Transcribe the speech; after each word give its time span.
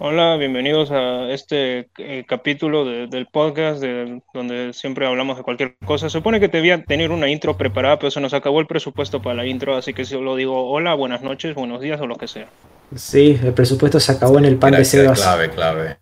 Hola, 0.00 0.36
bienvenidos 0.36 0.92
a 0.92 1.28
este 1.32 1.88
eh, 1.98 2.24
capítulo 2.26 2.84
de- 2.84 3.08
del 3.08 3.26
podcast 3.26 3.80
de, 3.80 4.20
donde 4.32 4.72
siempre 4.72 5.06
hablamos 5.06 5.36
de 5.36 5.42
cualquier 5.42 5.74
cosa. 5.84 6.08
Se 6.08 6.12
supone 6.18 6.38
que 6.38 6.46
debía 6.46 6.84
tener 6.84 7.10
una 7.10 7.28
intro 7.28 7.56
preparada, 7.56 7.98
pero 7.98 8.10
se 8.12 8.20
nos 8.20 8.32
acabó 8.32 8.60
el 8.60 8.68
presupuesto 8.68 9.20
para 9.20 9.34
la 9.34 9.46
intro, 9.46 9.76
así 9.76 9.92
que 9.94 10.04
solo 10.04 10.36
digo 10.36 10.70
hola, 10.70 10.94
buenas 10.94 11.22
noches, 11.22 11.54
buenos 11.56 11.80
días 11.80 12.00
o 12.00 12.06
lo 12.06 12.14
que 12.14 12.28
sea. 12.28 12.46
Sí, 12.94 13.38
el 13.42 13.52
presupuesto 13.52 13.98
se 13.98 14.12
acabó 14.12 14.38
en 14.38 14.44
el 14.44 14.56
pan 14.56 14.72
de 14.72 14.84
Sebas. 14.84 15.20
Clave, 15.20 15.50
clave. 15.50 15.96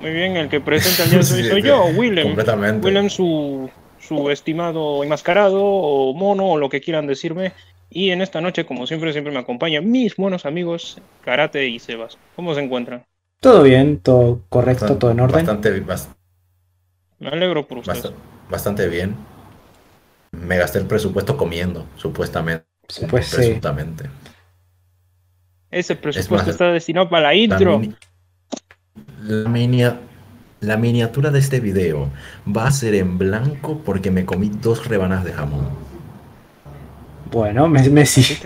Muy 0.00 0.10
bien, 0.12 0.36
el 0.36 0.48
que 0.48 0.60
presenta 0.60 1.02
el 1.04 1.10
día 1.10 1.18
de 1.18 1.24
hoy 1.34 1.42
Sí, 1.42 1.48
soy 1.50 1.62
yo, 1.62 1.84
Willem. 1.96 2.26
completamente. 2.28 2.86
Willem, 2.86 3.10
su, 3.10 3.68
su 3.98 4.30
estimado 4.30 5.02
enmascarado 5.02 5.60
o 5.64 6.14
mono 6.14 6.46
o 6.50 6.58
lo 6.58 6.68
que 6.68 6.80
quieran 6.80 7.08
decirme. 7.08 7.52
Y 7.94 8.10
en 8.10 8.22
esta 8.22 8.40
noche, 8.40 8.64
como 8.64 8.86
siempre, 8.86 9.12
siempre 9.12 9.32
me 9.32 9.40
acompañan 9.40 9.90
mis 9.90 10.16
buenos 10.16 10.46
amigos, 10.46 10.98
Karate 11.24 11.68
y 11.68 11.78
Sebas. 11.78 12.16
¿Cómo 12.36 12.54
se 12.54 12.62
encuentran? 12.62 13.04
Todo 13.40 13.62
bien, 13.64 13.98
todo 14.00 14.40
correcto, 14.48 14.96
todo 14.96 15.10
en 15.10 15.20
orden. 15.20 15.46
Bastante, 15.46 15.84
bas- 15.84 16.08
Me 17.18 17.28
alegro 17.28 17.66
por 17.66 17.78
ustedes. 17.78 18.04
bast- 18.04 18.14
bastante 18.50 18.88
bien. 18.88 19.16
Me 20.32 20.56
gasté 20.56 20.78
el 20.78 20.86
presupuesto 20.86 21.36
comiendo, 21.36 21.86
supuestamente. 21.96 22.66
Pues 23.10 23.26
sí. 23.26 23.36
presuntamente. 23.36 24.10
Ese 25.70 25.94
Es 25.94 25.98
presupuesto 25.98 26.36
más, 26.36 26.48
está 26.48 26.70
destinado 26.72 27.08
para 27.08 27.22
la 27.24 27.28
La, 27.28 27.34
intro. 27.34 27.78
mini- 27.78 27.96
la 29.18 29.48
minia- 29.48 30.00
la 30.60 30.76
miniatura 30.76 31.30
de 31.30 31.38
este 31.38 31.60
video 31.60 32.10
va 32.46 32.66
a 32.66 32.70
ser 32.70 32.94
en 32.94 33.18
blanco 33.18 33.82
porque 33.84 34.10
me 34.10 34.24
comí 34.26 34.50
dos 34.50 34.86
rebanadas 34.86 35.24
de 35.24 35.32
jamón. 35.32 35.68
Bueno, 37.32 37.66
me, 37.68 37.88
me 37.88 38.06
sí. 38.06 38.36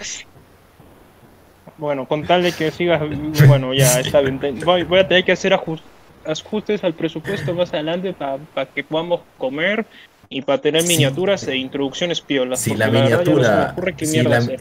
Bueno, 1.78 2.06
con 2.08 2.26
tal 2.26 2.42
de 2.42 2.52
que 2.52 2.70
sigas, 2.70 3.02
bueno, 3.46 3.74
ya 3.74 4.00
está 4.00 4.20
bien. 4.20 4.40
Voy, 4.64 4.84
voy 4.84 5.00
a 5.00 5.08
tener 5.08 5.24
que 5.24 5.32
hacer 5.32 5.52
ajus- 5.52 5.82
ajustes 6.24 6.82
al 6.84 6.94
presupuesto 6.94 7.52
más 7.52 7.72
adelante 7.74 8.14
para 8.14 8.66
que 8.74 8.82
podamos 8.82 9.20
comer 9.36 9.84
y 10.30 10.40
para 10.40 10.58
tener 10.62 10.82
Sí. 10.82 10.88
miniaturas 10.88 11.46
e 11.48 11.56
introducciones 11.56 12.22
piolas. 12.22 12.60
Si 12.60 12.70
porque 12.70 12.78
la 12.78 12.86
no 12.90 12.92
miniatura- 13.02 13.74
si 13.98 14.06
mierda 14.06 14.40
la-. 14.40 14.56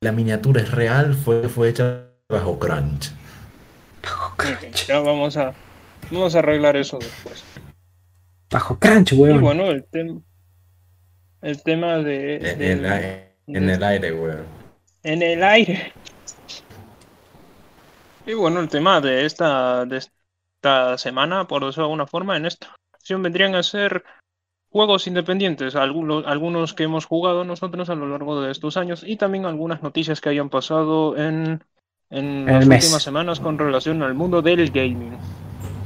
La 0.00 0.12
miniatura 0.12 0.62
es 0.62 0.70
real, 0.72 1.14
fue, 1.14 1.48
fue 1.48 1.68
hecha 1.68 2.04
bajo 2.28 2.58
crunch. 2.58 3.12
Ok, 4.32 4.44
Ya 4.88 4.98
vamos 5.00 5.36
a, 5.36 5.54
vamos 6.10 6.34
a 6.34 6.38
arreglar 6.40 6.76
eso 6.76 6.98
después. 6.98 7.44
Bajo 8.50 8.78
crunch, 8.78 9.12
Y 9.12 9.16
weón. 9.16 9.40
bueno, 9.40 9.66
el, 9.70 9.84
tem- 9.90 10.22
el 11.42 11.62
tema 11.62 11.98
de, 11.98 12.36
En, 12.36 12.62
el, 12.62 12.86
ai- 12.86 13.28
en 13.46 13.70
el 13.70 13.82
aire, 13.82 14.12
weón. 14.12 14.44
en 15.02 15.22
el 15.22 15.42
aire. 15.42 15.92
Y 18.26 18.34
bueno, 18.34 18.60
el 18.60 18.68
tema 18.68 19.00
de 19.00 19.24
esta, 19.24 19.86
de 19.86 19.98
esta 19.98 20.98
semana, 20.98 21.46
por 21.46 21.64
decirlo 21.64 21.84
de 21.84 21.86
alguna 21.92 22.06
forma, 22.06 22.36
en 22.36 22.46
esta 22.46 22.74
ocasión 22.90 23.22
vendrían 23.22 23.54
a 23.54 23.62
ser 23.62 24.04
juegos 24.70 25.06
independientes, 25.06 25.76
algunos, 25.76 26.26
algunos 26.26 26.74
que 26.74 26.82
hemos 26.82 27.06
jugado 27.06 27.44
nosotros 27.44 27.88
a 27.88 27.94
lo 27.94 28.06
largo 28.06 28.42
de 28.42 28.50
estos 28.50 28.76
años 28.76 29.02
y 29.06 29.16
también 29.16 29.46
algunas 29.46 29.82
noticias 29.82 30.20
que 30.20 30.28
hayan 30.28 30.50
pasado 30.50 31.16
en, 31.16 31.64
en 32.10 32.44
las 32.44 32.66
mes. 32.66 32.84
últimas 32.84 33.02
semanas 33.02 33.40
con 33.40 33.56
relación 33.58 34.02
al 34.02 34.12
mundo 34.12 34.42
del 34.42 34.70
gaming. 34.70 35.16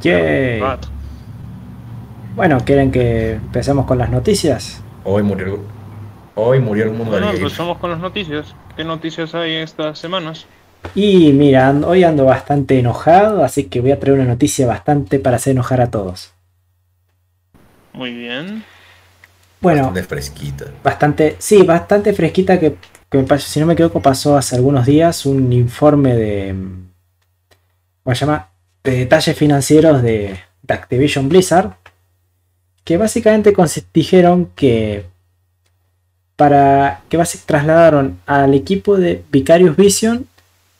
Yay. 0.02 0.60
Bueno, 2.34 2.58
¿quieren 2.64 2.90
que 2.90 3.34
empecemos 3.34 3.86
con 3.86 3.98
las 3.98 4.10
noticias? 4.10 4.82
Hoy 5.04 5.22
murió, 5.22 5.58
hoy 6.34 6.60
murió 6.60 6.84
el 6.84 6.90
mundo 6.90 7.10
Bueno, 7.12 7.26
game. 7.28 7.38
empezamos 7.38 7.78
con 7.78 7.90
las 7.90 8.00
noticias. 8.00 8.54
¿Qué 8.76 8.84
noticias 8.84 9.34
hay 9.34 9.56
estas 9.56 9.98
semanas? 9.98 10.46
Y 10.94 11.32
mira, 11.32 11.70
hoy 11.86 12.04
ando 12.04 12.24
bastante 12.24 12.78
enojado, 12.78 13.44
así 13.44 13.64
que 13.64 13.80
voy 13.80 13.92
a 13.92 14.00
traer 14.00 14.18
una 14.18 14.28
noticia 14.28 14.66
bastante 14.66 15.18
para 15.18 15.36
hacer 15.36 15.52
enojar 15.52 15.80
a 15.80 15.90
todos. 15.90 16.32
Muy 17.92 18.12
bien. 18.14 18.64
Bueno, 19.60 19.82
Bastante 19.84 20.02
fresquita. 20.02 20.64
bastante, 20.82 21.36
sí, 21.38 21.62
bastante 21.62 22.12
fresquita 22.12 22.58
que, 22.58 22.76
que 23.08 23.18
me 23.18 23.24
pasó- 23.24 23.48
si 23.48 23.60
no 23.60 23.66
me 23.66 23.74
equivoco 23.74 24.00
pasó 24.00 24.36
hace 24.36 24.56
algunos 24.56 24.86
días 24.86 25.24
un 25.24 25.52
informe 25.52 26.14
de, 26.16 26.52
mm, 26.52 26.88
¿cómo 28.02 28.14
se 28.14 28.26
llama? 28.26 28.48
De 28.82 28.92
detalles 28.98 29.36
financieros 29.36 30.02
de, 30.02 30.36
de 30.62 30.74
Activision 30.74 31.28
Blizzard, 31.28 31.76
que 32.84 32.96
básicamente 32.96 33.54
dijeron 33.94 34.50
que 34.54 35.06
para 36.36 37.02
que 37.08 37.18
basi- 37.18 37.40
trasladaron 37.44 38.18
al 38.26 38.54
equipo 38.54 38.96
de 38.96 39.22
Vicarious 39.30 39.76
Vision 39.76 40.26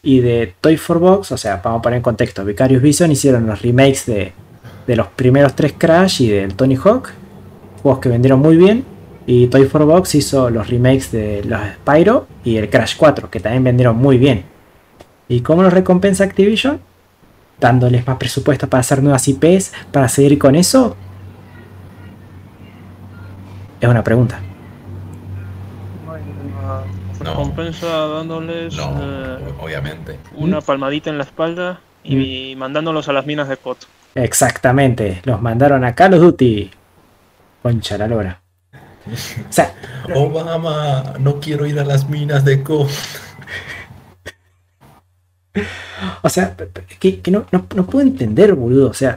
y 0.02 0.20
de 0.20 0.54
Toy 0.60 0.76
for 0.76 0.98
Box, 0.98 1.30
o 1.32 1.36
sea, 1.36 1.60
vamos 1.62 1.80
a 1.80 1.82
poner 1.82 1.98
en 1.98 2.02
contexto, 2.02 2.44
Vicarious 2.44 2.82
Vision 2.82 3.12
hicieron 3.12 3.46
los 3.46 3.62
remakes 3.62 4.06
de, 4.06 4.32
de 4.86 4.96
los 4.96 5.06
primeros 5.08 5.54
tres 5.54 5.74
Crash 5.78 6.22
y 6.22 6.28
del 6.28 6.54
Tony 6.54 6.74
Hawk, 6.76 7.10
juegos 7.82 8.00
que 8.00 8.08
vendieron 8.08 8.40
muy 8.40 8.56
bien, 8.56 8.84
y 9.26 9.46
Toy 9.46 9.66
for 9.66 9.84
Box 9.84 10.16
hizo 10.16 10.50
los 10.50 10.68
remakes 10.68 11.12
de 11.12 11.44
los 11.44 11.60
Spyro 11.76 12.26
y 12.42 12.56
el 12.56 12.68
Crash 12.68 12.96
4, 12.96 13.30
que 13.30 13.38
también 13.38 13.62
vendieron 13.62 13.96
muy 13.96 14.18
bien. 14.18 14.44
¿Y 15.28 15.40
cómo 15.42 15.62
los 15.62 15.72
recompensa 15.72 16.24
Activision? 16.24 16.80
Dándoles 17.60 18.04
más 18.04 18.16
presupuesto 18.16 18.68
para 18.68 18.80
hacer 18.80 19.00
nuevas 19.00 19.28
IPs, 19.28 19.72
para 19.92 20.08
seguir 20.08 20.36
con 20.38 20.56
eso. 20.56 20.96
Es 23.82 23.88
una 23.88 24.04
pregunta. 24.04 24.38
No. 26.06 26.84
Recompensa 27.18 27.86
dándoles 27.88 28.76
No, 28.76 28.96
eh, 29.00 29.54
obviamente. 29.60 30.20
una 30.36 30.60
palmadita 30.60 31.10
en 31.10 31.18
la 31.18 31.24
espalda 31.24 31.80
y 32.04 32.54
mandándolos 32.56 33.08
a 33.08 33.12
las 33.12 33.26
minas 33.26 33.48
de 33.48 33.56
Kot. 33.56 33.78
Exactamente, 34.14 35.20
los 35.24 35.42
mandaron 35.42 35.84
a 35.84 35.96
Call 35.96 36.14
of 36.14 36.20
Duty. 36.20 36.70
Concha 37.60 37.98
la 37.98 38.06
lora. 38.06 38.40
O 39.08 39.52
sea, 39.52 39.74
Obama, 40.14 41.14
no 41.18 41.40
quiero 41.40 41.66
ir 41.66 41.80
a 41.80 41.84
las 41.84 42.08
minas 42.08 42.44
de 42.44 42.62
Co. 42.62 42.86
O 46.22 46.28
sea, 46.28 46.56
que, 47.00 47.20
que 47.20 47.30
no, 47.32 47.46
no, 47.50 47.66
no 47.74 47.86
puedo 47.86 48.06
entender, 48.06 48.54
boludo. 48.54 48.90
O 48.90 48.94
sea, 48.94 49.16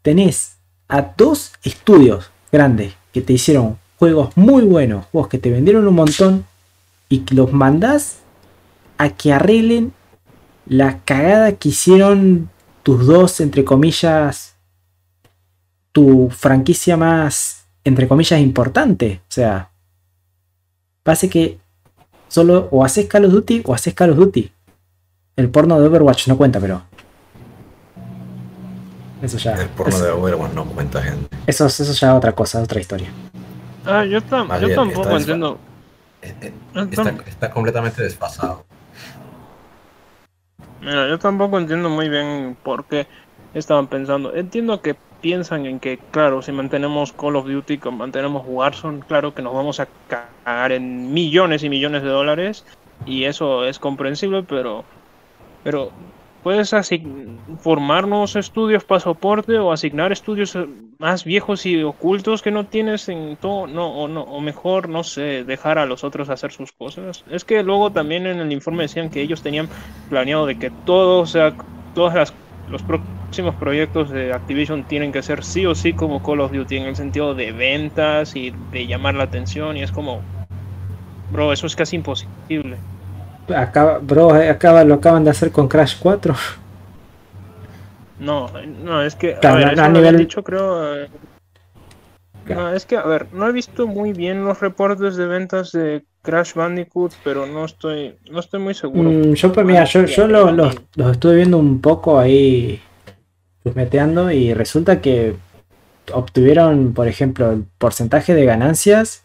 tenés 0.00 0.56
a 0.88 1.02
dos 1.02 1.52
estudios 1.62 2.30
grandes 2.50 2.94
que 3.12 3.20
te 3.20 3.34
hicieron 3.34 3.78
juegos 4.00 4.34
muy 4.34 4.64
buenos, 4.64 5.04
juegos 5.12 5.28
que 5.28 5.38
te 5.38 5.50
vendieron 5.50 5.86
un 5.86 5.94
montón, 5.94 6.46
y 7.10 7.18
que 7.18 7.34
los 7.34 7.52
mandás 7.52 8.20
a 8.96 9.10
que 9.10 9.32
arreglen 9.32 9.92
la 10.64 11.00
cagada 11.00 11.52
que 11.52 11.68
hicieron 11.68 12.48
tus 12.82 13.06
dos, 13.06 13.40
entre 13.40 13.62
comillas, 13.62 14.54
tu 15.92 16.30
franquicia 16.30 16.96
más, 16.96 17.66
entre 17.84 18.08
comillas, 18.08 18.40
importante. 18.40 19.20
O 19.28 19.32
sea, 19.32 19.70
pase 21.02 21.28
que 21.28 21.58
solo 22.28 22.68
o 22.70 22.84
haces 22.84 23.06
Call 23.06 23.26
of 23.26 23.32
Duty 23.32 23.62
o 23.66 23.74
haces 23.74 23.92
Call 23.92 24.10
of 24.12 24.16
Duty. 24.16 24.50
El 25.36 25.50
porno 25.50 25.78
de 25.78 25.88
Overwatch 25.88 26.28
no 26.28 26.38
cuenta, 26.38 26.58
pero. 26.58 26.82
Eso 29.20 29.36
ya. 29.36 29.60
El 29.60 29.68
porno 29.68 29.94
eso, 29.94 30.04
de 30.04 30.10
Overwatch 30.10 30.54
no 30.54 30.64
cuenta 30.64 31.02
gente. 31.02 31.36
eso, 31.46 31.66
eso 31.66 31.84
ya 31.84 32.10
es 32.12 32.14
otra 32.16 32.32
cosa, 32.32 32.62
otra 32.62 32.80
historia. 32.80 33.10
Ah, 33.90 34.04
yo, 34.04 34.20
tam- 34.22 34.46
Más 34.48 34.60
yo 34.60 34.66
bien, 34.68 34.76
tampoco 34.76 35.10
entiendo. 35.10 35.58
Está 37.26 37.50
completamente 37.50 38.02
desfasado. 38.02 38.64
Mira, 40.80 41.08
yo 41.08 41.18
tampoco 41.18 41.58
entiendo 41.58 41.88
muy 41.90 42.08
bien 42.08 42.56
por 42.62 42.84
qué 42.84 43.06
estaban 43.54 43.86
pensando. 43.86 44.34
Entiendo 44.34 44.80
que 44.80 44.96
piensan 45.20 45.66
en 45.66 45.80
que, 45.80 45.98
claro, 46.10 46.40
si 46.40 46.52
mantenemos 46.52 47.12
Call 47.12 47.36
of 47.36 47.46
Duty, 47.46 47.78
que 47.78 47.90
mantenemos 47.90 48.44
Warzone, 48.46 49.00
claro 49.06 49.34
que 49.34 49.42
nos 49.42 49.52
vamos 49.54 49.80
a 49.80 49.88
cagar 50.08 50.72
en 50.72 51.12
millones 51.12 51.62
y 51.62 51.68
millones 51.68 52.02
de 52.02 52.08
dólares 52.08 52.64
y 53.04 53.24
eso 53.24 53.64
es 53.66 53.78
comprensible, 53.78 54.42
pero, 54.42 54.84
pero 55.64 55.90
puedes 56.42 56.74
formar 57.60 58.06
nuevos 58.06 58.36
estudios 58.36 58.84
para 58.84 59.00
soporte 59.00 59.58
o 59.58 59.72
asignar 59.72 60.12
estudios 60.12 60.54
eh, 60.56 60.66
más 60.98 61.24
viejos 61.24 61.66
y 61.66 61.82
ocultos 61.82 62.42
que 62.42 62.50
no 62.50 62.66
tienes 62.66 63.08
en 63.08 63.36
todo, 63.36 63.66
no, 63.66 63.88
o 63.88 64.08
no, 64.08 64.22
o 64.22 64.40
mejor, 64.40 64.88
no 64.88 65.04
sé, 65.04 65.44
dejar 65.44 65.78
a 65.78 65.86
los 65.86 66.04
otros 66.04 66.28
hacer 66.28 66.52
sus 66.52 66.72
cosas. 66.72 67.24
Es 67.30 67.44
que 67.44 67.62
luego 67.62 67.90
también 67.90 68.26
en 68.26 68.40
el 68.40 68.52
informe 68.52 68.84
decían 68.84 69.10
que 69.10 69.22
ellos 69.22 69.42
tenían 69.42 69.68
planeado 70.08 70.46
de 70.46 70.58
que 70.58 70.70
todo, 70.70 71.20
o 71.20 71.26
sea, 71.26 71.54
todas 71.94 72.14
las 72.14 72.34
los 72.70 72.82
próximos 72.82 73.54
proyectos 73.56 74.10
de 74.10 74.32
Activision 74.32 74.84
tienen 74.84 75.12
que 75.12 75.22
ser 75.22 75.44
sí 75.44 75.66
o 75.66 75.74
sí 75.74 75.92
como 75.92 76.22
Call 76.22 76.40
of 76.40 76.52
Duty 76.52 76.76
en 76.76 76.84
el 76.84 76.96
sentido 76.96 77.34
de 77.34 77.52
ventas 77.52 78.36
y 78.36 78.52
de 78.70 78.86
llamar 78.86 79.14
la 79.14 79.24
atención 79.24 79.76
y 79.76 79.82
es 79.82 79.90
como 79.90 80.20
bro, 81.32 81.52
eso 81.52 81.66
es 81.66 81.76
casi 81.76 81.96
imposible. 81.96 82.76
Acaba, 83.54 83.98
bro, 83.98 84.32
acaba, 84.34 84.84
lo 84.84 84.94
acaban 84.94 85.24
de 85.24 85.30
hacer 85.30 85.50
con 85.50 85.66
Crash 85.68 85.96
4. 85.98 86.34
No, 88.18 88.48
no, 88.84 89.02
es 89.02 89.14
que 89.16 89.34
Claro, 89.40 89.56
a 89.56 89.58
ver, 89.58 89.66
no- 89.68 89.72
eso 89.72 89.82
a 89.82 89.88
nivel- 89.88 90.16
dicho 90.18 90.44
creo 90.44 90.94
eh, 90.94 91.08
No, 92.48 92.72
es 92.72 92.84
que, 92.84 92.96
a 92.96 93.02
ver, 93.04 93.28
no 93.32 93.48
he 93.48 93.52
visto 93.52 93.86
muy 93.86 94.12
bien 94.12 94.44
los 94.44 94.60
reportes 94.60 95.16
de 95.16 95.26
ventas 95.26 95.72
de 95.72 96.04
Crash 96.22 96.54
Bandicoot, 96.54 97.12
pero 97.22 97.46
no 97.46 97.64
estoy, 97.64 98.16
no 98.30 98.40
estoy 98.40 98.60
muy 98.60 98.74
seguro. 98.74 99.08
Mm, 99.10 99.34
yo, 99.34 99.52
pues, 99.52 99.64
mira, 99.66 99.84
yo, 99.84 100.04
yo 100.04 100.26
lo- 100.26 100.50
los, 100.52 100.76
los 100.96 101.12
estuve 101.12 101.36
viendo 101.36 101.58
un 101.58 101.80
poco 101.80 102.18
ahí, 102.18 102.80
meteando 103.74 104.30
y 104.32 104.52
resulta 104.52 105.00
que 105.00 105.36
obtuvieron, 106.12 106.92
por 106.92 107.06
ejemplo, 107.08 107.52
el 107.52 107.64
porcentaje 107.78 108.34
de 108.34 108.44
ganancias 108.44 109.22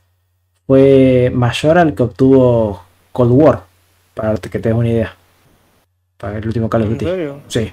fue 0.67 1.31
mayor 1.33 1.77
al 1.79 1.95
que 1.95 2.03
obtuvo 2.03 2.83
Cold 3.11 3.31
War, 3.31 3.61
para 4.15 4.35
que 4.37 4.49
te 4.59 4.69
des 4.69 4.73
una 4.77 4.89
idea. 4.89 5.15
Para 6.17 6.39
el 6.39 6.47
último 6.47 6.67
Call 6.69 6.81
of 6.83 6.87
¿En 6.87 6.93
Duty. 6.93 7.05
serio? 7.05 7.41
Sí. 7.47 7.71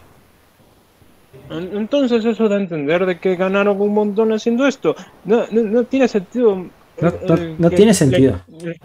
En- 1.51 1.77
Entonces 1.77 2.25
eso 2.25 2.49
da 2.49 2.57
a 2.57 2.61
entender 2.61 3.07
de 3.07 3.19
que 3.19 3.37
ganaron 3.37 3.81
un 3.81 3.95
montón 3.95 4.33
haciendo 4.33 4.67
esto. 4.67 4.95
No, 5.25 5.45
no, 5.51 5.63
no 5.63 5.85
tiene 5.85 6.09
sentido. 6.09 6.57
No- 7.01 7.09
eh, 7.09 7.19
no- 7.27 7.37
no 7.59 7.71
que- 7.71 7.77
tiene 7.77 7.95
sentido. 7.95 8.41
De, 8.49 8.79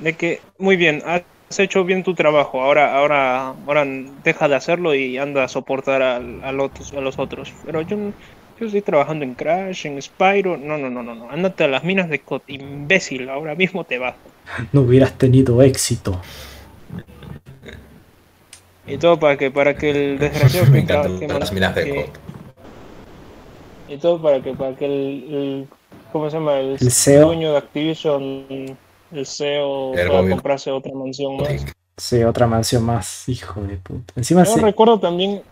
de 0.00 0.12
que, 0.14 0.40
muy 0.58 0.76
bien, 0.76 1.02
has 1.06 1.22
hecho 1.58 1.84
bien 1.84 2.02
tu 2.02 2.14
trabajo, 2.14 2.60
ahora, 2.60 2.96
ahora, 2.98 3.48
ahora 3.66 3.84
deja 4.24 4.48
de 4.48 4.56
hacerlo 4.56 4.94
y 4.94 5.16
anda 5.18 5.44
a 5.44 5.48
soportar 5.48 6.02
a, 6.02 6.18
los, 6.52 6.70
a 6.96 7.00
los 7.00 7.18
otros. 7.18 7.52
Pero 7.64 7.82
yo, 7.82 7.96
yo 8.58 8.66
estoy 8.66 8.82
trabajando 8.82 9.24
en 9.24 9.34
Crash, 9.34 9.86
en 9.86 10.00
Spyro. 10.00 10.56
No, 10.56 10.78
no, 10.78 10.88
no, 10.90 11.02
no, 11.02 11.14
no. 11.14 11.30
Ándate 11.30 11.64
a 11.64 11.68
las 11.68 11.84
minas 11.84 12.08
de 12.08 12.20
Cot, 12.20 12.42
imbécil, 12.48 13.28
ahora 13.28 13.54
mismo 13.54 13.84
te 13.84 13.98
vas. 13.98 14.14
No 14.72 14.82
hubieras 14.82 15.16
tenido 15.18 15.60
éxito. 15.62 16.20
Y 18.86 18.98
todo 18.98 19.18
para 19.18 19.36
que, 19.36 19.50
para 19.50 19.74
que 19.76 19.90
el 19.90 20.18
desgraciado 20.18 20.70
Me 20.70 20.84
que 20.84 21.28
las 21.28 21.52
minas 21.52 21.74
de 21.74 21.84
que- 21.84 21.94
COD. 22.06 22.10
Y 23.88 23.96
todo 23.98 24.20
para 24.22 24.40
que, 24.42 24.54
para 24.54 24.74
que 24.74 24.86
el, 24.86 25.34
el- 25.34 25.68
¿cómo 26.12 26.30
se 26.30 26.36
llama? 26.38 26.58
El, 26.58 26.76
El 26.80 26.90
CEO. 26.90 27.26
dueño 27.26 27.52
de 27.52 27.58
Activision, 27.58 28.46
el 29.12 29.26
CEO, 29.26 29.92
El 29.94 30.06
pueda 30.08 30.20
Bobby 30.20 30.30
comprarse 30.30 30.70
otra 30.70 30.92
mansión 30.94 31.36
más. 31.36 31.66
Sí, 31.98 32.22
otra 32.24 32.46
mansión 32.46 32.84
más, 32.84 33.28
hijo 33.28 33.60
de 33.62 33.76
puta. 33.76 34.14
Encima 34.16 34.44
Yo 34.44 34.54
sí. 34.54 34.60
recuerdo 34.60 34.98
también, 34.98 35.42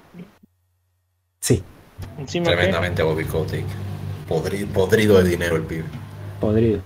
Sí, 1.41 1.63
encima 2.19 2.47
que, 2.47 2.53
Tremendamente 2.57 3.03
Bobby 3.03 3.25
Kotick. 3.25 3.67
Podri- 4.29 4.67
podrido 4.67 5.23
de 5.23 5.29
dinero 5.31 5.57
el 5.57 5.63
pibe. 5.65 5.85
podrido. 6.41 6.83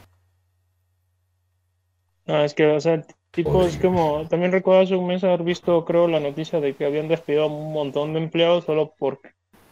no, 2.27 2.43
es 2.43 2.55
que, 2.55 2.67
o 2.67 2.81
sea, 2.81 3.03
tipo, 3.31 3.65
es 3.65 3.77
como, 3.77 4.27
también 4.29 4.53
recuerdo 4.53 4.81
hace 4.83 4.97
un 4.97 5.07
mes 5.07 5.23
haber 5.25 5.43
visto, 5.43 5.85
creo, 5.85 6.09
la 6.09 6.21
noticia 6.21 6.61
de 6.61 6.75
que 6.75 6.87
habían 6.87 7.09
despedido 7.09 7.45
a 7.45 7.47
un 7.47 7.73
montón 7.73 8.15
de 8.15 8.21
empleados 8.21 8.65
solo 8.65 8.95
por, 8.99 9.21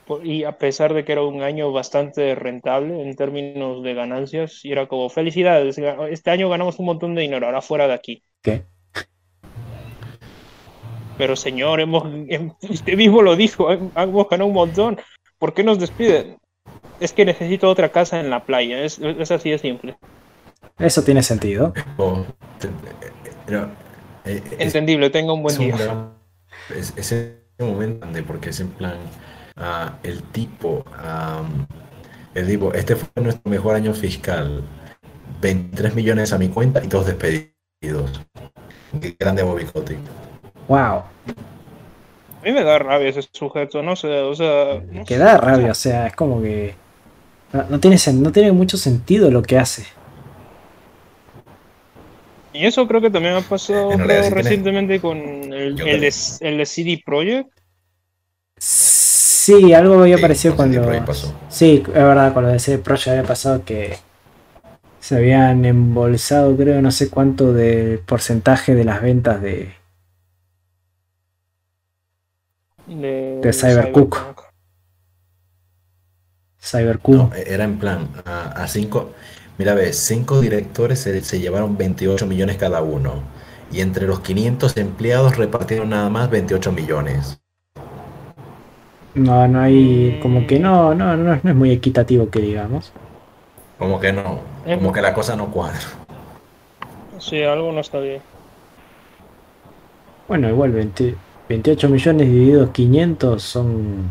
por- 0.06 0.26
y 0.26 0.44
a 0.44 0.58
pesar 0.58 0.92
de 0.92 1.04
que 1.04 1.12
era 1.12 1.22
un 1.22 1.42
año 1.42 1.72
bastante 1.72 2.34
rentable 2.34 3.00
en 3.02 3.16
términos 3.16 3.82
de 3.82 3.94
ganancias, 3.94 4.64
y 4.64 4.72
era 4.72 4.86
como, 4.86 5.08
felicidades, 5.08 5.78
este 6.10 6.30
año 6.30 6.50
ganamos 6.50 6.78
un 6.78 6.86
montón 6.86 7.14
de 7.14 7.22
dinero, 7.22 7.46
ahora 7.46 7.62
fuera 7.62 7.88
de 7.88 7.94
aquí. 7.94 8.22
¿Qué? 8.42 8.64
Pero 11.16 11.36
señor, 11.36 11.80
hemos, 11.80 12.04
em- 12.28 12.52
usted 12.68 12.96
mismo 12.96 13.22
lo 13.22 13.34
dijo, 13.36 13.70
hem- 13.70 13.90
hemos 13.96 14.28
ganado 14.28 14.48
un 14.48 14.54
montón. 14.54 14.98
¿Por 15.42 15.54
qué 15.54 15.64
nos 15.64 15.80
despiden? 15.80 16.36
Es 17.00 17.12
que 17.12 17.24
necesito 17.24 17.68
otra 17.68 17.88
casa 17.90 18.20
en 18.20 18.30
la 18.30 18.44
playa, 18.44 18.84
es, 18.84 19.00
es 19.00 19.28
así 19.32 19.50
de 19.50 19.58
simple. 19.58 19.96
Eso 20.78 21.02
tiene 21.02 21.20
sentido. 21.24 21.72
Pero, 23.44 23.68
eh, 24.24 24.40
es- 24.52 24.60
Entendible, 24.60 25.10
tenga 25.10 25.32
un 25.32 25.42
buen 25.42 25.52
es 25.52 25.58
un 25.58 25.66
día. 25.66 26.10
es- 26.76 26.92
ese 26.96 27.40
momento 27.58 27.98
grande 27.98 28.22
porque 28.22 28.50
es 28.50 28.60
en 28.60 28.68
plan 28.68 28.94
ah, 29.56 29.98
el 30.04 30.22
tipo 30.22 30.84
ah, 30.96 31.42
el 32.34 32.46
tipo 32.46 32.72
este 32.72 32.94
fue 32.94 33.08
nuestro 33.20 33.50
mejor 33.50 33.74
año 33.74 33.92
fiscal 33.94 34.62
23 35.40 35.92
millones 35.96 36.32
a 36.32 36.38
mi 36.38 36.50
cuenta 36.50 36.84
y 36.84 36.86
dos 36.86 37.04
despedidos 37.04 38.20
Qué 39.00 39.16
grande 39.18 39.42
Bobby 39.42 39.64
Kotick 39.64 39.98
Wow. 40.68 41.02
A 42.42 42.44
mí 42.44 42.52
me 42.52 42.62
da 42.62 42.78
rabia 42.78 43.08
ese 43.08 43.22
sujeto, 43.32 43.82
no 43.82 43.96
sé, 43.96 44.08
o 44.20 44.34
sea... 44.34 44.82
no 44.90 45.06
Que 45.06 45.16
sé. 45.16 45.18
da 45.18 45.36
rabia, 45.36 45.72
o 45.72 45.74
sea, 45.74 46.06
es 46.08 46.14
como 46.16 46.40
que. 46.42 46.74
No, 47.52 47.64
no 47.70 47.80
tiene, 47.80 47.96
no 48.14 48.32
tiene 48.32 48.52
mucho 48.52 48.76
sentido 48.78 49.30
lo 49.30 49.42
que 49.42 49.58
hace. 49.58 49.86
Y 52.52 52.66
eso 52.66 52.86
creo 52.86 53.00
que 53.00 53.10
también 53.10 53.34
ha 53.34 53.40
pasado 53.48 53.96
creo, 53.98 54.30
recientemente 54.30 55.00
con 55.00 55.18
el, 55.18 55.80
el, 55.84 56.00
de, 56.00 56.08
creo. 56.08 56.40
el 56.40 56.58
de 56.58 56.66
CD 56.66 57.02
Projekt. 57.04 57.50
Sí, 58.58 59.72
algo 59.74 60.00
había 60.00 60.18
Sí, 60.34 60.48
cuando. 60.56 60.82
Pasó. 61.04 61.32
Sí, 61.48 61.82
es 61.86 61.92
verdad, 61.94 62.32
con 62.32 62.44
lo 62.44 62.48
de 62.50 62.58
CD 62.58 62.78
Projekt 62.78 63.08
había 63.08 63.26
pasado 63.26 63.64
que 63.64 63.98
se 65.00 65.16
habían 65.16 65.64
embolsado, 65.66 66.56
creo, 66.56 66.80
no 66.82 66.90
sé 66.90 67.10
cuánto 67.10 67.52
de 67.52 68.02
porcentaje 68.06 68.74
de 68.74 68.84
las 68.84 69.02
ventas 69.02 69.42
de. 69.42 69.72
De, 73.00 73.40
De 73.42 73.52
Cybercook. 73.52 74.16
Cybercool. 76.58 77.16
No, 77.16 77.30
era 77.34 77.64
en 77.64 77.78
plan 77.78 78.08
a, 78.24 78.62
a 78.62 78.68
cinco 78.68 79.10
mira 79.58 79.74
ve 79.74 79.92
cinco 79.92 80.40
directores 80.40 81.00
se, 81.00 81.20
se 81.22 81.40
llevaron 81.40 81.76
28 81.76 82.26
millones 82.26 82.56
cada 82.56 82.82
uno 82.82 83.22
y 83.70 83.80
entre 83.80 84.06
los 84.06 84.20
500 84.20 84.76
empleados 84.76 85.36
repartieron 85.36 85.90
nada 85.90 86.08
más 86.10 86.30
28 86.30 86.72
millones 86.72 87.38
No, 89.14 89.46
no 89.48 89.60
hay. 89.60 90.18
Como 90.20 90.46
que 90.46 90.58
no, 90.58 90.94
no, 90.94 91.16
no, 91.16 91.36
no 91.42 91.50
es 91.50 91.56
muy 91.56 91.70
equitativo 91.70 92.30
que 92.30 92.40
digamos. 92.40 92.92
como 93.78 94.00
que 94.00 94.12
no 94.12 94.40
Eh, 94.64 94.76
como 94.78 94.92
que 94.92 95.02
la 95.02 95.12
cosa 95.14 95.36
no 95.36 95.50
cuadra 95.50 95.78
Sí, 97.18 97.42
algo 97.42 97.72
no 97.72 97.80
está 97.80 98.00
bien. 98.00 98.22
Bueno, 100.26 100.48
igual 100.48 100.72
20 100.72 101.24
28 101.52 101.88
millones 101.90 102.26
divididos 102.28 102.70
500 102.70 103.42
son... 103.42 104.10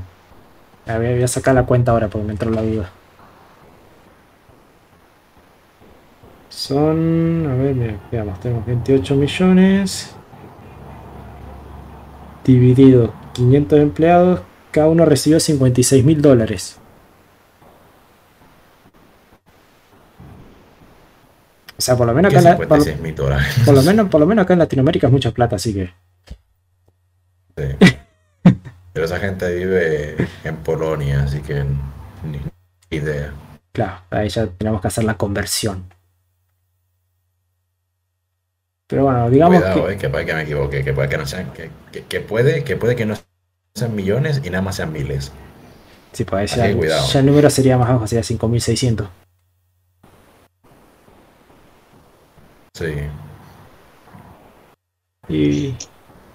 A 0.85 0.97
ver, 0.99 1.15
voy 1.15 1.23
a 1.23 1.27
sacar 1.27 1.55
la 1.55 1.65
cuenta 1.65 1.91
ahora 1.91 2.07
porque 2.07 2.25
me 2.27 2.33
entró 2.33 2.51
la 2.51 2.61
duda. 2.61 2.91
Son... 6.49 7.47
A 7.49 7.55
ver, 7.55 7.73
mira, 7.73 7.99
veamos, 8.11 8.39
tenemos 8.39 8.63
28 8.65 9.15
millones. 9.15 10.13
Dividido 12.45 13.11
500 13.33 13.79
empleados, 13.79 14.41
cada 14.71 14.89
uno 14.89 15.05
recibió 15.05 15.39
56 15.39 16.05
mil 16.05 16.21
dólares. 16.21 16.77
O 21.77 21.81
sea, 21.81 21.97
por 21.97 22.05
lo 22.05 22.13
menos 22.13 22.31
¿Qué 22.31 22.37
acá 22.37 22.51
en 22.51 22.59
la- 22.59 22.67
por- 22.67 22.81
56 22.81 23.01
mil 23.01 23.15
dólares 23.15 23.55
por 23.65 23.73
lo 23.73 23.81
menos, 23.81 24.09
por 24.09 24.19
lo 24.19 24.27
menos 24.27 24.43
acá 24.43 24.53
en 24.53 24.59
Latinoamérica 24.59 25.07
es 25.07 25.13
mucha 25.13 25.31
plata, 25.31 25.55
así 25.55 25.73
que... 25.73 25.89
Sí. 27.57 27.63
pero 28.93 29.05
esa 29.05 29.19
gente 29.19 29.53
vive 29.55 30.15
en 30.43 30.57
Polonia 30.57 31.23
así 31.23 31.41
que 31.41 31.63
ni 32.23 32.39
idea 32.89 33.33
Claro, 33.73 34.01
ahí 34.09 34.27
ya 34.27 34.47
tenemos 34.47 34.81
que 34.81 34.87
hacer 34.89 35.05
la 35.05 35.15
conversión. 35.15 35.85
Pero 38.87 39.05
bueno, 39.05 39.29
digamos 39.29 39.59
cuidado 39.61 39.87
que... 39.87 39.93
eh, 39.93 39.97
que 39.97 40.09
puede 40.09 40.25
que 40.25 40.33
me 40.33 40.41
equivoque 40.41 40.83
que 40.83 40.91
puede 40.93 41.07
que 41.07 41.17
no 41.17 41.25
sean 41.25 41.53
que, 41.53 41.71
que- 41.93 42.03
que 42.03 42.19
puede 42.19 42.65
que 42.65 42.75
puede 42.75 42.95
que 42.97 43.05
no 43.05 43.15
sean 43.73 43.95
millones 43.95 44.41
y 44.43 44.49
nada 44.49 44.61
más 44.61 44.75
sean 44.75 44.91
miles 44.91 45.31
Sí, 46.11 46.25
pues 46.25 46.53
ya, 46.53 46.67
ya 46.69 47.19
el 47.19 47.25
número 47.25 47.49
sería 47.49 47.77
más 47.77 47.87
bajo, 47.87 48.05
sería 48.05 48.23
5600. 48.23 49.07
sí 52.73 52.93
Y 55.29 55.75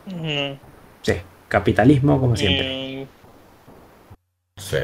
Mm, 0.06 0.58
sí, 1.06 1.12
capitalismo 1.48 2.20
como 2.20 2.34
siempre. 2.36 2.66
eh, 3.02 3.06
sí 4.58 4.78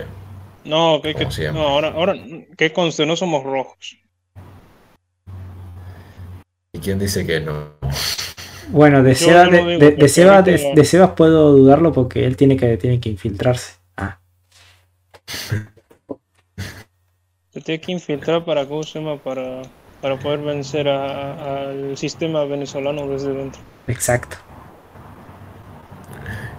no, 0.64 1.00
que, 1.02 1.14
que- 1.14 1.28
siempre. 1.32 1.60
no, 1.60 1.66
ahora, 1.68 1.88
ahora, 1.88 2.14
que 2.56 2.72
conste, 2.72 3.04
no 3.04 3.16
somos 3.16 3.42
rojos. 3.42 3.98
y 6.74 6.78
quién 6.78 6.98
dice 7.00 7.26
que 7.26 7.40
no 7.40 7.72
Bueno, 8.70 9.02
de 9.02 9.16
Seba, 9.16 9.46
no 9.46 9.66
de, 9.66 9.78
de- 9.78 9.90
de 9.96 10.08
Seba- 10.08 10.42
de- 10.42 10.84
Sebas 10.84 11.10
puedo 11.10 11.52
dudarlo 11.52 11.92
porque 11.92 12.24
él 12.24 12.36
tiene 12.36 12.56
que, 12.56 12.76
tiene 12.76 13.00
que 13.00 13.08
infiltrarse. 13.10 13.74
Ah, 13.96 14.20
Se 17.50 17.60
tiene 17.60 17.80
que 17.80 17.92
infiltrar 17.92 18.44
para, 18.44 18.64
¿cómo 18.66 18.84
se 18.84 19.00
llama? 19.00 19.16
Para, 19.18 19.62
para 20.00 20.16
poder 20.16 20.38
vencer 20.40 20.88
al 20.88 21.96
sistema 21.98 22.44
venezolano 22.44 23.08
desde 23.08 23.34
dentro. 23.34 23.60
exacto. 23.88 24.36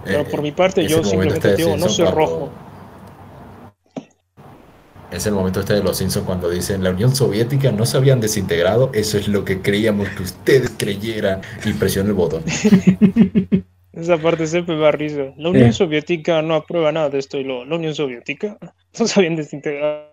Pero 0.04 0.20
Eh, 0.20 0.24
por 0.30 0.42
mi 0.42 0.52
parte, 0.52 0.86
yo 0.86 1.02
simplemente 1.02 1.48
este 1.50 1.62
digo, 1.62 1.76
no 1.76 1.88
soy 1.88 2.06
Simpson 2.06 2.14
rojo. 2.16 2.38
cuando- 2.38 2.64
Es 5.10 5.26
el 5.26 5.34
momento 5.34 5.60
este 5.60 5.74
de 5.74 5.82
los 5.82 5.96
Simpsons 5.96 6.26
cuando 6.26 6.50
dicen 6.50 6.82
la 6.82 6.90
Unión 6.90 7.14
Soviética 7.14 7.70
no 7.70 7.86
se 7.86 7.96
habían 7.96 8.20
desintegrado, 8.20 8.90
eso 8.94 9.16
es 9.16 9.28
lo 9.28 9.44
que 9.44 9.60
creíamos 9.62 10.08
que 10.08 10.24
ustedes 10.24 10.72
creyeran 10.76 11.40
y 11.64 11.72
presiona 11.72 12.08
el 12.08 12.14
botón. 12.14 12.42
Esa 13.92 14.18
parte 14.18 14.48
siempre 14.48 14.74
me 14.74 14.82
da 14.82 14.90
risa. 14.90 15.32
La 15.36 15.50
Unión 15.50 15.68
Eh. 15.68 15.72
Soviética 15.72 16.42
no 16.42 16.56
aprueba 16.56 16.90
nada 16.90 17.10
de 17.10 17.20
esto 17.20 17.38
y 17.38 17.44
lo, 17.44 17.64
la 17.64 17.76
Unión 17.76 17.94
Soviética 17.94 18.58
no 18.98 19.06
se 19.06 19.20
habían 19.20 19.36
desintegrado. 19.36 20.08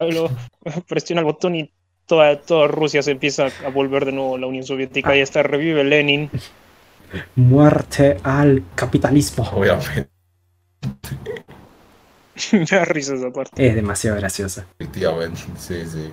lo 0.00 0.28
presiona 0.88 1.20
el 1.20 1.26
botón 1.26 1.54
y 1.54 1.70
toda, 2.06 2.40
toda 2.40 2.66
Rusia 2.66 3.02
se 3.04 3.12
empieza 3.12 3.46
a 3.64 3.68
volver 3.70 4.04
de 4.04 4.10
nuevo 4.12 4.36
la 4.36 4.48
Unión 4.48 4.64
Soviética 4.64 5.16
y 5.16 5.20
hasta 5.20 5.44
revive 5.44 5.84
Lenin. 5.84 6.28
Muerte 7.36 8.18
al 8.22 8.62
capitalismo. 8.74 9.44
Obviamente, 9.52 10.08
Me 12.52 12.64
da 12.64 12.84
risa 12.84 13.14
esa 13.14 13.30
parte. 13.30 13.66
Es 13.68 13.74
demasiado 13.74 14.16
graciosa. 14.16 14.66
efectivamente. 14.78 15.40
Sí, 15.58 15.84
sí. 15.86 16.10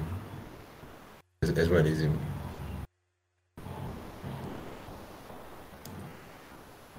Es, 1.42 1.50
es 1.50 1.70
buenísimo. 1.70 2.14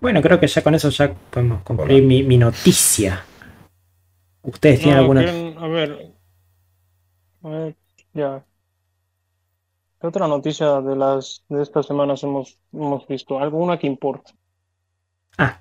Bueno, 0.00 0.22
creo 0.22 0.40
que 0.40 0.46
ya 0.46 0.62
con 0.62 0.74
eso 0.74 0.88
ya 0.88 1.12
podemos 1.12 1.62
concluir 1.62 1.98
Hola. 2.00 2.08
mi, 2.08 2.22
mi 2.22 2.38
noticia. 2.38 3.22
¿Ustedes 4.42 4.78
tienen 4.78 4.96
No, 4.96 5.00
alguna? 5.02 5.20
quieren- 5.24 5.58
a 5.58 5.68
ver. 5.68 6.12
A 7.42 7.48
ver, 7.48 7.76
ya. 8.14 8.44
¿Qué 10.00 10.06
otra 10.08 10.26
noticia 10.26 10.80
de 10.80 10.96
las 10.96 11.44
de 11.48 11.62
estas 11.62 11.86
semanas 11.86 12.24
hemos, 12.24 12.58
hemos 12.72 13.06
visto? 13.06 13.38
¿Alguna 13.38 13.78
que 13.78 13.86
importe? 13.86 14.32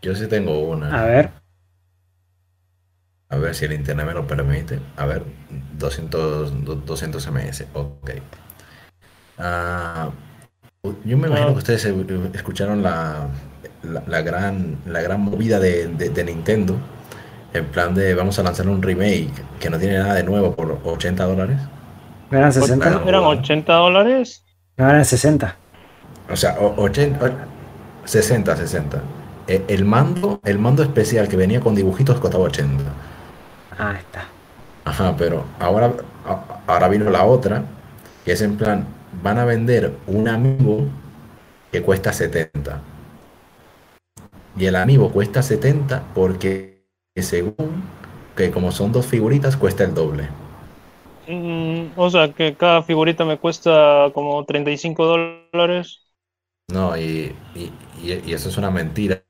Yo 0.01 0.13
sí 0.15 0.27
tengo 0.27 0.53
A 0.53 0.59
una. 0.59 0.89
ver, 1.05 1.31
A 3.29 3.37
ver 3.37 3.55
si 3.55 3.65
el 3.65 3.73
internet 3.73 4.05
me 4.05 4.13
lo 4.13 4.27
permite. 4.27 4.79
A 4.97 5.05
ver, 5.07 5.23
200, 5.77 6.63
do- 6.65 6.75
200 6.75 7.25
ms. 7.31 7.65
Ok. 7.73 8.11
Ah, 9.37 10.09
yo 11.05 11.17
me 11.17 11.27
imagino 11.27 11.49
Ah. 11.49 11.53
que 11.53 11.59
ustedes 11.59 11.85
escucharon 12.33 12.81
la, 12.83 13.27
la, 13.83 14.03
la 14.07 14.21
gran, 14.21 14.77
la 14.85 15.01
gran 15.01 15.21
movida 15.21 15.59
de, 15.59 15.87
de- 15.87 16.09
de 16.09 16.23
Nintendo. 16.23 16.75
En 17.53 17.65
plan 17.67 17.95
de 17.95 18.13
vamos 18.15 18.39
a 18.39 18.43
lanzar 18.43 18.69
un 18.69 18.81
remake 18.81 19.31
que 19.59 19.69
no 19.69 19.79
tiene 19.79 19.99
nada 19.99 20.15
de 20.15 20.23
nuevo 20.23 20.55
por 20.55 20.79
80 20.85 21.25
dólares. 21.25 21.59
¿No 22.31 22.37
eran 22.37 22.53
60? 22.53 22.89
Bueno. 22.89 23.07
¿Eran 23.09 23.23
80 23.23 23.73
dólares? 23.73 24.45
¿No 24.77 24.89
eran 24.89 25.05
60? 25.05 25.55
O 26.31 26.35
sea, 26.35 26.57
o- 26.59 26.81
80, 26.83 27.25
o- 27.25 28.07
60, 28.07 28.55
60. 28.55 29.01
Eh, 29.47 29.65
El 29.67 29.83
mando, 29.85 30.39
el 30.43 30.59
mando 30.59 30.83
especial 30.83 31.27
que 31.27 31.35
venía 31.35 31.59
con 31.59 31.73
dibujitos 31.75 32.19
costaba 32.19 32.43
80. 32.45 32.83
Ah, 33.77 33.95
está. 33.97 34.25
Ajá, 34.85 35.15
pero 35.17 35.43
ahora, 35.59 35.91
ahora 36.67 36.87
vino 36.87 37.09
la 37.09 37.25
otra, 37.25 37.63
que 38.25 38.31
es 38.33 38.41
en 38.41 38.57
plan, 38.57 38.85
van 39.23 39.39
a 39.39 39.45
vender 39.45 39.93
un 40.07 40.27
amiibo 40.27 40.85
que 41.71 41.81
cuesta 41.81 42.13
70. 42.13 42.79
Y 44.57 44.65
el 44.65 44.75
amiibo 44.75 45.11
cuesta 45.11 45.41
70 45.41 46.03
porque 46.13 46.83
según 47.15 47.83
que 48.35 48.51
como 48.51 48.71
son 48.71 48.91
dos 48.91 49.05
figuritas 49.05 49.57
cuesta 49.57 49.83
el 49.83 49.93
doble. 49.93 50.29
Mm, 51.29 51.91
o 51.97 52.09
sea, 52.09 52.33
que 52.33 52.55
cada 52.55 52.83
figurita 52.83 53.23
me 53.25 53.37
cuesta 53.37 54.11
como 54.13 54.43
35 54.45 55.05
dólares. 55.05 56.05
No, 56.71 56.97
y, 56.97 57.35
y- 57.55 57.71
y- 58.01 58.23
y 58.25 58.33
eso 58.33 58.49
es 58.49 58.57
una 58.57 58.71
mentira. 58.71 59.23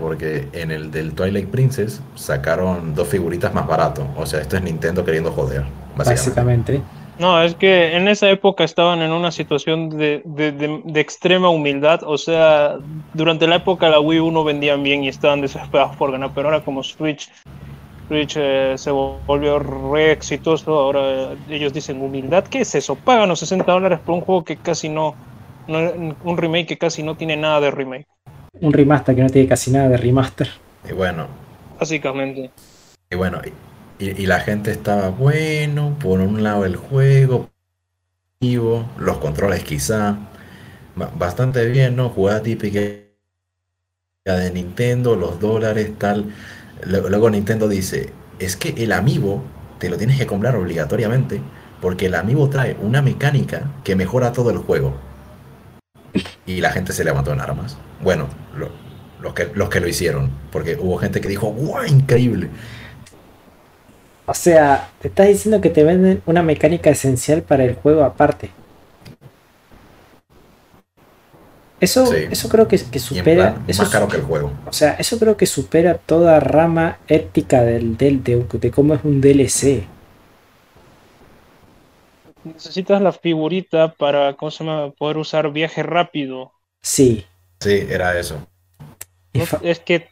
Porque 0.00 0.48
en 0.52 0.72
el 0.72 0.90
del 0.90 1.14
Twilight 1.14 1.48
Princess 1.48 2.02
sacaron 2.16 2.94
dos 2.96 3.06
figuritas 3.08 3.54
más 3.54 3.66
barato. 3.68 4.08
O 4.16 4.26
sea, 4.26 4.40
esto 4.40 4.56
es 4.56 4.62
Nintendo 4.62 5.04
queriendo 5.04 5.30
joder, 5.30 5.64
básicamente. 5.96 6.04
Básicamente. 6.34 6.82
No, 7.18 7.42
es 7.42 7.54
que 7.54 7.94
en 7.96 8.08
esa 8.08 8.30
época 8.30 8.64
estaban 8.64 9.02
en 9.02 9.12
una 9.12 9.30
situación 9.30 9.90
de, 9.90 10.22
de- 10.24 10.52
de- 10.52 10.82
de 10.84 11.00
extrema 11.00 11.50
humildad. 11.50 12.00
O 12.04 12.18
sea, 12.18 12.78
durante 13.12 13.46
la 13.46 13.56
época 13.56 13.88
la 13.90 14.00
Wii 14.00 14.20
U 14.20 14.30
no 14.32 14.44
vendían 14.44 14.82
bien 14.82 15.04
y 15.04 15.08
estaban 15.08 15.40
desesperados 15.42 15.96
por 15.96 16.10
ganar. 16.10 16.32
Pero 16.34 16.48
ahora 16.48 16.64
como 16.64 16.82
Switch, 16.82 17.30
Switch 18.08 18.34
eh, 18.36 18.74
se 18.78 18.90
volvió 18.90 19.58
re 19.58 20.12
exitoso, 20.12 20.72
ahora 20.78 21.32
eh, 21.34 21.38
ellos 21.48 21.72
dicen 21.72 22.00
humildad. 22.02 22.44
¿Qué 22.48 22.60
es 22.62 22.74
eso? 22.74 22.96
Pagan 22.96 23.28
los 23.28 23.40
60 23.40 23.72
dólares 23.72 24.00
por 24.00 24.14
un 24.16 24.20
juego 24.22 24.44
que 24.44 24.60
casi 24.60 24.88
no, 24.88 25.16
no- 25.66 26.16
un 26.22 26.36
remake 26.36 26.66
que 26.68 26.78
casi 26.78 27.02
no 27.02 27.16
tiene 27.16 27.36
nada 27.36 27.60
de 27.60 27.70
remake, 27.70 28.06
Un 28.66 28.72
remaster 28.72 29.14
que 29.14 29.22
no 29.22 29.28
tiene 29.28 29.46
casi 29.48 29.70
nada 29.70 29.90
de 29.90 29.98
remaster. 29.98 30.48
Y 30.88 30.92
bueno, 30.94 31.28
básicamente. 31.78 32.54
Y 33.10 33.14
bueno, 33.16 33.40
y, 34.00 34.10
y- 34.22 34.26
la 34.26 34.40
gente 34.40 34.72
estaba 34.72 35.08
bueno, 35.10 35.96
por 36.00 36.20
un 36.20 36.42
lado 36.42 36.64
el 36.64 36.74
juego, 36.74 37.48
los 38.98 39.18
controles 39.18 39.64
quizá, 39.64 40.16
ba- 40.96 41.12
bastante 41.16 41.66
bien, 41.66 41.96
¿no? 41.96 42.08
Jugada 42.10 42.42
típica 42.42 42.80
de 44.24 44.50
Nintendo, 44.52 45.14
los 45.16 45.38
dólares, 45.40 45.92
tal. 45.98 46.32
Luego, 46.84 47.30
Nintendo 47.30 47.68
dice, 47.68 48.12
es 48.38 48.56
que 48.56 48.70
el 48.82 48.92
amiibo 48.92 49.42
te 49.78 49.88
lo 49.88 49.96
tienes 49.96 50.18
que 50.18 50.26
comprar 50.26 50.56
obligatoriamente, 50.56 51.40
porque 51.80 52.06
el 52.06 52.14
amiibo 52.14 52.48
trae 52.48 52.76
una 52.80 53.02
mecánica 53.02 53.70
que 53.84 53.96
mejora 53.96 54.32
todo 54.32 54.50
el 54.50 54.58
juego. 54.58 54.94
Y 56.46 56.60
la 56.60 56.70
gente 56.72 56.92
se 56.92 57.04
levantó 57.04 57.32
en 57.32 57.40
armas. 57.40 57.76
Bueno, 58.00 58.28
lo- 58.56 58.70
los 59.20 59.34
que, 59.34 59.50
los 59.54 59.68
que 59.68 59.80
lo 59.80 59.88
hicieron, 59.88 60.30
porque 60.50 60.76
hubo 60.80 60.98
gente 60.98 61.20
que 61.20 61.28
dijo, 61.28 61.48
¡guau! 61.52 61.84
Increíble. 61.86 62.48
O 64.26 64.34
sea, 64.34 64.88
te 65.00 65.08
estás 65.08 65.28
diciendo 65.28 65.60
que 65.60 65.70
te 65.70 65.84
venden 65.84 66.22
una 66.26 66.42
mecánica 66.42 66.90
esencial 66.90 67.42
para 67.42 67.64
el 67.64 67.74
juego 67.74 68.04
aparte. 68.04 68.50
Eso, 71.82 72.06
Sí. 72.06 72.16
eso 72.30 72.48
creo 72.48 72.68
que, 72.68 72.78
supera. 72.78 73.52
plan, 73.54 73.64
eso 73.68 73.82
más 73.82 73.90
caro 73.92 74.08
que 74.08 74.16
el 74.16 74.22
juego. 74.22 74.52
O 74.66 74.72
sea, 74.72 74.92
eso 74.94 75.18
creo 75.18 75.36
que 75.36 75.46
supera 75.46 75.98
toda 75.98 76.40
rama 76.40 76.98
ética 77.08 77.62
del, 77.62 77.96
del 77.96 78.22
de, 78.24 78.36
de 78.50 78.70
cómo 78.70 78.94
es 78.94 79.00
un 79.04 79.20
DLC. 79.20 79.84
Necesitas 82.44 83.02
la 83.02 83.10
figurita 83.10 83.94
para, 83.94 84.34
¿cómo 84.36 84.52
se 84.52 84.62
llama? 84.62 84.92
Poder 84.92 85.16
usar 85.16 85.50
viaje 85.52 85.82
rápido. 85.82 86.52
Sí. 86.82 87.26
Sí, 87.60 87.86
era 87.88 88.18
eso. 88.18 88.46
No- 89.34 89.44
es 89.62 89.80
que 89.80 90.08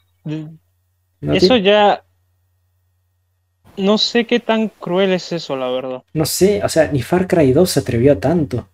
no, 1.21 1.35
eso 1.35 1.57
ya... 1.57 2.05
No 3.77 3.99
sé 3.99 4.29
qué 4.29 4.39
tan 4.39 4.69
cruel 4.69 5.13
es 5.13 5.33
eso, 5.33 5.57
la 5.57 5.69
verdad. 5.71 6.05
no 6.13 6.25
sé, 6.25 6.63
o 6.65 6.69
sea, 6.69 6.91
ni 6.93 7.03
Far 7.03 7.27
Cry 7.27 7.53
2 7.53 7.71
se 7.71 7.81
atrevió 7.81 8.13
a 8.13 8.21
tanto. 8.21 8.69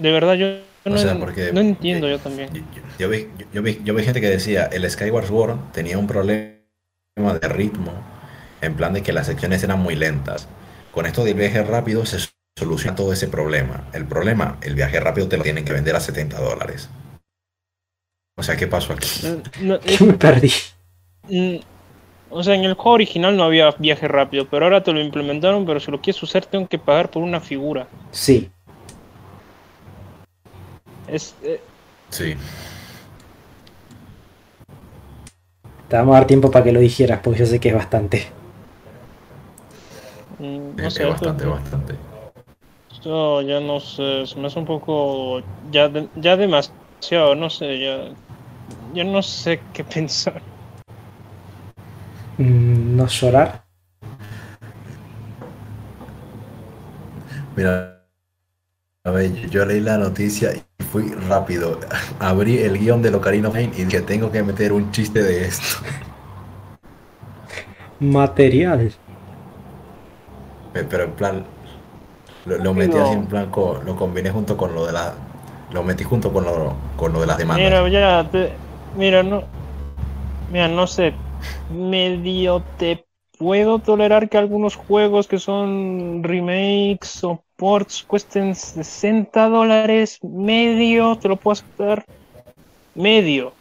De 0.00 0.10
verdad, 0.10 0.34
yo 0.34 0.46
O 0.84 0.90
no, 0.90 0.98
sea, 0.98 1.12
en- 1.12 1.20
porque- 1.20 1.52
no 1.52 1.60
entiendo 1.60 2.08
eh, 2.08 2.12
yo 2.12 2.18
también. 2.18 2.48
Yo, 2.52 2.62
yo- 2.98 3.08
vi, 3.08 3.28
yo- 3.38 3.46
yo 3.52 3.62
vi- 3.62 3.80
yo 3.84 3.94
vi 3.94 4.02
gente 4.02 4.20
que 4.20 4.28
decía, 4.30 4.64
el 4.72 4.88
Skyward 4.90 5.26
Sword 5.26 5.58
tenía 5.72 5.98
un 5.98 6.06
problema 6.06 6.54
de 7.40 7.48
ritmo, 7.48 7.92
en 8.62 8.74
plan 8.74 8.92
de 8.94 9.02
que 9.02 9.12
las 9.12 9.26
secciones 9.26 9.62
eran 9.62 9.78
muy 9.80 9.94
lentas. 9.94 10.48
Con 10.90 11.06
esto 11.06 11.22
del 11.24 11.34
viaje 11.34 11.62
rápido 11.62 12.04
se 12.06 12.18
soluciona 12.58 12.96
todo 12.96 13.12
ese 13.12 13.28
problema. 13.28 13.88
El 13.92 14.06
problema, 14.06 14.56
el 14.62 14.74
viaje 14.74 14.98
rápido 15.00 15.28
te 15.28 15.36
lo 15.36 15.42
tienen 15.42 15.64
que 15.64 15.72
vender 15.72 15.94
a 15.96 16.00
70 16.00 16.40
dólares. 16.40 16.88
O 18.38 18.42
sea, 18.42 18.56
¿qué 18.56 18.66
pasó 18.66 18.92
aquí? 18.94 19.08
No, 19.62 19.74
es- 19.84 19.98
¿Qué 19.98 20.04
me 20.04 20.14
perdí? 20.14 20.50
mm, 21.28 21.56
o 22.30 22.42
sea, 22.42 22.54
en 22.54 22.64
el 22.64 22.74
juego 22.74 22.92
original 22.92 23.36
no 23.36 23.44
había 23.44 23.70
viaje 23.72 24.08
rápido, 24.08 24.48
pero 24.48 24.64
ahora 24.64 24.82
te 24.82 24.92
lo 24.92 25.00
implementaron, 25.00 25.66
pero 25.66 25.78
si 25.80 25.90
lo 25.90 26.00
quieres 26.00 26.22
usar 26.22 26.46
tengo 26.46 26.66
que 26.68 26.78
pagar 26.78 27.10
por 27.10 27.22
una 27.22 27.40
figura. 27.40 27.86
Sí. 28.12 28.50
Es, 31.10 31.34
eh, 31.42 31.60
Sí, 32.10 32.36
Te 35.90 35.96
vamos 35.98 36.14
a 36.16 36.20
dar 36.20 36.26
tiempo 36.26 36.50
para 36.50 36.64
que 36.64 36.72
lo 36.72 36.80
dijeras, 36.80 37.20
porque 37.22 37.40
yo 37.40 37.44
sé 37.44 37.60
que 37.60 37.68
es 37.68 37.74
bastante. 37.74 38.28
mm, 40.38 40.80
no 40.80 40.88
es, 40.88 40.96
sé, 40.96 41.04
es 41.04 41.08
esto- 41.08 41.26
bastante, 41.28 41.44
bastante. 41.46 41.94
esto 42.90 43.40
ya 43.42 43.60
no 43.60 43.80
sé, 43.80 44.26
se 44.26 44.38
me 44.38 44.46
hace 44.48 44.58
un 44.58 44.64
poco... 44.66 45.40
Ya, 45.70 45.88
de- 45.88 46.10
ya 46.16 46.36
demasiado, 46.36 47.34
no 47.34 47.48
sé, 47.50 47.78
ya... 47.80 48.14
Ya 48.94 49.04
no 49.04 49.22
sé 49.22 49.68
qué 49.72 49.84
pensar. 49.84 50.42
Mm, 52.38 52.96
No 52.96 53.06
llorar. 53.06 53.64
Mira, 57.56 58.04
a 59.04 59.10
ver, 59.10 59.32
yo, 59.34 59.48
yo 59.48 59.64
leí 59.66 59.80
la 59.80 59.98
noticia 59.98 60.54
y 60.54 60.62
fui 60.80 61.10
rápido. 61.28 61.78
Abrí 62.18 62.58
el 62.58 62.78
guion 62.78 63.02
de 63.02 63.10
Locarino 63.10 63.48
of 63.48 63.54
Pain 63.54 63.72
y 63.76 63.84
dije, 63.84 64.00
tengo 64.02 64.30
que 64.30 64.42
meter 64.42 64.72
un 64.72 64.90
chiste 64.90 65.22
de 65.22 65.44
esto. 65.46 65.78
Material. 68.00 68.90
Pe- 70.72 70.84
Pero 70.84 71.04
en 71.04 71.12
plan, 71.12 71.44
lo, 72.46 72.58
lo 72.58 72.74
metí 72.74 72.96
No. 72.96 73.02
así 73.04 73.14
en 73.14 73.26
plan, 73.26 73.50
co- 73.50 73.80
lo 73.84 73.96
combiné 73.96 74.30
junto 74.30 74.56
con 74.56 74.74
lo 74.74 74.86
de 74.86 74.92
la, 74.92 75.14
lo 75.72 75.82
metí 75.82 76.04
junto 76.04 76.32
con 76.32 76.44
lo, 76.44 76.74
con 76.96 77.12
lo 77.12 77.20
de 77.20 77.26
las 77.26 77.38
demandas. 77.38 77.64
Mira, 77.64 77.88
ya, 77.88 78.28
te- 78.30 78.52
mira, 78.96 79.22
no, 79.22 79.44
mira, 80.50 80.68
no 80.68 80.86
sé, 80.86 81.14
medio 81.68 82.62
te 82.76 83.06
puedo 83.38 83.78
tolerar 83.78 84.28
que 84.28 84.38
algunos 84.38 84.76
juegos 84.76 85.28
que 85.28 85.38
son 85.38 86.22
remakes 86.22 87.24
o 87.24 87.44
cuesten 88.06 88.54
60 88.54 89.48
dólares, 89.48 90.18
medio, 90.22 91.16
te 91.16 91.28
lo 91.28 91.36
puedo 91.36 91.52
aceptar, 91.52 92.04
medio, 92.94 93.52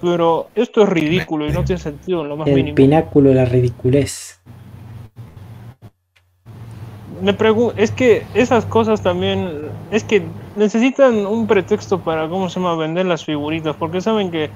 pero 0.00 0.48
esto 0.54 0.82
es 0.82 0.88
ridículo 0.88 1.46
y 1.48 1.52
no 1.52 1.64
tiene 1.64 1.80
sentido 1.80 2.22
en 2.22 2.28
lo 2.28 2.36
más 2.36 2.48
El 2.48 2.54
mínimo. 2.56 2.74
pináculo 2.74 3.30
de 3.30 3.36
la 3.36 3.44
ridiculez. 3.46 4.40
Me 7.22 7.32
pregunto, 7.32 7.74
es 7.78 7.90
que 7.90 8.24
esas 8.34 8.66
cosas 8.66 9.02
también, 9.02 9.68
es 9.90 10.04
que 10.04 10.22
necesitan 10.56 11.24
un 11.26 11.46
pretexto 11.46 12.00
para, 12.00 12.28
¿cómo 12.28 12.50
se 12.50 12.60
llama?, 12.60 12.76
vender 12.76 13.06
las 13.06 13.24
figuritas, 13.24 13.74
porque 13.76 14.00
saben 14.02 14.30
que, 14.30 14.50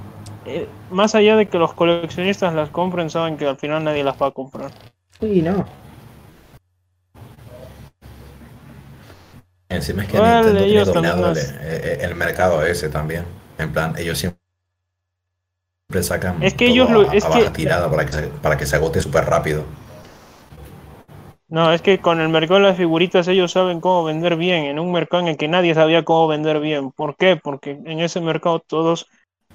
eh, 0.45 0.67
más 0.91 1.15
allá 1.15 1.37
de 1.37 1.47
que 1.47 1.59
los 1.59 1.73
coleccionistas 1.73 2.53
las 2.55 2.69
compren, 2.69 3.09
saben 3.09 3.39
que 3.39 3.47
al 3.47 3.57
final 3.57 3.85
nadie 3.85 4.05
las 4.05 4.21
va 4.21 4.27
a 4.27 4.31
comprar. 4.33 4.71
Uy, 5.21 5.41
no. 5.41 5.65
Encima 9.69 10.03
es 10.03 10.09
que 10.09 10.19
Bueno, 10.19 10.35
Nintendo 10.35 10.65
tiene 10.65 10.73
ellos 10.73 10.87
dominado 10.87 11.29
el, 11.29 11.35
también 11.35 11.59
eh, 11.63 11.99
el 12.03 12.15
mercado 12.15 12.65
ese 12.65 12.89
también. 12.89 13.25
En 13.59 13.73
plan, 13.73 13.95
ellos 13.99 14.19
siempre 14.19 14.39
sacan 16.03 16.43
Es 16.43 16.55
que 16.55 16.67
todo 16.67 16.75
ellos 16.75 16.91
lo- 16.91 17.11
a, 17.11 17.13
es 17.15 17.25
a 17.25 17.29
baja 17.29 17.51
que- 17.53 17.57
tirada 17.57 17.91
para 17.91 18.07
que, 18.07 18.13
se, 18.13 18.23
para 18.29 18.57
que 18.57 18.67
se 18.67 18.77
agote 18.77 19.01
súper 19.01 19.25
rápido. 19.27 19.65
No, 21.49 21.73
es 21.73 21.81
que 21.81 21.99
con 21.99 22.21
el 22.21 22.29
mercado 22.29 22.61
de 22.61 22.67
las 22.67 22.77
figuritas 22.77 23.27
ellos 23.29 23.53
saben 23.53 23.81
cómo 23.81 24.05
vender 24.05 24.37
bien, 24.37 24.65
en 24.65 24.79
un 24.79 24.93
mercado 24.93 25.23
en 25.23 25.29
el 25.29 25.37
que 25.39 25.49
nadie 25.49 25.75
sabía 25.75 26.05
cómo 26.05 26.29
vender 26.29 26.61
bien. 26.61 26.91
¿Por 26.93 27.17
qué? 27.17 27.37
Porque 27.37 27.71
en 27.71 28.01
ese 28.01 28.21
mercado 28.21 28.61
todos 28.61 29.07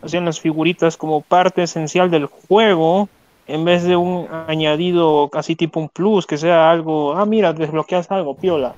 hacían 0.02 0.26
las 0.26 0.40
figuritas 0.40 0.98
como 0.98 1.22
parte 1.22 1.64
esencial 1.64 2.10
del 2.10 2.26
juego, 2.26 3.10
en 3.46 3.64
vez 3.64 3.84
de 3.84 3.96
un 3.96 4.28
añadido 4.48 5.30
casi 5.32 5.56
tipo 5.56 5.80
un 5.80 5.90
plus, 5.90 6.26
que 6.26 6.38
sea 6.38 6.72
algo, 6.72 7.14
ah, 7.16 7.26
mira, 7.26 7.54
desbloqueas 7.54 8.10
algo, 8.10 8.36
piola. 8.36 8.74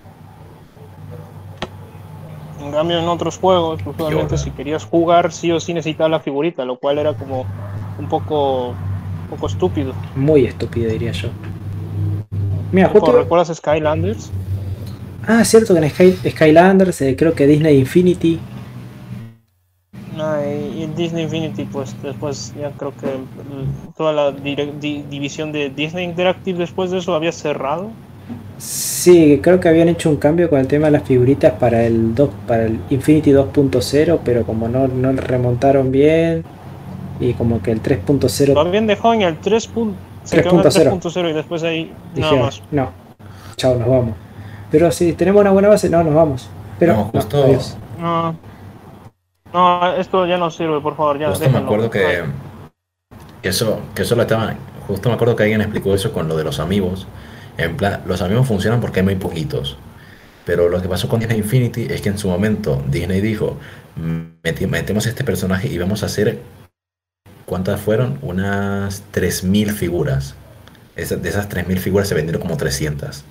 En 2.65 2.71
cambio, 2.71 2.99
en 2.99 3.07
otros 3.07 3.37
juegos, 3.37 3.79
usualmente 3.85 4.37
si 4.37 4.51
querías 4.51 4.85
jugar, 4.85 5.31
sí 5.31 5.51
o 5.51 5.59
sí 5.59 5.73
necesitabas 5.73 6.11
la 6.11 6.19
figurita, 6.19 6.65
lo 6.65 6.77
cual 6.77 6.97
era 6.97 7.13
como 7.13 7.45
un 7.99 8.09
poco, 8.09 8.69
un 8.69 9.27
poco 9.29 9.47
estúpido. 9.47 9.93
Muy 10.15 10.45
estúpido, 10.45 10.89
diría 10.89 11.11
yo. 11.11 11.29
Mira, 12.71 12.87
Tipo, 12.91 13.05
justo. 13.05 13.19
¿Recuerdas 13.19 13.55
Skylanders? 13.55 14.31
Ah, 15.27 15.43
cierto 15.45 15.73
que 15.73 15.79
en 15.79 15.89
Sky- 15.89 16.29
Skylanders, 16.29 17.01
eh, 17.01 17.15
creo 17.15 17.33
que 17.33 17.47
Disney 17.47 17.79
Infinity. 17.79 18.39
No, 20.15 20.39
y 20.41 20.83
en 20.83 20.95
Disney 20.95 21.23
Infinity, 21.25 21.65
pues 21.65 21.95
después 22.01 22.53
ya 22.59 22.71
creo 22.71 22.93
que 22.95 23.07
toda 23.97 24.13
la 24.13 24.31
di- 24.31 25.03
división 25.09 25.51
de 25.51 25.69
Disney 25.69 26.05
Interactive 26.05 26.57
después 26.59 26.89
de 26.91 26.99
eso 26.99 27.13
había 27.13 27.31
cerrado. 27.31 27.89
Sí, 28.57 29.39
creo 29.43 29.59
que 29.59 29.67
habían 29.69 29.89
hecho 29.89 30.09
un 30.09 30.15
cambio 30.17 30.49
con 30.49 30.59
el 30.59 30.67
tema 30.67 30.85
de 30.87 30.91
las 30.91 31.03
figuritas 31.03 31.53
para 31.53 31.83
el 31.83 32.15
2, 32.15 32.29
para 32.47 32.65
el 32.65 32.79
Infinity 32.89 33.31
2.0, 33.31 34.19
pero 34.23 34.43
como 34.43 34.67
no, 34.67 34.87
no 34.87 35.11
remontaron 35.11 35.91
bien 35.91 36.43
y 37.19 37.33
como 37.33 37.61
que 37.61 37.71
el 37.71 37.77
Lo 37.77 37.83
3.0 37.83 38.59
habían 38.67 38.87
dejado 38.87 39.13
en 39.13 39.21
el 39.23 39.37
3. 39.37 39.69
pun- 39.73 39.93
se 40.23 40.41
quedó 40.41 40.51
en 40.51 40.59
el 40.59 40.63
3.0. 40.65 40.99
3.0 41.01 41.29
y 41.29 41.33
después 41.33 41.63
ahí 41.63 41.83
nada 41.85 41.97
dijeron, 42.15 42.39
más. 42.45 42.61
no, 42.71 42.89
chao, 43.57 43.75
nos 43.75 43.87
vamos. 43.87 44.15
Pero 44.71 44.89
si 44.91 45.13
tenemos 45.13 45.41
una 45.41 45.51
buena 45.51 45.67
base, 45.67 45.89
no, 45.89 46.03
nos 46.03 46.15
vamos. 46.15 46.49
Pero 46.79 46.93
No, 46.93 46.99
no, 46.99 47.05
justo- 47.11 47.43
adiós. 47.43 47.77
No, 47.99 48.35
no, 49.53 49.93
esto 49.95 50.25
ya 50.25 50.37
no 50.37 50.49
sirve, 50.49 50.79
por 50.81 50.95
favor, 50.95 51.19
ya 51.19 51.29
Justo 51.29 51.49
me 51.49 51.57
acuerdo 51.59 51.89
que, 51.89 52.23
que 53.41 53.49
eso, 53.49 53.79
que 53.93 54.01
eso 54.01 54.15
lo 54.15 54.23
estaban. 54.23 54.57
Justo 54.87 55.09
me 55.09 55.15
acuerdo 55.15 55.35
que 55.35 55.43
alguien 55.43 55.61
explicó 55.61 55.93
eso 55.93 56.11
con 56.11 56.27
lo 56.27 56.35
de 56.35 56.43
los 56.43 56.59
amigos. 56.59 57.07
En 57.57 57.77
plan, 57.77 58.01
los 58.05 58.21
amigos 58.21 58.47
funcionan 58.47 58.81
porque 58.81 58.99
hay 58.99 59.05
muy 59.05 59.15
poquitos. 59.15 59.77
Pero 60.45 60.69
lo 60.69 60.81
que 60.81 60.87
pasó 60.87 61.07
con 61.07 61.19
Disney 61.19 61.39
Infinity 61.39 61.87
es 61.89 62.01
que 62.01 62.09
en 62.09 62.17
su 62.17 62.27
momento 62.29 62.83
Disney 62.87 63.21
dijo: 63.21 63.57
"Meti- 64.43 64.67
metemos 64.67 65.05
este 65.07 65.23
personaje 65.23 65.67
y 65.67 65.77
vamos 65.77 66.03
a 66.03 66.07
hacer. 66.07 66.39
¿Cuántas 67.45 67.79
fueron? 67.81 68.19
Unas 68.21 69.03
3.000 69.11 69.71
figuras. 69.71 70.35
Esa- 70.95 71.15
de 71.15 71.29
esas 71.29 71.47
3.000 71.49 71.79
figuras 71.79 72.07
se 72.07 72.15
vendieron 72.15 72.41
como 72.41 72.57
300. 72.57 73.23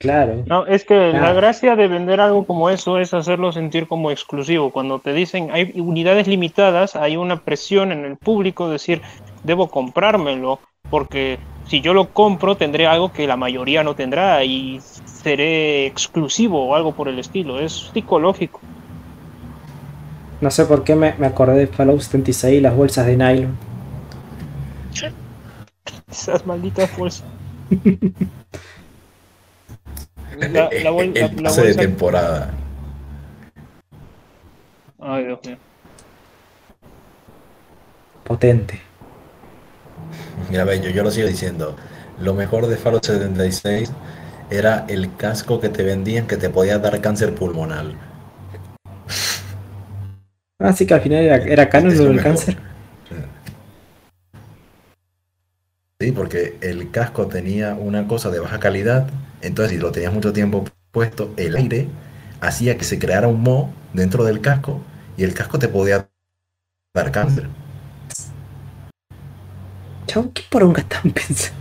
Claro. 0.00 0.44
No, 0.46 0.64
es 0.66 0.84
que 0.86 1.12
la 1.12 1.34
gracia 1.34 1.76
de 1.76 1.86
vender 1.86 2.22
algo 2.22 2.46
como 2.46 2.70
eso 2.70 2.98
es 2.98 3.12
hacerlo 3.12 3.52
sentir 3.52 3.86
como 3.86 4.10
exclusivo. 4.10 4.70
Cuando 4.70 4.98
te 4.98 5.12
dicen 5.12 5.50
hay 5.52 5.72
unidades 5.78 6.26
limitadas, 6.26 6.96
hay 6.96 7.18
una 7.18 7.44
presión 7.44 7.92
en 7.92 8.06
el 8.06 8.16
público 8.16 8.66
de 8.66 8.72
decir, 8.72 9.02
debo 9.44 9.68
comprármelo, 9.68 10.58
porque 10.88 11.38
si 11.70 11.80
yo 11.80 11.94
lo 11.94 12.08
compro 12.12 12.56
tendré 12.56 12.86
algo 12.88 13.12
que 13.12 13.26
la 13.28 13.36
mayoría 13.36 13.84
no 13.84 13.94
tendrá 13.94 14.44
y 14.44 14.80
seré 15.06 15.86
exclusivo 15.86 16.66
o 16.68 16.74
algo 16.74 16.92
por 16.92 17.06
el 17.08 17.18
estilo. 17.18 17.60
Es 17.60 17.90
psicológico. 17.94 18.60
No 20.40 20.50
sé 20.50 20.64
por 20.64 20.82
qué 20.84 20.96
me, 20.96 21.14
me 21.18 21.26
acordé 21.28 21.54
de 21.58 21.66
Fallout 21.68 22.00
76 22.00 22.58
y 22.58 22.60
las 22.60 22.74
bolsas 22.74 23.06
de 23.06 23.16
nylon. 23.16 23.56
Esas 26.10 26.44
malditas 26.44 26.94
bolsas. 26.96 27.24
La, 30.38 30.70
la 30.82 30.90
bol- 30.90 31.12
la- 31.14 31.26
el 31.26 31.36
la 31.36 31.42
pase 31.42 31.60
de 31.62 31.66
bolsa- 31.68 31.80
temporada. 31.80 32.54
Ay, 35.00 35.24
Dios 35.24 35.38
mío. 35.44 35.56
Potente. 38.24 38.80
Mira, 40.50 40.64
ve, 40.64 40.80
yo, 40.80 40.90
yo 40.90 41.02
lo 41.02 41.10
sigo 41.10 41.28
diciendo. 41.28 41.76
Lo 42.20 42.34
mejor 42.34 42.66
de 42.66 42.76
Fallout 42.76 43.04
76 43.04 43.92
era 44.50 44.84
el 44.88 45.14
casco 45.16 45.60
que 45.60 45.68
te 45.68 45.82
vendían 45.82 46.26
que 46.26 46.36
te 46.36 46.50
podía 46.50 46.78
dar 46.78 47.00
cáncer 47.00 47.34
pulmonar. 47.34 47.86
Así 50.58 50.86
que 50.86 50.94
al 50.94 51.00
final 51.00 51.20
era, 51.20 51.36
era 51.36 51.68
canon 51.68 52.18
cáncer. 52.18 52.56
Sí, 56.00 56.12
porque 56.12 56.56
el 56.62 56.90
casco 56.90 57.26
tenía 57.26 57.74
una 57.74 58.08
cosa 58.08 58.30
de 58.30 58.40
baja 58.40 58.58
calidad, 58.58 59.06
entonces 59.42 59.76
si 59.76 59.78
lo 59.78 59.92
tenías 59.92 60.12
mucho 60.12 60.32
tiempo 60.32 60.64
puesto, 60.92 61.32
el 61.36 61.56
aire 61.56 61.88
hacía 62.40 62.78
que 62.78 62.84
se 62.84 62.98
creara 62.98 63.28
un 63.28 63.42
moho 63.42 63.70
dentro 63.92 64.24
del 64.24 64.40
casco 64.40 64.80
y 65.16 65.24
el 65.24 65.34
casco 65.34 65.58
te 65.58 65.68
podía 65.68 66.08
dar 66.94 67.12
cáncer. 67.12 67.48
Chau, 70.06 70.30
¿qué 70.34 70.42
poronga 70.50 70.82
están 70.82 71.10
pensando? 71.12 71.56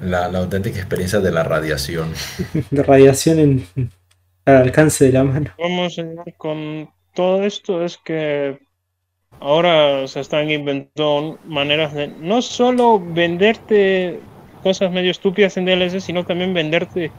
La, 0.00 0.28
la 0.28 0.38
auténtica 0.40 0.78
experiencia 0.78 1.20
de 1.20 1.30
la 1.32 1.42
radiación. 1.44 2.12
De 2.70 2.82
radiación 2.82 3.38
en, 3.38 3.68
al 4.46 4.56
alcance 4.56 5.06
de 5.06 5.12
la 5.12 5.24
mano. 5.24 5.52
Vamos 5.58 5.98
a 5.98 6.02
ver 6.04 6.36
con 6.36 6.90
todo 7.14 7.42
esto 7.44 7.84
es 7.84 7.98
que 7.98 8.58
ahora 9.40 10.08
se 10.08 10.20
están 10.20 10.50
inventando 10.50 11.40
maneras 11.44 11.94
de 11.94 12.08
no 12.08 12.42
solo 12.42 13.00
venderte 13.00 14.28
cosas 14.62 14.92
medio 14.92 15.12
estúpidas 15.12 15.56
en 15.56 15.66
DLC, 15.66 16.00
sino 16.00 16.26
también 16.26 16.54
venderte 16.54 17.16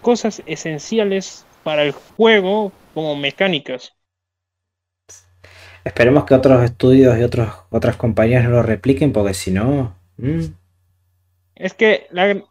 cosas 0.00 0.42
esenciales 0.46 1.48
para 1.62 1.84
el 1.84 1.92
juego 1.92 2.80
como 2.94 3.16
mecánicas. 3.16 3.93
Esperemos 5.84 6.24
que 6.24 6.34
otros 6.34 6.62
estudios 6.64 7.18
y 7.18 7.22
otros, 7.22 7.48
otras 7.70 7.96
compañías 7.96 8.44
no 8.44 8.50
lo 8.50 8.62
repliquen, 8.62 9.12
porque 9.12 9.34
si 9.34 9.50
no. 9.50 9.94
mm, 10.16 10.40
Es 11.56 11.74
que 11.74 12.06
la 12.10 12.42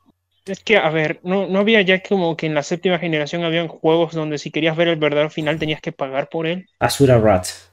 es 0.45 0.59
que 0.61 0.75
a 0.77 0.89
ver, 0.89 1.19
no, 1.23 1.47
no 1.47 1.59
había 1.59 1.81
ya 1.81 2.03
como 2.03 2.35
que 2.35 2.45
en 2.47 2.53
la 2.53 2.63
séptima 2.63 2.99
generación 2.99 3.43
habían 3.45 3.69
juegos 3.69 4.13
donde 4.13 4.37
si 4.37 4.51
querías 4.51 4.75
ver 4.75 4.89
el 4.89 4.97
verdadero 4.97 5.29
final 5.29 5.57
tenías 5.57 5.79
que 5.81 5.93
pagar 5.93 6.27
por 6.29 6.45
él. 6.47 6.67
Asura 6.79 7.17
Rats. 7.17 7.69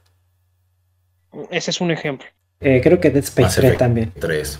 Ese 1.49 1.71
es 1.71 1.81
un 1.81 1.91
ejemplo. 1.91 2.27
Eh, 2.59 2.79
creo 2.83 2.99
que 2.99 3.09
Dead 3.09 3.23
Space 3.23 3.41
Mass 3.43 3.55
3 3.55 3.65
Effect 3.65 3.79
también. 3.79 4.11
3. 4.19 4.59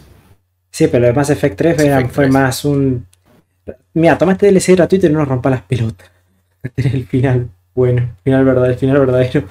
Sí, 0.71 0.87
pero 0.87 1.07
el 1.07 1.13
Mass 1.15 1.29
Effect 1.29 1.57
3 1.57 1.77
Mass 1.77 1.85
era- 1.85 1.95
Effect 1.99 2.13
fue 2.13 2.23
3. 2.25 2.33
más 2.33 2.65
un. 2.65 3.05
Mira, 3.93 4.17
tomaste 4.17 4.47
DLC 4.51 4.75
gratuito 4.75 5.07
y 5.07 5.09
no 5.09 5.19
nos 5.19 5.27
rompa 5.27 5.49
las 5.49 5.61
pelotas. 5.63 6.09
Este 6.63 6.87
es 6.87 6.93
el 6.93 7.07
final. 7.07 7.49
Bueno, 7.73 8.15
final 8.23 8.43
verdadero, 8.45 8.73
el 8.73 8.79
final 8.79 8.99
verdadero. 8.99 9.43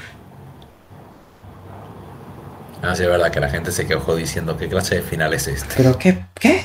Ah, 2.82 2.94
sí, 2.94 3.02
es 3.02 3.08
verdad 3.08 3.30
que 3.30 3.40
la 3.40 3.48
gente 3.50 3.72
se 3.72 3.86
quejó 3.86 4.16
diciendo 4.16 4.56
qué 4.56 4.68
clase 4.68 4.96
de 4.96 5.02
final 5.02 5.34
es 5.34 5.46
este. 5.48 5.74
Pero 5.76 5.98
qué, 5.98 6.18
¿qué? 6.34 6.62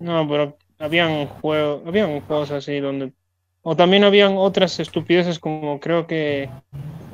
No, 0.00 0.26
pero 0.28 0.56
habían 0.78 1.26
juegos, 1.26 1.82
habían 1.86 2.20
juegos 2.20 2.50
así 2.50 2.80
donde 2.80 3.12
o 3.62 3.74
también 3.76 4.04
habían 4.04 4.34
otras 4.36 4.78
estupideces 4.78 5.38
como 5.38 5.80
creo 5.80 6.06
que 6.06 6.48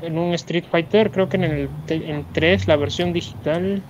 en 0.02 0.18
un 0.18 0.34
Street 0.34 0.64
Fighter, 0.70 1.10
creo 1.10 1.28
que 1.28 1.36
en 1.36 1.44
el 1.44 1.68
en 1.88 2.26
3 2.32 2.66
la 2.66 2.76
versión 2.76 3.12
digital 3.12 3.82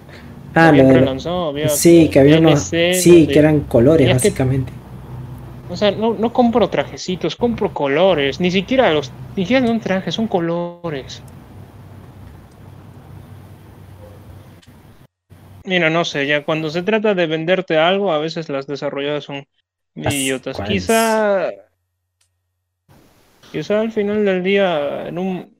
Ah, 0.54 0.68
habían 0.68 0.86
lo 0.88 0.92
de- 0.92 1.00
relanzado, 1.00 1.48
había 1.48 1.68
Sí, 1.70 2.08
que 2.10 2.20
había 2.20 2.38
unos. 2.38 2.70
DLC 2.70 2.94
Sí, 2.94 3.10
donde- 3.20 3.32
que 3.32 3.38
eran 3.38 3.60
colores, 3.60 4.06
que- 4.06 4.12
básicamente. 4.12 4.72
O 5.70 5.76
sea, 5.76 5.90
no, 5.90 6.12
no 6.12 6.32
compro 6.34 6.68
trajecitos, 6.68 7.34
compro 7.34 7.72
colores, 7.72 8.38
ni 8.40 8.50
siquiera 8.50 8.92
los 8.92 9.10
ni 9.34 9.44
siquiera 9.44 9.66
son 9.66 9.80
trajes, 9.80 10.14
son 10.14 10.26
colores. 10.28 11.22
Mira, 15.64 15.90
no 15.90 16.04
sé, 16.04 16.26
ya 16.26 16.44
cuando 16.44 16.70
se 16.70 16.82
trata 16.82 17.14
de 17.14 17.26
venderte 17.26 17.78
algo, 17.78 18.12
a 18.12 18.18
veces 18.18 18.48
las 18.48 18.66
desarrolladoras 18.66 19.24
son 19.24 19.44
As- 20.04 20.14
idiotas. 20.14 20.56
¿cuál 20.56 20.68
Quizá 20.68 21.50
Quizá 23.52 23.80
al 23.80 23.92
final 23.92 24.24
del 24.24 24.42
día, 24.42 25.06
en 25.08 25.18
un 25.18 25.52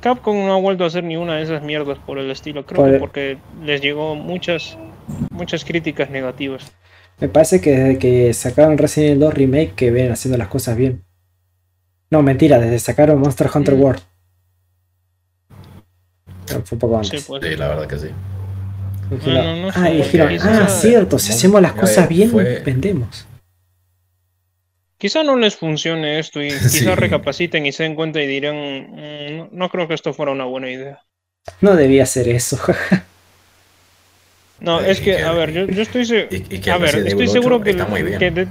Capcom 0.00 0.36
no 0.36 0.52
ha 0.54 0.60
vuelto 0.60 0.84
a 0.84 0.88
hacer 0.88 1.04
ni 1.04 1.16
una 1.16 1.36
de 1.36 1.42
esas 1.44 1.62
mierdas 1.62 1.98
por 2.00 2.18
el 2.18 2.30
estilo, 2.30 2.66
creo 2.66 2.76
Por 2.82 2.88
que 2.88 2.94
el- 2.94 3.00
porque 3.00 3.38
les 3.64 3.80
llegó 3.80 4.14
muchas 4.16 4.76
muchas 5.30 5.64
críticas 5.64 6.10
negativas. 6.10 6.70
Me 7.20 7.28
parece 7.28 7.60
que 7.60 7.70
desde 7.70 7.98
que 7.98 8.34
sacaron 8.34 8.76
Resident 8.76 9.10
Evil 9.12 9.20
2 9.20 9.34
Remake 9.34 9.72
que 9.74 9.90
ven 9.90 10.12
haciendo 10.12 10.36
las 10.36 10.48
cosas 10.48 10.76
bien. 10.76 11.04
No, 12.10 12.22
mentira, 12.22 12.58
desde 12.58 12.78
sacaron 12.78 13.18
Monster 13.20 13.48
Hunter 13.54 13.74
Mm. 13.76 13.80
World. 13.82 14.02
Fue 16.46 16.58
un 16.72 16.78
poco 16.78 17.02
Sí, 17.04 17.16
antes. 17.16 17.24
pues. 17.26 17.44
Sí, 17.44 17.56
la 17.56 17.68
verdad 17.68 17.86
que 17.86 17.98
sí. 17.98 18.08
No, 19.10 19.56
no 19.56 19.70
ah, 19.74 19.90
y 19.90 19.96
dijeron, 19.98 20.28
quizá- 20.28 20.64
ah, 20.64 20.68
cierto, 20.68 21.18
si 21.18 21.32
hacemos 21.32 21.62
las 21.62 21.72
cosas 21.72 22.08
bien, 22.08 22.30
fue- 22.30 22.60
vendemos. 22.60 23.26
Quizá 24.98 25.22
no 25.22 25.36
les 25.36 25.54
funcione 25.56 26.18
esto 26.18 26.42
y 26.42 26.50
Sí. 26.70 26.80
quizá 26.80 26.94
recapaciten 26.96 27.64
y 27.66 27.72
se 27.72 27.84
den 27.84 27.94
cuenta 27.94 28.20
y 28.20 28.26
dirán, 28.26 28.56
"Mm, 28.56 29.36
no, 29.36 29.48
no 29.52 29.68
creo 29.70 29.86
que 29.88 29.94
esto 29.94 30.12
fuera 30.12 30.32
una 30.32 30.44
buena 30.44 30.70
idea. 30.70 31.00
No 31.60 31.76
debía 31.76 32.02
hacer 32.02 32.28
eso. 32.28 32.58
No, 34.60 34.80
Eh, 34.80 34.90
es 34.90 34.98
que, 34.98 35.16
que- 35.16 35.22
a 35.22 35.32
ver, 35.32 35.52
yo, 35.52 35.66
yo 35.66 35.82
estoy, 35.82 36.04
se- 36.04 36.28
Y, 36.30 36.56
y 36.56 36.60
que 36.60 36.70
a 36.70 36.78
ver, 36.78 36.96
estoy 37.06 37.28
seguro 37.28 37.56
8 37.56 37.64
que, 37.64 37.70
está 37.70 37.86
muy 37.86 38.02
bien. 38.02 38.18
que 38.18 38.30
de- 38.30 38.48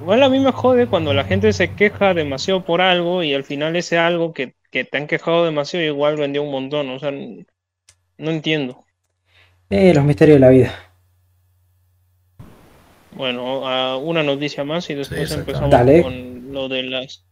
Igual 0.00 0.22
a 0.22 0.28
mí 0.28 0.40
me 0.40 0.50
jode 0.52 0.86
cuando 0.88 1.12
la 1.14 1.24
gente 1.24 1.52
se 1.52 1.74
queja 1.74 2.14
demasiado 2.14 2.64
por 2.64 2.80
algo 2.80 3.22
y 3.22 3.34
al 3.34 3.44
final 3.44 3.76
ese 3.76 3.98
algo 3.98 4.32
que, 4.32 4.54
que 4.70 4.84
te 4.84 4.96
han 4.98 5.06
quejado 5.06 5.44
demasiado 5.44 5.84
igual 5.84 6.16
vendió 6.16 6.42
un 6.42 6.50
montón, 6.52 6.88
o 6.90 6.98
sea, 6.98 7.10
no 7.10 8.30
entiendo. 8.30 8.84
Eh, 9.70 9.94
los 9.94 10.04
misterios 10.04 10.36
de 10.36 10.40
la 10.40 10.48
vida. 10.50 10.72
Bueno, 13.16 13.98
una 14.00 14.22
noticia 14.22 14.64
más 14.64 14.88
y 14.90 14.94
después 14.94 15.30
empezamos 15.32 15.70
Dale. 15.70 16.02
con 16.02 16.52
lo 16.52 16.68
de 16.68 16.82
las 16.84 17.24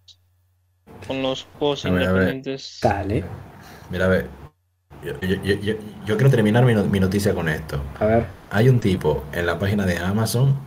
con 1.07 1.23
los 1.23 1.47
juegos 1.59 1.85
A 1.87 1.91
ver, 1.91 2.03
a 2.09 2.13
ver. 2.13 2.23
independientes. 2.23 2.79
Dale, 2.83 3.25
Mira, 3.91 4.05
a 4.07 4.09
ver. 4.09 4.27
Yo, 5.05 5.13
yo- 5.21 5.43
yo- 5.43 5.55
yo- 5.61 5.75
yo 6.07 6.17
quiero 6.17 6.31
terminar 6.31 6.65
mi, 6.65 6.75
no- 6.75 6.85
mi 6.85 6.99
noticia 7.01 7.33
con 7.35 7.49
esto. 7.49 7.81
a 8.01 8.07
ver. 8.07 8.27
Hay 8.51 8.69
un 8.69 8.81
tipo 8.81 9.25
en 9.33 9.47
la 9.47 9.59
página 9.59 9.87
de 9.87 9.99
Amazon 9.99 10.59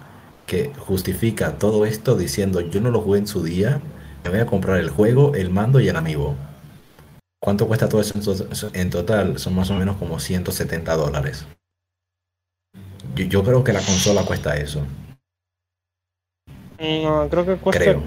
que 0.48 0.72
justifica 0.78 1.58
todo 1.58 1.86
esto 1.86 2.16
diciendo 2.16 2.62
yo 2.62 2.80
no 2.82 2.92
lo 2.92 3.02
jugué 3.02 3.20
en 3.20 3.28
su 3.28 3.44
día, 3.44 3.82
me 4.24 4.30
voy 4.30 4.40
a 4.40 4.46
comprar 4.46 4.78
el 4.80 4.90
juego, 4.90 5.34
el 5.36 5.50
mando 5.50 5.80
y 5.80 5.88
el 5.90 5.96
amiibo. 5.96 6.36
¿Cuánto 7.43 7.67
cuesta 7.67 7.89
todo 7.89 8.01
eso 8.01 8.13
en 8.15 8.23
to- 8.23 8.69
en 8.73 8.89
total? 8.91 9.39
Son 9.39 9.56
más 9.56 9.69
o 9.71 9.73
menos 9.73 9.97
como 9.97 10.19
170 10.19 10.95
dólares. 10.95 11.47
Yo, 13.15 13.25
yo 13.25 13.43
creo 13.43 13.63
que 13.63 13.73
la 13.73 13.80
consola 13.82 14.23
cuesta 14.23 14.56
eso, 14.56 14.86
No, 16.80 17.27
creo 17.30 17.45
que 17.45 17.56
cuesta. 17.56 17.84
creo. 17.84 18.04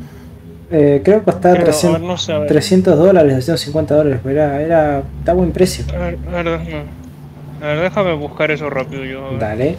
Eh, 0.71 1.03
creo 1.05 1.19
que 1.19 1.25
costaba 1.27 1.55
creo, 1.57 1.67
a 1.67 1.71
ver, 1.71 1.75
300, 1.75 2.01
no 2.01 2.17
sé, 2.17 2.33
a 2.33 2.39
ver. 2.39 2.49
300 2.49 2.97
dólares, 2.99 3.35
250 3.35 3.95
dólares. 3.97 4.21
Era, 4.25 4.63
era, 4.63 5.03
está 5.19 5.33
buen 5.35 5.53
precio. 5.53 5.85
A 5.95 5.99
ver, 5.99 6.19
a 6.29 6.43
ver, 6.43 6.45
no. 6.47 7.65
A 7.65 7.67
ver, 7.69 7.81
déjame 7.81 8.15
buscar 8.15 8.51
eso 8.51 8.71
rápido 8.71 9.05
yo. 9.05 9.37
Dale. 9.39 9.77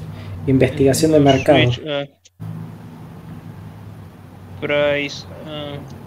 Investigación 0.47 1.11
de 1.13 1.19
mercado. 1.19 1.57
Switch, 1.71 1.81
ah. 1.87 2.05
price. 4.61 5.25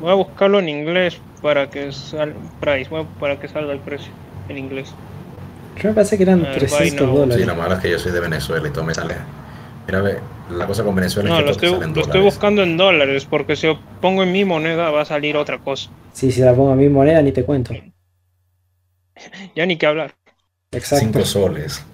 voy 0.00 0.11
a 0.11 0.14
buscarlo 0.14 0.58
en 0.61 0.68
inglés 0.68 1.20
para 1.42 1.70
que 1.70 1.92
sal 1.92 2.35
price, 2.61 2.94
a- 2.94 3.05
para 3.20 3.38
que 3.38 3.48
salga 3.48 3.72
el 3.72 3.81
precio 3.81 4.11
en 4.48 4.59
inglés. 4.59 4.92
Yo 5.81 5.90
me 5.90 5.94
parece 5.94 6.16
que 6.16 6.24
eran 6.24 6.44
A 6.44 6.48
ver, 6.51 6.59
300 6.61 6.98
buy 6.98 7.07
now. 7.07 7.16
dólares. 7.18 7.42
Sí, 7.42 7.46
lo 7.46 7.55
malo 7.55 7.74
es 7.74 7.81
que 7.81 7.90
yo 7.90 7.98
soy 7.98 8.12
de 8.12 8.20
Venezuela 8.20 8.66
y 8.68 8.70
todo 8.72 8.85
me 8.85 8.94
sale. 8.94 9.14
Mira, 9.87 10.01
ve, 10.03 10.18
la 10.51 10.66
cosa 10.66 10.83
con 10.85 10.94
Venezuela 10.94 11.29
No, 11.29 11.37
es 11.37 11.40
que 11.40 11.44
lo 11.46 11.51
estoy, 11.53 11.70
sale 11.70 11.85
en 11.85 11.94
lo 11.94 12.01
estoy 12.01 12.20
buscando 12.20 12.62
en 12.62 12.77
dólares 12.77 13.24
porque 13.24 13.57
si 13.57 13.66
lo 13.68 13.79
pongo 14.01 14.22
en 14.22 14.33
mi 14.33 14.44
moneda 14.44 14.90
va 14.90 15.03
a 15.03 15.05
salir 15.05 15.37
otra 15.37 15.59
cosa. 15.59 15.90
Sí, 16.12 16.33
si 16.33 16.40
la 16.40 16.53
pongo 16.55 16.72
a 16.72 16.77
mi 16.77 16.88
moneda 16.88 17.22
ni 17.22 17.33
te 17.33 17.44
cuento. 17.44 17.72
Ya 19.55 19.66
ni 19.66 19.77
que 19.77 19.87
hablar. 19.87 20.14
Exacto. 20.72 21.05
Cinco 21.05 21.24
soles. 21.24 21.85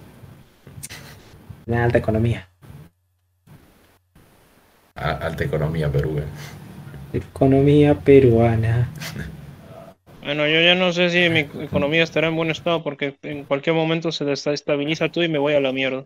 Una 1.67 1.83
alta 1.85 1.97
economía. 1.97 2.47
A- 4.95 5.11
alta 5.27 5.43
economía 5.43 5.91
Perú. 5.91 6.19
eh. 6.19 7.17
Economía 7.17 7.95
peruana. 7.95 8.89
Bueno, 10.25 10.47
yo 10.47 10.59
ya 10.59 10.75
no 10.75 10.91
sé 10.91 11.09
si 11.11 11.29
mi 11.29 11.41
economía 11.63 12.03
estará 12.03 12.27
en 12.27 12.35
buen 12.35 12.49
estado 12.49 12.83
porque 12.83 13.15
en 13.21 13.45
cualquier 13.45 13.75
momento 13.75 14.11
se 14.11 14.25
desestabiliza 14.25 15.09
todo 15.09 15.23
y 15.23 15.29
me 15.29 15.37
voy 15.39 15.53
a 15.53 15.59
la 15.61 15.71
mierda. 15.71 16.05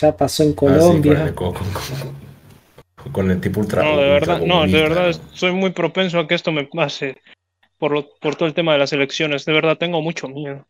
Ya 0.00 0.16
pasó 0.16 0.44
en 0.44 0.50
Ah, 0.50 0.52
sí, 0.52 1.00
con, 1.02 1.16
Colombia. 1.16 1.26
el, 1.26 1.34
con, 1.34 1.52
con- 1.54 1.64
con- 3.02 3.12
con 3.12 3.30
el 3.30 3.40
tipo 3.40 3.60
ultra. 3.60 3.82
No, 3.82 3.96
de 3.98 4.08
verdad, 4.10 4.40
no, 4.40 4.66
de 4.66 4.82
verdad 4.82 5.16
soy 5.32 5.52
muy 5.52 5.70
propenso 5.70 6.18
a 6.18 6.26
que 6.28 6.34
esto 6.34 6.52
me 6.52 6.64
pase 6.66 7.16
por, 7.78 7.92
lo- 7.92 8.08
por 8.20 8.36
todo 8.36 8.48
el 8.48 8.54
tema 8.54 8.72
de 8.74 8.78
las 8.80 8.92
elecciones. 8.92 9.44
De 9.44 9.52
verdad 9.54 9.78
tengo 9.78 10.02
mucho 10.02 10.28
miedo. 10.28 10.66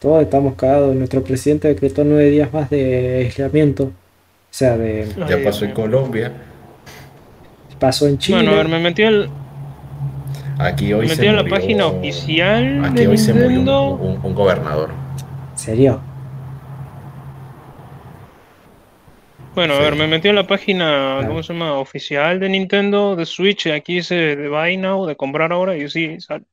Todos 0.00 0.22
estamos 0.22 0.54
cagados. 0.54 0.94
Nuestro 0.96 1.22
presidente 1.22 1.68
decretó 1.68 2.04
nueve 2.04 2.30
días 2.30 2.52
más 2.52 2.70
de 2.70 3.24
aislamiento. 3.26 3.84
O 3.84 3.92
sea, 4.52 4.76
de 4.76 5.06
Ay, 5.16 5.24
Ya 5.28 5.36
Dios 5.36 5.44
pasó 5.44 5.64
en 5.64 5.70
mío. 5.70 5.74
Colombia. 5.74 6.32
pasó 7.78 8.06
en 8.06 8.18
Chile. 8.18 8.38
Bueno, 8.38 8.52
a 8.52 8.54
ver, 8.56 8.68
me 8.68 8.78
metí, 8.80 9.02
al, 9.02 9.28
Aquí 10.62 10.86
me 10.88 10.94
hoy 10.94 11.08
se 11.08 11.16
metí 11.16 11.26
en 11.28 11.36
la 11.36 11.42
murió- 11.42 11.54
página 11.56 11.86
oficial 11.86 12.84
Aquí 12.84 12.94
de 12.94 13.08
hoy 13.08 13.18
se 13.18 13.32
murió 13.32 13.46
un, 13.48 13.54
Nintendo. 13.54 13.82
un- 13.94 14.20
un 14.24 14.34
gobernador. 14.34 14.90
¿En 15.52 15.58
serio? 15.58 16.00
Bueno, 19.54 19.74
a 19.74 19.80
ver, 19.80 19.96
me 19.96 20.06
metí 20.06 20.28
en 20.28 20.36
la 20.36 20.46
página, 20.46 21.16
Claro. 21.18 21.28
¿cómo 21.28 21.42
se 21.42 21.52
llama? 21.52 21.74
Oficial 21.78 22.38
de 22.40 22.48
Nintendo, 22.48 23.16
de 23.16 23.26
Switch. 23.26 23.66
Aquí 23.66 23.94
dice 23.96 24.14
de 24.36 24.48
buy 24.48 24.76
now, 24.76 25.06
de 25.06 25.16
comprar 25.16 25.52
ahora. 25.52 25.76
Y 25.76 25.88
sí, 25.90 26.20
sal- 26.20 26.46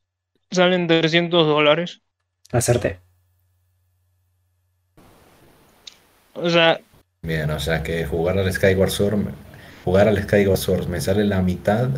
salen 0.52 0.88
300 0.88 1.46
dólares. 1.46 2.02
Acerté. 2.52 3.00
O 6.34 6.50
sea, 6.50 6.80
Bien, 7.22 7.50
o 7.52 7.60
sea 7.60 7.84
que 7.84 8.06
jugar 8.06 8.38
al 8.38 8.52
Skyward 8.54 8.89
Sword, 8.91 9.17
jugar 9.84 10.08
al 10.08 10.22
Skyward 10.24 10.58
Sword 10.58 10.88
me 10.88 11.02
sale 11.02 11.26
la 11.26 11.41
mitad 11.41 11.89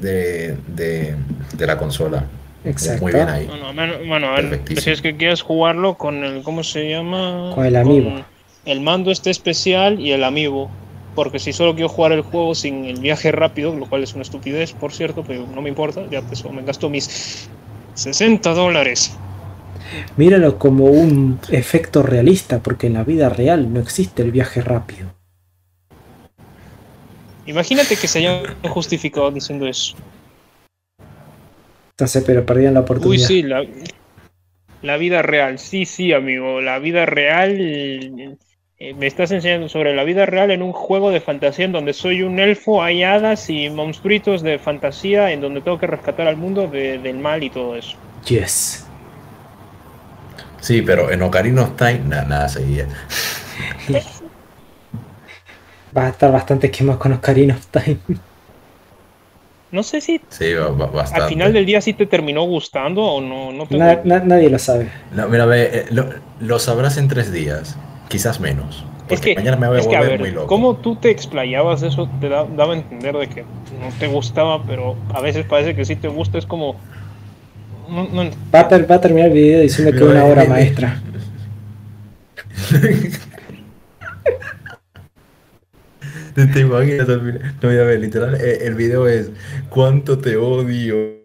de, 0.00 0.56
de, 0.68 1.14
de 1.56 1.66
la 1.66 1.76
consola. 1.78 2.24
Exacto. 2.64 3.02
Muy 3.02 3.12
bien 3.12 3.28
ahí. 3.28 3.46
bueno, 3.46 3.66
a 3.66 3.72
ver, 3.72 4.06
bueno, 4.06 4.26
a 4.28 4.34
ver, 4.34 4.48
Perfectísimo. 4.50 4.80
si 4.82 4.90
es 4.90 5.02
que 5.02 5.16
quieres 5.16 5.42
jugarlo 5.42 5.94
con 5.98 6.22
el, 6.22 6.42
¿cómo 6.42 6.62
se 6.62 6.88
llama? 6.90 7.50
Con 7.54 7.66
el 7.66 7.74
amiibo. 7.76 8.24
el 8.64 8.80
mando 8.80 9.10
este 9.10 9.30
especial 9.30 9.98
y 10.00 10.12
el 10.12 10.22
amiibo. 10.24 10.70
Porque 11.14 11.38
si 11.38 11.52
solo 11.52 11.74
quiero 11.74 11.88
jugar 11.90 12.12
el 12.12 12.22
juego 12.22 12.54
sin 12.54 12.84
el 12.86 12.98
viaje 13.00 13.32
rápido, 13.32 13.74
lo 13.76 13.86
cual 13.86 14.02
es 14.02 14.14
una 14.14 14.22
estupidez, 14.22 14.72
por 14.72 14.92
cierto, 14.92 15.22
pero 15.26 15.46
no 15.46 15.60
me 15.60 15.68
importa, 15.68 16.02
ya 16.10 16.22
pues, 16.22 16.42
me 16.50 16.62
gasto 16.62 16.88
mis 16.88 17.48
60 17.94 18.54
dólares. 18.54 19.14
Míralo 20.16 20.58
como 20.58 20.86
un 20.86 21.38
efecto 21.50 22.02
realista, 22.02 22.60
porque 22.60 22.86
en 22.86 22.94
la 22.94 23.04
vida 23.04 23.28
real 23.28 23.72
no 23.74 23.80
existe 23.80 24.22
el 24.22 24.30
viaje 24.30 24.62
rápido. 24.62 25.08
Imagínate 27.46 27.96
que 27.96 28.06
se 28.08 28.20
haya 28.20 28.42
justificado 28.68 29.30
diciendo 29.30 29.66
eso. 29.66 29.96
Pero 32.26 32.44
perdían 32.44 32.74
la 32.74 32.80
Uy, 32.80 32.84
oportunidad. 32.84 33.26
sí, 33.26 33.42
la, 33.42 33.64
la 34.82 34.96
vida 34.96 35.22
real. 35.22 35.58
Sí, 35.58 35.84
sí, 35.84 36.12
amigo. 36.12 36.60
La 36.60 36.78
vida 36.78 37.06
real. 37.06 37.56
eh, 37.60 38.36
me 38.96 39.06
estás 39.06 39.30
enseñando 39.30 39.68
sobre 39.68 39.94
la 39.94 40.02
vida 40.02 40.26
real 40.26 40.50
en 40.50 40.60
un 40.62 40.72
juego 40.72 41.10
de 41.10 41.20
fantasía 41.20 41.64
en 41.66 41.72
donde 41.72 41.92
soy 41.92 42.22
un 42.22 42.40
elfo, 42.40 42.82
hay 42.82 43.04
hadas 43.04 43.48
y 43.48 43.70
monstruitos 43.70 44.42
de 44.42 44.58
fantasía 44.58 45.30
en 45.30 45.40
donde 45.40 45.60
tengo 45.60 45.78
que 45.78 45.86
rescatar 45.86 46.26
al 46.26 46.36
mundo 46.36 46.66
de- 46.66 46.98
del 46.98 47.18
mal 47.18 47.44
y 47.44 47.50
todo 47.50 47.76
eso. 47.76 47.96
Yes. 48.26 48.84
Sí, 50.60 50.82
pero 50.82 51.12
en 51.12 51.22
Ocarina 51.22 51.62
of 51.62 51.76
Time 51.76 52.00
nada, 52.06 52.24
nada 52.24 52.48
seguía. 52.48 52.88
Va 55.96 56.06
a 56.06 56.08
estar 56.10 56.32
bastante 56.32 56.70
quemado 56.70 56.98
con 56.98 57.12
Ocarina 57.12 57.54
of 57.58 57.66
Time. 57.66 57.98
No 59.70 59.82
sé 59.82 60.00
si 60.02 60.20
Sí, 60.28 60.52
al 60.54 61.28
final 61.28 61.52
del 61.54 61.64
día 61.64 61.80
sí 61.80 61.94
te 61.94 62.04
terminó 62.06 62.42
gustando 62.44 63.02
o 63.02 63.20
no. 63.22 63.52
no 63.52 63.66
tengo- 63.66 63.82
Na- 63.84 64.00
na- 64.04 64.20
nadie 64.24 64.50
lo 64.50 64.58
sabe. 64.58 64.90
No, 65.14 65.28
mira, 65.28 65.46
ve, 65.46 65.62
eh, 65.72 65.86
lo, 65.90 66.10
lo 66.40 66.58
sabrás 66.58 66.98
en 66.98 67.08
tres 67.08 67.32
días, 67.32 67.76
quizás 68.08 68.38
menos. 68.38 68.84
Porque 69.08 69.14
Es 69.14 69.20
que, 69.22 69.34
mañana 69.34 69.56
me 69.56 69.68
voy 69.68 69.78
a 69.78 69.80
es 69.80 69.86
que, 69.86 69.96
a 69.96 70.00
volver 70.00 70.20
muy 70.20 70.30
loco. 70.30 70.46
cómo 70.46 70.76
tú 70.76 70.96
te 70.96 71.10
explayabas, 71.10 71.82
eso 71.82 72.08
te 72.20 72.28
da- 72.28 72.44
daba 72.44 72.74
a 72.74 72.76
entender 72.76 73.16
de 73.16 73.28
que 73.28 73.42
no 73.42 73.88
te 73.98 74.06
gustaba, 74.08 74.62
pero 74.62 74.94
a 75.14 75.20
veces 75.22 75.46
parece 75.46 75.74
que 75.74 75.84
sí 75.86 75.96
te 75.96 76.08
gusta, 76.08 76.36
es 76.38 76.44
como... 76.46 76.76
no- 77.88 78.08
no- 78.08 78.30
Va 78.54 78.60
a, 78.60 78.68
ter- 78.68 78.90
va 78.90 78.96
a 78.96 79.00
terminar 79.00 79.28
el 79.28 79.34
video 79.34 79.60
diciendo 79.60 79.90
que 79.92 79.98
es 79.98 80.10
una 80.10 80.24
obra 80.26 80.44
maestra. 80.44 81.00
¿Te, 86.34 86.46
te 86.46 86.60
imaginas 86.60 87.08
al 87.08 87.20
final? 87.20 87.54
No, 87.62 87.68
mira, 87.68 87.84
ve, 87.84 87.98
literal, 87.98 88.34
eh, 88.36 88.58
el 88.62 88.74
video 88.74 89.06
es 89.08 89.30
cuánto 89.68 90.18
te 90.18 90.36
odio, 90.36 91.20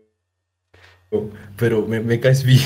pero 1.57 1.85
me, 1.87 1.99
me 1.99 2.19
caes 2.19 2.43
bien. 2.43 2.59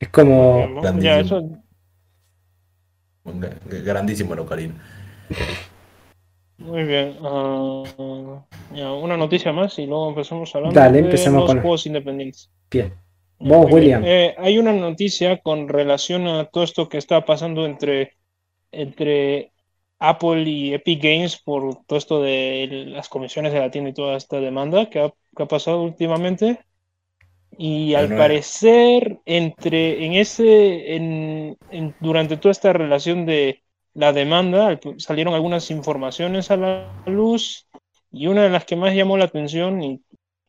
Es 0.00 0.08
como. 0.08 0.66
¿no? 0.82 1.00
Ya, 1.00 1.20
eso, 1.20 1.40
Grandísimo 3.24 4.34
el 4.34 4.40
Ocarina. 4.40 4.74
Muy 6.58 6.84
bien. 6.84 7.16
ah, 7.22 8.44
ya, 8.74 8.92
una 8.92 9.16
noticia 9.16 9.52
más 9.52 9.78
y 9.78 9.86
luego 9.86 10.08
empezamos 10.10 10.54
hablando 10.54 10.78
Dale, 10.78 10.98
de 10.98 11.04
empecemos 11.04 11.42
los 11.42 11.50
con- 11.50 11.60
juegos 11.60 11.86
independientes. 11.86 12.50
Bien. 12.70 12.92
Vos. 13.38 13.66
William. 13.72 14.02
Eh, 14.04 14.34
hay 14.38 14.58
una 14.58 14.72
noticia 14.72 15.38
con 15.38 15.68
relación 15.68 16.26
a 16.28 16.44
todo 16.46 16.62
esto 16.64 16.88
que 16.88 16.98
está 16.98 17.24
pasando 17.24 17.66
entre, 17.66 18.12
entre 18.72 19.52
Apple 19.98 20.42
y 20.44 20.74
Epic 20.74 21.02
Games 21.02 21.38
por 21.42 21.84
todo 21.86 21.98
esto 21.98 22.22
de 22.22 22.86
las 22.88 23.08
comisiones 23.08 23.52
de 23.52 23.60
la 23.60 23.70
tienda 23.70 23.90
y 23.90 23.94
toda 23.94 24.16
esta 24.16 24.40
demanda 24.40 24.90
que 24.90 25.00
ha, 25.00 25.10
que 25.36 25.42
ha 25.44 25.46
pasado 25.46 25.82
últimamente. 25.82 26.60
Y 27.58 27.94
al 27.94 28.12
eh. 28.12 28.16
parecer, 28.16 29.20
entre, 29.26 30.04
en 30.06 30.14
ese, 30.14 30.96
en, 30.96 31.56
en- 31.70 31.94
durante 32.00 32.36
toda 32.38 32.50
esta 32.52 32.72
relación 32.72 33.26
de 33.26 33.62
la 33.94 34.12
demanda, 34.12 34.68
al- 34.68 34.80
salieron 34.98 35.34
algunas 35.34 35.70
informaciones 35.70 36.50
a 36.50 36.56
la 36.56 37.02
luz 37.06 37.68
y 38.10 38.26
una 38.26 38.42
de 38.44 38.50
las 38.50 38.64
que 38.64 38.76
más 38.76 38.94
llamó 38.94 39.16
la 39.18 39.26
atención, 39.26 39.82
y, 39.82 40.02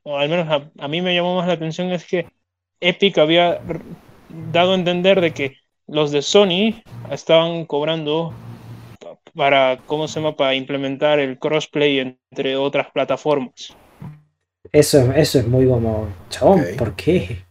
o 0.04 0.18
al 0.18 0.30
menos 0.30 0.48
a, 0.50 0.72
a 0.84 0.88
mí 0.88 1.02
me 1.02 1.14
llamó 1.16 1.36
más 1.36 1.48
la 1.48 1.54
atención, 1.54 1.92
es 1.92 2.06
que 2.06 2.28
Epic 2.80 3.18
había 3.18 3.62
dado 4.30 4.72
a 4.72 4.76
entender 4.76 5.22
de 5.22 5.34
que 5.34 5.58
los 5.88 6.12
de 6.12 6.22
Sony 6.22 6.82
estaban 7.12 7.66
cobrando 7.66 8.34
pa- 9.00 9.18
para, 9.36 9.78
¿cómo 9.86 10.08
se 10.08 10.20
llama?, 10.20 10.36
para 10.36 10.56
implementar 10.56 11.20
el 11.20 11.38
crossplay 11.40 12.00
entre 12.00 12.56
otras 12.58 12.92
plataformas. 12.92 13.76
Eso, 14.72 15.00
es- 15.12 15.18
eso 15.18 15.40
es 15.40 15.48
muy 15.48 15.68
como, 15.68 16.08
chabón. 16.30 16.64
¿por 16.78 16.96
qué? 16.96 17.44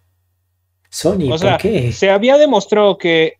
Sony, 0.91 1.27
O 1.27 1.29
¿por 1.31 1.39
sea, 1.39 1.59
qué? 1.59 1.93
se 1.93 2.11
había 2.11 2.37
demostrado 2.37 2.99
que, 2.99 3.35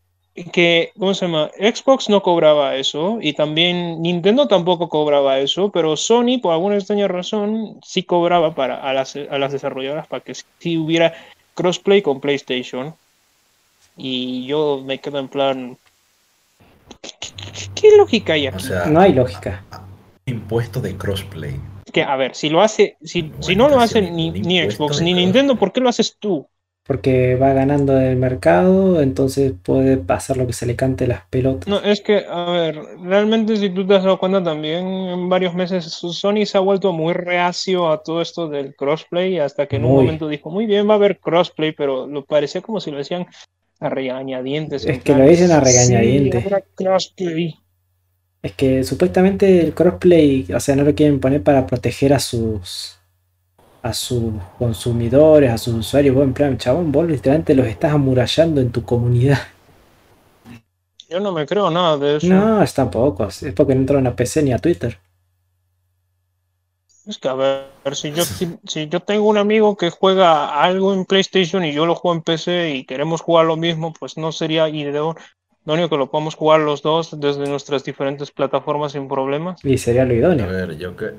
que, 0.53 0.91
¿cómo 0.99 1.13
se 1.15 1.27
llama? 1.27 1.51
Xbox 1.59 2.09
no 2.09 2.23
cobraba 2.23 2.77
eso 2.77 3.19
y 3.21 3.35
también 3.35 4.01
Nintendo 4.01 4.49
tampoco 4.49 4.89
cobraba 4.89 5.39
eso, 5.39 5.71
pero 5.71 5.97
Sony, 5.97 6.39
por 6.41 6.53
alguna 6.55 6.77
extraña 6.77 7.09
razón, 7.09 7.79
sí 7.85 8.05
cobraba 8.05 8.55
para, 8.55 8.77
a, 8.83 8.93
las, 8.95 9.17
a 9.17 9.39
las 9.39 9.53
desarrolladoras 9.53 10.07
para 10.07 10.23
que 10.23 10.35
sí 10.35 10.79
hubiera 10.79 11.13
crossplay 11.55 12.01
con 12.01 12.21
PlayStation. 12.21 12.95
Y 13.97 14.47
yo 14.47 14.83
me 14.85 14.99
quedo 14.99 15.19
en 15.19 15.29
plan... 15.29 15.77
¿Qué, 17.01 17.11
qué- 17.21 17.69
qué 17.75 17.97
lógica 17.97 18.35
hay 18.35 18.47
O 18.47 18.51
aquí? 18.53 18.67
sea, 18.67 18.87
No 18.87 19.01
hay 19.01 19.13
lógica. 19.13 19.63
impuesto 20.27 20.81
de 20.81 20.97
crossplay. 20.97 21.57
que, 21.93 22.03
a 22.03 22.17
ver, 22.17 22.35
si 22.35 22.49
lo 22.49 22.61
hace, 22.63 22.97
si, 23.03 23.31
si 23.41 23.55
no 23.57 23.69
lo 23.69 23.79
hace 23.81 24.01
ni, 24.01 24.31
ni 24.31 24.61
Xbox 24.61 25.01
ni 25.03 25.13
Nintendo, 25.15 25.57
¿por 25.57 25.73
qué 25.73 25.81
lo 25.81 25.89
haces 25.89 26.17
tú? 26.19 26.47
Porque 26.85 27.37
va 27.37 27.53
ganando 27.53 27.99
el 28.01 28.17
mercado, 28.17 29.01
entonces 29.03 29.53
puede 29.63 29.99
pasar 29.99 30.37
lo 30.37 30.47
que 30.47 30.53
se 30.53 30.67
le 30.67 30.75
cante 30.75 31.07
las 31.07 31.27
pelotas. 31.27 31.69
No, 31.69 31.79
es 31.81 32.01
que, 32.01 32.25
a 32.29 32.51
ver, 32.51 32.77
realmente 33.03 33.57
si 33.57 33.71
tú 33.71 33.87
te 33.87 33.95
has 33.95 34.03
dado 34.03 34.19
cuenta 34.19 34.43
también, 34.43 34.85
en 34.87 35.29
varios 35.29 35.55
meses 35.55 35.85
Sony 35.85 36.45
se 36.45 36.59
ha 36.59 36.61
vuelto 36.61 36.93
muy 36.93 37.13
reacio 37.13 37.89
a 37.89 38.03
todo 38.03 38.21
esto 38.21 38.49
del 38.49 38.75
crossplay, 38.75 39.39
hasta 39.39 39.67
que 39.67 39.77
en 39.77 39.85
un 39.85 39.95
momento 39.95 40.27
dijo, 40.29 40.51
muy 40.51 40.67
bien, 40.67 40.89
va 40.89 40.95
a 40.95 40.97
haber 40.97 41.21
crossplay, 41.21 41.73
pero 41.73 42.07
lo 42.07 42.25
parecía 42.25 42.63
como 42.63 42.81
si 42.81 42.91
lo 42.91 42.99
decían 42.99 43.27
a 43.83 43.89
regañadientes. 43.89 44.85
en 44.85 44.93
Es 44.93 45.03
que 45.03 45.15
lo 45.15 45.27
dicen 45.27 45.51
a 45.53 45.59
"Sí, 45.61 45.65
regañadientes". 45.65 46.45
Es 48.43 48.53
que 48.53 48.83
supuestamente 48.85 49.61
el 49.61 49.75
crossplay, 49.75 50.47
o 50.53 50.61
sea, 50.61 50.75
no 50.77 50.83
lo 50.85 50.95
quieren 50.95 51.21
poner 51.21 51.43
para 51.43 51.67
proteger 51.67 52.13
a 52.13 52.19
sus 52.19 52.99
a 53.83 53.93
sus 53.93 54.35
consumidores, 54.59 55.51
a 55.51 55.59
sus 55.59 55.75
usuarios. 55.75 56.15
Vos 56.15 56.25
en 56.25 56.33
plan, 56.35 56.57
chabón, 56.59 56.93
vos 56.93 57.07
literalmente 57.09 57.55
los 57.55 57.67
estás 57.67 57.93
amurallando 57.93 58.61
en 58.61 58.71
tu 58.71 58.85
comunidad. 58.85 59.39
Yo 61.09 61.21
no 61.21 61.33
me 61.33 61.47
creo 61.47 61.71
nada 61.71 61.99
de 61.99 62.17
eso. 62.17 62.27
No, 62.29 62.63
es 62.63 62.73
tampoco. 62.73 63.27
Es 63.27 63.53
porque 63.55 63.75
no 63.75 63.81
entraron 63.81 64.07
a 64.07 64.17
PC 64.17 64.43
ni 64.43 64.53
a 64.53 64.59
Twitter. 64.59 64.99
Es 67.07 67.19
que, 67.19 67.29
a 67.29 67.35
ver, 67.35 67.67
si 67.95 68.13
yo, 68.13 68.23
si, 68.25 68.89
yo 68.89 69.01
tengo 69.01 69.27
un 69.29 69.37
amigo 69.37 69.77
que 69.77 69.91
juega 69.91 70.63
algo 70.63 70.95
en 70.95 71.05
PlayStation 71.05 71.65
y 71.65 71.73
yo 71.73 71.85
lo 71.85 71.95
juego 71.97 72.17
en 72.17 72.23
PC 72.23 72.71
y 72.77 72.85
queremos 72.85 73.21
jugar 73.21 73.47
lo 73.47 73.57
mismo, 73.57 73.93
pues 73.93 74.17
no 74.17 74.31
sería 74.31 74.69
ideal. 74.69 75.15
Único 75.65 75.89
que 75.89 75.97
lo 75.97 76.11
podemos 76.11 76.35
jugar 76.37 76.61
los 76.61 76.83
dos 76.83 77.19
desde 77.21 77.49
nuestras 77.49 77.85
diferentes 77.85 78.31
plataformas 78.31 78.93
sin 78.93 79.09
problemas. 79.09 79.65
Y 79.65 79.79
sería 79.79 80.05
lo 80.05 80.13
A 80.13 80.17
idóneo. 80.17 80.47
ver, 80.49 80.77
yo 80.79 80.97
que 80.97 81.15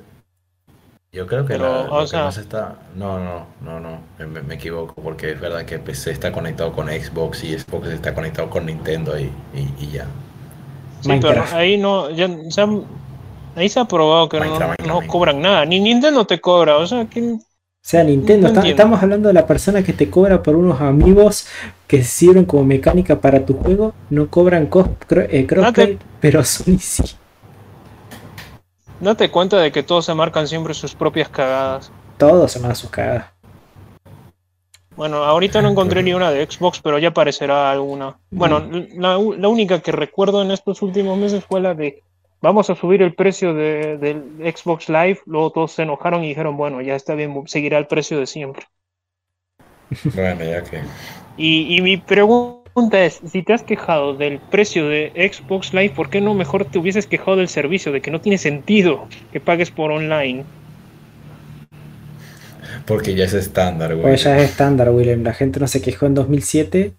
yo 1.11 1.27
creo 1.27 1.45
que 1.45 1.53
Pero, 1.53 1.65
la- 1.65 1.83
lo 1.89 2.01
que 2.01 2.07
sea- 2.07 2.23
más 2.25 2.37
está. 2.37 2.75
No, 2.95 3.19
no, 3.19 3.45
no, 3.61 3.79
no. 3.79 3.99
Me, 4.47 4.55
equivoco 4.55 4.95
porque 5.01 5.31
es 5.31 5.39
verdad 5.39 5.63
que 5.65 5.77
PC 5.79 6.11
está 6.11 6.31
conectado 6.31 6.73
con 6.73 6.87
Xbox 6.87 7.43
y 7.43 7.57
Xbox 7.59 7.87
está 7.89 8.13
conectado 8.15 8.49
con 8.49 8.65
Nintendo 8.65 9.17
y, 9.19 9.23
y- 9.53 9.73
y 9.79 9.91
ya. 9.91 10.07
Sí, 11.01 11.11
pero 11.21 11.43
ahí 11.51 11.77
no, 11.77 12.09
ya 12.09 12.27
ahí 13.55 13.69
se 13.69 13.79
ha 13.79 13.85
probado 13.85 14.29
que 14.29 14.37
no, 14.39 14.45
Minecraft, 14.45 14.79
no 14.81 14.85
Minecraft. 14.87 15.07
cobran 15.11 15.41
nada, 15.41 15.65
ni 15.65 15.79
Nintendo 15.79 16.25
te 16.25 16.39
cobra, 16.41 16.77
o 16.77 16.87
sea, 16.87 17.05
que 17.05 17.21
O 17.21 17.39
sea, 17.81 18.03
Nintendo, 18.03 18.43
No 18.43 18.47
está- 18.47 18.59
entiendo. 18.61 18.81
estamos 18.83 19.03
hablando 19.03 19.27
de 19.27 19.33
la 19.33 19.45
persona 19.45 19.83
que 19.83 19.91
te 19.93 20.09
cobra 20.09 20.41
por 20.41 20.55
unos 20.55 20.79
amigos 20.79 21.47
que 21.87 22.03
sirven 22.03 22.45
como 22.45 22.63
mecánica 22.63 23.19
para 23.19 23.45
tu 23.45 23.55
juego. 23.55 23.93
No 24.09 24.27
cobran 24.29 24.69
eh, 25.29 25.45
crossplay, 25.45 25.99
pero 26.21 26.43
Sony 26.45 26.77
sí. 26.79 27.03
date 29.01 29.29
cuenta 29.29 29.57
de 29.57 29.71
que 29.71 29.83
todos 29.83 30.05
se 30.05 30.13
marcan 30.13 30.47
siempre 30.47 30.73
sus 30.73 30.95
propias 30.95 31.27
cagadas. 31.29 31.91
Todos 32.17 32.51
se 32.53 32.59
mandan 32.59 32.75
sus 32.77 32.89
cagadas. 32.89 33.25
Bueno, 34.95 35.17
ahorita 35.23 35.61
no 35.61 35.69
encontré 35.69 36.03
ni 36.03 36.13
una 36.13 36.31
de 36.31 36.45
Xbox, 36.45 36.79
pero 36.81 36.99
ya 36.99 37.09
aparecerá 37.09 37.71
alguna. 37.71 38.15
Bueno, 38.29 38.63
la, 38.95 39.17
la 39.17 39.47
única 39.47 39.79
que 39.79 39.91
recuerdo 39.91 40.41
en 40.43 40.51
estos 40.51 40.81
últimos 40.83 41.17
meses 41.17 41.43
fue 41.43 41.59
la 41.61 41.73
de 41.73 42.03
vamos 42.43 42.69
a 42.69 42.75
subir 42.75 43.01
el 43.01 43.15
precio 43.15 43.53
de, 43.53 43.97
del 43.97 44.21
Xbox 44.53 44.89
Live. 44.89 45.19
Luego 45.25 45.51
todos 45.51 45.71
se 45.71 45.83
enojaron 45.83 46.23
y 46.23 46.27
dijeron, 46.27 46.57
bueno, 46.57 46.81
ya 46.81 46.95
está 46.95 47.15
bien, 47.15 47.33
seguirá 47.47 47.77
el 47.77 47.87
precio 47.87 48.19
de 48.19 48.27
siempre. 48.27 48.65
Bueno, 50.13 50.43
ya 50.43 50.63
que. 50.63 50.81
Y, 51.37 51.75
y 51.75 51.81
mi 51.81 51.97
pregunta 51.97 53.03
es, 53.05 53.21
si 53.25 53.43
te 53.43 53.53
has 53.53 53.63
quejado 53.63 54.15
del 54.15 54.39
precio 54.39 54.87
de 54.87 55.11
Xbox 55.31 55.73
Live, 55.73 55.91
¿por 55.91 56.09
qué 56.09 56.19
no 56.19 56.33
mejor 56.33 56.65
te 56.65 56.79
hubieses 56.79 57.07
quejado 57.07 57.37
del 57.37 57.47
servicio, 57.47 57.91
de 57.91 58.01
que 58.01 58.11
no 58.11 58.19
tiene 58.19 58.37
sentido 58.37 59.07
que 59.31 59.39
pagues 59.39 59.71
por 59.71 59.91
online? 59.91 60.43
Porque 62.85 63.15
ya 63.15 63.25
es 63.25 63.33
estándar, 63.33 63.93
güey. 63.93 64.03
Pues 64.03 64.23
ya 64.23 64.37
es 64.37 64.49
estándar, 64.49 64.89
Willem. 64.89 65.23
La 65.23 65.33
gente 65.33 65.59
no 65.59 65.67
se 65.67 65.81
quejó 65.81 66.07
en 66.07 66.15
2007. 66.15 66.93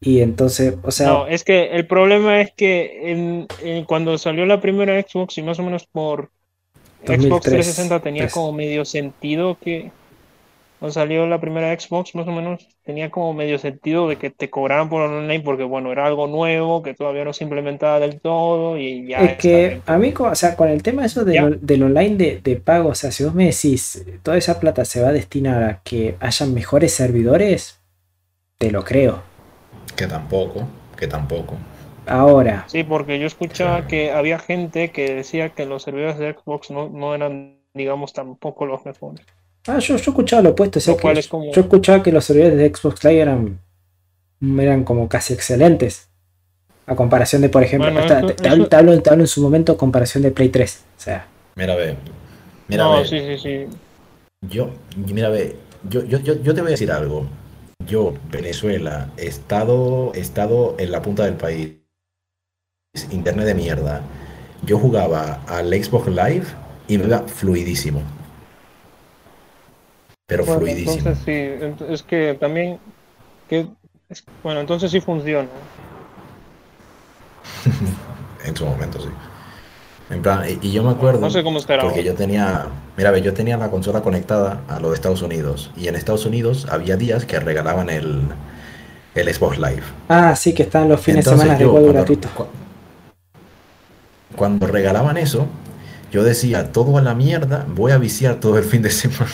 Y 0.00 0.20
entonces, 0.20 0.76
o 0.82 0.90
sea, 0.90 1.08
No, 1.08 1.26
es 1.26 1.44
que 1.44 1.70
el 1.72 1.86
problema 1.86 2.40
es 2.42 2.52
que 2.54 3.10
en- 3.12 3.48
en 3.56 3.84
cuando 3.86 4.18
salió 4.18 4.44
la 4.46 4.60
primera 4.60 5.00
Xbox 5.00 5.38
y 5.38 5.42
más 5.42 5.58
o 5.58 5.62
menos 5.62 5.86
por 5.86 6.30
Xbox 7.00 7.48
2003, 7.48 7.50
360 7.50 8.02
tenía 8.02 8.30
como 8.30 8.52
medio 8.52 8.84
sentido 8.84 9.58
que 9.60 9.94
cuando 10.78 10.94
salió 10.94 11.26
la 11.26 11.40
primera 11.40 11.78
Xbox 11.78 12.14
más 12.16 12.28
o 12.28 12.32
menos 12.32 12.68
tenía 12.84 13.10
como 13.10 13.34
medio 13.34 13.58
sentido 13.58 14.08
de 14.08 14.18
que 14.18 14.30
te 14.30 14.50
cobraran 14.50 14.90
por 14.90 15.02
online 15.02 15.42
porque 15.44 15.64
bueno, 15.64 15.92
era 15.92 16.06
algo 16.06 16.26
nuevo 16.28 16.82
que 16.82 16.94
todavía 16.94 17.24
no 17.24 17.32
se 17.34 17.44
implementaba 17.44 18.00
del 18.00 18.20
todo 18.22 18.78
y 18.78 19.08
ya 19.08 19.32
es 19.32 19.36
que 19.36 19.82
a 19.86 19.98
mí, 19.98 20.14
o 20.18 20.34
sea, 20.34 20.56
con 20.56 20.68
el 20.68 20.82
tema 20.82 21.04
eso 21.04 21.24
Ya. 21.26 21.42
del, 21.42 21.58
del 21.64 21.82
online 21.82 22.16
de, 22.16 22.40
de 22.42 22.56
pago, 22.56 22.90
o 22.90 22.94
sea, 22.94 23.12
si 23.12 23.24
vos 23.24 23.34
me 23.34 23.46
decís, 23.46 24.04
toda 24.22 24.38
esa 24.38 24.58
plata 24.60 24.84
se 24.84 25.02
va 25.02 25.08
a 25.08 25.12
destinar 25.12 25.62
a 25.62 25.82
que 25.82 26.16
hayan 26.20 26.54
mejores 26.54 26.94
servidores, 26.94 27.80
te 28.58 28.70
lo 28.72 28.84
creo. 28.84 29.29
Que 30.00 30.06
tampoco, 30.06 30.66
que 30.96 31.06
tampoco. 31.06 31.56
Ahora, 32.06 32.64
Sí, 32.68 32.84
porque 32.84 33.18
yo 33.18 33.26
escuchaba 33.26 33.72
Claro. 33.72 33.88
que 33.88 34.10
había 34.12 34.38
gente 34.38 34.90
que 34.92 35.14
decía 35.14 35.50
que 35.50 35.66
los 35.66 35.82
servidores 35.82 36.16
de 36.18 36.32
Xbox 36.32 36.70
no, 36.70 36.88
no 36.88 37.14
eran, 37.14 37.58
digamos, 37.74 38.14
tampoco 38.14 38.64
los 38.64 38.82
mejores. 38.86 39.20
ah, 39.68 39.78
yo, 39.78 39.96
yo 39.98 40.10
escuchaba 40.10 40.40
lo 40.40 40.50
opuesto, 40.52 40.78
o 40.78 40.82
sea, 40.82 40.94
Lo 40.94 41.00
cual 41.00 41.12
que 41.14 41.20
es 41.20 41.28
como- 41.28 41.52
yo 41.52 41.60
escuchaba 41.60 42.02
que 42.02 42.12
los 42.12 42.24
servidores 42.24 42.56
de 42.56 42.74
Xbox 42.74 43.04
Live 43.04 43.20
eran, 43.20 43.58
eran 44.58 44.84
como 44.84 45.06
casi 45.06 45.34
excelentes. 45.34 46.08
A 46.86 46.96
comparación 46.96 47.42
de, 47.42 47.50
por 47.50 47.62
ejemplo, 47.62 47.92
Bueno, 47.92 48.06
eso- 48.06 48.26
te, 48.28 48.32
te 48.42 48.48
hablo, 48.48 48.68
te 48.68 48.76
hablo- 48.76 49.02
te 49.02 49.10
hablo 49.10 49.22
en 49.24 49.28
su 49.28 49.42
momento 49.42 49.76
comparación 49.76 50.22
de 50.22 50.30
Play 50.30 50.48
3. 50.48 50.82
O 50.96 51.00
sea, 51.00 51.26
Mira, 51.56 51.76
ve. 51.76 51.94
Mira, 52.68 52.84
no, 52.84 52.96
ve. 53.00 53.04
sí, 53.04 53.18
sí, 53.20 53.38
sí. 53.38 53.66
Yo, 54.48 54.70
mira, 54.96 55.28
ve, 55.28 55.56
yo, 55.90 56.02
yo, 56.04 56.18
yo, 56.20 56.40
yo 56.42 56.54
te 56.54 56.62
voy 56.62 56.68
a 56.68 56.70
decir 56.70 56.90
algo. 56.90 57.26
Yo, 57.86 58.14
Venezuela, 58.30 59.08
estado, 59.16 60.12
estado 60.14 60.76
en 60.78 60.92
la 60.92 61.02
punta 61.02 61.24
del 61.24 61.34
país, 61.34 61.76
internet 63.10 63.46
de 63.46 63.54
mierda. 63.54 64.02
Yo 64.64 64.78
jugaba 64.78 65.40
al 65.46 65.72
Xbox 65.72 66.08
Live 66.08 66.44
y 66.88 66.98
me 66.98 67.04
iba 67.06 67.20
fluidísimo. 67.20 68.02
Pero 70.26 70.44
Bueno, 70.44 70.60
fluidísimo. 70.60 71.10
entonces 71.10 71.24
sí, 71.24 71.92
es 71.92 72.02
que 72.02 72.34
también, 72.34 72.78
que, 73.48 73.66
es- 74.08 74.24
bueno, 74.42 74.60
entonces 74.60 74.90
sí 74.90 75.00
funciona. 75.00 75.48
En 78.44 78.56
su 78.56 78.64
momento, 78.64 79.00
sí. 79.00 79.08
En 80.10 80.22
plan, 80.22 80.42
y, 80.62 80.66
y 80.66 80.72
yo 80.72 80.82
me 80.82 80.90
acuerdo. 80.90 81.20
No 81.20 81.30
sé 81.30 81.42
cómo 81.44 81.58
estará 81.58 81.82
Porque 81.82 82.02
yo 82.02 82.14
tenía, 82.14 82.66
mira, 82.96 83.10
ve, 83.12 83.22
yo 83.22 83.32
tenía 83.32 83.56
la 83.56 83.70
consola 83.70 84.00
conectada 84.02 84.60
a 84.68 84.80
lo 84.80 84.88
de 84.90 84.94
Estados 84.96 85.22
Unidos. 85.22 85.70
Y 85.76 85.86
en 85.88 85.94
Estados 85.94 86.26
Unidos 86.26 86.66
había 86.70 86.96
días 86.96 87.24
que 87.24 87.38
regalaban 87.38 87.88
el, 87.90 88.22
el 89.14 89.32
Xbox 89.34 89.58
Live. 89.58 89.82
ah, 90.08 90.34
sí 90.34 90.52
que 90.52 90.64
están 90.64 90.88
los 90.88 91.00
fines 91.00 91.24
de 91.24 91.30
semana 91.30 91.56
de 91.56 91.64
cuando- 91.66 91.92
gratuito. 91.92 92.28
cu- 92.34 92.46
cuando 94.36 94.66
regalaban 94.66 95.16
eso, 95.16 95.46
yo 96.12 96.22
decía, 96.24 96.72
todo 96.72 96.98
a 96.98 97.02
la 97.02 97.14
mierda, 97.14 97.64
voy 97.68 97.92
a 97.92 97.98
viciar 97.98 98.36
todo 98.40 98.58
el 98.58 98.64
fin 98.64 98.82
de 98.82 98.90
semana. 98.90 99.30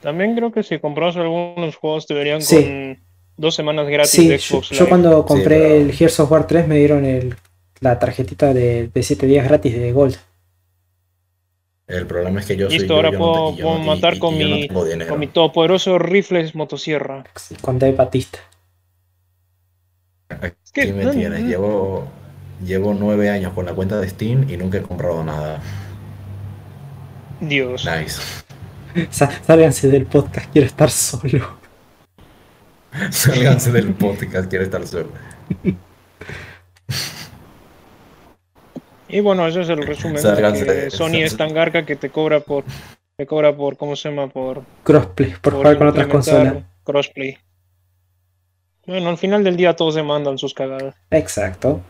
También 0.00 0.34
creo 0.36 0.52
que 0.52 0.62
si 0.62 0.78
compras 0.78 1.16
algunos 1.16 1.76
juegos 1.76 2.06
te 2.06 2.14
verían 2.14 2.42
Sí. 2.42 2.56
con 2.56 2.98
dos 3.36 3.54
semanas 3.54 3.88
gratis 3.88 4.10
Sí, 4.10 4.28
de 4.28 4.38
yo, 4.38 4.56
Xbox 4.56 4.68
yo 4.70 4.76
Live. 4.80 4.88
cuando 4.88 5.24
compré 5.24 5.58
pero- 5.58 5.74
el 5.76 5.92
Gears 5.92 6.20
of 6.20 6.30
War 6.30 6.46
3 6.46 6.68
me 6.68 6.76
dieron 6.76 7.04
el, 7.04 7.34
la 7.80 7.98
tarjetita 7.98 8.54
de, 8.54 8.88
de 8.88 9.02
7 9.02 9.26
días 9.26 9.46
gratis 9.48 9.74
de 9.74 9.92
Gold. 9.92 10.16
El 11.86 12.06
problema 12.06 12.40
es 12.40 12.46
que 12.46 12.56
yo 12.56 12.68
soy 12.70 12.78
Listo, 12.78 12.94
yo, 12.94 12.96
ahora 12.96 13.10
yo 13.10 13.18
no 13.18 13.24
puedo, 13.24 13.56
yo 13.56 13.62
puedo 13.64 13.78
no- 13.78 13.84
matar 13.84 14.14
y- 14.14 14.18
con, 14.18 14.34
y 14.34 14.68
no 14.68 14.82
mi, 14.82 14.88
dinero. 14.88 15.10
con 15.10 15.20
mi 15.20 15.26
todopoderoso 15.26 15.98
rifle 15.98 16.50
motosierra. 16.54 17.24
Con 17.60 17.78
Dave 17.78 17.92
Batista. 17.94 18.38
Aquí 20.30 20.92
me 20.92 21.04
no, 21.04 21.10
tienes, 21.10 21.40
no. 21.42 21.48
llevo, 21.48 22.08
llevo 22.64 22.94
nueve 22.94 23.28
años 23.30 23.52
con 23.52 23.66
la 23.66 23.74
cuenta 23.74 24.00
de 24.00 24.08
Steam 24.08 24.48
y 24.50 24.56
nunca 24.56 24.78
he 24.78 24.82
comprado 24.82 25.22
nada. 25.22 25.60
Dios. 27.40 27.84
Nice. 27.84 28.20
Sálganse 29.10 29.88
del 29.88 30.06
podcast, 30.06 30.50
quiero 30.52 30.66
estar 30.66 30.90
solo. 30.90 31.58
Sálganse 33.10 33.72
del 33.72 33.92
podcast, 33.92 34.48
quiero 34.48 34.64
estar 34.64 34.86
solo. 34.86 35.08
Y 39.08 39.20
bueno, 39.20 39.46
ese 39.46 39.60
es 39.62 39.68
el 39.68 39.86
resumen. 39.86 40.22
de 40.22 40.64
que 40.64 40.90
Sony 40.90 41.22
es 41.22 41.36
tan 41.36 41.52
garca 41.52 41.84
que 41.84 41.96
te 41.96 42.10
cobra 42.10 42.40
por, 42.40 42.64
te 43.16 43.26
cobra 43.26 43.54
por, 43.54 43.76
¿cómo 43.76 43.94
se 43.96 44.08
llama? 44.08 44.28
Por, 44.28 44.62
Crossplay, 44.82 45.34
por 45.40 45.54
jugar 45.54 45.76
con 45.78 45.88
otras 45.88 46.06
consolas. 46.08 46.54
Crossplay. 46.84 47.36
Bueno, 48.86 49.10
al 49.10 49.18
final 49.18 49.42
del 49.44 49.56
día 49.56 49.74
todos 49.76 49.94
se 49.94 50.02
mandan 50.02 50.36
sus 50.38 50.52
cagadas. 50.54 50.94
Exacto. 51.10 51.80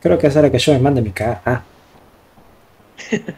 Creo 0.00 0.18
que 0.18 0.26
es 0.28 0.36
hora 0.36 0.50
que 0.50 0.58
yo 0.58 0.72
me 0.72 0.78
mande 0.78 1.00
mi 1.02 1.10
caga. 1.10 1.40
Ah, 1.44 1.62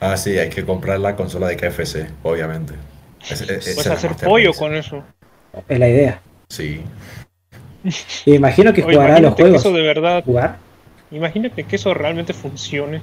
Ah, 0.00 0.16
sí, 0.18 0.38
hay 0.38 0.50
que 0.50 0.64
comprar 0.66 1.00
la 1.00 1.16
consola 1.16 1.46
de 1.48 1.56
KFC, 1.56 2.10
obviamente. 2.24 2.74
Es- 3.22 3.40
es- 3.40 3.50
esa 3.68 3.74
Puedes 3.74 3.86
hacer 4.04 4.16
pollo 4.28 4.52
con 4.52 4.74
eso. 4.74 5.02
es 5.66 5.78
la 5.78 5.88
idea. 5.88 6.20
Sí. 6.50 6.82
Imagino 8.26 8.72
que 8.72 8.82
jugará 8.82 9.20
los 9.20 9.34
que 9.34 9.42
juegos. 9.42 9.60
eso 9.60 9.72
de 9.72 9.82
verdad, 9.82 10.24
¿Jugar? 10.24 10.58
imagínate 11.10 11.64
que 11.66 11.76
eso 11.76 11.94
realmente 11.94 12.32
funcione. 12.34 13.02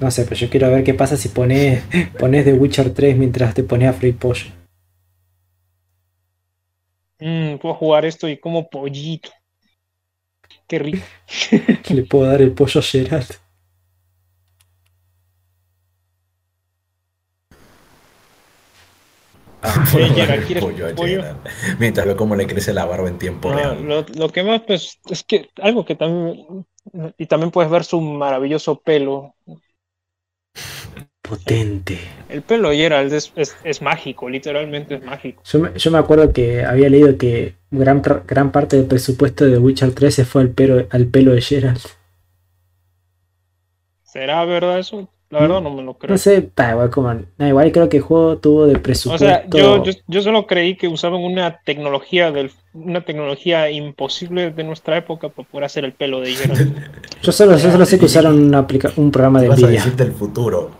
No 0.00 0.10
sé, 0.10 0.24
pero 0.24 0.36
yo 0.36 0.48
quiero 0.50 0.70
ver 0.70 0.82
qué 0.84 0.94
pasa 0.94 1.16
si 1.16 1.28
pones, 1.28 1.84
pones 2.18 2.44
The 2.44 2.54
Witcher 2.54 2.92
3 2.94 3.16
mientras 3.16 3.54
te 3.54 3.62
pones 3.64 3.88
a 3.88 3.92
Free 3.92 4.12
Pollo. 4.12 4.46
Mm, 7.20 7.58
puedo 7.58 7.74
jugar 7.74 8.04
esto 8.04 8.28
y 8.28 8.38
como 8.38 8.68
pollito. 8.68 9.30
Qué 10.66 10.78
rico. 10.78 11.04
Le 11.90 12.02
puedo 12.04 12.26
dar 12.30 12.40
el 12.42 12.52
pollo 12.52 12.80
a 12.80 12.82
Gerald. 12.82 13.26
Ah. 19.62 19.84
Mientras 21.78 22.06
veo 22.06 22.16
cómo 22.16 22.34
le 22.34 22.46
crece 22.46 22.72
la 22.72 22.86
barba 22.86 23.08
en 23.08 23.18
tiempo 23.18 23.50
No, 23.50 23.56
real. 23.56 23.82
lo, 23.82 24.06
lo 24.14 24.28
que 24.30 24.42
más, 24.42 24.62
pues, 24.66 24.98
es 25.08 25.22
que 25.24 25.50
algo 25.60 25.84
que 25.84 25.94
también. 25.96 26.66
Y 27.18 27.26
también 27.26 27.50
puedes 27.50 27.70
ver 27.70 27.84
su 27.84 28.00
maravilloso 28.00 28.80
pelo. 28.80 29.34
Potente. 31.22 31.98
El 32.28 32.42
pelo 32.42 32.70
de 32.70 32.76
Gerald 32.76 33.12
es, 33.12 33.32
es, 33.36 33.54
es 33.62 33.82
mágico, 33.82 34.28
literalmente 34.28 34.96
es 34.96 35.04
mágico. 35.04 35.42
Yo 35.44 35.60
me, 35.60 35.72
yo 35.78 35.90
me 35.90 35.98
acuerdo 35.98 36.32
que 36.32 36.64
había 36.64 36.88
leído 36.88 37.16
que 37.18 37.54
gran, 37.70 38.02
gran 38.26 38.50
parte 38.50 38.76
del 38.76 38.86
presupuesto 38.86 39.44
de 39.44 39.52
The 39.52 39.58
Witcher 39.58 39.94
3 39.94 40.14
se 40.14 40.24
fue 40.24 40.42
al 40.42 40.50
pelo, 40.50 40.86
al 40.90 41.06
pelo 41.06 41.32
de 41.32 41.42
Gerald. 41.42 41.80
¿Será 44.02 44.44
verdad 44.44 44.78
eso? 44.78 45.08
La 45.30 45.40
verdad 45.42 45.60
no 45.60 45.70
me 45.72 45.82
lo 45.82 45.94
creo. 45.94 46.10
No 46.12 46.18
sé, 46.18 46.50
da 46.56 46.72
igual 46.72 46.90
como. 46.90 47.14
da 47.38 47.48
igual 47.48 47.70
creo 47.70 47.88
que 47.88 47.98
el 47.98 48.02
juego 48.02 48.38
tuvo 48.38 48.66
de 48.66 48.74
O 48.76 48.82
presupuesto. 48.82 49.24
sea, 49.26 49.46
yo, 49.48 49.84
yo, 49.84 49.92
yo 50.08 50.22
solo 50.22 50.46
creí 50.48 50.76
que 50.76 50.88
usaban 50.88 51.20
una 51.22 51.60
tecnología 51.64 52.32
del, 52.32 52.50
una 52.74 53.02
tecnología 53.04 53.70
imposible 53.70 54.50
de 54.50 54.64
nuestra 54.64 54.96
época 54.96 55.28
para 55.28 55.46
poder 55.48 55.64
hacer 55.66 55.84
el 55.84 55.92
pelo 55.92 56.20
de 56.20 56.32
Gerald. 56.32 56.74
yo 57.22 57.30
solo, 57.30 57.56
yo 57.56 57.70
solo 57.70 57.86
sé 57.86 57.98
que 58.00 58.06
usaron 58.06 58.38
una 58.42 58.58
aplica- 58.58 58.90
un 58.96 59.12
programa 59.12 59.40
de 59.40 59.46
Ibas 59.46 59.58
a 59.58 59.66
Nvidia. 59.66 59.80
decir 59.84 59.96
del 59.96 60.12
futuro. 60.12 60.70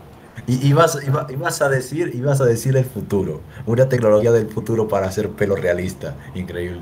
Y 0.47 0.67
ibas, 0.67 0.97
iba- 1.07 1.27
ibas 1.31 1.61
a 1.61 1.69
decir, 1.69 2.11
ibas 2.13 2.41
a 2.41 2.45
decir 2.45 2.75
el 2.75 2.83
futuro. 2.83 3.39
Una 3.67 3.87
tecnología 3.87 4.33
del 4.33 4.47
futuro 4.47 4.87
para 4.89 5.07
hacer 5.07 5.29
pelo 5.29 5.55
realista. 5.55 6.15
Increíble. 6.35 6.81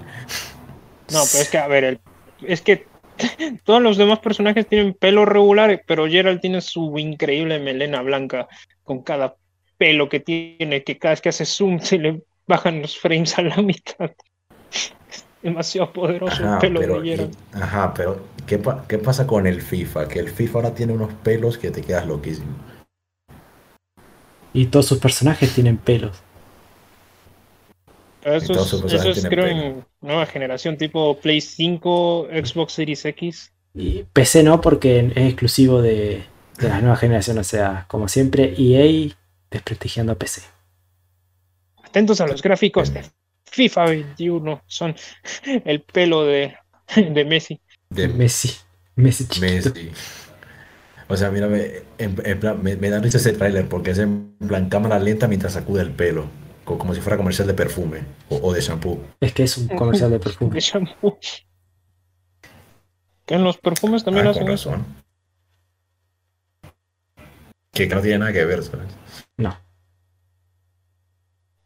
No, 1.11 1.19
pero 1.31 1.43
es 1.43 1.49
que, 1.49 1.57
a 1.59 1.67
ver, 1.67 1.83
el- 1.83 1.99
es 2.47 2.61
que 2.61 2.87
todos 3.63 3.81
los 3.81 3.97
demás 3.97 4.19
personajes 4.19 4.67
tienen 4.67 4.93
pelo 4.93 5.25
regular, 5.25 5.83
pero 5.85 6.07
Gerald 6.07 6.41
tiene 6.41 6.61
su 6.61 6.97
increíble 6.97 7.59
melena 7.59 8.01
blanca 8.01 8.47
con 8.83 9.03
cada 9.03 9.35
pelo 9.77 10.09
que 10.09 10.19
tiene, 10.19 10.83
que 10.83 10.97
cada 10.97 11.13
vez 11.13 11.21
que 11.21 11.29
hace 11.29 11.45
zoom 11.45 11.79
se 11.79 11.97
le 11.97 12.21
bajan 12.47 12.81
los 12.81 12.97
frames 12.97 13.37
a 13.37 13.41
la 13.43 13.57
mitad. 13.61 14.11
Es 14.71 15.25
demasiado 15.41 15.91
poderoso 15.93 16.43
Ajá, 16.43 16.53
el 16.55 16.59
pelo 16.59 16.79
pero, 16.81 17.01
de 17.01 17.07
y- 17.07 17.09
Gerald. 17.11 17.35
ajá, 17.53 17.93
pero 17.93 18.19
¿qué, 18.45 18.57
pa- 18.57 18.85
¿qué 18.87 18.97
pasa 18.97 19.25
con 19.25 19.47
el 19.47 19.61
FIFA? 19.61 20.07
Que 20.07 20.19
el 20.19 20.29
FIFA 20.29 20.59
ahora 20.59 20.75
tiene 20.75 20.93
unos 20.93 21.13
pelos 21.23 21.57
que 21.57 21.71
te 21.71 21.81
quedas 21.81 22.05
loquísimo. 22.07 22.53
Y 24.53 24.65
todos 24.65 24.87
sus 24.87 24.97
personajes 24.97 25.53
tienen 25.53 25.77
pelos. 25.77 26.23
Pero 28.21 28.35
Eso 28.35 28.53
todos 28.53 28.65
es, 28.65 28.69
sus 28.71 28.81
personajes 28.81 29.17
eso 29.17 29.27
es 29.27 29.33
creo 29.33 29.47
en 29.47 29.85
nueva 30.01 30.25
generación, 30.25 30.77
tipo 30.77 31.17
Play 31.19 31.41
5, 31.41 32.27
Xbox 32.31 32.73
Series 32.73 33.05
X. 33.05 33.53
Y 33.73 34.03
PC 34.11 34.43
no, 34.43 34.61
porque 34.61 34.99
es 34.99 35.17
exclusivo 35.17 35.81
de, 35.81 36.23
de 36.57 36.69
la 36.69 36.81
nueva 36.81 36.97
generación. 36.97 37.37
O 37.37 37.43
sea, 37.43 37.85
como 37.87 38.07
siempre, 38.07 38.53
EA 38.57 39.13
desprestigiando 39.49 40.13
a 40.13 40.15
PC. 40.15 40.41
Atentos 41.83 42.21
a 42.21 42.27
los 42.27 42.41
gráficos 42.41 42.93
de 42.93 43.03
FIFA 43.51 43.85
21, 43.85 44.61
son 44.67 44.95
el 45.65 45.81
pelo 45.81 46.23
de, 46.25 46.55
de 46.95 47.25
Messi. 47.25 47.59
De 47.89 48.07
Messi. 48.07 48.51
Messi 48.95 49.27
chiquito. 49.27 49.71
Messi. 49.73 49.91
O 51.07 51.17
sea, 51.17 51.31
mírame, 51.31 51.83
en, 51.97 52.15
en 52.23 52.39
plan, 52.39 52.61
me, 52.61 52.75
me 52.75 52.89
da 52.89 52.99
risa 52.99 53.17
ese 53.17 53.33
tráiler 53.33 53.67
porque 53.67 53.91
es 53.91 53.97
en 53.97 54.35
plan 54.47 54.69
cámara 54.69 54.99
lenta 54.99 55.27
mientras 55.27 55.53
sacude 55.53 55.81
el 55.81 55.91
pelo. 55.91 56.25
Co- 56.69 56.77
Como 56.77 56.93
si 56.93 57.01
fuera 57.01 57.17
comercial 57.17 57.47
de 57.47 57.53
perfume 57.55 58.01
o, 58.29 58.37
o 58.37 58.53
de 58.53 58.61
shampoo. 58.61 58.99
Es 59.19 59.33
que 59.33 59.43
es 59.43 59.57
un 59.57 59.67
comercial 59.69 60.11
de 60.11 60.19
de 60.19 60.23
perfume. 60.23 60.59
shampoo. 60.59 61.17
Que 63.25 63.35
en 63.35 63.43
los 63.43 63.57
perfumes 63.57 64.03
también 64.03 64.27
Ah, 64.27 64.29
hacen 64.31 64.43
con 64.43 64.51
razón. 64.51 64.85
Que 67.71 67.87
no 67.87 68.01
tiene 68.01 68.19
nada 68.19 68.33
que 68.33 68.45
ver, 68.45 68.63
¿sabes? 68.63 68.87
No. 69.37 69.57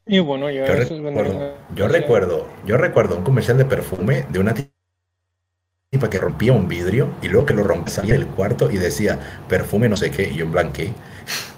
Y 0.05 0.19
bueno, 0.19 0.49
ya 0.51 0.65
Yo 0.67 0.73
recuerdo, 0.75 1.57
yo 1.75 1.87
recuerdo, 1.87 2.47
yo 2.65 2.77
recuerdo 2.77 3.17
un 3.17 3.23
comercial 3.23 3.57
de 3.57 3.65
perfume 3.65 4.25
de 4.29 4.39
una 4.39 4.53
tipa 4.53 6.09
que 6.09 6.17
rompía 6.17 6.51
un 6.51 6.67
vidrio 6.67 7.13
y 7.21 7.29
luego 7.29 7.45
que 7.45 7.53
lo 7.53 7.63
rompía 7.63 7.93
salía 7.93 8.13
del 8.15 8.27
cuarto 8.27 8.69
y 8.69 8.77
decía 8.77 9.45
perfume 9.47 9.87
no 9.87 9.95
sé 9.95 10.11
qué 10.11 10.29
y 10.29 10.35
yo 10.35 10.45
en 10.45 10.51
blanque. 10.51 10.93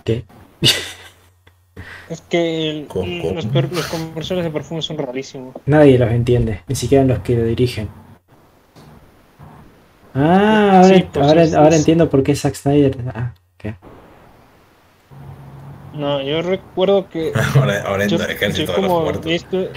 ¿Qué? 0.04 0.26
Es 2.10 2.22
que 2.22 2.70
el-. 2.70 2.88
Los, 3.36 3.46
per- 3.48 3.72
los 3.74 3.86
comerciales 3.88 4.46
de 4.46 4.52
perfume 4.52 4.82
son 4.82 4.98
rarísimos. 4.98 5.56
Nadie 5.66 5.98
los 5.98 6.12
entiende, 6.12 6.62
ni 6.68 6.76
siquiera 6.76 7.04
los 7.04 7.20
que 7.20 7.36
lo 7.36 7.44
dirigen. 7.46 7.90
Ah, 10.14 10.82
ahora, 10.82 10.98
Sí, 10.98 11.06
pues 11.12 11.26
ahora, 11.28 11.44
es- 11.44 11.54
ahora 11.54 11.70
es- 11.70 11.80
entiendo 11.80 12.10
por 12.10 12.24
qué 12.24 12.36
Zack 12.36 12.56
Snyder. 12.56 12.96
Ah, 13.14 13.34
¿qué? 13.58 13.76
No, 15.94 16.22
yo 16.22 16.42
recuerdo 16.42 17.10
que 17.10 17.32
Ahora, 17.56 17.82
ahora 17.84 18.06
yo, 18.06 18.18
yo 18.18 18.76
como 18.76 19.10
esto- 19.26 19.70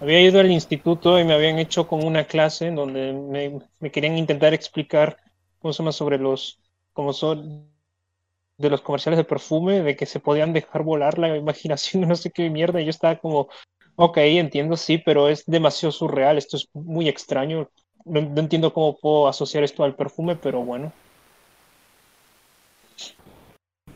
había 0.00 0.20
ido 0.20 0.40
al 0.40 0.50
instituto 0.50 1.18
y 1.18 1.24
me 1.24 1.34
habían 1.34 1.58
hecho 1.58 1.86
como 1.86 2.06
una 2.06 2.24
clase 2.24 2.68
en 2.68 2.76
donde 2.76 3.12
me, 3.12 3.58
me 3.80 3.90
querían 3.90 4.16
intentar 4.16 4.54
explicar 4.54 5.16
cómo 5.58 5.72
se 5.72 5.78
llama 5.82 5.92
sobre 5.92 6.18
los 6.18 6.58
como 6.92 7.12
son 7.12 7.66
de 8.58 8.70
los 8.70 8.82
comerciales 8.82 9.16
de 9.16 9.24
perfume, 9.24 9.82
de 9.82 9.96
que 9.96 10.04
se 10.04 10.20
podían 10.20 10.52
dejar 10.52 10.82
volar 10.82 11.18
la 11.18 11.36
imaginación, 11.36 12.02
no 12.08 12.16
sé 12.16 12.30
qué 12.30 12.50
mierda, 12.50 12.80
y 12.80 12.84
yo 12.84 12.90
estaba 12.90 13.16
como, 13.18 13.48
ok, 13.96 14.18
entiendo, 14.18 14.76
sí, 14.76 14.98
pero 14.98 15.28
es 15.28 15.44
demasiado 15.46 15.92
surreal, 15.92 16.36
esto 16.36 16.56
es 16.56 16.68
muy 16.74 17.08
extraño, 17.08 17.68
no, 18.04 18.20
no 18.20 18.40
entiendo 18.40 18.72
cómo 18.72 18.96
puedo 18.96 19.28
asociar 19.28 19.64
esto 19.64 19.84
al 19.84 19.94
perfume, 19.94 20.36
pero 20.36 20.62
bueno. 20.62 20.92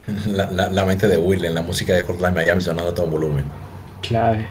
La, 0.27 0.51
la, 0.51 0.69
la 0.69 0.85
mente 0.85 1.07
de 1.07 1.17
Will 1.17 1.45
en 1.45 1.55
la 1.55 1.63
música 1.63 1.95
de 1.95 2.03
Hotline 2.03 2.35
Miami 2.35 2.61
sonando 2.61 2.91
a 2.91 2.95
todo 2.95 3.07
volumen. 3.07 3.45
Clave. 4.01 4.49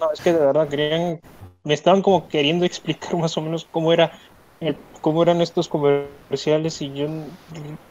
No, 0.00 0.10
es 0.12 0.20
que 0.20 0.32
de 0.32 0.38
verdad 0.38 0.68
querían, 0.68 1.20
me 1.64 1.74
estaban 1.74 2.00
como 2.00 2.26
queriendo 2.28 2.64
explicar 2.66 3.16
más 3.16 3.36
o 3.36 3.42
menos 3.42 3.66
cómo 3.70 3.92
era 3.92 4.12
el- 4.60 4.76
cómo 5.00 5.22
eran 5.22 5.40
estos 5.40 5.68
comerciales 5.68 6.80
y 6.82 6.92
yo 6.92 7.06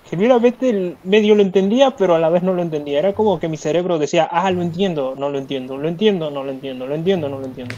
genuinamente 0.10 0.70
el- 0.70 0.97
medio 1.03 1.36
lo 1.36 1.41
entendía, 1.41 1.91
pero 1.91 2.16
a 2.16 2.20
la 2.20 2.30
vez 2.30 2.43
no 2.43 2.53
lo 2.53 2.62
entendía. 2.62 2.99
Era 2.99 3.14
como 3.14 3.39
que 3.39 3.47
mi 3.47 3.57
cerebro 3.57 3.99
decía, 3.99 4.28
ah, 4.32 4.49
lo 4.51 4.62
entiendo, 4.62 5.16
no 5.18 5.30
lo 5.30 5.38
entiendo, 5.38 5.78
lo 5.78 5.88
entiendo, 5.88 6.30
no 6.32 6.43
lo 6.43 6.51
entiendo, 6.51 6.88
lo 6.88 6.95
entiendo, 6.95 7.30
no 7.30 7.39
lo 7.39 7.45
entiendo. 7.45 7.76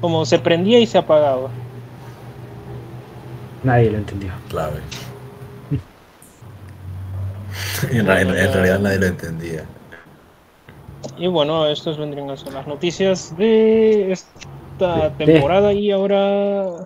Como 0.00 0.24
se 0.26 0.38
prendía 0.38 0.78
y 0.78 0.86
se 0.86 0.98
apagaba. 0.98 1.48
Nadie 3.62 3.90
lo 3.90 3.98
entendió. 3.98 4.32
Clave. 4.48 4.80
en, 7.90 8.06
ra- 8.06 8.20
en- 8.20 8.28
en 8.30 8.52
realidad 8.52 8.78
nadie 8.80 8.98
lo 8.98 9.06
entendía. 9.06 9.64
Y 11.18 11.26
bueno, 11.28 11.66
estos 11.66 11.98
vendrían 11.98 12.30
a 12.30 12.36
ser 12.36 12.52
las 12.52 12.66
noticias 12.66 13.36
de 13.36 14.12
esta 14.12 15.10
temporada 15.16 15.72
y 15.72 15.90
ahora 15.90 16.84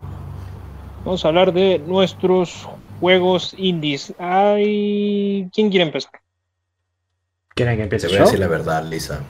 vamos 1.04 1.24
a 1.24 1.28
hablar 1.28 1.52
de 1.52 1.78
nuestros 1.80 2.68
juegos 3.00 3.54
indies. 3.56 4.14
Ay, 4.18 5.48
¿Quién 5.52 5.70
quiere 5.70 5.86
empezar? 5.86 6.12
¿Quieren 7.54 7.74
que 7.76 7.78
Te 7.78 7.82
empiece 7.84 8.06
voy 8.08 8.16
a 8.16 8.20
decir 8.20 8.38
la 8.38 8.48
verdad, 8.48 8.84
Lisa. 8.84 9.22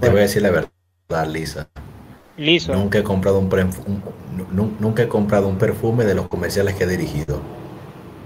Te 0.00 0.08
voy 0.08 0.20
a 0.20 0.22
decir 0.22 0.42
la 0.42 0.50
verdad, 0.50 1.26
Lisa. 1.28 1.68
Listo. 2.36 2.74
Nunca 2.74 2.98
he 2.98 3.02
comprado 3.02 3.38
un, 3.38 3.52
un- 3.52 4.02
nu- 4.52 4.74
nunca 4.80 5.02
he 5.02 5.08
comprado 5.08 5.48
un 5.48 5.58
perfume 5.58 6.04
de 6.04 6.14
los 6.14 6.28
comerciales 6.28 6.74
que 6.74 6.84
he 6.84 6.86
dirigido. 6.86 7.40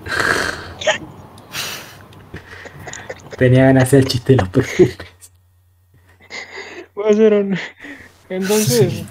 Tenía 3.37 3.67
ganas 3.67 3.83
de 3.83 3.87
hacer 3.87 3.99
el 4.01 4.07
chiste 4.07 4.33
de 4.33 4.37
los 4.39 4.49
perfumes. 4.49 4.97
Voy 6.95 7.07
a 7.07 7.11
hacer 7.11 7.35
un- 7.35 7.59
Entonces, 8.31 9.05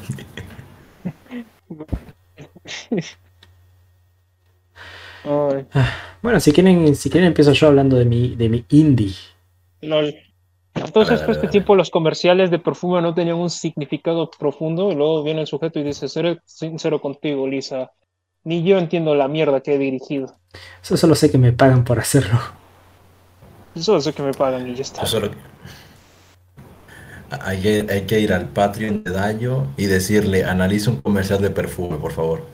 Bueno, 6.22 6.40
si 6.40 6.52
quieren, 6.52 6.96
si 6.96 7.10
quieren 7.10 7.28
empiezo 7.28 7.52
yo 7.54 7.68
hablando 7.68 7.98
de 7.98 8.06
mi, 8.06 8.36
de 8.36 8.50
mi 8.50 8.66
indie. 8.70 9.14
lol. 9.82 10.16
Entonces, 10.76 11.22
todo 11.22 11.32
este 11.32 11.44
dale, 11.48 11.48
tiempo 11.52 11.74
los 11.76 11.90
comerciales 11.90 12.52
de 12.52 12.60
perfume 12.60 13.02
no 13.02 13.14
tenían 13.14 13.38
un 13.38 13.50
significado 13.50 14.30
profundo. 14.30 14.92
Y 14.92 14.96
luego 14.96 15.24
viene 15.24 15.42
el 15.42 15.48
sujeto 15.48 15.80
y 15.80 15.84
dice: 15.84 16.10
Seré 16.10 16.40
sincero 16.46 17.00
contigo, 17.00 17.48
Lisa. 17.48 17.92
Ni 18.44 18.62
yo 18.64 18.78
entiendo 18.78 19.16
la 19.16 19.28
mierda 19.30 19.62
que 19.62 19.76
he 19.76 19.78
dirigido. 19.78 20.36
Eso 20.84 20.98
solo 20.98 21.16
sé 21.16 21.32
que 21.32 21.38
me 21.38 21.54
pagan 21.54 21.84
por 21.86 21.98
hacerlo. 22.00 22.40
Solo 23.76 24.02
sé 24.02 24.14
que 24.14 24.22
me 24.22 24.34
pagan 24.34 24.68
y 24.70 24.76
ya 24.76 24.82
está. 24.82 25.02
Yo 25.02 25.08
solo- 25.08 25.32
Hay, 27.42 27.62
que- 27.62 27.86
hay 27.90 28.02
que 28.02 28.20
ir 28.20 28.34
al 28.34 28.48
Patreon 28.50 29.04
de 29.04 29.12
Dayo 29.12 29.66
y 29.78 29.86
decirle, 29.86 30.44
analiza 30.46 30.92
un 30.92 31.02
comercial 31.02 31.42
de 31.42 31.50
perfume, 31.50 31.98
por 31.98 32.12
favor. 32.12 32.46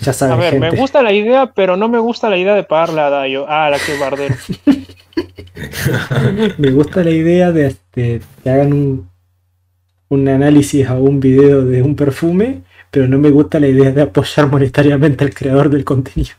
Ya 0.00 0.10
A 0.10 0.14
saben, 0.14 0.38
ver, 0.38 0.52
gente. 0.52 0.70
me 0.70 0.76
gusta 0.80 1.02
la 1.02 1.12
idea, 1.12 1.46
pero 1.54 1.76
no 1.76 1.88
me 1.88 1.98
gusta 1.98 2.28
la 2.30 2.36
idea 2.36 2.54
de 2.54 2.62
pagarle 2.64 3.00
a 3.00 3.10
Dayo. 3.10 3.46
Ah, 3.48 3.68
la 3.70 3.78
que 3.78 3.98
bardero. 3.98 4.34
Me 6.58 6.70
gusta 6.70 7.02
la 7.02 7.10
idea 7.10 7.50
de, 7.50 7.66
este, 7.66 8.20
que 8.44 8.50
hagan 8.50 8.72
un, 8.72 9.10
un 10.08 10.28
análisis 10.28 10.86
a 10.86 10.94
un 10.94 11.18
video 11.18 11.64
de 11.64 11.82
un 11.82 11.96
perfume, 11.96 12.62
pero 12.92 13.08
no 13.08 13.18
me 13.18 13.30
gusta 13.30 13.58
la 13.58 13.66
idea 13.66 13.90
de 13.90 14.02
apoyar 14.02 14.46
monetariamente 14.46 15.24
al 15.24 15.34
creador 15.34 15.68
del 15.68 15.84
contenido. 15.84 16.30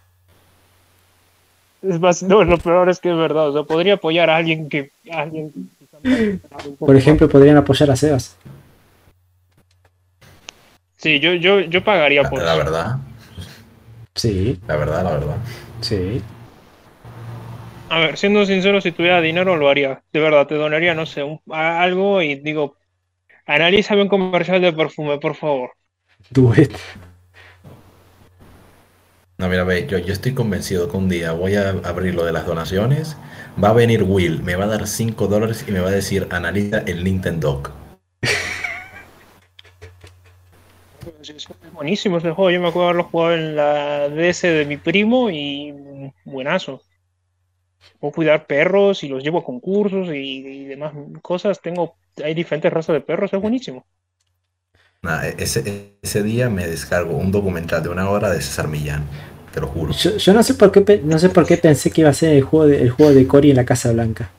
Es 1.82 1.99
más, 1.99 2.24
no, 2.24 2.43
lo 2.45 2.57
peor 2.57 2.89
es 2.89 2.99
que 2.99 3.10
es 3.12 3.18
verdad. 3.18 3.49
O 3.49 3.53
sea, 3.53 3.64
podría 3.64 3.95
apoyar 3.95 4.30
a 4.30 4.38
alguien 4.38 4.70
que. 4.70 4.91
a 5.12 5.20
alguien 5.22 5.51
que- 6.01 6.39
Por 6.80 6.95
ejemplo, 6.95 7.28
podrían 7.28 7.57
apoyar 7.57 7.91
a 7.91 7.95
Sebas. 7.97 8.38
Sí, 10.97 11.20
yo, 11.20 11.34
yo, 11.34 11.60
yo 11.62 11.84
pagaría 11.84 12.24
La, 12.24 12.30
por 12.30 12.41
la 12.41 12.55
verdad, 12.55 12.97
Sí, 14.20 14.60
la 14.68 14.76
verdad, 14.76 15.04
la 15.04 15.12
verdad. 15.12 15.38
sí. 15.80 16.22
A 17.90 18.00
ver, 18.00 18.18
siendo 18.18 18.46
sincero, 18.46 18.82
si 18.82 18.92
tuviera 18.92 19.22
dinero 19.22 19.56
lo 19.56 19.70
haría. 19.70 20.04
De 20.14 20.20
verdad, 20.20 20.46
te 20.46 20.56
donaría, 20.56 20.94
no 20.94 21.06
sé, 21.06 21.24
un- 21.24 21.42
a- 21.52 21.82
algo 21.82 22.22
y 22.22 22.36
digo, 22.36 22.78
analízame 23.46 24.04
un 24.04 24.10
comercial 24.10 24.62
de 24.62 24.74
perfume, 24.74 25.20
por 25.20 25.36
favor. 25.36 25.72
Do 26.32 26.54
it. 26.56 26.74
No, 29.38 29.48
mira, 29.48 29.64
ve, 29.64 29.88
yo, 29.88 29.98
yo 29.98 30.12
estoy 30.12 30.34
convencido 30.34 30.90
que 30.92 30.98
un 30.98 31.08
día 31.08 31.32
voy 31.32 31.56
a 31.56 31.70
abrir 31.70 32.14
lo 32.14 32.26
de 32.26 32.34
las 32.34 32.46
donaciones, 32.46 33.16
va 33.62 33.70
a 33.70 33.74
venir 33.74 34.04
Will, 34.04 34.44
me 34.44 34.56
va 34.56 34.66
a 34.66 34.68
dar 34.68 34.86
5 34.88 35.28
dólares 35.28 35.64
y 35.68 35.72
me 35.72 35.80
va 35.80 35.88
a 35.88 35.92
decir, 35.92 36.28
analiza 36.30 36.80
el 36.80 37.04
Nintendo. 37.04 37.64
Es 41.22 41.48
buenísimo 41.80 42.18
ese 42.18 42.32
juego. 42.32 42.52
Yo 42.52 42.60
me 42.62 42.68
acuerdo 42.68 42.90
haberlo 42.90 43.04
jugado 43.06 43.36
en 43.36 43.56
la 43.56 44.10
DS 44.10 44.48
de 44.48 44.66
mi 44.66 44.78
primo 44.78 45.30
y 45.30 45.74
buenazo. 46.26 46.82
Puedo 48.00 48.12
cuidar 48.14 48.46
perros 48.46 49.04
y 49.04 49.08
los 49.08 49.24
llevo 49.24 49.40
a 49.40 49.44
concursos 49.46 50.10
y, 50.10 50.18
y 50.40 50.66
demás 50.66 50.94
cosas. 51.22 51.62
Tengo, 51.62 51.98
hay 52.24 52.34
diferentes 52.34 52.72
razas 52.74 52.94
de 52.96 53.02
perros, 53.02 53.32
es 53.34 53.42
buenísimo. 53.42 53.86
E- 55.04 55.36
ese, 55.40 55.96
ese 56.02 56.24
día 56.24 56.50
me 56.50 56.68
descargo 56.68 57.16
un 57.16 57.32
documental 57.32 57.82
de 57.82 57.90
una 57.90 58.10
hora 58.10 58.30
de 58.32 58.42
César 58.42 58.68
Millán, 58.68 59.04
te 59.54 59.62
lo 59.62 59.68
juro. 59.68 59.94
Yo, 59.94 60.18
yo 60.18 60.34
no 60.34 60.44
sé 60.44 60.54
por 60.56 60.72
qué 60.72 61.02
no 61.04 61.18
sé 61.20 61.30
por 61.30 61.46
qué 61.46 61.58
pensé 61.58 61.90
que 61.92 62.02
iba 62.02 62.10
a 62.10 62.14
ser 62.14 62.36
el 62.36 62.44
juego 62.44 62.68
de, 62.68 62.82
el 62.82 62.90
juego 62.90 63.14
de 63.14 63.26
Cory 63.28 63.52
en 63.52 63.58
la 63.58 63.66
Casa 63.66 63.92
Blanca. 63.92 64.30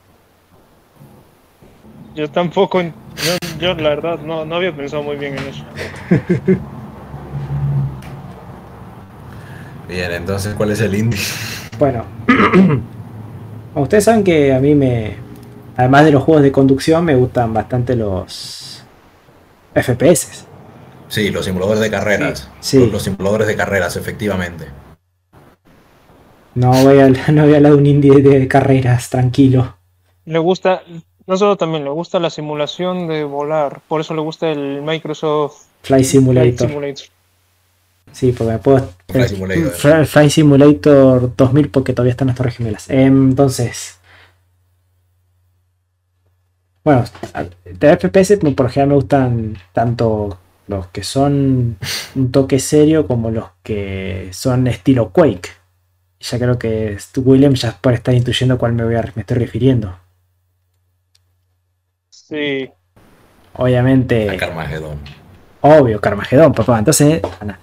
Yo 2.14 2.30
tampoco, 2.30 2.82
yo, 2.82 3.36
yo 3.58 3.74
la 3.74 3.90
verdad 3.90 4.20
no, 4.20 4.44
no 4.44 4.56
había 4.56 4.74
pensado 4.76 5.02
muy 5.02 5.16
bien 5.16 5.34
en 5.36 5.48
eso. 5.48 5.64
Bien, 9.90 10.12
entonces, 10.12 10.54
¿cuál 10.54 10.70
es 10.70 10.80
el 10.80 10.94
indie? 10.94 11.20
Bueno, 11.78 12.04
ustedes 13.74 14.04
saben 14.04 14.22
que 14.22 14.52
a 14.52 14.60
mí 14.60 14.74
me, 14.74 15.16
además 15.76 16.04
de 16.04 16.10
los 16.10 16.22
juegos 16.22 16.42
de 16.42 16.52
conducción, 16.52 17.02
me 17.06 17.14
gustan 17.14 17.54
bastante 17.54 17.96
los 17.96 18.84
FPS. 19.74 20.44
Sí, 21.08 21.30
los 21.30 21.46
simuladores 21.46 21.80
de 21.80 21.90
carreras. 21.90 22.50
Sí. 22.60 22.78
Los, 22.80 22.92
los 22.92 23.02
simuladores 23.02 23.46
de 23.46 23.56
carreras, 23.56 23.96
efectivamente. 23.96 24.66
No 26.54 26.70
voy 26.70 27.00
a, 27.00 27.08
no 27.32 27.44
voy 27.44 27.54
a 27.54 27.56
hablar 27.56 27.72
de 27.72 27.78
un 27.78 27.86
indie 27.86 28.20
de 28.20 28.46
carreras, 28.46 29.08
tranquilo. 29.08 29.76
Le 30.26 30.38
gusta, 30.38 30.82
no 31.26 31.36
solo 31.38 31.56
también, 31.56 31.84
le 31.84 31.90
gusta 31.90 32.20
la 32.20 32.28
simulación 32.28 33.08
de 33.08 33.24
volar, 33.24 33.80
por 33.88 34.02
eso 34.02 34.14
le 34.14 34.20
gusta 34.20 34.50
el 34.50 34.82
Microsoft 34.82 35.62
Flight 35.82 36.04
Flight 36.04 36.58
Simulator. 36.58 37.10
Sí, 38.12 38.32
porque 38.32 38.52
me 38.52 38.58
puedo. 38.58 38.78
Flight 39.08 39.24
el- 39.24 39.28
Simulator. 39.28 39.72
Fly- 39.72 40.04
Flight 40.06 40.30
Simulator 40.30 41.36
2000 41.36 41.68
porque 41.70 41.92
todavía 41.92 42.10
están 42.12 42.28
las 42.28 42.36
Torres 42.36 42.56
Gemelas. 42.56 42.88
Em, 42.90 43.30
Entonces. 43.30 43.96
Bueno, 46.82 47.04
de 47.64 47.90
FPS 47.96 48.38
por 48.38 48.66
lo 48.66 48.70
general 48.70 48.88
me 48.88 48.94
gustan 48.94 49.58
tanto 49.72 50.38
los 50.66 50.86
que 50.88 51.02
son 51.04 51.76
un 52.14 52.32
toque 52.32 52.58
serio 52.58 53.06
como 53.06 53.30
los 53.30 53.46
que 53.62 54.30
son 54.32 54.66
estilo 54.66 55.10
Quake. 55.10 55.50
Ya 56.20 56.38
creo 56.38 56.58
que 56.58 56.96
William 57.16 57.54
ya 57.54 57.76
puede 57.80 57.96
estar 57.96 58.14
intuyendo 58.14 58.54
a 58.54 58.58
cuál 58.58 58.72
me, 58.72 58.84
voy 58.84 58.94
a, 58.94 59.02
me 59.14 59.22
estoy 59.22 59.38
refiriendo. 59.38 59.94
Sí, 62.08 62.70
Obviamente, 63.54 64.30
A 64.30 64.36
Carmageddon. 64.36 64.98
obvio, 65.60 66.00
Carmageddon, 66.00 66.52
papá. 66.54 66.78
Entonces, 66.78 67.20
Ana, 67.40 67.58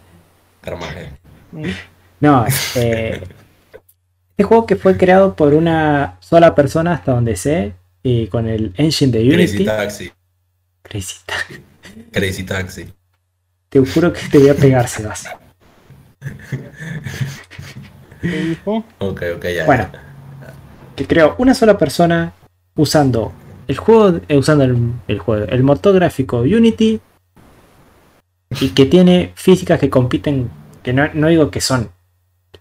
No, 2.20 2.46
eh, 2.76 3.22
este 4.32 4.44
juego 4.44 4.66
que 4.66 4.76
fue 4.76 4.98
creado 4.98 5.36
por 5.36 5.54
una 5.54 6.18
sola 6.20 6.56
persona 6.56 6.94
hasta 6.94 7.12
donde 7.14 7.36
sé, 7.36 7.74
y 8.04 8.28
con 8.28 8.48
el 8.48 8.74
engine 8.78 9.12
de 9.12 9.28
Crazy 9.28 9.56
Unity. 9.56 9.66
Taxi. 9.66 10.12
Crazy 10.82 11.16
Taxi. 11.26 11.64
Crazy 12.12 12.44
Taxi. 12.44 12.94
Te 13.70 13.80
juro 13.80 14.14
que 14.14 14.22
te 14.32 14.38
voy 14.38 14.50
a 14.50 14.56
pegar, 14.56 14.88
Sebas. 14.88 15.28
¿qué 18.22 18.28
dijo? 18.28 18.84
Ok, 19.00 19.24
ok, 19.36 19.46
ya. 19.48 19.66
Bueno. 19.66 19.90
Que 20.96 21.06
creó 21.06 21.36
una 21.38 21.54
sola 21.54 21.78
persona 21.78 22.34
usando 22.76 23.34
el 23.68 23.78
juego, 23.78 24.20
eh, 24.28 24.38
usando 24.38 24.64
el, 24.64 24.94
el 25.08 25.20
juego, 25.20 25.46
el 25.46 25.64
motor 25.64 25.94
gráfico 25.96 26.40
Unity 26.40 27.00
y 28.50 28.70
que 28.70 28.86
tiene 28.86 29.32
físicas 29.36 29.80
que 29.80 29.90
compiten, 29.90 30.50
que 30.84 30.94
no, 30.94 31.10
no 31.14 31.28
digo 31.28 31.52
que 31.52 31.62
son 31.62 31.90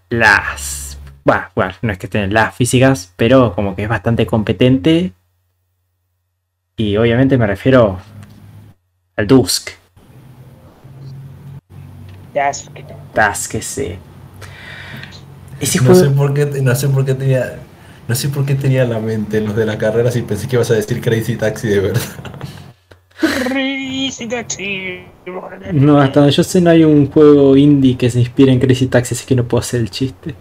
las, 0.09 0.97
bueno, 1.23 1.43
bueno, 1.55 1.73
no 1.81 1.91
es 1.91 1.97
que 1.97 2.07
estén 2.07 2.33
las 2.33 2.55
físicas, 2.55 3.13
pero 3.15 3.53
como 3.55 3.75
que 3.75 3.83
es 3.83 3.89
bastante 3.89 4.25
competente 4.25 5.13
y 6.75 6.95
obviamente 6.97 7.37
me 7.37 7.47
refiero 7.47 7.99
al 9.15 9.27
Dusk. 9.27 9.71
Dusk 13.15 13.55
ese. 13.55 13.97
Ese 15.59 15.79
No 15.79 15.85
juego, 15.85 15.99
sé 15.99 16.09
por 16.11 16.33
qué, 16.35 16.45
no 16.61 16.75
sé 16.75 16.87
por 16.89 17.03
qué 17.03 17.15
tenía, 17.15 17.57
no 18.07 18.13
sé 18.13 18.29
por 18.29 18.45
qué 18.45 18.53
tenía 18.53 18.83
en 18.83 18.91
la 18.91 18.99
mente 18.99 19.41
los 19.41 19.55
de 19.55 19.65
las 19.65 19.77
carreras 19.77 20.15
y 20.15 20.21
pensé 20.21 20.47
que 20.47 20.55
ibas 20.55 20.69
a 20.69 20.75
decir 20.75 21.01
Crazy 21.01 21.35
Taxi 21.35 21.67
de 21.67 21.79
verdad. 21.79 22.01
Crazy 23.19 24.27
Taxi. 24.27 25.03
no, 25.73 25.99
hasta 25.99 26.19
donde 26.19 26.35
yo 26.35 26.43
sé 26.43 26.61
no 26.61 26.69
hay 26.69 26.83
un 26.83 27.09
juego 27.09 27.55
indie 27.57 27.97
que 27.97 28.09
se 28.09 28.19
inspire 28.19 28.51
en 28.51 28.59
Crazy 28.59 28.87
Taxi, 28.87 29.15
así 29.15 29.25
que 29.25 29.35
no 29.35 29.43
puedo 29.47 29.61
hacer 29.61 29.81
el 29.81 29.89
chiste. 29.89 30.35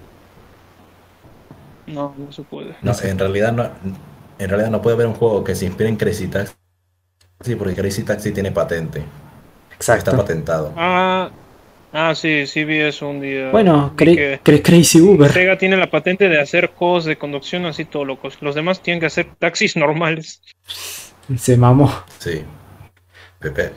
No, 1.87 2.15
no 2.19 2.33
se 2.33 2.43
puede. 2.43 2.75
No, 2.83 2.93
en 3.03 3.19
realidad 3.19 3.53
no, 3.53 3.71
en 4.39 4.49
realidad 4.49 4.71
no 4.71 4.83
puede 4.83 4.95
haber 4.95 5.07
un 5.07 5.15
juego 5.15 5.45
que 5.45 5.55
se 5.55 5.67
inspire 5.67 5.89
en 5.89 5.97
Crazy 5.97 6.27
Taxi 6.29 6.55
porque 7.59 7.75
Crazy 7.75 8.03
Taxi 8.03 8.33
tiene 8.33 8.51
patente, 8.53 8.99
está 9.79 9.95
Exacto. 9.95 10.17
patentado. 10.17 10.73
Ah, 10.77 11.31
Ah, 11.93 12.15
sí, 12.15 12.47
sí 12.47 12.65
vi 12.65 12.79
eso 12.81 13.09
un 13.09 13.23
día. 13.23 13.51
Bueno, 13.53 13.95
cre- 13.97 14.17
que 14.17 14.41
cre- 14.45 14.61
Crazy 14.63 15.01
Uber. 15.01 15.31
Sega 15.33 15.57
tiene 15.57 15.79
la 15.79 15.89
patente 15.89 16.29
de 16.29 16.39
hacer 16.39 16.67
juegos 16.75 17.07
de 17.07 17.17
conducción 17.17 17.65
así 17.65 17.87
todo 17.87 18.05
locos. 18.05 18.37
Los 18.43 18.55
demás 18.55 18.83
tienen 18.83 19.01
que 19.01 19.07
hacer 19.07 19.29
taxis 19.39 19.77
normales. 19.77 20.43
Se 21.39 21.57
mamó. 21.57 21.91
Sí. 22.19 22.43
Pepe, 23.51 23.73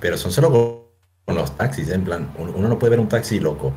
pero 0.00 0.16
son 0.16 0.32
solo 0.32 0.50
con- 0.50 1.34
los 1.36 1.56
taxis, 1.56 1.88
¿eh? 1.90 1.94
en 1.94 2.04
plan, 2.04 2.28
uno 2.38 2.68
no 2.68 2.76
puede 2.76 2.90
ver 2.90 3.00
un 3.00 3.08
taxi 3.08 3.38
loco, 3.38 3.72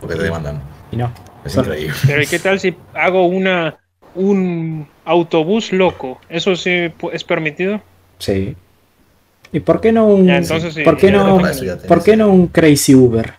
porque 0.00 0.14
te 0.14 0.22
demandan. 0.22 0.62
Y 0.92 0.96
no. 0.96 1.12
Es 1.44 1.56
increíble. 1.56 1.94
Pero 2.06 2.22
¿y 2.22 2.26
qué 2.26 2.38
tal 2.38 2.60
si 2.60 2.76
hago 2.94 3.26
una 3.26 3.76
un 4.14 4.86
autobús 5.04 5.72
loco? 5.72 6.20
¿Eso 6.28 6.54
sí 6.54 6.92
es 7.12 7.24
permitido? 7.24 7.80
Sí. 8.18 8.56
¿Y 9.52 9.60
por 9.60 9.80
qué 9.80 9.90
no 9.90 10.06
un. 10.06 10.26
Ya, 10.26 10.36
entonces 10.36 10.74
sí, 10.74 10.84
¿Por 10.84 10.96
qué 10.96 11.10
no, 11.10 11.40
¿por 11.88 12.04
qué 12.04 12.16
no 12.16 12.28
un 12.28 12.46
Crazy 12.46 12.94
Uber? 12.94 13.34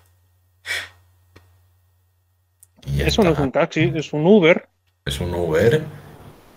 Eso 2.97 3.24
no 3.24 3.32
es 3.32 3.39
un 3.39 3.51
taxi, 3.51 3.91
es 3.95 4.11
un 4.11 4.26
Uber. 4.26 4.67
Es 5.05 5.19
un 5.22 5.34
Uber 5.34 5.84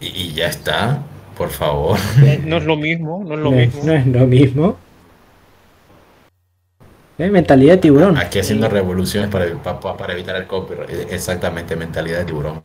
y, 0.01 0.07
y 0.07 0.33
ya 0.33 0.49
está, 0.49 1.03
por 1.37 1.51
favor. 1.51 1.99
Eh, 2.23 2.43
No 2.45 2.57
es 2.59 2.65
lo 2.65 2.77
mismo, 2.77 3.23
no 3.27 3.35
es 3.35 3.41
lo 3.41 3.51
no, 3.51 3.57
mismo. 3.57 3.83
no 3.85 3.93
es 3.93 4.07
lo 4.07 4.27
mismo. 4.27 4.77
Mentalidad 7.17 7.75
de 7.75 7.79
tiburón. 7.79 8.19
Aquí 8.19 8.41
haciendo 8.41 8.69
revoluciones 8.69 9.31
para, 9.31 9.47
pa- 9.63 9.79
pa- 9.79 9.97
para 9.97 10.15
evitar 10.15 10.35
el 10.37 10.47
copyright. 10.47 11.13
Exactamente, 11.13 11.77
mentalidad 11.77 12.19
de 12.19 12.25
tiburón. 12.25 12.63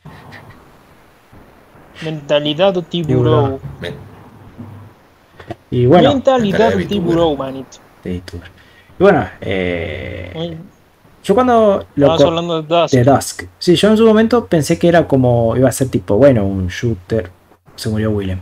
Mentalidad 2.04 2.74
de 2.74 2.82
Tiburón. 2.82 3.60
Men- 3.82 3.96
Y 5.70 5.86
bueno, 5.86 6.14
Mentalidad 6.14 6.58
de 6.70 6.76
mentalidad 6.76 6.78
de 6.78 6.86
tiburón, 6.86 7.38
manito. 7.38 7.78
de 8.04 8.20
tiburón. 8.22 8.50
Y 8.98 9.04
bueno, 9.04 9.30
eh, 9.42 10.58
yo 11.24 11.36
cuando 11.36 11.86
lo 11.96 12.12
hablando 12.12 12.62
de 12.62 12.68
Dusk. 12.68 12.94
de 12.94 13.04
Dusk. 13.04 13.44
Sí, 13.60 13.76
yo 13.76 13.90
en 13.90 13.98
su 13.98 14.06
momento 14.06 14.48
pensé 14.48 14.80
que 14.80 14.88
era 14.88 15.08
como 15.08 15.56
iba 15.58 15.70
a 15.70 15.72
ser 15.72 15.90
tipo, 15.90 16.16
bueno, 16.16 16.44
un 16.46 16.68
shooter. 16.70 17.30
Se 17.76 17.90
murió 17.90 18.12
Willem. 18.12 18.40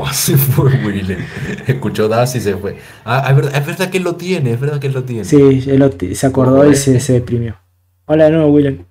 Oh, 0.02 0.12
se 0.12 0.36
fue 0.36 0.70
Willem. 0.84 1.18
Escuchó 1.66 2.08
Das 2.08 2.34
y 2.34 2.40
se 2.40 2.56
fue. 2.56 2.78
Ah, 3.04 3.26
es 3.30 3.36
verdad, 3.36 3.54
es 3.56 3.66
verdad 3.66 3.90
que 3.90 3.98
él 3.98 4.04
lo 4.04 4.16
tiene, 4.16 4.52
es 4.52 4.60
verdad 4.60 4.78
que 4.80 4.86
él 4.86 4.94
lo 4.94 5.04
tiene. 5.04 5.24
Sí, 5.24 5.36
él 5.66 5.78
lo- 5.78 5.90
se 6.14 6.26
acordó 6.26 6.68
y 6.70 6.74
se, 6.74 6.98
se 7.00 7.12
deprimió. 7.14 7.56
Hola 8.06 8.24
de 8.24 8.30
nuevo, 8.30 8.50
Willem. 8.50 8.84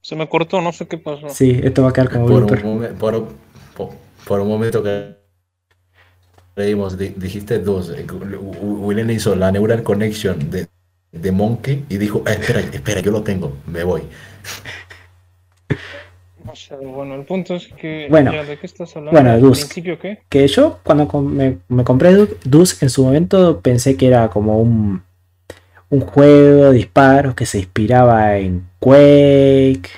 Se 0.00 0.14
me 0.16 0.28
cortó, 0.28 0.60
no 0.60 0.72
sé 0.72 0.86
qué 0.86 0.98
pasó. 0.98 1.28
Sí, 1.30 1.60
esto 1.62 1.82
va 1.82 1.90
a 1.90 1.92
quedar 1.92 2.10
como 2.10 2.26
Por 2.26 2.42
un, 2.44 2.48
momen- 2.48 2.94
por, 2.94 3.28
por- 3.76 3.90
por 4.24 4.40
un 4.40 4.48
momento 4.48 4.82
que 4.82 5.16
creímos, 6.54 6.96
di- 6.98 7.14
dijiste 7.16 7.58
dos. 7.58 7.90
eh, 7.90 8.06
Willem 8.60 9.10
hizo 9.10 9.34
la 9.34 9.50
neural 9.50 9.82
connection 9.82 10.50
de, 10.50 10.68
de 11.12 11.32
Monkey 11.32 11.84
y 11.88 11.98
dijo, 11.98 12.22
"Ah, 12.26 12.32
espera, 12.32 12.60
espera, 12.60 13.00
yo 13.00 13.10
lo 13.10 13.22
tengo, 13.22 13.56
me 13.66 13.82
voy. 13.84 14.02
Bueno, 16.82 17.14
el 17.14 17.24
punto 17.24 17.54
es 17.54 17.68
que. 17.68 18.06
Bueno. 18.10 18.32
ya, 18.32 18.44
¿De 18.44 18.58
qué 18.58 18.66
estás 18.66 18.96
hablando? 18.96 19.12
Bueno, 19.18 19.30
¿Al 19.34 19.40
Dusk. 19.40 19.60
principio 19.62 19.98
qué? 19.98 20.18
Que 20.28 20.46
yo 20.48 20.80
cuando 20.82 21.06
me, 21.22 21.58
me 21.68 21.84
compré 21.84 22.12
Du- 22.14 22.36
Dusk 22.44 22.82
en 22.82 22.90
su 22.90 23.04
momento 23.04 23.60
pensé 23.60 23.96
que 23.96 24.06
era 24.08 24.28
como 24.28 24.60
un, 24.60 25.02
un 25.90 26.00
juego 26.00 26.70
de 26.70 26.72
disparos 26.72 27.34
que 27.34 27.46
se 27.46 27.58
inspiraba 27.58 28.36
en 28.38 28.66
Quake. 28.80 29.88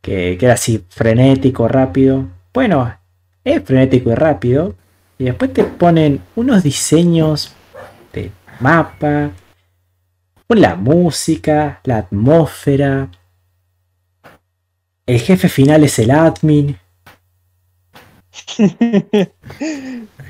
Que, 0.00 0.36
que 0.38 0.44
era 0.46 0.54
así 0.54 0.84
frenético, 0.88 1.68
rápido. 1.68 2.26
Bueno, 2.52 2.92
es 3.44 3.62
frenético 3.62 4.10
y 4.10 4.14
rápido. 4.14 4.74
Y 5.18 5.24
después 5.24 5.52
te 5.52 5.62
ponen 5.64 6.20
unos 6.34 6.62
diseños 6.64 7.54
de 8.12 8.30
mapa, 8.58 9.30
la 10.48 10.74
música, 10.74 11.80
la 11.84 11.98
atmósfera. 11.98 13.08
El 15.06 15.20
jefe 15.20 15.48
final 15.48 15.84
es 15.84 15.98
el 15.98 16.10
admin. 16.10 16.78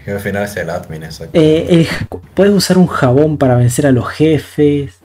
Que 0.04 0.10
al 0.10 0.20
final 0.20 0.44
es 0.44 0.56
el 0.56 0.70
admin, 0.70 1.02
exacto. 1.04 1.38
Eh, 1.38 1.66
el 1.70 1.86
puedes 2.34 2.52
usar 2.52 2.78
un 2.78 2.86
jabón 2.86 3.38
para 3.38 3.56
vencer 3.56 3.86
a 3.86 3.92
los 3.92 4.08
jefes. 4.08 4.98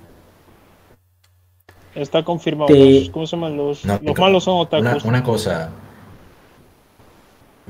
Está 1.93 2.24
confirmado. 2.24 2.68
Te- 2.74 2.99
Los, 3.01 3.09
¿Cómo 3.09 3.28
se 3.28 3.36
llaman? 3.36 3.57
Los, 3.57 3.84
No, 3.86 3.99
los 4.01 4.18
malos 4.18 4.43
son 4.43 4.59
otakus. 4.59 5.03
una 5.03 5.24
cosa. 5.24 5.72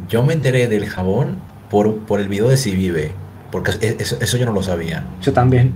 Yo 0.09 0.21
me 0.23 0.33
enteré 0.33 0.67
del 0.67 0.85
jabón 0.87 1.39
por, 1.69 1.97
por 1.99 2.19
el 2.19 2.27
video 2.27 2.47
de 2.49 2.57
Si 2.57 2.75
Vive. 2.75 3.11
Porque 3.51 3.71
es- 3.71 3.81
eso, 3.81 4.17
eso 4.21 4.37
yo 4.37 4.45
no 4.45 4.51
lo 4.51 4.61
sabía. 4.61 5.05
Yo 5.21 5.33
también. 5.33 5.73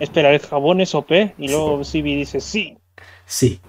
Espera, 0.00 0.30
el 0.32 0.40
jabón 0.40 0.80
es 0.80 0.94
OP 0.94 1.34
y 1.38 1.48
luego 1.48 1.82
Civi 1.84 2.16
dice 2.16 2.40
sí. 2.40 2.76
Sí. 3.26 3.60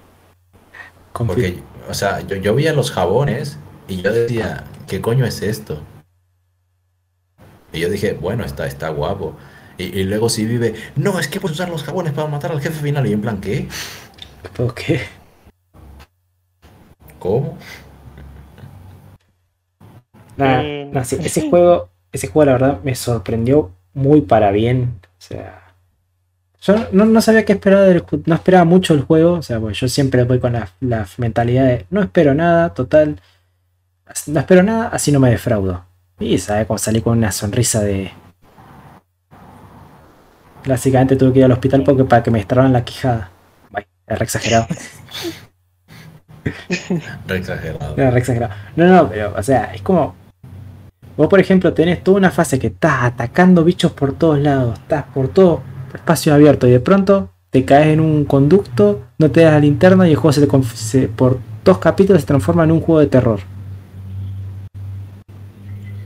Porque, 1.26 1.64
o 1.90 1.94
sea, 1.94 2.22
yo, 2.22 2.36
yo 2.38 2.56
veía 2.56 2.74
los 2.74 2.92
jabones 2.92 3.58
y 3.88 4.02
yo 4.02 4.12
decía, 4.12 4.66
¿qué 4.88 5.02
coño 5.02 5.26
es 5.26 5.42
esto? 5.42 5.82
Y 7.74 7.80
yo 7.82 7.90
dije, 7.90 8.14
bueno, 8.14 8.44
está, 8.46 8.68
está 8.68 8.90
guapo. 8.90 9.36
Y, 9.78 9.84
y 10.00 10.04
luego 10.04 10.30
Si 10.30 10.46
Vive, 10.46 10.74
no, 10.96 11.20
es 11.20 11.28
que 11.28 11.40
puedes 11.40 11.56
usar 11.58 11.70
los 11.70 11.84
jabones 11.84 12.14
para 12.14 12.28
matar 12.28 12.52
al 12.52 12.62
jefe 12.62 12.82
final. 12.82 13.06
Y 13.06 13.10
yo 13.10 13.16
en 13.16 13.22
plan, 13.22 13.42
¿qué? 13.42 13.68
¿Por 14.56 14.74
qué? 14.74 15.02
¿Cómo? 17.20 17.58
Nada, 20.36 20.64
Eh, 20.64 20.90
nada, 20.92 21.06
sí, 21.06 21.18
ese 21.24 21.42
juego, 21.42 21.90
ese 22.12 22.28
juego 22.28 22.46
la 22.46 22.52
verdad 22.54 22.82
me 22.84 22.96
sorprendió 22.96 23.76
muy 23.94 24.22
para 24.22 24.52
bien. 24.52 25.00
O 25.04 25.22
sea, 25.22 25.67
yo 26.62 26.76
no, 26.92 27.06
no 27.06 27.22
sabía 27.22 27.46
qué 27.46 27.54
esperar 27.54 27.86
del 27.86 28.04
no 28.26 28.36
esperaba 28.36 28.66
mucho 28.66 28.94
el 28.94 29.02
juego. 29.02 29.34
O 29.34 29.42
sea, 29.42 29.60
pues 29.60 29.80
yo 29.80 29.88
siempre 29.88 30.24
voy 30.24 30.40
con 30.40 30.54
la, 30.54 30.70
la 30.80 31.08
mentalidad 31.18 31.66
de 31.66 31.86
no 31.90 32.02
espero 32.02 32.34
nada, 32.34 32.74
total. 32.74 33.22
No 34.28 34.40
espero 34.40 34.64
nada, 34.64 34.88
así 34.88 35.12
no 35.12 35.20
me 35.20 35.30
defraudo. 35.30 35.86
Y 36.20 36.38
sabe 36.40 36.66
cómo 36.66 36.78
salí 36.78 37.02
con 37.02 37.18
una 37.18 37.32
sonrisa 37.32 37.82
de. 37.82 38.12
Básicamente 40.66 41.16
tuve 41.16 41.34
que 41.34 41.40
ir 41.40 41.46
al 41.46 41.52
hospital 41.52 41.84
porque 41.84 42.04
para 42.04 42.24
que 42.24 42.32
me 42.32 42.40
extraban 42.40 42.74
la 42.74 42.84
quijada. 42.84 43.30
Vaya, 43.70 43.88
era 44.08 44.18
re 44.18 44.24
exagerado. 44.24 44.68
Re 47.28 47.38
exagerado. 47.38 47.94
Era 47.98 48.12
re 48.12 48.20
exagerado. 48.20 48.54
No, 48.76 48.88
no, 48.88 49.10
pero, 49.10 49.34
o 49.38 49.44
sea, 49.44 49.74
es 49.74 49.82
como. 49.82 50.16
Vos, 51.16 51.28
por 51.28 51.40
ejemplo, 51.40 51.74
tenés 51.74 52.04
toda 52.04 52.18
una 52.18 52.32
fase 52.32 52.60
que 52.60 52.68
estás 52.68 53.04
atacando 53.04 53.64
bichos 53.64 53.92
por 53.92 54.14
todos 54.14 54.40
lados, 54.40 54.78
estás 54.80 55.04
por 55.06 55.30
todo 55.30 55.62
espacio 55.98 56.34
abierto 56.34 56.68
y 56.68 56.72
de 56.72 56.80
pronto 56.80 57.32
te 57.50 57.66
caes 57.66 57.88
en 57.88 58.00
un 58.00 58.26
conducto, 58.26 59.02
no 59.20 59.32
te 59.32 59.42
das 59.42 59.54
la 59.54 59.60
linterna 59.60 60.08
y 60.08 60.12
el 60.12 60.18
juego 60.18 60.34
se 60.34 60.46
te 60.46 60.64
se- 60.76 61.08
por 61.08 61.40
dos 61.64 61.78
capítulos 61.80 62.22
se 62.22 62.28
transforma 62.28 62.64
en 62.64 62.72
un 62.72 62.82
juego 62.82 63.00
de 63.02 63.08
terror. 63.08 63.40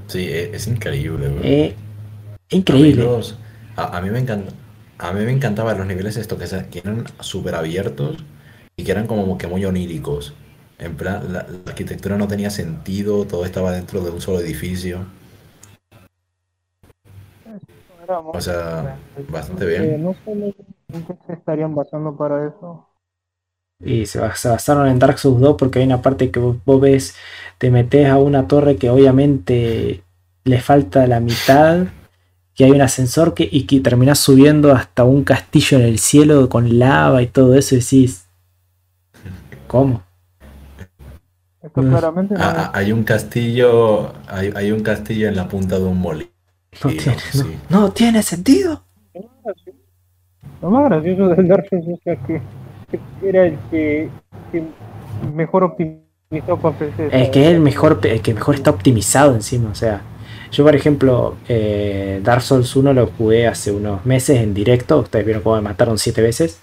Sí, 0.07 0.19
e- 0.27 0.55
es, 0.55 0.67
increíble. 0.67 1.29
bro. 1.29 1.39
Eh, 1.43 1.75
A 2.69 2.75
mí, 2.77 2.89
increíble. 2.89 3.03
los- 3.03 3.37
a, 3.75 3.97
a 3.97 4.01
mí 4.01 4.09
me 4.09 4.19
encanta, 4.19 4.53
a 4.97 5.13
mí 5.13 5.23
me 5.25 5.31
encantaban 5.31 5.77
los 5.77 5.87
niveles 5.87 6.17
estos 6.17 6.37
que, 6.39 6.47
se- 6.47 6.67
que 6.69 6.79
eran 6.79 7.05
súper 7.19 7.55
abiertos 7.55 8.17
y 8.77 8.83
que 8.83 8.91
eran 8.91 9.07
como 9.07 9.37
que 9.37 9.47
muy 9.47 9.65
oníricos. 9.65 10.33
En 10.79 10.95
plan, 10.95 11.31
la, 11.31 11.43
la 11.43 11.59
arquitectura 11.67 12.17
no 12.17 12.27
tenía 12.27 12.49
sentido, 12.49 13.25
todo 13.25 13.45
estaba 13.45 13.71
dentro 13.71 14.01
de 14.01 14.11
un 14.11 14.21
solo 14.21 14.39
edificio. 14.41 15.05
O 18.33 18.41
sea, 18.41 18.97
bastante 19.29 19.65
bien. 19.67 20.01
no 20.03 20.13
sé 20.23 20.31
en 20.93 21.05
qué 21.05 21.17
se 21.27 21.33
estarían 21.33 21.75
basando 21.75 22.15
para 22.15 22.47
eso. 22.47 22.87
Y 23.83 24.05
se, 24.05 24.19
bas- 24.19 24.35
se 24.37 24.49
basaron 24.49 24.87
en 24.87 24.99
Dark 24.99 25.17
Souls 25.19 25.39
2 25.41 25.55
porque 25.57 25.79
hay 25.79 25.85
una 25.85 26.01
parte 26.01 26.29
que 26.31 26.39
vos, 26.39 26.57
vos 26.65 26.79
ves, 26.81 27.15
te 27.57 27.71
metes 27.71 28.07
a 28.07 28.17
una 28.17 28.47
torre 28.47 28.77
que 28.77 28.89
obviamente 28.89 30.03
le 30.43 30.61
falta 30.61 31.07
la 31.07 31.19
mitad, 31.19 31.87
que 32.55 32.65
hay 32.65 32.71
un 32.71 32.81
ascensor 32.81 33.33
que, 33.35 33.47
y 33.51 33.65
que 33.67 33.79
terminás 33.81 34.19
subiendo 34.19 34.73
hasta 34.73 35.03
un 35.05 35.23
castillo 35.23 35.79
en 35.79 35.85
el 35.85 35.99
cielo 35.99 36.49
con 36.49 36.79
lava 36.79 37.21
y 37.23 37.27
todo 37.27 37.55
eso 37.55 37.75
y 37.75 37.79
decís, 37.79 38.27
¿cómo? 39.67 40.03
Esto 41.63 41.83
claramente 41.87 42.37
no 42.37 42.51
ah, 42.53 42.71
hay 42.73 42.91
un 42.91 43.03
castillo, 43.03 44.13
hay, 44.27 44.51
hay 44.55 44.71
un 44.71 44.81
castillo 44.83 45.27
en 45.29 45.35
la 45.35 45.47
punta 45.47 45.77
de 45.77 45.83
un 45.85 45.97
molino. 45.99 46.30
No 46.83 46.89
tiene, 46.89 47.05
no, 47.05 47.13
no- 47.13 47.43
sí. 47.49 47.57
no 47.69 47.91
tiene 47.91 48.23
sentido. 48.23 48.83
Lo 50.61 50.69
más 50.69 50.85
gracioso 50.89 51.27
del 51.29 51.47
Dark 51.47 51.65
Souls 51.69 51.87
es 52.05 52.19
que 52.27 52.41
era 53.23 53.45
el 53.47 53.57
que, 53.69 54.09
que 54.51 54.63
mejor 55.33 55.63
optimizó 55.63 56.57
para 56.61 56.77
PC. 56.77 57.09
Es 57.11 57.29
que 57.29 57.43
es 57.47 57.47
el 57.53 57.59
mejor, 57.59 57.99
el 58.03 58.21
que 58.21 58.33
mejor 58.33 58.55
está 58.55 58.69
optimizado 58.71 59.33
encima. 59.35 59.69
O 59.69 59.75
sea, 59.75 60.01
yo 60.51 60.63
por 60.63 60.75
ejemplo, 60.75 61.35
eh, 61.49 62.21
Dark 62.23 62.41
Souls 62.41 62.75
1 62.75 62.93
lo 62.93 63.07
jugué 63.07 63.47
hace 63.47 63.71
unos 63.71 64.05
meses 64.05 64.39
en 64.39 64.53
directo. 64.53 64.99
Ustedes 64.99 65.25
vieron 65.25 65.43
cómo 65.43 65.55
me 65.57 65.61
mataron 65.63 65.97
7 65.97 66.21
veces. 66.21 66.59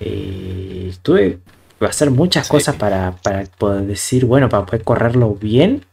Y 0.00 0.92
tuve 1.02 1.38
que 1.78 1.86
hacer 1.86 2.10
muchas 2.10 2.46
Sí. 2.46 2.50
cosas 2.52 2.74
para, 2.76 3.12
para 3.22 3.44
poder 3.58 3.82
decir, 3.86 4.24
bueno, 4.24 4.48
para 4.48 4.66
poder 4.66 4.82
correrlo 4.82 5.34
bien. 5.34 5.84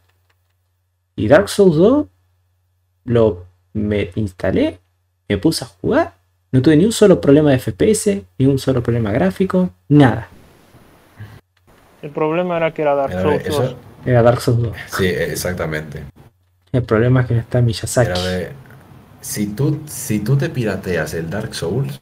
Y 1.15 1.27
Dark 1.27 1.49
Souls 1.49 1.75
2 1.75 2.07
lo 3.09 3.45
me 3.73 4.11
instalé, 4.15 4.79
me 5.27 5.37
puse 5.37 5.65
a 5.65 5.67
jugar, 5.67 6.13
no 6.51 6.61
tuve 6.61 6.77
ni 6.77 6.85
un 6.85 6.91
solo 6.91 7.19
problema 7.19 7.51
de 7.51 7.57
FPS, 7.59 8.23
ni 8.37 8.45
un 8.45 8.59
solo 8.59 8.81
problema 8.83 9.11
gráfico, 9.11 9.71
nada. 9.87 10.27
El 12.01 12.11
problema 12.11 12.57
era 12.57 12.73
que 12.73 12.81
era 12.83 12.95
Dark 12.95 13.13
Souls 13.21 13.45
eso- 13.45 13.61
2. 13.63 13.75
Era 14.05 14.21
Dark 14.21 14.41
Souls 14.41 14.61
2. 14.61 14.77
Sí, 14.97 15.05
exactamente. 15.07 16.03
El 16.71 16.83
problema 16.83 17.21
es 17.21 17.27
que 17.27 17.33
no 17.33 17.39
está 17.41 17.61
Miyazaki. 17.61 18.11
Si 19.21 19.47
tú, 19.47 19.81
si 19.87 20.19
tú 20.19 20.37
te 20.37 20.49
pirateas 20.49 21.13
el 21.13 21.29
Dark 21.29 21.53
Souls, 21.53 21.99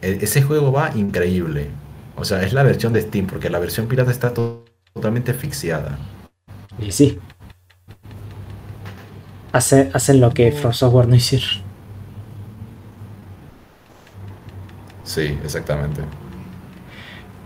e- 0.00 0.18
ese 0.22 0.42
juego 0.42 0.72
va 0.72 0.90
increíble. 0.94 1.66
O 2.16 2.24
sea, 2.24 2.42
es 2.42 2.52
la 2.52 2.62
versión 2.62 2.92
de 2.92 3.02
Steam, 3.02 3.26
porque 3.26 3.50
la 3.50 3.58
versión 3.58 3.86
pirata 3.88 4.10
está 4.12 4.32
to- 4.32 4.64
totalmente 4.94 5.32
asfixiada. 5.32 5.98
Y 6.78 6.92
sí. 6.92 7.18
Hace- 9.54 9.88
hacen 9.94 10.20
lo 10.20 10.34
que 10.34 10.50
From 10.52 10.72
Software 10.72 11.06
no 11.08 11.14
hicieron. 11.14 11.62
Sí, 15.04 15.38
exactamente. 15.44 16.02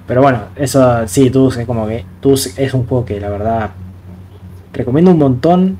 Pero 0.07 0.23
bueno, 0.23 0.45
eso 0.57 1.07
sí, 1.07 1.29
tú 1.31 1.49
es 1.51 1.67
como 1.67 1.87
que 1.87 2.05
tú 2.21 2.33
es 2.35 2.73
un 2.75 2.87
juego 2.87 3.05
que 3.05 3.21
la 3.21 3.29
verdad 3.29 3.71
recomiendo 4.73 5.11
un 5.11 5.19
montón. 5.19 5.79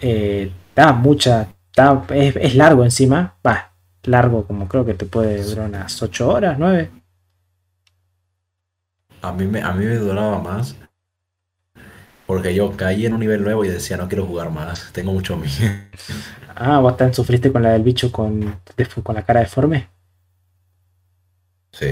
Eh, 0.00 0.52
da 0.76 0.92
mucha, 0.92 1.48
da- 1.76 2.04
es, 2.10 2.36
es 2.36 2.54
largo 2.54 2.84
encima, 2.84 3.34
va, 3.44 3.72
largo 4.04 4.46
como 4.46 4.68
creo 4.68 4.84
que 4.84 4.94
te 4.94 5.06
puede 5.06 5.42
durar 5.42 5.68
unas 5.68 6.00
8 6.02 6.28
horas, 6.28 6.56
9. 6.58 6.90
A 9.22 9.32
mí 9.32 9.46
me, 9.46 9.60
a 9.62 9.72
mí 9.72 9.84
me 9.86 9.96
duraba 9.96 10.38
más 10.38 10.76
porque 12.26 12.54
yo 12.54 12.72
caí 12.76 13.06
en 13.06 13.14
un 13.14 13.20
nivel 13.20 13.42
nuevo 13.42 13.64
y 13.64 13.68
decía, 13.68 13.96
no 13.96 14.08
quiero 14.08 14.26
jugar 14.26 14.50
más, 14.50 14.90
tengo 14.92 15.12
mucho 15.12 15.36
miedo. 15.36 15.52
Ah, 16.56 16.78
vos 16.78 16.96
también 16.96 17.14
sufriste 17.14 17.50
con 17.50 17.64
la 17.64 17.70
del 17.72 17.82
bicho 17.82 18.12
con, 18.12 18.60
con 19.02 19.14
la 19.16 19.22
cara 19.22 19.40
deforme. 19.40 19.88
Sí, 21.72 21.86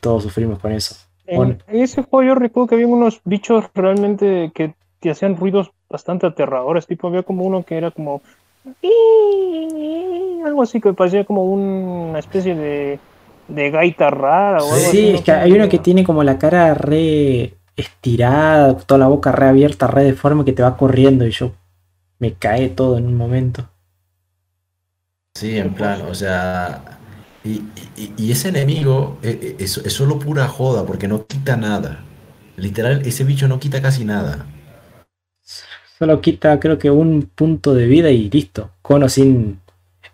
Todos 0.00 0.22
sufrimos 0.22 0.58
con 0.60 0.72
eso. 0.72 0.96
En, 1.26 1.36
Bueno. 1.36 1.56
en 1.66 1.82
ese 1.82 2.02
juego 2.02 2.22
yo 2.26 2.34
recuerdo 2.34 2.68
que 2.68 2.74
había 2.76 2.86
unos 2.86 3.20
bichos 3.24 3.66
realmente 3.74 4.50
que 4.54 4.74
te 5.00 5.10
hacían 5.10 5.36
ruidos 5.36 5.72
bastante 5.90 6.26
aterradores. 6.26 6.86
Tipo, 6.86 7.08
había 7.08 7.22
como 7.22 7.44
uno 7.44 7.62
que 7.64 7.76
era 7.76 7.90
como. 7.90 8.22
Algo 10.44 10.62
así 10.62 10.80
que 10.80 10.94
parecía 10.94 11.26
como 11.26 11.44
una 11.44 12.18
especie 12.18 12.54
de, 12.54 12.98
de 13.48 13.70
gaita 13.70 14.08
rara 14.08 14.62
o 14.62 14.72
algo 14.72 14.74
así. 14.74 14.96
Sí, 14.96 15.10
no 15.12 15.18
es 15.18 15.24
que 15.24 15.32
hay 15.32 15.52
uno 15.52 15.68
que 15.68 15.78
tiene 15.78 16.02
como 16.04 16.24
la 16.24 16.38
cara 16.38 16.72
re 16.72 17.57
estirada, 17.78 18.76
toda 18.78 18.98
la 18.98 19.08
boca 19.08 19.32
re 19.32 19.48
abierta, 19.48 19.86
re 19.88 20.04
deforme 20.04 20.44
que 20.44 20.52
te 20.54 20.62
va 20.62 20.76
corriendo 20.76 21.26
y 21.26 21.30
yo 21.32 21.52
me 22.20 22.34
cae 22.34 22.70
todo 22.70 22.98
en 22.98 23.06
un 23.06 23.16
momento. 23.16 23.68
sí, 25.34 25.58
en 25.58 25.74
plan, 25.74 26.02
o 26.02 26.14
sea... 26.14 26.98
Y, 27.44 27.62
y- 27.96 28.12
y 28.16 28.32
ese 28.32 28.48
enemigo 28.48 29.18
eh, 29.22 29.38
eh, 29.40 29.56
es, 29.60 29.78
es 29.78 29.92
solo 29.92 30.18
pura 30.18 30.48
joda 30.48 30.84
porque 30.84 31.08
no 31.08 31.26
quita 31.26 31.56
nada. 31.56 32.04
Literal, 32.56 33.02
ese 33.06 33.24
bicho 33.24 33.46
no 33.48 33.60
quita 33.60 33.80
casi 33.80 34.04
nada. 34.04 34.44
Solo 35.98 36.20
quita 36.20 36.58
creo 36.60 36.78
que 36.78 36.90
un 36.90 37.22
punto 37.34 37.74
de 37.74 37.86
vida 37.86 38.10
y 38.10 38.30
listo. 38.30 38.70
Cono 38.82 39.08
sin 39.08 39.60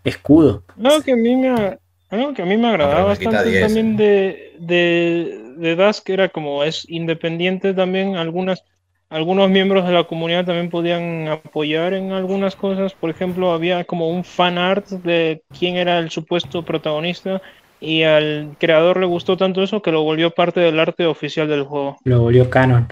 escudo. 0.05 0.63
Algo 0.77 1.03
que 1.03 1.13
a 1.13 1.17
mí 1.17 1.37
me, 1.37 1.79
algo 2.11 2.35
que 2.35 2.43
a 2.43 2.47
mí 2.47 2.57
me 2.57 2.69
agradaba 2.69 3.05
bastante 3.05 3.51
10. 3.51 3.59
también 3.59 3.97
de, 3.97 4.57
de, 4.59 5.44
de 5.57 5.77
Dusk 5.77 6.09
era 6.11 6.29
como 6.29 6.65
es 6.65 6.89
independiente 6.89 7.75
también, 7.75 8.17
algunas, 8.17 8.65
algunos 9.09 9.51
miembros 9.51 9.87
de 9.87 9.93
la 9.93 10.05
comunidad 10.05 10.45
también 10.45 10.71
podían 10.71 11.29
apoyar 11.29 11.95
en 11.95 12.13
algunas 12.13 12.57
cosas. 12.57 12.95
Por 12.95 13.11
ejemplo, 13.11 13.53
había 13.53 13.85
como 13.85 14.09
un 14.09 14.25
fan 14.25 14.59
art 14.59 14.87
de 14.89 15.43
quién 15.59 15.77
era 15.77 15.99
el 15.99 16.11
supuesto 16.11 16.65
protagonista 16.65 17.41
y 17.81 18.03
al 18.03 18.57
creador 18.59 18.99
le 18.99 19.07
gustó 19.07 19.37
tanto 19.37 19.63
eso 19.63 19.83
que 19.83 19.93
lo 19.93 20.03
volvió 20.03 20.31
parte 20.31 20.61
del 20.61 20.81
arte 20.81 21.07
oficial 21.07 21.49
del 21.49 21.65
juego. 21.65 21.99
Lo 22.05 22.21
volvió 22.21 22.49
canon. 22.49 22.89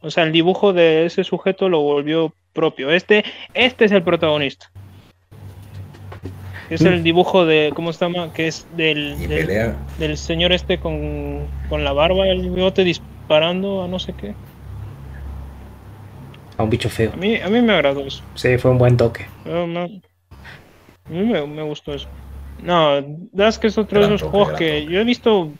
O 0.00 0.10
sea, 0.10 0.24
el 0.24 0.32
dibujo 0.32 0.72
de 0.72 1.06
ese 1.06 1.24
sujeto 1.24 1.68
lo 1.68 1.80
volvió 1.80 2.34
propio. 2.52 2.90
Este, 2.90 3.24
este 3.54 3.84
es 3.84 3.92
el 3.92 4.02
protagonista. 4.02 4.70
Es 6.70 6.80
el 6.82 7.02
dibujo 7.02 7.44
de, 7.46 7.72
¿cómo 7.74 7.92
se 7.92 8.04
llama? 8.04 8.32
Que 8.32 8.46
es 8.46 8.66
del, 8.76 9.16
Y 9.20 9.26
del, 9.26 9.74
del 9.98 10.16
señor 10.16 10.52
este 10.52 10.78
con, 10.78 11.40
con 11.68 11.82
la 11.84 11.92
barba 11.92 12.28
el 12.28 12.48
bigote 12.50 12.84
disparando 12.84 13.82
a 13.82 13.88
no 13.88 13.98
sé 13.98 14.12
qué. 14.14 14.34
A 16.56 16.62
un 16.62 16.70
bicho 16.70 16.88
feo. 16.88 17.10
A 17.12 17.16
mí, 17.16 17.36
a 17.36 17.48
mí 17.48 17.60
me 17.60 17.72
agradó 17.72 18.06
eso. 18.06 18.22
Sí, 18.34 18.56
fue 18.58 18.70
un 18.70 18.78
buen 18.78 18.96
toque. 18.96 19.26
A 19.46 19.66
mí 19.66 21.22
me, 21.24 21.46
me 21.46 21.62
gustó 21.62 21.94
eso. 21.94 22.08
No, 22.62 23.00
Dusk 23.32 23.64
es 23.64 23.78
otro 23.78 24.00
de 24.00 24.14
esos 24.14 24.22
juegos 24.22 24.50
que 24.52 24.82
toque. 24.82 24.86
yo 24.92 25.00
he 25.00 25.04
visto 25.04 25.50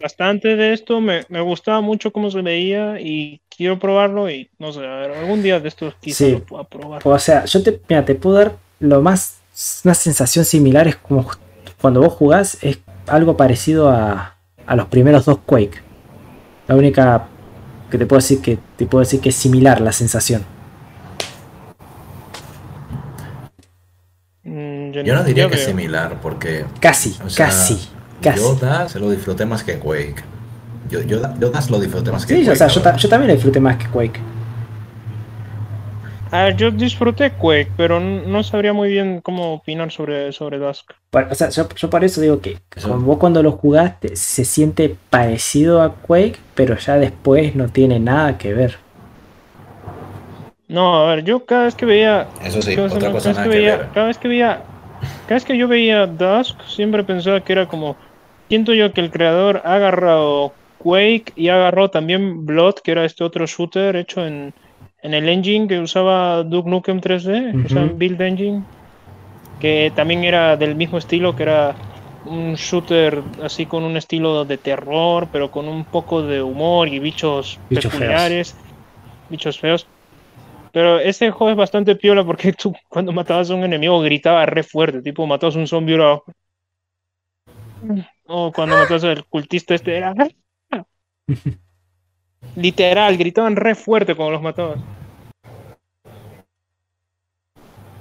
bastante 0.00 0.56
de 0.56 0.72
esto. 0.72 1.00
Me, 1.00 1.22
me 1.28 1.40
gustaba 1.40 1.80
mucho 1.80 2.12
cómo 2.12 2.30
se 2.30 2.42
veía 2.42 3.00
y 3.00 3.40
quiero 3.56 3.78
probarlo. 3.78 4.28
Y 4.28 4.50
no 4.58 4.72
sé, 4.72 4.80
a 4.84 4.96
ver, 4.96 5.12
algún 5.12 5.42
día 5.42 5.60
de 5.60 5.68
estos 5.68 5.94
quizás 6.00 6.16
Sí. 6.18 6.32
lo 6.32 6.40
pueda 6.44 6.64
probar. 6.64 7.00
O 7.04 7.18
sea, 7.18 7.44
yo 7.44 7.62
te, 7.62 7.80
mira, 7.88 8.04
te 8.04 8.16
puedo 8.16 8.36
dar 8.36 8.56
lo 8.80 9.00
más, 9.00 9.37
una 9.84 9.94
sensación 9.94 10.44
similar 10.44 10.86
es 10.88 10.96
como 10.96 11.26
cuando 11.80 12.00
vos 12.00 12.12
jugás, 12.12 12.58
es 12.62 12.78
algo 13.06 13.36
parecido 13.36 13.88
a, 13.90 14.36
a 14.66 14.76
los 14.76 14.86
primeros 14.88 15.24
dos 15.24 15.38
Quake. 15.46 15.82
La 16.66 16.74
única 16.76 17.26
que 17.90 17.98
te 17.98 18.06
puedo 18.06 18.18
decir 18.18 18.40
que 18.42 18.58
te 18.76 18.86
puedo 18.86 19.00
decir 19.00 19.20
que 19.20 19.30
es 19.30 19.34
similar 19.34 19.80
la 19.80 19.92
sensación. 19.92 20.44
Mm, 24.44 24.90
yo 24.92 25.14
no 25.14 25.24
diría 25.24 25.48
que 25.48 25.56
es 25.56 25.64
similar 25.64 26.18
porque 26.22 26.64
Casi, 26.80 27.16
O 27.24 27.28
sea, 27.30 27.46
casi, 27.46 27.88
casi. 28.22 28.40
yo 28.40 28.54
Das 28.54 28.94
lo 28.96 29.10
disfruté 29.10 29.44
más 29.46 29.62
que 29.62 29.78
Quake. 29.78 30.22
Yo, 30.90 31.00
yo, 31.02 31.20
yo 31.38 31.50
Das 31.50 31.70
lo 31.70 31.80
disfruté 31.80 32.10
más 32.12 32.24
que 32.26 32.34
Sí, 32.34 32.40
Quake. 32.44 32.52
o 32.52 32.56
sea, 32.68 32.96
yo 32.96 33.08
también 33.08 33.28
lo 33.28 33.34
disfruté 33.34 33.60
más 33.60 33.76
que 33.76 33.86
Quake. 33.88 34.20
Ah, 36.30 36.50
yo 36.50 36.70
disfruté 36.70 37.30
Quake, 37.30 37.70
pero 37.76 38.00
no 38.00 38.42
sabría 38.42 38.72
muy 38.72 38.88
bien 38.90 39.20
cómo 39.22 39.54
opinar 39.54 39.90
sobre, 39.90 40.30
sobre 40.32 40.58
Dusk. 40.58 40.90
Por- 41.10 41.28
o 41.30 41.34
sea, 41.34 41.48
yo, 41.48 41.66
yo 41.74 41.88
por 41.88 42.04
eso 42.04 42.20
digo 42.20 42.40
que 42.40 42.58
con- 42.82 43.04
vos 43.04 43.16
cuando 43.18 43.42
lo 43.42 43.52
jugaste 43.52 44.14
se 44.14 44.44
siente 44.44 44.94
parecido 45.10 45.80
a 45.82 45.94
Quake, 45.94 46.36
pero 46.54 46.76
ya 46.76 46.96
después 46.96 47.54
no 47.54 47.68
tiene 47.68 47.98
nada 47.98 48.36
que 48.36 48.52
ver. 48.52 48.76
No, 50.68 50.98
a 51.08 51.14
ver, 51.14 51.24
yo 51.24 51.46
cada 51.46 51.64
vez 51.64 51.74
que 51.74 51.86
veía 51.86 52.28
Eso 52.44 52.60
sí, 52.60 52.74
cada 52.74 52.88
vez- 52.88 52.92
otra 52.96 53.00
cada 53.08 53.12
cosa 53.12 53.28
vez 53.28 53.36
nada 53.38 53.44
que 53.44 53.50
que 53.50 53.58
veía, 53.58 53.76
ver. 53.78 53.88
cada 53.94 54.06
vez 54.08 54.18
que 54.18 54.28
veía, 54.28 54.62
cada 55.26 55.34
vez 55.36 55.44
que 55.44 55.56
yo 55.58 55.68
veía 55.68 56.06
Dusk, 56.06 56.60
siempre 56.66 57.04
pensaba 57.04 57.40
que 57.40 57.52
era 57.54 57.66
como, 57.66 57.96
siento 58.48 58.74
yo 58.74 58.92
que 58.92 59.00
el 59.00 59.10
creador 59.10 59.62
ha 59.64 59.76
agarrado 59.76 60.52
Quake 60.76 61.32
y 61.36 61.48
agarró 61.48 61.88
también 61.90 62.44
Blood, 62.44 62.74
que 62.84 62.90
era 62.92 63.04
este 63.06 63.24
otro 63.24 63.46
shooter 63.46 63.96
hecho 63.96 64.26
en, 64.26 64.52
en 65.02 65.14
el 65.14 65.28
engine 65.28 65.68
que 65.68 65.80
usaba 65.80 66.42
Duke 66.44 66.68
Nukem 66.70 67.00
3D, 67.00 67.58
o 67.64 67.68
sea, 67.68 67.82
Ujú. 67.82 67.90
en 67.90 67.98
Build 67.98 68.20
Engine, 68.20 68.64
que 69.58 69.92
también 69.94 70.24
era 70.24 70.56
del 70.56 70.76
mismo 70.76 70.98
estilo, 70.98 71.34
que 71.34 71.44
era 71.44 71.76
un 72.24 72.54
shooter 72.54 73.22
así 73.42 73.66
con 73.66 73.84
un 73.84 73.96
estilo 73.96 74.44
de 74.44 74.58
terror, 74.58 75.28
pero 75.32 75.50
con 75.50 75.68
un 75.68 75.84
poco 75.86 76.22
de 76.22 76.42
humor 76.42 76.88
y 76.88 76.98
bichos, 77.00 77.60
Bichos 77.70 77.94
feos. 77.94 78.22
peculiares, 78.22 78.54
bichos 79.28 79.58
feos. 79.60 79.88
Pero 80.72 80.98
ese 81.00 81.30
juego 81.30 81.52
es 81.52 81.56
bastante 81.58 81.96
piola 81.96 82.24
porque 82.24 82.52
tú 82.54 82.74
cuando 82.88 83.12
matabas 83.12 83.50
a 83.50 83.54
un 83.56 83.64
enemigo 83.64 84.00
gritaba 84.00 84.46
re 84.46 84.62
fuerte, 84.62 85.02
tipo 85.02 85.26
matabas 85.26 85.56
a 85.56 85.60
un 85.60 85.66
zombie 85.68 85.94
era... 85.96 86.20
O 88.26 88.52
cuando 88.52 88.76
matabas 88.76 89.04
al 89.04 89.26
cultista 89.26 89.74
este 89.74 89.96
era... 89.96 90.14
Literal, 92.56 93.16
gritaban 93.16 93.56
re 93.56 93.74
fuerte 93.74 94.14
cuando 94.14 94.32
los 94.32 94.42
matabas. 94.42 94.78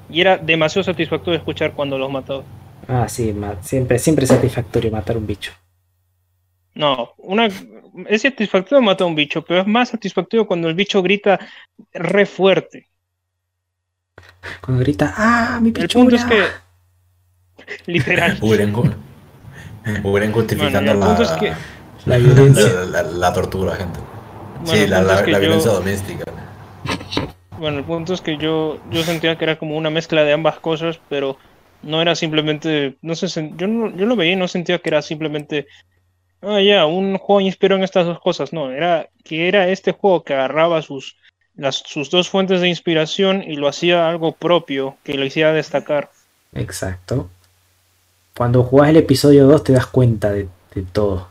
Y 0.09 0.21
era 0.21 0.38
demasiado 0.38 0.83
satisfactorio 0.83 1.38
escuchar 1.38 1.73
cuando 1.73 1.97
los 1.97 2.09
matabas. 2.11 2.45
Ah, 2.88 3.07
sí, 3.09 3.35
siempre, 3.61 3.99
siempre 3.99 4.23
es 4.23 4.29
satisfactorio 4.29 4.91
matar 4.91 5.17
un 5.17 5.27
bicho. 5.27 5.51
No, 6.75 7.13
una, 7.17 7.47
es 8.07 8.21
satisfactorio 8.21 8.81
matar 8.81 9.05
a 9.05 9.09
un 9.09 9.15
bicho, 9.15 9.41
pero 9.43 9.61
es 9.61 9.67
más 9.67 9.89
satisfactorio 9.89 10.45
cuando 10.47 10.69
el 10.69 10.75
bicho 10.75 11.01
grita 11.01 11.39
re 11.91 12.25
fuerte. 12.25 12.88
Cuando 14.61 14.83
grita, 14.83 15.13
¡ah, 15.17 15.59
mi 15.61 15.69
El 15.69 15.73
pichura! 15.73 16.03
punto 16.03 16.15
es 16.15 16.25
que. 16.25 16.43
Literal. 17.91 18.38
Hubieran, 18.41 18.73
ju- 18.73 18.95
hubieran 20.03 20.31
justificando 20.31 20.93
Bueno, 20.95 21.11
el 21.13 21.19
la, 21.19 21.23
es 21.23 21.31
que- 21.31 21.53
La 22.05 22.17
violencia. 22.17 22.67
la, 22.73 22.85
la- 22.85 23.11
la 23.11 23.33
tortura, 23.33 23.75
gente. 23.75 23.99
Bueno, 24.68 24.78
sí, 24.80 24.84
el 24.86 24.89
la, 24.91 24.97
punto 24.99 25.13
la- 25.13 25.20
es 25.20 25.26
que 25.26 25.32
la 25.32 25.38
yo- 25.38 25.41
violencia 25.41 25.72
doméstica. 25.72 26.24
Bueno, 27.59 27.80
el 27.80 27.86
punto 27.86 28.13
es 28.13 28.22
que 28.22 28.38
yo, 28.38 28.78
yo 28.91 29.03
sentía 29.03 29.36
que 29.38 29.43
era 29.45 29.57
como 29.57 29.76
una 29.78 29.89
mezcla 29.89 30.24
de 30.24 30.32
ambas 30.34 30.59
cosas, 30.59 30.99
pero 31.09 31.38
no 31.82 32.01
era 32.01 32.13
simplemente, 32.15 32.95
no 33.01 33.15
sé, 33.15 33.28
yo, 33.55 33.68
no- 33.68 33.95
yo 33.95 34.05
lo 34.05 34.15
veía 34.15 34.34
y 34.34 34.36
no 34.36 34.47
sentía 34.47 34.78
que 34.80 34.89
era 34.89 35.01
simplemente, 35.01 35.65
ah, 36.41 36.61
ya, 36.61 36.86
un 36.86 37.18
juego 37.18 37.41
inspirado 37.41 37.78
en 37.80 37.84
estas 37.84 38.05
dos 38.05 38.20
cosas, 38.20 38.53
no, 38.53 38.72
era 38.72 39.07
que 39.24 39.47
era 39.47 39.68
este 39.70 39.91
juego 39.91 40.24
que 40.24 40.34
agarraba 40.36 40.82
sus 40.84 41.15
las, 41.55 41.78
sus 41.78 42.11
dos 42.11 42.30
fuentes 42.30 42.61
de 42.61 42.68
inspiración 42.70 43.41
y 43.43 43.55
lo 43.55 43.68
hacía 43.68 44.07
algo 44.07 44.34
propio 44.34 44.95
que 45.03 45.15
lo 45.15 45.26
hiciera 45.26 45.51
destacar. 45.53 46.11
Exacto. 46.53 47.30
Cuando 48.38 48.61
jugás 48.61 48.89
el 48.89 48.97
episodio 48.97 49.47
2 49.47 49.63
te 49.63 49.74
das 49.74 49.88
cuenta 49.88 50.32
de, 50.32 50.47
de 50.76 50.82
todo. 50.84 51.30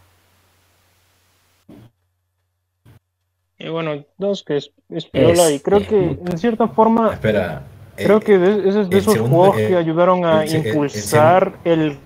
Y 3.58 3.68
bueno, 3.68 4.04
dos 4.18 4.42
que 4.42 4.58
es, 4.58 4.70
es 4.90 5.06
piola, 5.06 5.50
y 5.50 5.60
creo 5.60 5.78
Es- 5.78 5.88
que 5.88 5.96
en 6.10 6.38
cierta 6.38 6.68
forma 6.68 7.12
Espera. 7.12 7.62
creo 7.96 8.18
eh, 8.18 8.20
que 8.20 8.38
de, 8.38 8.68
ese 8.68 8.80
es 8.82 8.90
de 8.90 8.98
esos 8.98 9.14
segundo, 9.14 9.36
juegos 9.36 9.58
eh, 9.60 9.68
que 9.68 9.76
ayudaron 9.76 10.24
a 10.24 10.42
el 10.42 10.48
se- 10.50 10.56
el- 10.58 10.62
el 10.64 10.68
impulsar 10.68 11.58
el, 11.64 11.98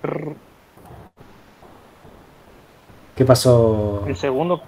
¿Qué 3.15 3.25
pasó? 3.25 4.03
el 4.07 4.15
segundo. 4.15 4.61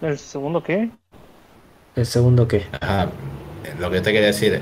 ¿El 0.00 0.18
segundo 0.18 0.62
qué? 0.62 0.90
¿El 1.96 2.06
segundo 2.06 2.48
qué? 2.48 2.66
Ajá, 2.80 3.08
lo 3.78 3.90
que 3.90 4.00
te 4.00 4.12
quería 4.12 4.26
decir, 4.28 4.60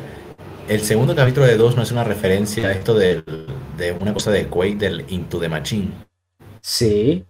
el 0.68 0.80
segundo 0.80 1.14
capítulo 1.14 1.46
de 1.46 1.56
2 1.56 1.76
no 1.76 1.82
es 1.82 1.90
una 1.92 2.04
referencia 2.04 2.68
a 2.68 2.72
esto 2.72 2.94
del- 2.94 3.24
de 3.76 3.92
una 3.92 4.12
cosa 4.12 4.30
de 4.30 4.46
Quake 4.48 4.76
del 4.76 5.04
Into 5.08 5.38
the 5.40 5.48
Machine. 5.48 5.90
Sí. 6.60 7.24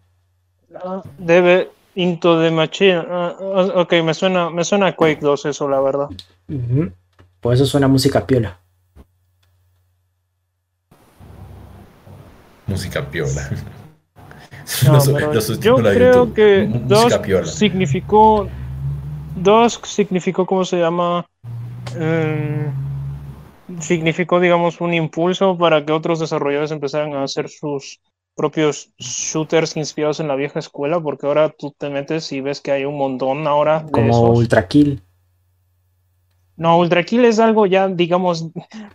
Ah, 0.75 1.03
Debe 1.19 1.71
Into 1.95 2.41
the 2.41 2.51
Machine. 2.51 3.03
ah, 3.09 3.37
ok, 3.75 3.93
me 4.03 4.15
suena, 4.15 4.51
me 4.51 4.65
suena 4.65 4.89
a 4.89 4.97
Quake 4.97 5.21
2 5.21 5.47
eso, 5.47 5.69
la 5.69 5.81
verdad. 5.81 6.09
Por 7.41 7.55
eso 7.55 7.67
suena 7.67 7.89
música 7.89 8.27
piola. 8.27 8.59
Música 12.67 13.03
piola. 13.11 13.51
No, 14.87 14.93
los 15.35 15.61
yo 15.61 15.77
creo 15.77 16.33
que 16.33 16.71
piola. 17.23 17.47
significó. 17.47 18.49
Dusk 19.37 19.87
significó, 19.87 20.47
¿cómo 20.47 20.65
se 20.65 20.79
llama? 20.79 21.27
Em, 21.97 22.71
significó, 23.81 24.41
digamos, 24.41 24.81
un 24.81 24.95
impulso 24.95 25.57
para 25.57 25.85
que 25.85 25.93
otros 25.93 26.21
desarrolladores 26.21 26.71
empezaran 26.71 27.15
a 27.15 27.25
hacer 27.25 27.49
sus 27.49 28.01
propios 28.35 28.91
shooters 28.99 29.77
inspirados 29.77 30.21
en 30.21 30.29
la 30.29 30.35
vieja 30.37 30.59
escuela, 30.59 31.01
porque 31.01 31.27
ahora 31.27 31.51
tú 31.57 31.75
te 31.77 31.91
metes 31.91 32.33
y 32.33 32.41
ves 32.41 32.61
que 32.61 32.73
hay 32.73 32.85
un 32.85 32.97
montón 32.97 33.47
ahora 33.47 33.81
de 33.81 33.91
Como 33.93 34.09
esos. 34.11 34.39
Ultra 34.39 34.67
Kill. 34.69 35.03
No, 36.57 36.79
Ultra 36.79 37.03
Kill 37.03 37.25
es 37.25 37.39
algo 37.39 37.67
ya, 37.67 37.89
digamos, 37.89 38.47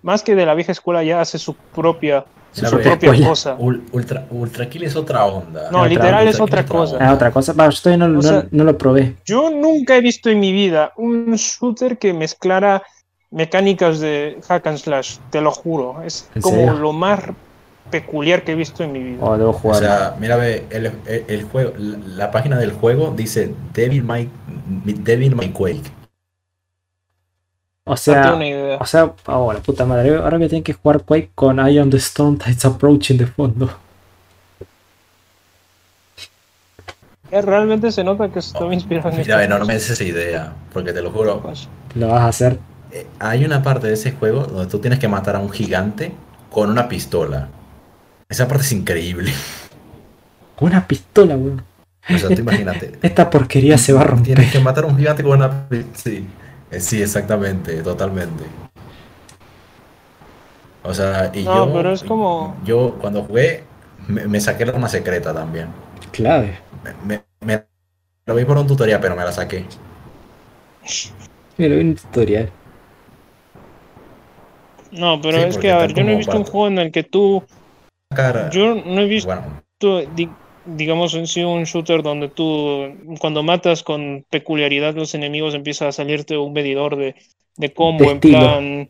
más 0.02 0.24
que 0.24 0.36
de 0.36 0.46
la 0.46 0.54
vieja 0.54 0.72
escuela, 0.72 1.04
ya 1.04 1.22
hace 1.22 1.38
su 1.40 1.54
propia, 1.56 2.26
su 2.52 2.62
propia 2.70 2.94
escuela. 2.94 3.28
cosa. 3.28 3.58
Ul- 3.58 3.84
Ultra, 3.92 4.26
Ultra 4.30 4.70
Kill 4.70 4.84
es 4.84 4.96
otra 4.96 5.26
onda. 5.26 5.70
No, 5.72 5.80
otra- 5.80 5.90
literal 5.90 6.28
es 6.28 6.40
otra 6.40 6.66
cosa. 6.66 6.98
Ah, 7.00 7.14
otra 7.14 7.32
cosa. 7.32 7.54
Yo 7.54 7.82
todavía 7.82 8.08
no, 8.08 8.14
no- 8.14 8.22
sea- 8.22 8.48
no 8.52 8.64
lo 8.64 8.78
probé. 8.78 9.18
Yo 9.26 9.50
nunca 9.50 9.98
he 9.98 10.02
visto 10.02 10.30
en 10.30 10.40
mi 10.40 10.52
vida 10.52 10.94
un 10.98 11.34
shooter 11.36 11.98
que 11.98 12.14
mezclara 12.14 12.84
mecánicas 13.32 14.00
de 14.00 14.40
hack 14.48 14.66
and 14.68 14.78
slash, 14.78 15.18
te 15.32 15.42
lo 15.42 15.52
juro. 15.52 16.02
Es 16.04 16.30
¿En 16.36 16.42
como 16.42 16.56
serio? 16.58 16.74
lo 16.74 16.94
más 16.94 17.20
peculiar 17.90 18.44
que 18.44 18.52
he 18.54 18.56
visto 18.56 18.84
en 18.84 18.92
mi 18.92 19.04
vida. 19.04 19.24
O 19.24 19.38
debo 19.38 19.60
O 19.64 19.74
sea, 19.74 20.16
mira, 20.20 20.36
ve, 20.38 20.66
el, 20.70 20.86
el- 21.06 21.26
el 21.28 21.44
juego, 21.44 21.74
la, 21.78 21.98
la 22.26 22.32
página 22.32 22.58
del 22.58 22.72
juego 22.72 23.14
dice 23.16 23.54
Devil 23.74 24.04
May, 24.04 24.30
Devil 24.86 25.36
May 25.36 25.50
Quake. 25.52 25.92
O 27.86 27.92
no 27.92 27.98
sea, 27.98 28.22
tengo 28.22 28.36
ni 28.38 28.50
idea. 28.50 28.78
o 28.82 28.86
sea, 28.86 29.14
oh, 29.28 29.54
la 29.54 29.60
puta 29.62 29.86
madre. 29.86 30.16
Ahora 30.18 30.38
voy 30.38 30.46
a 30.46 30.50
tener 30.50 30.64
que 30.64 30.74
jugar 30.74 31.04
Quake 31.04 31.32
con 31.36 31.58
I 31.68 31.80
am 31.80 31.90
the 31.90 31.98
Storm 31.98 32.38
Tides 32.38 32.66
Approaching 32.66 33.18
de 33.18 33.28
fondo. 33.28 33.70
Realmente 37.32 37.92
se 37.92 38.04
nota 38.04 38.32
que 38.32 38.40
estaba 38.40 38.74
inspirado 38.74 39.10
en 39.10 39.16
Mira, 39.18 39.48
no, 39.48 39.60
no 39.60 39.66
me 39.66 39.74
des 39.74 39.90
esa 39.90 40.04
idea, 40.04 40.54
porque 40.74 40.94
te 40.94 41.02
lo 41.02 41.12
juro. 41.12 41.42
Lo 41.96 42.08
vas 42.08 42.22
a 42.22 42.28
hacer. 42.28 42.60
eh, 42.92 43.06
hay 43.20 43.44
una 43.46 43.62
parte 43.64 43.88
de 43.88 43.94
ese 43.94 44.12
juego 44.14 44.46
donde 44.46 44.68
tú 44.72 44.80
tienes 44.80 45.00
que 45.00 45.08
matar 45.08 45.36
a 45.36 45.40
un 45.40 45.50
gigante 45.50 46.14
con 46.50 46.70
una 46.70 46.88
pistola. 46.88 47.50
Esa 48.30 48.48
parte 48.48 48.64
es 48.64 48.72
increíble. 48.74 49.32
Con 50.56 50.70
una 50.70 50.86
pistola, 50.88 51.36
weón. 51.38 51.64
O 52.14 52.18
sea, 52.18 52.30
tú 52.30 52.42
imagínate. 52.42 52.94
Esta 53.02 53.30
porquería 53.30 53.78
se 53.78 53.94
va 53.94 54.02
a 54.02 54.06
romper. 54.06 54.36
Tienes 54.36 54.52
que 54.52 54.60
matar 54.60 54.86
a 54.86 54.88
un 54.88 54.98
gigante 54.98 55.24
con 55.24 55.38
una 55.38 55.68
pistola. 55.70 55.96
Sí, 55.96 56.28
Eh, 56.70 56.82
sí, 56.82 57.02
exactamente, 57.02 57.82
totalmente. 57.82 58.44
O 60.84 60.94
sea, 60.94 61.32
y 61.34 61.44
No, 61.44 61.68
yo. 61.68 61.74
pero 61.74 61.94
es 61.94 62.04
como- 62.04 62.58
Yo 62.66 62.96
cuando 63.00 63.24
jugué, 63.24 63.64
me, 64.08 64.28
me 64.28 64.40
saqué 64.42 64.66
la 64.66 64.74
arma 64.74 64.90
secreta 64.90 65.34
también. 65.34 65.68
Clave. 66.12 66.60
Me, 67.06 67.16
me- 67.16 67.24
me- 67.42 67.64
lo 68.26 68.36
vi 68.36 68.44
por 68.44 68.58
un 68.58 68.68
tutorial, 68.68 69.00
pero 69.00 69.16
me 69.16 69.24
la 69.24 69.32
saqué. 69.32 69.66
Mira, 71.58 71.76
vi 71.76 71.82
un 71.82 71.96
tutorial. 71.96 72.50
No, 74.92 75.22
pero 75.22 75.38
Sí, 75.38 75.44
es 75.46 75.58
que, 75.58 75.72
a 75.72 75.78
ver, 75.80 75.94
yo 75.94 76.04
no 76.04 76.12
he 76.12 76.16
visto 76.16 76.38
un 76.38 76.44
juego 76.44 76.68
en 76.68 76.78
el 76.80 76.92
que 76.92 77.04
tú. 77.04 77.44
Cara, 78.16 78.50
Yo 78.50 78.76
no 78.76 79.02
he 79.02 79.06
visto, 79.06 79.28
bueno, 79.80 80.08
di- 80.16 80.30
digamos, 80.66 81.14
en 81.14 81.28
sí 81.28 81.44
un 81.44 81.64
shooter 81.64 82.02
donde 82.04 82.30
tú, 82.30 82.88
cuando 83.20 83.44
matas 83.44 83.84
con 83.84 84.26
peculiaridad 84.30 84.96
los 84.96 85.14
enemigos, 85.14 85.54
empieza 85.54 85.88
a 85.88 85.92
salirte 85.92 86.38
un 86.38 86.54
medidor 86.54 86.96
de, 86.96 87.16
de 87.58 87.74
combo 87.74 88.06
De 88.06 88.12
en 88.12 88.20
plan 88.20 88.90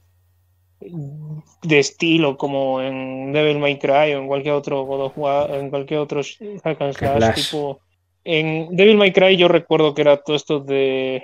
de 1.64 1.80
estilo, 1.80 2.38
como 2.38 2.82
en 2.82 3.34
Devil 3.34 3.60
May 3.60 3.80
Cry 3.80 4.14
o 4.14 4.20
en 4.20 4.28
cualquier 4.28 4.54
otro 4.54 4.84
God 4.84 5.06
of 5.06 5.18
War, 5.18 5.56
en 5.56 5.70
cualquier 5.70 6.00
otro 6.00 6.22
hack 6.64 6.82
and 6.82 6.94
slash, 6.94 7.18
Slash. 7.18 7.36
tipo. 7.48 7.82
En 8.24 8.76
Devil 8.76 8.98
May 8.98 9.14
Cry 9.14 9.38
yo 9.38 9.48
recuerdo 9.48 9.94
que 9.94 10.02
era 10.02 10.18
todo 10.18 10.36
esto 10.36 10.60
de. 10.60 11.24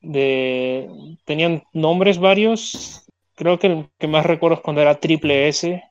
de 0.00 0.88
tenían 1.24 1.62
nombres 1.72 2.18
varios. 2.18 3.04
Creo 3.34 3.58
que 3.58 3.66
el 3.66 3.88
que 3.98 4.06
más 4.08 4.24
recuerdo 4.24 4.56
es 4.56 4.62
cuando 4.62 4.80
era 4.80 4.98
triple 4.98 5.48
S, 5.48 5.82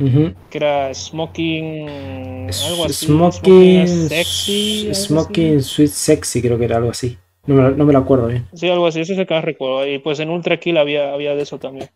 Ujú. 0.00 0.32
que 0.48 0.58
era 0.58 0.92
Smoking. 0.94 1.88
algo 1.88 2.84
así. 2.86 3.06
Smoking. 3.06 3.86
Sexy. 4.08 4.80
algo 4.80 4.92
así. 4.92 5.04
Smoking 5.06 5.62
Sweet 5.62 5.90
Sexy, 5.90 6.42
creo 6.42 6.58
que 6.58 6.64
era 6.64 6.76
algo 6.78 6.90
así. 6.90 7.16
No 7.46 7.54
me, 7.54 7.62
lo- 7.62 7.70
no 7.72 7.84
me 7.84 7.92
lo 7.92 7.98
acuerdo 8.00 8.26
bien. 8.28 8.46
Sí, 8.54 8.68
algo 8.68 8.86
así, 8.86 9.00
eso 9.00 9.14
que 9.14 9.34
más 9.34 9.44
recuerdo. 9.44 9.86
Y 9.86 9.98
pues 9.98 10.20
en 10.20 10.30
Ultra 10.30 10.58
Kill 10.58 10.76
había, 10.78 11.12
había 11.12 11.34
de 11.34 11.42
eso 11.42 11.58
también. 11.58 11.88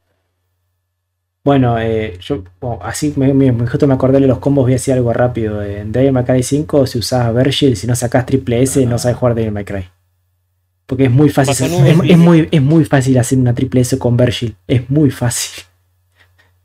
Bueno, 1.45 1.79
eh, 1.79 2.19
yo 2.21 2.43
bueno, 2.61 2.79
así 2.83 3.13
me, 3.17 3.35
me, 3.35 3.53
justo 3.67 3.87
me 3.87 3.93
acordé 3.95 4.19
de 4.19 4.27
los 4.27 4.39
combos, 4.39 4.65
voy 4.65 4.73
a 4.73 4.77
decir 4.77 4.95
algo 4.95 5.13
rápido. 5.13 5.63
En 5.63 5.93
Devil 5.93 6.13
May 6.13 6.25
Cry 6.25 6.43
5, 6.43 6.87
si 6.87 6.99
usás 6.99 7.35
Virgil, 7.35 7.77
si 7.77 7.87
no 7.87 7.95
sacás 7.95 8.25
triple 8.25 8.63
S, 8.63 8.85
no 8.87 8.97
sabes 8.99 9.19
jugar 9.19 9.35
Devil 9.35 9.53
May 9.53 9.65
Cry. 9.67 9.85
Porque 10.87 11.05
es 11.05 11.11
muy 11.11 11.29
fácil, 11.29 11.67
es, 11.67 12.11
es 12.11 12.19
muy, 12.19 12.49
es 12.51 12.63
muy 12.63 12.85
fácil 12.87 13.19
hacer 13.19 13.39
una 13.39 13.55
triple 13.55 13.83
S 13.83 13.99
con 13.99 14.17
Virgil. 14.17 14.57
Es 14.67 14.89
muy 14.89 15.11
fácil. 15.11 15.65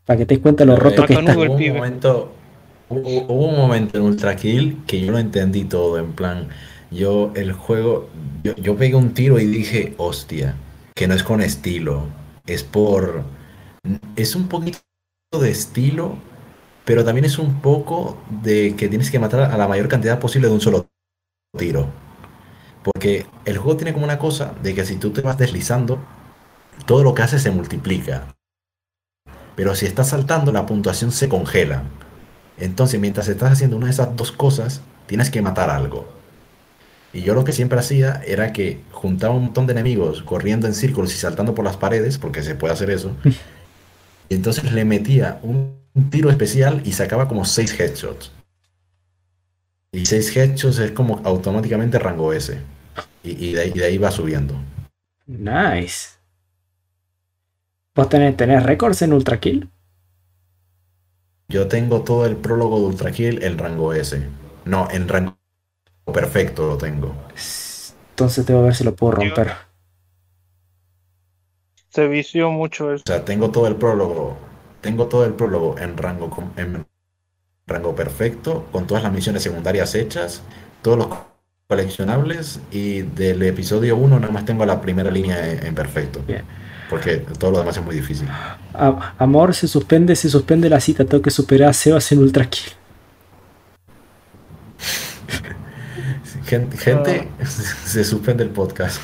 Para 0.09 0.17
que 0.17 0.25
te 0.25 0.33
des 0.33 0.41
cuenta 0.41 0.65
lo 0.65 0.73
Pero, 0.73 0.89
roto 0.89 1.05
que 1.05 1.13
está. 1.13 1.37
hubo 1.37 1.53
un 1.53 1.73
momento, 1.75 2.31
hubo, 2.89 3.31
hubo 3.31 3.47
un 3.49 3.55
momento 3.55 3.95
en 3.99 4.05
Ultra 4.05 4.35
Kill 4.35 4.81
que 4.87 4.99
yo 4.99 5.11
lo 5.11 5.19
entendí 5.19 5.65
todo, 5.65 5.99
en 5.99 6.13
plan, 6.13 6.47
yo 6.89 7.31
el 7.35 7.53
juego, 7.53 8.09
yo, 8.43 8.55
yo 8.55 8.75
pegué 8.75 8.95
un 8.95 9.13
tiro 9.13 9.39
y 9.39 9.45
dije, 9.45 9.93
hostia, 9.97 10.55
que 10.95 11.07
no 11.07 11.13
es 11.13 11.21
con 11.21 11.41
estilo, 11.41 12.07
es 12.47 12.63
por, 12.63 13.21
es 14.15 14.35
un 14.35 14.47
poquito 14.47 14.79
de 15.39 15.51
estilo, 15.51 16.15
pero 16.85 17.05
también 17.05 17.25
es 17.25 17.37
un 17.37 17.61
poco 17.61 18.17
de 18.41 18.75
que 18.75 18.87
tienes 18.87 19.11
que 19.11 19.19
matar 19.19 19.41
a 19.41 19.57
la 19.57 19.67
mayor 19.67 19.87
cantidad 19.87 20.17
posible 20.17 20.47
de 20.47 20.55
un 20.55 20.61
solo 20.61 20.87
tiro. 21.55 21.85
Porque 22.81 23.27
el 23.45 23.59
juego 23.59 23.77
tiene 23.77 23.93
como 23.93 24.05
una 24.05 24.17
cosa 24.17 24.55
de 24.63 24.73
que 24.73 24.87
si 24.87 24.95
tú 24.95 25.11
te 25.11 25.21
vas 25.21 25.37
deslizando, 25.37 25.99
todo 26.87 27.03
lo 27.03 27.13
que 27.13 27.21
haces 27.21 27.43
se 27.43 27.51
multiplica. 27.51 28.38
Pero 29.59 29.75
si 29.75 29.85
estás 29.85 30.07
saltando, 30.07 30.53
la 30.53 30.65
puntuación 30.65 31.11
se 31.11 31.27
congela. 31.27 31.83
Entonces, 32.57 32.97
mientras 32.97 33.27
estás 33.27 33.51
haciendo 33.51 33.75
una 33.75 33.87
de 33.87 33.91
esas 33.91 34.15
dos 34.15 34.31
cosas, 34.31 34.79
tienes 35.05 35.29
que 35.29 35.41
matar 35.41 35.69
algo. 35.69 36.07
Y 37.11 37.23
yo 37.23 37.33
lo 37.33 37.43
que 37.43 37.51
siempre 37.51 37.77
hacía 37.77 38.21
era 38.25 38.53
que 38.53 38.79
juntaba 38.93 39.35
un 39.35 39.43
montón 39.43 39.67
de 39.67 39.73
enemigos 39.73 40.23
corriendo 40.23 40.65
en 40.65 40.73
círculos 40.73 41.13
y 41.13 41.17
saltando 41.17 41.55
por 41.55 41.65
las 41.65 41.75
paredes, 41.75 42.17
porque 42.17 42.41
se 42.41 42.55
puede 42.55 42.73
hacer 42.73 42.89
eso. 42.89 43.11
Y 44.29 44.35
entonces 44.35 44.71
le 44.71 44.85
metía 44.85 45.39
un, 45.41 45.75
un 45.93 46.09
tiro 46.09 46.29
especial 46.29 46.81
y 46.85 46.93
sacaba 46.93 47.27
como 47.27 47.43
6 47.43 47.77
headshots. 47.77 48.31
Y 49.91 50.05
6 50.05 50.37
headshots 50.37 50.79
es 50.79 50.91
como 50.91 51.19
automáticamente 51.25 51.99
rango 51.99 52.31
S. 52.31 52.57
Y, 53.25 53.47
y 53.47 53.53
de, 53.55 53.61
ahí, 53.61 53.71
y 53.75 53.79
de 53.79 53.85
ahí 53.85 53.97
va 53.97 54.09
subiendo. 54.09 54.55
Nice. 55.27 56.18
¿Vos 57.99 58.07
tenés, 58.07 58.37
tenés 58.37 58.63
récords 58.63 59.01
en 59.01 59.11
Ultra 59.11 59.41
Kill? 59.41 59.69
Yo 61.49 61.67
tengo 61.67 62.01
todo 62.03 62.25
el 62.25 62.37
prólogo 62.37 62.79
de 62.79 62.85
Ultra 62.85 63.11
Kill 63.11 63.43
en 63.43 63.57
rango 63.57 63.91
S. 63.91 64.25
No, 64.63 64.87
en 64.89 65.09
rango 65.09 65.35
perfecto 66.05 66.65
lo 66.65 66.77
tengo. 66.77 67.13
Entonces 68.11 68.45
tengo 68.45 68.61
que 68.61 68.67
ver 68.67 68.75
si 68.75 68.85
lo 68.85 68.95
puedo 68.95 69.11
romper. 69.15 69.51
Se 71.89 72.07
vició 72.07 72.51
mucho 72.51 72.93
eso. 72.93 73.03
O 73.05 73.11
sea, 73.11 73.25
tengo 73.25 73.51
todo 73.51 73.67
el 73.67 73.75
prólogo. 73.75 74.37
Tengo 74.79 75.07
todo 75.07 75.25
el 75.25 75.33
prólogo 75.33 75.77
en 75.77 75.97
rango, 75.97 76.53
en 76.55 76.87
rango 77.67 77.95
perfecto, 77.95 78.65
con 78.71 78.87
todas 78.87 79.03
las 79.03 79.11
misiones 79.11 79.43
secundarias 79.43 79.93
hechas, 79.93 80.41
todos 80.81 80.99
los 80.99 81.07
coleccionables 81.67 82.61
y 82.71 83.01
del 83.01 83.43
episodio 83.43 83.97
1 83.97 84.21
nada 84.21 84.31
más 84.31 84.45
tengo 84.45 84.65
la 84.65 84.79
primera 84.79 85.11
línea 85.11 85.51
en, 85.51 85.65
en 85.65 85.75
perfecto. 85.75 86.21
Bien. 86.25 86.45
Porque 86.89 87.17
todo 87.17 87.51
lo 87.51 87.59
demás 87.59 87.77
es 87.77 87.83
muy 87.83 87.95
difícil. 87.95 88.27
A- 88.73 89.13
amor, 89.19 89.53
se 89.53 89.67
suspende, 89.67 90.15
se 90.15 90.29
suspende 90.29 90.69
la 90.69 90.79
cita. 90.79 91.05
Tengo 91.05 91.21
que 91.21 91.29
superar 91.29 91.69
a 91.69 91.73
Sebas 91.73 92.11
en 92.11 92.19
Ultra 92.19 92.45
Kill. 92.49 92.71
Gen- 96.45 96.71
Gente, 96.71 97.27
se 97.43 98.03
suspende 98.03 98.43
el 98.43 98.49
podcast. 98.49 98.99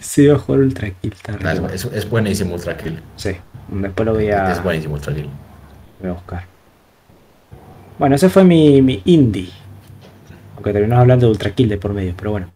Sí, 0.00 0.26
va 0.26 0.36
a 0.36 0.38
jugar 0.38 0.60
Ultra 0.60 0.90
Kill. 0.90 1.14
bueno. 1.42 1.68
es, 1.68 1.84
es 1.86 2.08
buenísimo 2.08 2.54
Ultra 2.54 2.76
Kill. 2.76 3.02
Sí, 3.16 3.36
después 3.68 4.06
lo 4.06 4.14
voy 4.14 4.30
a, 4.30 4.52
Es 4.52 4.62
buenísimo 4.62 4.94
Ultra 4.94 5.14
Kill. 5.14 5.28
voy 6.00 6.10
a 6.10 6.12
buscar. 6.14 6.44
Bueno, 7.98 8.14
ese 8.16 8.28
fue 8.30 8.44
mi, 8.44 8.80
mi 8.80 9.02
indie. 9.04 9.50
Aunque 10.54 10.72
terminamos 10.72 11.02
hablando 11.02 11.26
de 11.26 11.32
Ultra 11.32 11.50
Kill 11.54 11.68
de 11.68 11.78
por 11.78 11.92
medio, 11.92 12.14
pero 12.16 12.30
bueno. 12.30 12.52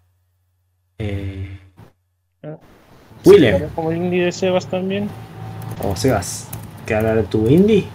Eh, 0.98 1.58
William, 3.24 3.62
Como 3.74 3.92
indie 3.92 4.24
de 4.26 4.32
Sebas 4.32 4.66
también. 4.66 5.08
o 5.82 5.96
Sebas, 5.96 6.48
¿qué 6.86 6.94
hablar 6.94 7.16
de 7.16 7.22
tu 7.24 7.46
indie? 7.48 7.86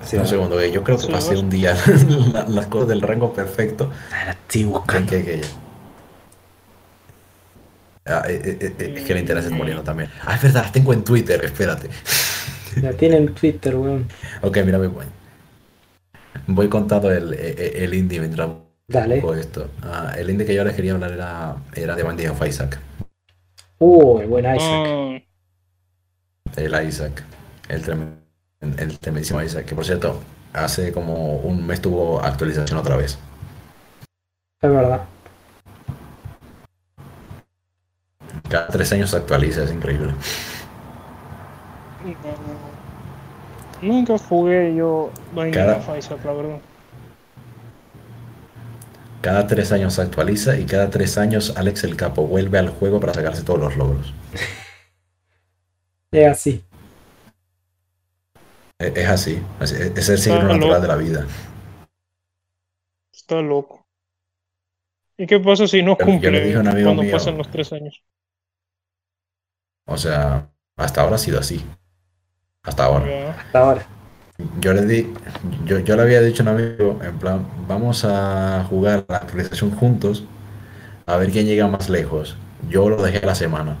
Un 0.00 0.06
Sebas, 0.06 0.28
segundo, 0.28 0.60
eh, 0.60 0.70
yo 0.70 0.82
creo 0.84 0.98
que 0.98 1.04
Sí, 1.06 1.12
pasé 1.12 1.36
un 1.36 1.48
día 1.48 1.74
la- 2.32 2.46
las 2.48 2.66
cosas 2.66 2.88
del 2.88 3.00
rango 3.00 3.32
perfecto. 3.32 3.90
ah, 4.12 4.30
estoy 4.32 4.62
Que, 4.62 4.66
buscando. 4.68 5.10
que, 5.10 5.24
que- 5.24 5.40
Ah, 8.06 8.22
eh, 8.28 8.38
eh, 8.44 8.58
eh, 8.60 8.94
es 8.98 9.04
que 9.06 9.14
se 9.16 9.38
está 9.38 9.50
muriendo 9.50 9.82
también. 9.82 10.10
Ah, 10.26 10.34
es 10.34 10.42
verdad, 10.42 10.64
las 10.64 10.72
tengo 10.72 10.92
en 10.92 11.02
Twitter, 11.04 11.42
espérate. 11.42 11.88
La 12.82 12.92
tiene 12.92 13.16
en 13.16 13.34
Twitter, 13.34 13.74
weón. 13.76 14.06
Ok, 14.42 14.58
mira, 14.62 14.76
voy, 14.76 14.90
voy 16.46 16.68
contando 16.68 17.10
el, 17.10 17.32
el, 17.32 17.58
el 17.58 17.94
indie 17.94 18.20
mientras 18.20 18.50
Dale. 18.86 19.22
esto. 19.40 19.70
Ah, 19.82 20.12
el 20.16 20.28
indie 20.30 20.46
que 20.46 20.54
yo 20.54 20.62
les 20.64 20.74
quería 20.74 20.92
hablar 20.92 21.12
era, 21.12 21.56
era 21.74 21.96
de 21.96 22.02
Binding 22.02 22.28
of 22.30 22.46
Isaac. 22.46 22.78
Uh, 23.78 24.20
el 24.20 24.26
buen 24.28 24.44
Isaac. 24.44 24.88
Mm, 24.88 25.16
El 26.56 26.86
Isaac. 26.88 27.24
El, 27.68 27.82
trem- 27.82 28.14
el 28.60 28.98
tremendísimo 28.98 29.42
Isaac. 29.42 29.64
Que 29.64 29.74
por 29.74 29.84
cierto, 29.84 30.20
hace 30.52 30.92
como 30.92 31.36
un 31.38 31.66
mes 31.66 31.80
tuvo 31.80 32.20
actualización 32.20 32.78
otra 32.78 32.96
vez. 32.96 33.18
Es 34.60 34.70
verdad. 34.70 35.04
Cada 38.48 38.68
tres 38.68 38.92
años 38.92 39.10
se 39.10 39.16
actualiza, 39.16 39.64
es 39.64 39.72
increíble. 39.72 40.12
Nunca 43.80 44.18
jugué 44.18 44.74
yo 44.74 45.10
Binding 45.32 45.52
Cada- 45.54 45.76
of 45.78 45.98
Isaac, 45.98 46.22
la 46.24 46.32
verdad. 46.32 46.58
Cada 49.24 49.46
tres 49.46 49.72
años 49.72 49.94
se 49.94 50.02
actualiza 50.02 50.58
y 50.58 50.66
cada 50.66 50.90
tres 50.90 51.16
años 51.16 51.54
Alex 51.56 51.84
el 51.84 51.96
Capo 51.96 52.26
vuelve 52.26 52.58
al 52.58 52.68
juego 52.68 53.00
para 53.00 53.14
sacarse 53.14 53.42
todos 53.42 53.58
los 53.58 53.74
logros. 53.74 54.12
Es 56.12 56.26
así. 56.30 56.62
E- 58.78 58.92
Es 58.94 59.08
así, 59.08 59.42
es 59.62 60.08
el 60.10 60.18
ciclo 60.18 60.40
Ah, 60.40 60.42
natural 60.42 60.60
loco. 60.68 60.80
de 60.82 60.88
la 60.88 60.96
vida. 60.96 61.26
Está 63.14 63.40
loco. 63.40 63.86
¿Y 65.16 65.26
qué 65.26 65.40
pasa 65.40 65.66
si 65.66 65.82
no 65.82 65.96
Yo- 65.96 66.00
yo 66.00 66.06
le 66.06 66.12
cumple 66.12 66.40
dije 66.44 66.56
a 66.56 66.60
un 66.60 66.68
amigo 66.68 66.88
cuando 66.88 67.02
mío- 67.04 67.12
pasan 67.12 67.38
los 67.38 67.50
tres 67.50 67.72
años? 67.72 68.04
O 69.86 69.96
sea, 69.96 70.50
hasta 70.76 71.00
ahora 71.00 71.14
ha 71.16 71.18
sido 71.18 71.38
así. 71.40 71.64
Hasta 72.62 72.84
ahora. 72.84 73.40
Hasta 73.40 73.58
ahora. 73.58 73.86
Yo 74.60 74.72
le 74.72 74.84
di, 74.84 75.12
yo, 75.64 75.78
yo 75.78 75.94
le 75.94 76.02
había 76.02 76.20
dicho 76.20 76.42
a 76.42 76.50
un 76.50 76.58
amigo, 76.58 76.98
en 77.02 77.18
plan, 77.18 77.46
vamos 77.68 78.04
a 78.04 78.64
jugar 78.68 79.04
la 79.08 79.18
actualización 79.18 79.70
juntos, 79.70 80.24
a 81.06 81.16
ver 81.16 81.30
quién 81.30 81.46
llega 81.46 81.68
más 81.68 81.88
lejos. 81.88 82.36
Yo 82.68 82.88
lo 82.88 83.00
dejé 83.00 83.18
a 83.18 83.26
la 83.26 83.34
semana. 83.36 83.76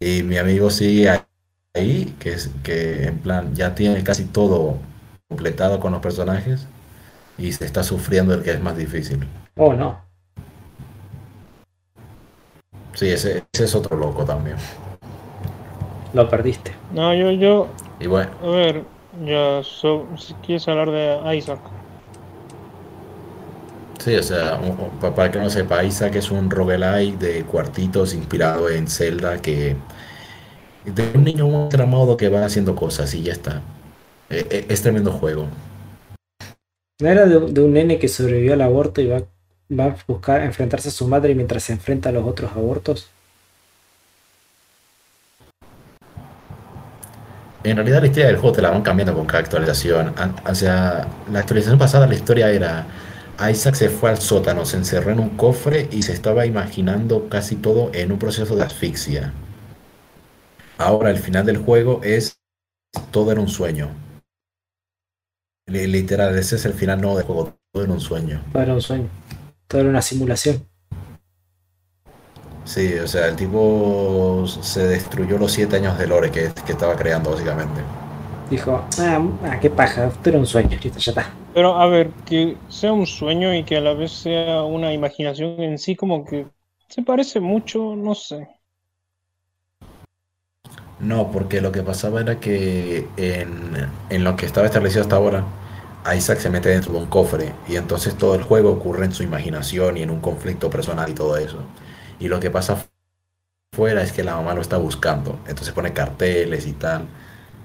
Y 0.00 0.24
mi 0.24 0.38
amigo 0.38 0.70
sigue 0.70 1.08
ahí, 1.74 2.16
que 2.18 2.32
es 2.32 2.50
que 2.64 3.04
en 3.04 3.18
plan 3.18 3.54
ya 3.54 3.74
tiene 3.74 4.02
casi 4.02 4.24
todo 4.24 4.78
completado 5.28 5.78
con 5.78 5.92
los 5.92 6.00
personajes 6.00 6.66
y 7.38 7.52
se 7.52 7.64
está 7.64 7.84
sufriendo 7.84 8.34
el 8.34 8.42
que 8.42 8.50
es 8.52 8.60
más 8.60 8.76
difícil. 8.76 9.24
Oh, 9.56 9.72
no. 9.72 10.00
Sí, 12.94 13.08
ese, 13.08 13.44
ese 13.52 13.64
es 13.64 13.74
otro 13.74 13.96
loco 13.96 14.24
también. 14.24 14.56
Lo 16.12 16.28
perdiste. 16.28 16.72
No, 16.92 17.14
yo, 17.14 17.30
yo, 17.32 17.68
Y 18.00 18.06
bueno, 18.06 18.30
a 18.42 18.46
ver, 18.48 18.84
ya, 19.24 19.62
so- 19.62 20.06
si 20.16 20.34
quieres 20.34 20.66
hablar 20.68 20.90
de 20.90 21.36
Isaac. 21.36 21.60
Sí, 23.98 24.14
o 24.14 24.22
sea, 24.22 24.60
para 25.16 25.30
que 25.30 25.38
no 25.38 25.50
sepa, 25.50 25.82
Isaac 25.82 26.14
es 26.16 26.30
un 26.30 26.50
roguelike 26.50 27.18
de 27.18 27.44
cuartitos 27.44 28.14
inspirado 28.14 28.68
en 28.68 28.86
Zelda 28.88 29.40
que 29.40 29.76
de 30.84 31.10
un 31.14 31.24
niño 31.24 31.48
muy 31.48 31.68
tramado 31.68 32.16
que 32.16 32.28
va 32.28 32.44
haciendo 32.44 32.74
cosas 32.74 33.12
y 33.14 33.22
ya 33.22 33.32
está. 33.32 33.62
Eh, 34.30 34.46
eh, 34.50 34.66
Es 34.68 34.82
tremendo 34.82 35.12
juego. 35.12 35.46
¿No 37.00 37.08
era 37.08 37.24
de, 37.26 37.40
de 37.52 37.60
un 37.62 37.72
nene 37.72 37.98
que 37.98 38.08
sobrevivió 38.08 38.52
al 38.52 38.60
aborto 38.60 39.00
y 39.00 39.06
va, 39.06 39.22
va 39.70 39.84
a 39.86 39.96
buscar 40.06 40.42
enfrentarse 40.42 40.88
a 40.88 40.92
su 40.92 41.08
madre 41.08 41.34
mientras 41.34 41.62
se 41.64 41.72
enfrenta 41.72 42.10
a 42.10 42.12
los 42.12 42.26
otros 42.26 42.52
abortos? 42.52 43.10
En 47.66 47.76
realidad 47.76 48.00
la 48.00 48.06
historia 48.06 48.28
del 48.28 48.36
juego 48.36 48.54
te 48.54 48.62
la 48.62 48.70
van 48.70 48.82
cambiando 48.82 49.12
con 49.12 49.26
cada 49.26 49.40
actualización. 49.40 50.14
O 50.48 50.54
sea, 50.54 51.08
la 51.32 51.40
actualización 51.40 51.78
pasada 51.78 52.06
la 52.06 52.14
historia 52.14 52.50
era 52.50 52.86
Isaac 53.50 53.74
se 53.74 53.88
fue 53.88 54.10
al 54.10 54.18
sótano, 54.18 54.64
se 54.64 54.76
encerró 54.76 55.10
en 55.10 55.18
un 55.18 55.30
cofre 55.30 55.88
y 55.90 56.02
se 56.02 56.12
estaba 56.12 56.46
imaginando 56.46 57.28
casi 57.28 57.56
todo 57.56 57.90
en 57.92 58.12
un 58.12 58.18
proceso 58.18 58.54
de 58.54 58.62
asfixia. 58.62 59.32
Ahora 60.78 61.10
el 61.10 61.18
final 61.18 61.44
del 61.44 61.56
juego 61.58 62.00
es 62.04 62.38
todo 63.10 63.32
era 63.32 63.40
un 63.40 63.48
sueño. 63.48 63.90
Li- 65.66 65.86
Literal, 65.88 66.38
ese 66.38 66.56
es 66.56 66.64
el 66.66 66.74
final 66.74 67.00
nuevo 67.00 67.16
del 67.16 67.26
juego, 67.26 67.58
todo 67.72 67.82
era 67.82 67.92
un 67.92 68.00
sueño. 68.00 68.42
Todo 68.52 68.62
era 68.62 68.74
un 68.74 68.80
sueño. 68.82 69.08
Todo 69.66 69.80
era 69.80 69.90
una 69.90 70.02
simulación. 70.02 70.68
Sí, 72.66 72.94
o 72.98 73.06
sea, 73.08 73.28
el 73.28 73.36
tipo 73.36 74.44
se 74.46 74.86
destruyó 74.86 75.38
los 75.38 75.52
siete 75.52 75.76
años 75.76 75.96
de 75.98 76.06
lore 76.06 76.30
que, 76.30 76.52
que 76.66 76.72
estaba 76.72 76.94
creando 76.96 77.30
básicamente. 77.30 77.80
Dijo, 78.48 78.88
ah, 78.98 79.18
ah, 79.42 79.58
qué 79.60 79.70
paja, 79.70 80.06
esto 80.08 80.30
era 80.30 80.38
un 80.38 80.46
sueño, 80.46 80.78
ya 80.80 80.90
está. 81.10 81.40
Pero 81.52 81.76
a 81.76 81.86
ver, 81.88 82.16
que 82.24 82.64
sea 82.68 82.92
un 82.92 83.06
sueño 83.06 83.54
y 83.54 83.64
que 83.64 83.76
a 83.76 83.80
la 83.80 83.94
vez 83.94 84.12
sea 84.12 84.62
una 84.64 84.92
imaginación 84.92 85.60
en 85.62 85.78
sí, 85.78 85.96
como 85.96 86.24
que 86.24 86.48
se 86.88 87.02
parece 87.02 87.40
mucho, 87.40 87.96
no 87.96 88.14
sé. 88.14 88.48
No, 91.00 91.30
porque 91.30 91.60
lo 91.60 91.72
que 91.72 91.82
pasaba 91.82 92.20
era 92.22 92.40
que 92.40 93.06
en, 93.16 93.86
en 94.08 94.24
lo 94.24 94.34
que 94.36 94.46
estaba 94.46 94.66
establecido 94.66 95.02
hasta 95.02 95.16
ahora, 95.16 95.44
Isaac 96.16 96.38
se 96.38 96.48
mete 96.50 96.70
dentro 96.70 96.92
de 96.92 96.98
un 96.98 97.06
cofre 97.06 97.52
y 97.68 97.76
entonces 97.76 98.16
todo 98.16 98.34
el 98.34 98.42
juego 98.42 98.70
ocurre 98.72 99.04
en 99.04 99.12
su 99.12 99.22
imaginación 99.22 99.96
y 99.98 100.02
en 100.02 100.10
un 100.10 100.20
conflicto 100.20 100.70
personal 100.70 101.10
y 101.10 101.14
todo 101.14 101.36
eso. 101.36 101.58
Y 102.18 102.28
lo 102.28 102.40
que 102.40 102.50
pasa 102.50 102.86
fuera 103.74 104.02
es 104.02 104.12
que 104.12 104.24
la 104.24 104.36
mamá 104.36 104.54
lo 104.54 104.62
está 104.62 104.76
buscando, 104.78 105.38
entonces 105.46 105.72
pone 105.74 105.92
carteles 105.92 106.66
y 106.66 106.72
tal. 106.72 107.06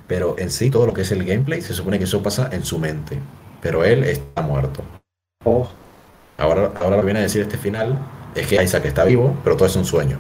Pero 0.08 0.36
en 0.38 0.50
sí 0.52 0.70
todo 0.70 0.86
lo 0.86 0.94
que 0.94 1.02
es 1.02 1.12
el 1.12 1.24
gameplay 1.24 1.62
se 1.62 1.74
supone 1.74 1.98
que 1.98 2.04
eso 2.04 2.22
pasa 2.22 2.50
en 2.52 2.66
su 2.66 2.80
mente, 2.80 3.20
pero 3.62 3.86
él 3.86 4.04
está 4.04 4.42
muerto. 4.42 4.84
Oh, 5.46 5.68
Ahora, 6.38 6.72
ahora 6.82 6.96
lo 6.96 7.02
que 7.02 7.06
viene 7.06 7.20
a 7.20 7.24
decir 7.24 7.44
este 7.44 7.58
final 7.58 8.00
es 8.34 8.48
que 8.48 8.62
Isaac 8.62 8.86
está 8.86 9.04
vivo, 9.04 9.38
pero 9.44 9.56
todo 9.56 9.68
es 9.68 9.76
un 9.76 9.86
sueño. 9.86 10.20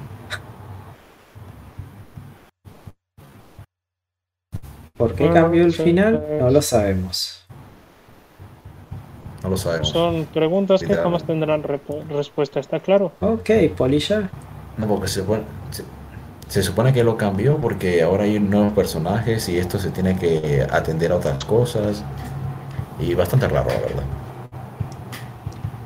¿por 5.02 5.16
qué 5.16 5.32
cambió 5.32 5.66
el 5.66 5.74
final? 5.74 6.24
No 6.40 6.52
lo 6.52 6.62
sabemos. 6.62 7.41
No 9.44 9.50
lo 9.50 9.58
sabemos. 9.58 9.89
Son 9.89 10.26
preguntas 10.26 10.82
que 10.82 10.94
jamás 10.94 11.24
tendrán 11.24 11.64
respuesta, 11.64 12.60
¿está 12.60 12.80
claro? 12.80 13.12
Ok, 13.22 13.50
Polilla. 13.76 14.30
No, 14.78 14.88
porque 14.88 15.08
se 15.08 15.22
supone, 15.22 15.44
se, 15.72 15.84
se 16.48 16.64
supone 16.64 16.94
que 16.94 17.04
lo 17.04 17.18
cambió 17.18 17.58
porque 17.58 18.04
ahora 18.04 18.26
hay 18.26 18.39
nuevos 18.39 18.74
personajes 18.74 19.50
y 19.50 19.58
esto 19.58 19.80
se 19.80 19.89
tiene 19.89 20.18
que 20.18 20.66
atender 20.70 21.12
a 21.12 21.16
otras 21.16 21.44
cosas. 21.46 22.04
Y 23.00 23.16
bastante 23.16 23.48
raro, 23.48 23.70
la 23.70 23.80
verdad. 23.80 24.04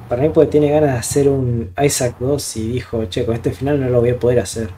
Para 0.10 0.22
mí 0.22 0.30
porque 0.30 0.52
tiene 0.52 0.70
ganas 0.70 0.92
de 0.92 0.98
hacer 0.98 1.30
un 1.30 1.74
Isaac 1.82 2.18
2 2.20 2.58
y 2.58 2.68
dijo, 2.74 3.06
che, 3.06 3.26
con 3.26 3.36
este 3.36 3.52
final 3.52 3.80
no 3.80 3.90
lo 3.90 4.02
voy 4.02 4.10
a 4.10 4.20
poder 4.20 4.40
hacer. 4.40 4.70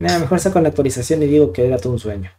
Nada, 0.00 0.18
mejor 0.18 0.40
saco 0.40 0.60
la 0.60 0.68
actualización 0.68 1.22
y 1.22 1.26
digo 1.26 1.52
que 1.52 1.66
era 1.66 1.78
todo 1.78 1.92
un 1.92 1.98
sueño. 1.98 2.30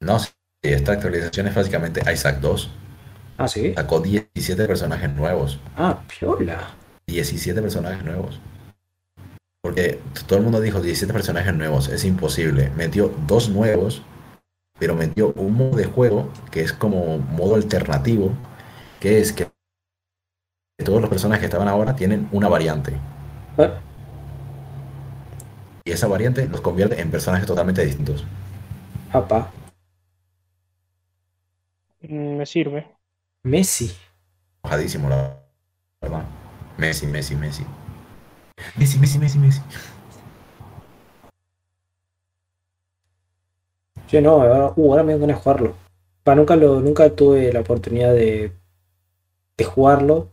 No 0.00 0.18
esta 0.62 0.92
actualización 0.92 1.46
es 1.48 1.54
básicamente 1.54 2.00
Isaac 2.10 2.38
2. 2.40 2.70
Ah, 3.36 3.48
sí. 3.48 3.74
Sacó 3.74 4.00
17 4.00 4.66
personajes 4.66 5.10
nuevos. 5.14 5.58
Ah, 5.76 6.02
piola. 6.06 6.70
17 7.06 7.60
personajes 7.60 8.04
nuevos. 8.04 8.40
Porque 9.62 10.00
todo 10.26 10.38
el 10.38 10.44
mundo 10.44 10.60
dijo 10.60 10.80
17 10.80 11.12
personajes 11.12 11.54
nuevos, 11.54 11.88
es 11.88 12.04
imposible. 12.04 12.70
Metió 12.76 13.12
dos 13.26 13.48
nuevos 13.48 14.02
pero 14.78 14.94
metió 14.94 15.32
un 15.34 15.54
modo 15.54 15.76
de 15.76 15.84
juego 15.84 16.30
que 16.50 16.60
es 16.60 16.72
como 16.72 17.18
modo 17.18 17.54
alternativo, 17.54 18.32
que 19.00 19.20
es 19.20 19.32
que 19.32 19.48
todos 20.84 21.00
los 21.00 21.08
personajes 21.08 21.40
que 21.40 21.46
estaban 21.46 21.68
ahora 21.68 21.94
tienen 21.94 22.28
una 22.32 22.48
variante. 22.48 22.98
Ah, 23.56 23.78
Y 25.84 25.92
esa 25.92 26.08
variante 26.08 26.48
los 26.48 26.60
convierte 26.60 27.00
en 27.00 27.10
personajes 27.10 27.46
totalmente 27.46 27.84
distintos. 27.84 28.24
apa. 29.12 29.52
Mm, 32.02 32.36
Me 32.38 32.46
sirve. 32.46 32.86
Messi. 33.44 33.94
Enojadísimo, 34.64 35.08
la 35.08 35.40
verdad. 36.02 36.24
Messi, 36.78 37.06
Messi, 37.06 37.36
Messi. 37.36 37.64
Messi, 38.76 38.98
Messi, 38.98 39.18
Messi, 39.18 39.38
Messi. 39.38 39.60
Yo 44.08 44.22
no, 44.22 44.30
ahora, 44.40 44.72
uh, 44.76 44.90
ahora 44.92 45.02
me 45.02 45.12
dan 45.12 45.20
ganas 45.20 45.36
de 45.36 45.42
jugarlo. 45.42 45.74
Pa, 46.22 46.34
nunca, 46.34 46.56
lo, 46.56 46.80
nunca 46.80 47.14
tuve 47.14 47.52
la 47.52 47.60
oportunidad 47.60 48.14
de, 48.14 48.52
de 49.58 49.64
jugarlo 49.64 50.30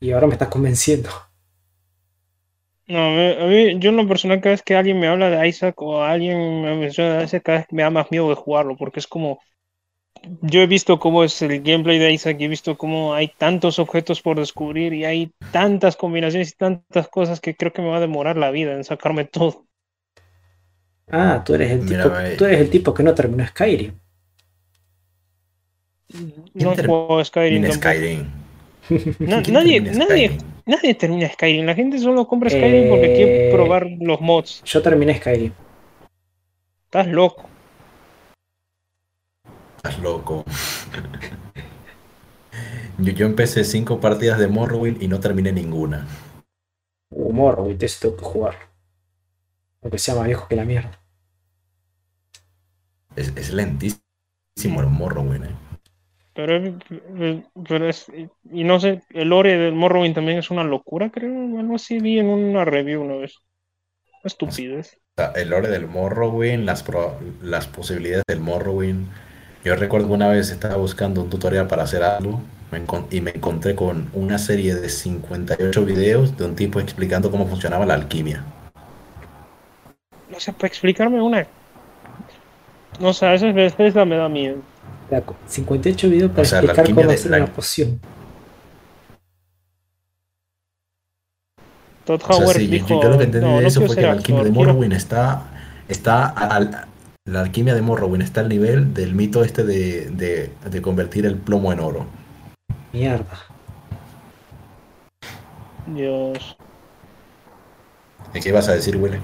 y 0.00 0.12
ahora 0.12 0.26
me 0.28 0.34
estás 0.34 0.48
convenciendo. 0.48 1.10
No, 2.88 2.98
a 3.00 3.10
mí, 3.10 3.32
a 3.42 3.46
mí- 3.46 3.78
yo 3.80 3.90
en 3.90 3.96
lo 3.96 4.06
personal, 4.08 4.40
cada 4.40 4.52
vez 4.54 4.62
que 4.62 4.76
alguien 4.76 5.00
me 5.00 5.08
habla 5.08 5.28
de 5.30 5.48
Isaac 5.48 5.80
o 5.82 6.02
alguien 6.02 6.62
me 6.62 6.76
menciona 6.76 7.18
de 7.18 7.24
Isaac, 7.24 7.42
cada 7.44 7.58
vez 7.58 7.66
me 7.72 7.82
da 7.82 7.90
más 7.90 8.10
miedo 8.12 8.28
de 8.28 8.36
jugarlo, 8.36 8.76
porque 8.76 9.00
es 9.00 9.06
como, 9.08 9.40
yo 10.40 10.60
he 10.60 10.66
visto 10.66 10.98
cómo 10.98 11.24
es 11.24 11.40
el 11.42 11.62
gameplay 11.62 11.98
de 11.98 12.12
Isaac 12.12 12.36
y 12.40 12.44
he 12.44 12.48
visto 12.48 12.76
cómo 12.76 13.14
hay 13.14 13.28
tantos 13.28 13.78
objetos 13.78 14.22
por 14.22 14.38
descubrir 14.38 14.92
y 14.94 15.04
hay 15.04 15.32
tantas 15.52 15.96
combinaciones 15.96 16.50
y 16.52 16.56
tantas 16.56 17.08
cosas 17.08 17.40
que 17.40 17.56
creo 17.56 17.72
que 17.72 17.82
me 17.82 17.88
va 17.88 17.98
a 17.98 18.00
demorar 18.00 18.36
la 18.36 18.50
vida 18.50 18.72
en 18.74 18.84
sacarme 18.84 19.24
todo. 19.24 19.66
Ah, 21.10 21.42
tú 21.44 21.54
eres 21.54 21.72
el 21.72 21.82
Mira, 21.82 22.04
tipo, 22.04 22.36
tú 22.36 22.44
eres 22.44 22.60
el 22.60 22.70
tipo 22.70 22.94
que 22.94 23.02
no 23.02 23.12
terminó 23.14 23.44
Skyrim. 23.46 23.98
No 26.54 26.74
juego 26.76 27.24
Skyrim. 27.24 27.70
Skyrim. 27.70 28.26
¿Quién 29.42 29.54
nadie, 29.54 29.80
Skyrim? 29.94 30.38
nadie 30.66 30.94
termina 30.94 31.28
Skyrim. 31.28 31.64
La 31.66 31.74
gente 31.74 31.98
solo 31.98 32.26
compra 32.26 32.50
Skyrim 32.50 32.86
porque 32.88 33.12
Eh, 33.12 33.12
quiere 33.12 33.32
probar 33.48 33.86
los 34.00 34.20
mods. 34.20 34.62
Yo 34.64 34.82
terminé 34.82 35.14
Skyrim. 35.16 35.52
Estás 36.86 37.06
loco. 37.06 37.48
Estás 39.86 40.02
loco. 40.02 40.44
Yo, 42.98 43.12
yo 43.12 43.24
empecé 43.26 43.62
cinco 43.62 44.00
partidas 44.00 44.36
de 44.40 44.48
Morrowind 44.48 45.00
y 45.00 45.06
no 45.06 45.20
terminé 45.20 45.52
ninguna. 45.52 46.08
Humor, 47.10 47.60
güey, 47.62 47.76
te 47.78 47.86
tengo 48.00 48.16
que 48.16 48.24
jugar. 48.24 48.56
Aunque 49.82 49.98
sea 49.98 50.16
más 50.16 50.26
viejo 50.26 50.48
que 50.48 50.56
la 50.56 50.64
mierda. 50.64 50.90
Es, 53.14 53.32
es 53.36 53.52
lentísimo 53.52 54.00
el 54.80 54.86
Morrowind. 54.88 55.44
eh. 55.44 55.54
Pero, 56.34 56.56
es- 56.56 57.44
pero 57.68 57.88
es, 57.88 58.06
y 58.50 58.64
no 58.64 58.80
sé, 58.80 59.02
el 59.10 59.28
lore 59.28 59.56
del 59.56 59.74
Morrowind 59.74 60.16
también 60.16 60.38
es 60.38 60.50
una 60.50 60.64
locura, 60.64 61.10
creo, 61.10 61.30
algo 61.60 61.76
así 61.76 62.00
vi 62.00 62.18
en 62.18 62.26
una 62.26 62.64
review 62.64 63.02
una 63.02 63.14
vez. 63.16 63.36
Estupidez. 64.24 64.98
O 65.16 65.22
sea, 65.22 65.30
el 65.36 65.50
lore 65.50 65.68
del 65.68 65.86
Morrowind, 65.86 66.64
las, 66.64 66.82
pro- 66.82 67.18
las 67.40 67.68
posibilidades 67.68 68.24
del 68.26 68.40
Morrowind. 68.40 69.06
Yo 69.66 69.74
recuerdo 69.74 70.06
que 70.06 70.12
una 70.12 70.28
vez 70.28 70.50
estaba 70.52 70.76
buscando 70.76 71.20
un 71.22 71.28
tutorial 71.28 71.66
para 71.66 71.82
hacer 71.82 72.04
algo 72.04 72.40
me 72.70 72.84
y 73.10 73.20
me 73.20 73.32
encontré 73.32 73.74
con 73.74 74.08
una 74.12 74.38
serie 74.38 74.76
de 74.76 74.88
58 74.88 75.84
videos 75.84 76.36
de 76.36 76.44
un 76.44 76.54
tipo 76.54 76.78
explicando 76.78 77.32
cómo 77.32 77.48
funcionaba 77.48 77.84
la 77.84 77.94
alquimia. 77.94 78.44
No 80.30 80.38
sé, 80.38 80.52
para 80.52 80.68
explicarme 80.68 81.20
una. 81.20 81.48
No 83.00 83.12
sé, 83.12 83.26
a 83.26 83.30
veces 83.32 83.52
me 84.06 84.16
da 84.16 84.28
miedo. 84.28 84.58
La 85.10 85.20
co- 85.22 85.34
58 85.48 86.10
videos 86.10 86.30
para 86.30 86.42
O 86.42 86.44
sea, 86.44 86.62
la 86.62 86.66
explicar 86.66 86.78
alquimia 86.84 87.02
cómo 87.02 87.08
de- 87.10 87.14
hacer 87.16 87.30
la- 87.32 87.36
una 87.38 87.46
poción. 87.46 88.00
Todd 92.04 92.22
O 92.22 92.26
sea, 92.34 92.36
Howard 92.36 92.56
sí, 92.56 92.66
dijo, 92.68 92.86
yo, 92.88 93.02
yo 93.02 93.08
lo 93.10 93.18
que 93.18 93.24
entendí 93.24 93.48
no, 93.48 93.60
eso 93.60 93.80
fue 93.84 93.96
que 93.96 94.02
la 94.02 94.12
alquimia 94.12 94.42
de 94.44 94.48
actor, 94.50 94.56
quiero- 94.62 94.74
Morrowind 94.74 94.92
está, 94.92 95.42
está 95.88 96.26
al- 96.28 96.86
la 97.26 97.40
alquimia 97.40 97.74
de 97.74 97.82
Morrowind 97.82 98.22
está 98.22 98.40
al 98.40 98.48
nivel 98.48 98.94
del 98.94 99.14
mito 99.14 99.42
este 99.44 99.64
de, 99.64 100.10
de- 100.10 100.50
de 100.70 100.82
convertir 100.82 101.26
el 101.26 101.36
plomo 101.36 101.72
en 101.72 101.80
oro. 101.80 102.06
Mierda. 102.92 103.38
Dios. 105.86 106.56
¿Y 108.34 108.40
qué 108.40 108.48
ibas 108.48 108.68
a 108.68 108.72
decir, 108.72 108.96
Willy? 108.96 109.18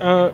Ah, 0.00 0.30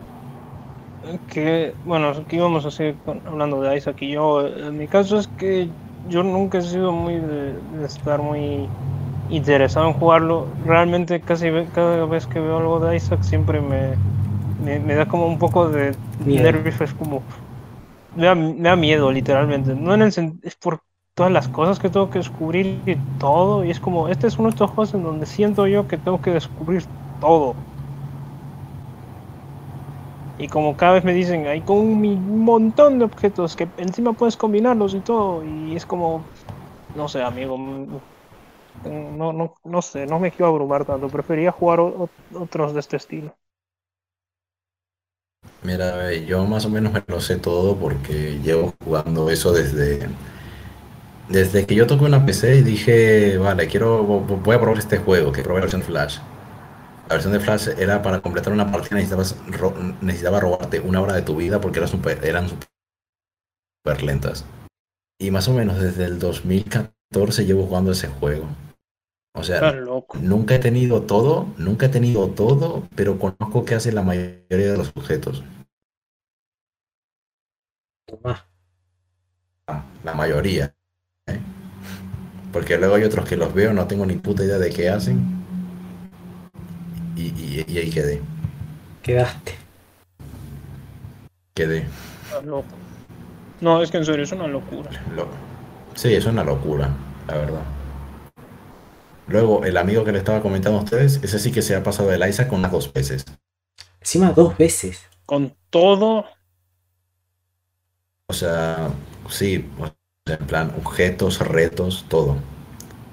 que, 1.31 1.73
bueno, 1.85 2.25
que 2.27 2.35
íbamos 2.35 2.65
a 2.65 2.71
seguir 2.71 2.95
con- 3.05 3.21
hablando 3.25 3.61
de 3.61 3.77
Isaac 3.77 3.97
y 4.01 4.11
yo. 4.11 4.47
En 4.47 4.77
mi 4.77 4.87
caso 4.87 5.17
es 5.17 5.27
que 5.27 5.69
yo 6.09 6.23
nunca 6.23 6.57
he 6.59 6.61
sido 6.61 6.91
muy 6.91 7.15
de, 7.15 7.53
de 7.77 7.85
estar 7.85 8.21
muy 8.21 8.67
interesado 9.29 9.87
en 9.87 9.93
jugarlo. 9.93 10.47
Realmente 10.65 11.19
casi 11.21 11.49
ve- 11.49 11.67
cada 11.73 12.05
vez 12.05 12.25
que 12.27 12.39
veo 12.39 12.57
algo 12.57 12.79
de 12.79 12.95
Isaac 12.95 13.21
siempre 13.21 13.61
me, 13.61 13.93
me, 14.59 14.79
me 14.79 14.95
da 14.95 15.07
como 15.07 15.27
un 15.27 15.39
poco 15.39 15.69
de 15.69 15.97
Miedo. 16.23 16.43
nervios, 16.43 16.79
es 16.81 16.93
como... 16.93 17.23
Me 18.11 18.25
da, 18.27 18.35
me 18.35 18.61
da 18.69 18.75
miedo, 18.75 19.11
literalmente. 19.11 19.75
No 19.75 19.93
en 19.93 20.01
el 20.03 20.39
es 20.43 20.55
por 20.57 20.81
todas 21.15 21.31
las 21.31 21.49
cosas 21.49 21.79
que 21.79 21.89
tengo 21.89 22.09
que 22.09 22.19
descubrir 22.19 22.83
y 22.87 22.97
todo. 23.17 23.65
Y 23.65 23.71
es 23.71 23.79
como, 23.79 24.09
este 24.09 24.27
es 24.27 24.39
uno 24.39 24.49
de 24.49 24.51
estos 24.51 24.71
juegos 24.71 24.93
en 24.95 25.03
donde 25.03 25.25
siento 25.27 25.67
yo 25.67 25.87
que 25.87 25.97
tengo 25.99 26.21
que 26.21 26.31
descubrir 26.31 26.85
todo. 27.19 27.65
Y 30.37 30.47
como 30.47 30.77
cada 30.77 30.93
vez 30.93 31.03
me 31.03 31.13
dicen, 31.13 31.47
hay 31.47 31.63
como 31.63 31.81
un 31.81 32.43
montón 32.43 32.97
de 32.99 33.05
objetos 33.05 33.55
que 33.55 33.73
encima 33.77 34.13
puedes 34.13 34.37
combinarlos 34.37 34.93
y 34.95 35.01
todo. 35.01 35.43
Y 35.43 35.75
es 35.75 35.85
como, 35.85 36.31
no 36.93 37.09
sé, 37.09 37.23
amigo. 37.23 37.57
mm, 37.57 38.01
No, 38.83 39.33
no, 39.33 39.55
no 39.63 39.81
sé, 39.83 40.07
no 40.07 40.19
me 40.19 40.31
quiero 40.31 40.47
abrumar 40.51 40.85
tanto. 40.85 41.11
Prefería 41.11 41.51
jugar 41.51 41.79
otros 41.81 42.73
de 42.73 42.79
este 42.81 42.97
estilo. 42.97 43.37
Mira, 45.63 46.11
yo 46.13 46.45
más 46.45 46.65
o 46.65 46.69
menos 46.69 46.91
me 46.91 47.01
lo 47.07 47.21
sé 47.21 47.37
todo 47.37 47.77
porque 47.77 48.39
llevo 48.43 48.73
jugando 48.83 49.29
eso 49.29 49.53
desde, 49.53 50.09
desde 51.29 51.65
que 51.65 51.75
yo 51.75 51.85
toqué 51.87 52.05
una 52.05 52.25
PC 52.25 52.57
y 52.57 52.63
dije, 52.63 53.37
vale, 53.37 53.67
quiero, 53.67 54.03
vo- 54.05 54.25
vo- 54.25 54.41
voy 54.41 54.55
a 54.55 54.59
probar 54.59 54.79
este 54.79 54.97
juego, 54.97 55.31
que 55.31 55.43
probé 55.43 55.59
la 55.59 55.65
versión 55.65 55.83
Flash. 55.83 56.17
La 57.09 57.15
versión 57.15 57.33
de 57.33 57.39
Flash 57.39 57.69
era 57.77 58.01
para 58.01 58.21
completar 58.21 58.53
una 58.53 58.71
partida 58.71 58.95
necesitabas 58.97 59.35
necesitaba 60.01 60.39
robarte 60.39 60.79
una 60.79 61.01
hora 61.01 61.13
de 61.13 61.21
tu 61.23 61.35
vida 61.35 61.61
porque 61.61 61.79
eran 61.79 61.89
super, 61.89 62.23
eran 62.25 62.49
super 62.49 64.03
lentas. 64.03 64.45
Y 65.19 65.31
más 65.31 65.47
o 65.47 65.53
menos 65.53 65.79
desde 65.79 66.05
el 66.05 66.19
2014 66.19 67.45
llevo 67.45 67.65
jugando 67.65 67.91
ese 67.91 68.07
juego. 68.07 68.45
O 69.33 69.43
sea. 69.43 69.73
Nunca 70.21 70.55
he 70.55 70.59
tenido 70.59 71.03
todo, 71.03 71.47
nunca 71.57 71.85
he 71.85 71.89
tenido 71.89 72.27
todo, 72.29 72.87
pero 72.95 73.19
conozco 73.19 73.63
qué 73.65 73.75
hace 73.75 73.91
la 73.91 74.01
mayoría 74.01 74.71
de 74.71 74.77
los 74.77 74.89
objetos. 74.95 75.43
Tomá. 78.05 78.45
Ah, 79.67 79.83
La 80.03 80.13
mayoría. 80.13 80.73
¿eh? 81.27 81.39
Porque 82.51 82.77
luego 82.77 82.95
hay 82.95 83.03
otros 83.03 83.27
que 83.29 83.37
los 83.37 83.53
veo, 83.53 83.71
no 83.73 83.85
tengo 83.87 84.05
ni 84.05 84.15
puta 84.15 84.43
idea 84.43 84.57
de 84.57 84.71
qué 84.71 84.89
hacen. 84.89 85.19
Y, 87.15 87.27
y- 87.27 87.65
y 87.67 87.77
ahí 87.77 87.89
quedé. 87.91 88.21
Quedaste. 89.03 89.53
Quedé. 91.53 91.85
Estás 92.25 92.45
loco. 92.45 92.75
No, 93.61 93.83
es 93.83 93.91
que 93.91 93.97
en 93.97 94.05
serio 94.05 94.23
es 94.23 94.31
una 94.31 94.47
locura. 94.47 94.89
Lo- 95.15 95.27
Sí, 95.95 96.13
es 96.13 96.25
una 96.25 96.43
locura, 96.45 96.89
la 97.27 97.35
verdad. 97.37 97.61
Luego, 99.29 99.63
el 99.65 99.77
amigo 99.77 100.03
que 100.03 100.11
le 100.11 100.17
estaba 100.19 100.41
comentando 100.41 100.79
a 100.79 100.83
ustedes, 100.83 101.19
ese 101.23 101.39
sí 101.39 101.51
que 101.51 101.61
se 101.61 101.75
ha 101.75 101.83
pasado 101.83 102.11
el 102.11 102.27
Isaac 102.27 102.51
unas 102.51 102.71
dos 102.71 102.91
veces. 102.93 103.25
Encima 104.01 104.31
dos 104.33 104.57
veces. 104.57 104.99
Con 105.25 105.55
todo, 105.69 106.25
O 108.27 108.33
sea, 108.33 108.89
sí, 109.29 109.69
o 109.79 109.85
sea, 110.25 110.37
en 110.37 110.47
plan, 110.47 110.73
objetos, 110.77 111.39
retos, 111.39 112.05
todo. 112.07 112.37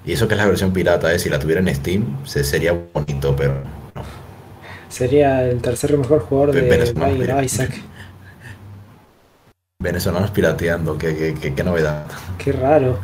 Y 0.05 0.13
eso 0.13 0.29
que 0.29 0.35
es 0.35 0.39
la 0.41 0.47
versión 0.47 0.73
pirata, 0.73 1.13
¿eh? 1.15 1.19
si 1.19 1.31
la 1.31 1.39
tuviera 1.41 1.61
en 1.61 1.75
Steam, 1.75 2.27
se, 2.27 2.45
sería 2.45 2.73
bonito, 2.95 3.35
pero 3.37 3.55
no. 3.95 4.03
Sería 4.89 5.45
el 5.49 5.63
tercer 5.63 5.97
mejor 5.97 6.21
jugador 6.23 6.53
de 6.55 6.63
venezolano, 6.63 7.17
Mario 7.17 7.19
mira. 7.19 7.45
Isaac. 7.45 7.73
Venezolanos 9.83 10.33
pirateando, 10.33 10.99
qué, 10.99 11.17
qué, 11.17 11.35
qué- 11.41 11.55
qué 11.55 11.65
novedad. 11.65 12.07
Qué 12.37 12.53
raro. 12.53 12.99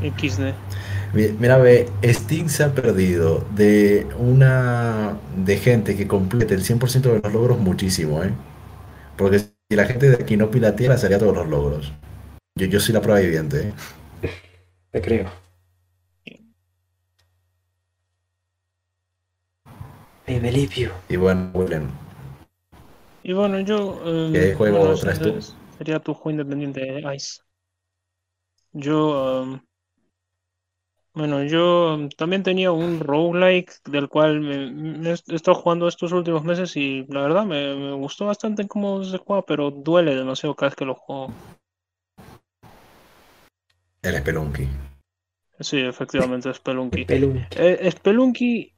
XD. 0.00 0.62
Mi- 1.14 1.28
Mira, 1.38 1.58
ve, 1.58 1.88
Steam 2.04 2.48
se 2.48 2.64
ha 2.64 2.74
perdido 2.74 3.44
de 3.54 4.06
una 4.18 5.16
de 5.36 5.56
gente 5.58 5.96
que 5.96 6.06
complete 6.08 6.54
el 6.54 6.62
100% 6.64 7.12
de 7.12 7.20
los 7.20 7.32
logros 7.32 7.58
muchísimo, 7.58 8.22
¿eh? 8.22 8.32
Porque 9.18 9.40
si 9.40 9.76
la 9.76 9.86
gente 9.86 10.10
de 10.10 10.16
aquí 10.22 10.36
no 10.36 10.50
pirateara, 10.50 10.96
haría 10.96 11.18
todos 11.18 11.36
los 11.36 11.48
logros. 11.48 11.92
Yo, 12.58 12.66
yo 12.66 12.80
soy 12.80 12.94
la 12.94 13.02
prueba 13.02 13.20
viviente, 13.20 13.68
¿eh? 13.68 13.72
Te 14.90 15.00
creo. 15.02 15.30
I 20.26 20.38
believe 20.40 20.76
you. 20.76 20.90
Y 21.08 21.16
bueno, 21.16 21.50
Willem, 21.54 21.88
Y 23.22 23.32
bueno, 23.32 23.60
yo. 23.60 24.00
eh, 24.04 24.50
¿Qué 24.50 24.54
juego 24.54 24.78
bueno, 24.78 24.98
traes 24.98 25.20
tú? 25.20 25.34
Sería 25.68 26.00
tu 26.00 26.14
juego 26.14 26.30
independiente 26.32 26.80
de 26.80 27.14
Ice. 27.16 27.40
Yo. 28.74 28.96
um, 29.42 29.60
bueno, 31.14 31.44
yo 31.44 32.08
también 32.16 32.42
tenía 32.42 32.72
un 32.72 33.00
roguelike 33.00 33.70
del 33.84 34.08
cual 34.08 34.40
me, 34.40 34.70
me 34.70 35.10
he 35.10 35.12
estado 35.12 35.54
jugando 35.54 35.86
estos 35.86 36.12
últimos 36.12 36.42
meses 36.44 36.74
y 36.76 37.04
la 37.08 37.20
verdad 37.20 37.44
me, 37.44 37.74
me 37.74 37.92
gustó 37.92 38.26
bastante 38.26 38.66
cómo 38.66 39.04
se 39.04 39.18
juega, 39.18 39.42
pero 39.42 39.70
duele 39.70 40.14
demasiado 40.14 40.54
cada 40.54 40.70
vez 40.70 40.76
que 40.76 40.84
lo 40.86 40.94
juego. 40.94 41.32
El 44.02 44.16
Spelunky. 44.16 44.68
Sí, 45.60 45.78
efectivamente, 45.78 46.50
es 46.50 46.56
Spelunky. 46.56 47.04
Pelun. 47.04 47.46
Eh, 47.56 47.90
Spelunky, 47.90 48.72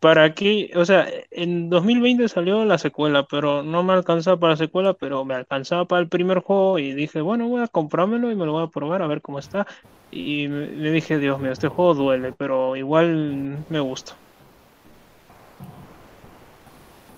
¿para 0.00 0.34
qué? 0.34 0.72
O 0.74 0.84
sea, 0.84 1.06
en 1.30 1.70
2020 1.70 2.28
salió 2.28 2.64
la 2.64 2.78
secuela, 2.78 3.26
pero 3.30 3.62
no 3.62 3.82
me 3.82 3.92
alcanzaba 3.92 4.40
para 4.40 4.52
la 4.54 4.56
secuela, 4.56 4.94
pero 4.94 5.24
me 5.24 5.34
alcanzaba 5.34 5.84
para 5.84 6.02
el 6.02 6.08
primer 6.08 6.40
juego 6.40 6.78
y 6.78 6.94
dije, 6.94 7.20
bueno, 7.20 7.48
voy 7.48 7.62
a 7.62 7.68
comprármelo 7.68 8.30
y 8.30 8.34
me 8.34 8.46
lo 8.46 8.52
voy 8.52 8.64
a 8.64 8.70
probar 8.70 9.02
a 9.02 9.06
ver 9.06 9.20
cómo 9.20 9.38
está. 9.38 9.66
Y 10.10 10.48
me, 10.48 10.66
me 10.68 10.90
dije, 10.90 11.18
Dios 11.18 11.40
mío, 11.40 11.52
este 11.52 11.68
juego 11.68 11.94
duele, 11.94 12.32
pero 12.32 12.76
igual 12.76 13.64
me 13.68 13.80
gusta. 13.80 14.16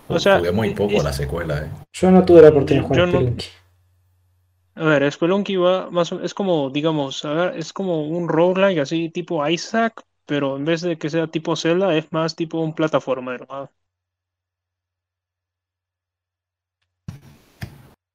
O 0.08 0.18
sea, 0.18 0.38
Jugué 0.38 0.52
muy 0.52 0.70
poco 0.70 0.94
es- 0.94 1.04
la 1.04 1.12
secuela, 1.12 1.64
eh. 1.64 1.70
Yo 1.92 2.10
no 2.10 2.24
tuve 2.24 2.40
la 2.42 2.48
oportunidad 2.48 2.82
de 2.82 2.88
jugar 2.88 3.02
a 3.02 3.06
no- 3.06 4.86
ver, 4.86 5.12
Spelunky 5.12 5.56
va 5.56 5.90
más 5.90 6.12
o- 6.12 6.22
es 6.22 6.32
como, 6.32 6.70
digamos, 6.70 7.24
a 7.24 7.32
ver, 7.32 7.58
es 7.58 7.72
como 7.72 8.06
un 8.08 8.28
roguelike 8.28 8.80
así 8.80 9.10
tipo 9.10 9.46
Isaac, 9.46 10.02
pero 10.24 10.56
en 10.56 10.64
vez 10.64 10.80
de 10.80 10.96
que 10.96 11.10
sea 11.10 11.26
tipo 11.26 11.56
Zelda, 11.56 11.94
es 11.96 12.10
más 12.12 12.34
tipo 12.36 12.60
un 12.60 12.74
plataformero. 12.74 13.46
¿ah? 13.50 13.68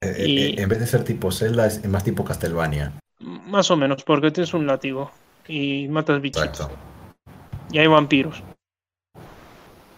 Eh, 0.00 0.24
Y- 0.26 0.38
eh, 0.38 0.62
En 0.62 0.68
vez 0.68 0.80
de 0.80 0.86
ser 0.86 1.04
tipo 1.04 1.30
Zelda, 1.30 1.66
es 1.66 1.86
más 1.88 2.02
tipo 2.04 2.24
Castlevania. 2.24 2.92
Más 3.24 3.70
o 3.70 3.76
menos, 3.76 4.04
porque 4.04 4.30
tienes 4.30 4.54
un 4.54 4.66
látigo 4.66 5.10
y 5.48 5.88
matas 5.88 6.20
bichitos. 6.20 6.44
Exacto. 6.60 6.70
Y 7.70 7.78
hay 7.78 7.86
vampiros. 7.86 8.44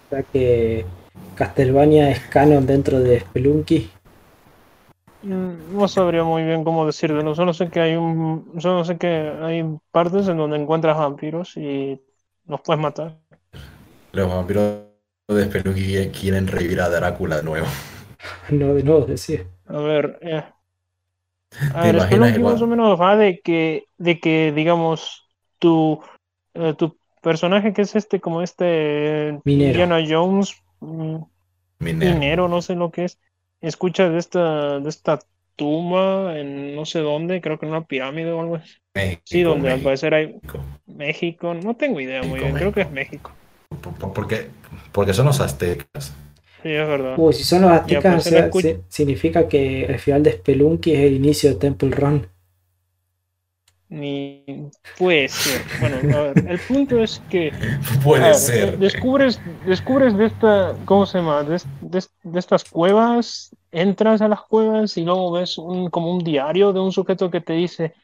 O 0.06 0.08
sea 0.10 0.22
que 0.22 0.86
Castlevania 1.34 2.10
es 2.10 2.20
canon 2.20 2.66
dentro 2.66 3.00
de 3.00 3.20
Spelunky. 3.20 3.90
Mm, 5.22 5.76
No 5.76 5.88
sabría 5.88 6.24
muy 6.24 6.44
bien 6.44 6.64
cómo 6.64 6.86
decírtelo, 6.86 7.34
solo 7.34 7.52
sé 7.54 7.70
que 7.70 7.80
hay 7.80 7.96
un, 7.96 8.54
solo 8.60 8.84
sé 8.84 8.96
que 8.98 9.08
hay 9.08 9.64
partes 9.90 10.28
en 10.28 10.36
donde 10.38 10.56
encuentras 10.56 10.96
vampiros 10.98 11.56
y 11.56 12.00
los 12.46 12.60
puedes 12.62 12.80
matar. 12.80 13.18
Los 14.12 14.28
vampiros 14.28 14.82
de 15.28 15.44
Spelunky 15.44 16.08
quieren 16.10 16.46
revivir 16.46 16.80
a 16.80 16.88
Drácula 16.88 17.36
de 17.36 17.42
nuevo. 17.42 17.66
No, 18.50 18.74
de 18.74 18.82
nuevo 18.82 19.04
decía. 19.06 19.44
A 19.66 19.78
ver, 19.78 20.18
eh. 20.22 20.44
A 21.74 21.82
¿Te 21.82 21.92
ver, 21.92 22.02
Spelunky 22.02 22.38
igual? 22.38 22.54
más 22.54 22.62
o 22.62 22.66
menos 22.66 23.00
va 23.00 23.16
de 23.16 23.40
que, 23.40 23.84
de 23.98 24.20
que 24.20 24.52
digamos, 24.52 25.26
tu, 25.58 26.00
eh, 26.54 26.74
tu 26.76 26.96
personaje 27.22 27.72
que 27.72 27.82
es 27.82 27.96
este, 27.96 28.20
como 28.20 28.42
este 28.42 29.40
Minero. 29.44 29.68
Indiana 29.84 30.04
Jones, 30.08 30.54
mm, 30.80 31.16
Minero. 31.80 32.14
minero, 32.14 32.48
no 32.48 32.62
sé 32.62 32.74
lo 32.74 32.90
que 32.90 33.04
es, 33.04 33.18
escucha 33.60 34.08
de 34.08 34.18
esta, 34.18 34.80
de 34.80 34.88
esta 34.88 35.18
tumba 35.56 36.38
en 36.38 36.74
no 36.76 36.84
sé 36.84 37.00
dónde, 37.00 37.40
creo 37.40 37.58
que 37.58 37.66
en 37.66 37.72
una 37.72 37.84
pirámide 37.84 38.32
o 38.32 38.40
algo 38.40 38.56
así. 38.56 38.74
México, 38.94 39.22
Sí, 39.24 39.42
donde 39.42 39.68
al 39.68 39.74
México. 39.74 39.84
parecer 39.84 40.14
hay 40.14 40.36
México, 40.86 41.54
no 41.54 41.74
tengo 41.74 42.00
idea 42.00 42.22
muy 42.22 42.40
México, 42.40 42.44
bien, 42.46 42.56
creo 42.56 42.72
que 42.72 42.80
es 42.82 42.90
México. 42.90 43.32
Por- 43.82 43.94
por- 43.94 44.12
Porque, 44.12 44.48
porque 44.92 45.12
son 45.14 45.26
los 45.26 45.40
aztecas. 45.40 46.14
Sí, 46.66 46.70
es 46.72 46.86
verdad. 46.88 47.18
Uy, 47.18 47.32
si 47.32 47.42
son 47.42 47.62
los 47.62 47.72
aztecas, 47.72 48.16
o 48.16 48.20
sea, 48.20 48.54
significa 48.88 49.48
que 49.48 49.86
el 49.86 49.98
final 49.98 50.22
de 50.22 50.32
Spelunky 50.32 50.92
es 50.92 51.00
el 51.00 51.14
inicio 51.14 51.50
de 51.50 51.56
Temple 51.56 51.90
Run. 51.90 52.26
Ni 53.88 54.44
puede 54.98 55.28
ser. 55.28 55.70
Bueno, 55.76 56.02
a 56.10 56.22
ver, 56.22 56.38
el 56.48 56.60
punto 56.60 57.00
es 57.02 57.20
que 57.28 57.54
Puede 58.04 58.34
ver, 58.34 58.34
ser. 58.34 58.78
descubres, 58.78 59.40
descubres 59.64 60.16
de 60.16 60.26
esta, 60.26 60.76
¿cómo 60.84 61.06
se 61.06 61.18
llama? 61.18 61.44
De, 61.44 61.62
de 61.80 62.02
de 62.24 62.38
estas 62.40 62.64
cuevas, 62.64 63.54
entras 63.70 64.22
a 64.22 64.28
las 64.28 64.42
cuevas 64.42 64.96
y 64.96 65.04
luego 65.04 65.32
ves 65.32 65.58
un, 65.58 65.90
como 65.90 66.12
un 66.12 66.24
diario 66.24 66.72
de 66.72 66.80
un 66.80 66.92
sujeto 66.92 67.30
que 67.30 67.40
te 67.40 67.52
dice, 67.54 67.94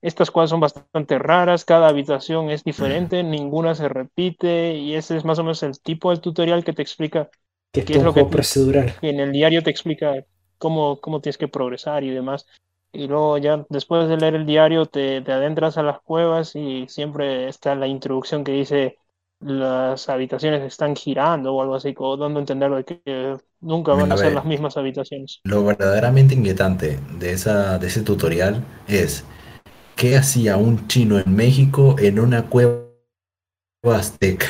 estas 0.00 0.30
cuevas 0.30 0.50
son 0.50 0.60
bastante 0.60 1.18
raras, 1.18 1.64
cada 1.64 1.88
habitación 1.88 2.50
es 2.50 2.62
diferente, 2.64 3.22
ninguna 3.24 3.74
se 3.74 3.88
repite, 3.88 4.74
y 4.76 4.94
ese 4.94 5.16
es 5.16 5.24
más 5.24 5.38
o 5.40 5.44
menos 5.44 5.62
el 5.64 5.80
tipo 5.80 6.10
del 6.10 6.20
tutorial 6.20 6.64
que 6.64 6.72
te 6.72 6.82
explica, 6.82 7.30
Que 7.72 7.84
¿Qué 7.84 7.94
es 7.94 7.98
es 7.98 7.98
un 8.00 8.04
lo 8.04 8.14
que 8.14 8.24
procedural. 8.24 8.94
que 9.00 9.10
en 9.10 9.20
el 9.20 9.32
diario 9.32 9.62
te 9.62 9.70
explica 9.70 10.24
cómo, 10.58 11.00
cómo 11.00 11.20
tienes 11.20 11.38
que 11.38 11.48
progresar 11.48 12.04
y 12.04 12.10
demás. 12.10 12.46
Y 12.92 13.08
luego 13.08 13.38
ya 13.38 13.64
después 13.70 14.08
de 14.08 14.16
leer 14.18 14.34
el 14.34 14.46
diario 14.46 14.86
te, 14.86 15.22
te 15.22 15.32
adentras 15.32 15.78
a 15.78 15.82
las 15.82 16.00
cuevas 16.02 16.54
y 16.56 16.86
siempre 16.88 17.48
está 17.48 17.74
la 17.74 17.86
introducción 17.86 18.44
que 18.44 18.52
dice 18.52 18.98
las 19.40 20.08
habitaciones 20.08 20.62
están 20.62 20.94
girando 20.94 21.54
o 21.54 21.62
algo 21.62 21.74
así, 21.74 21.94
como 21.94 22.16
dando 22.16 22.38
a 22.38 22.42
entender 22.42 22.70
de 22.70 22.84
que 22.84 23.36
nunca 23.60 23.94
van 23.94 24.12
a 24.12 24.16
ser 24.16 24.32
las 24.32 24.44
mismas 24.44 24.76
habitaciones. 24.76 25.42
Lo 25.44 25.64
verdaderamente 25.64 26.34
inquietante 26.34 27.00
de, 27.18 27.32
esa, 27.32 27.78
de 27.78 27.88
ese 27.88 28.02
tutorial 28.02 28.64
es 28.86 29.24
qué 29.96 30.16
hacía 30.16 30.56
un 30.56 30.88
chino 30.88 31.18
en 31.18 31.34
México 31.34 31.96
en 31.98 32.20
una 32.20 32.48
cueva 32.48 32.84
azteca. 33.84 34.46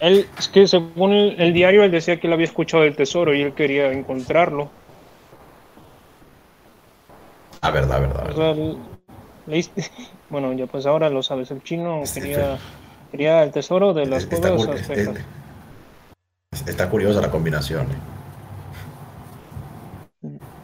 Él, 0.00 0.26
es 0.38 0.48
que 0.48 0.66
según 0.66 1.12
el, 1.12 1.40
el 1.40 1.52
diario, 1.52 1.84
él 1.84 1.90
decía 1.90 2.18
que 2.18 2.26
él 2.26 2.32
había 2.32 2.46
escuchado 2.46 2.84
el 2.84 2.96
tesoro 2.96 3.34
y 3.34 3.42
él 3.42 3.54
quería 3.54 3.92
encontrarlo. 3.92 4.70
Ah, 7.60 7.70
verdad, 7.70 8.00
verdad, 8.00 8.24
O 8.24 8.26
verdad. 8.26 8.54
sea, 8.54 8.76
leíste- 9.46 9.90
bueno, 10.30 10.52
ya 10.52 10.66
pues 10.66 10.86
ahora 10.86 11.10
lo 11.10 11.22
sabes, 11.22 11.50
el 11.50 11.62
chino 11.62 12.02
quería, 12.14 12.58
quería 13.10 13.42
el 13.42 13.50
tesoro 13.52 13.94
de 13.94 14.06
las 14.06 14.24
Es- 14.24 14.32
Está, 14.32 14.48
cuevas 14.48 14.68
aztecas. 14.68 15.16
está 16.66 16.88
curiosa 16.90 17.20
la 17.20 17.30
combinación. 17.30 17.86
eh. 17.90 17.98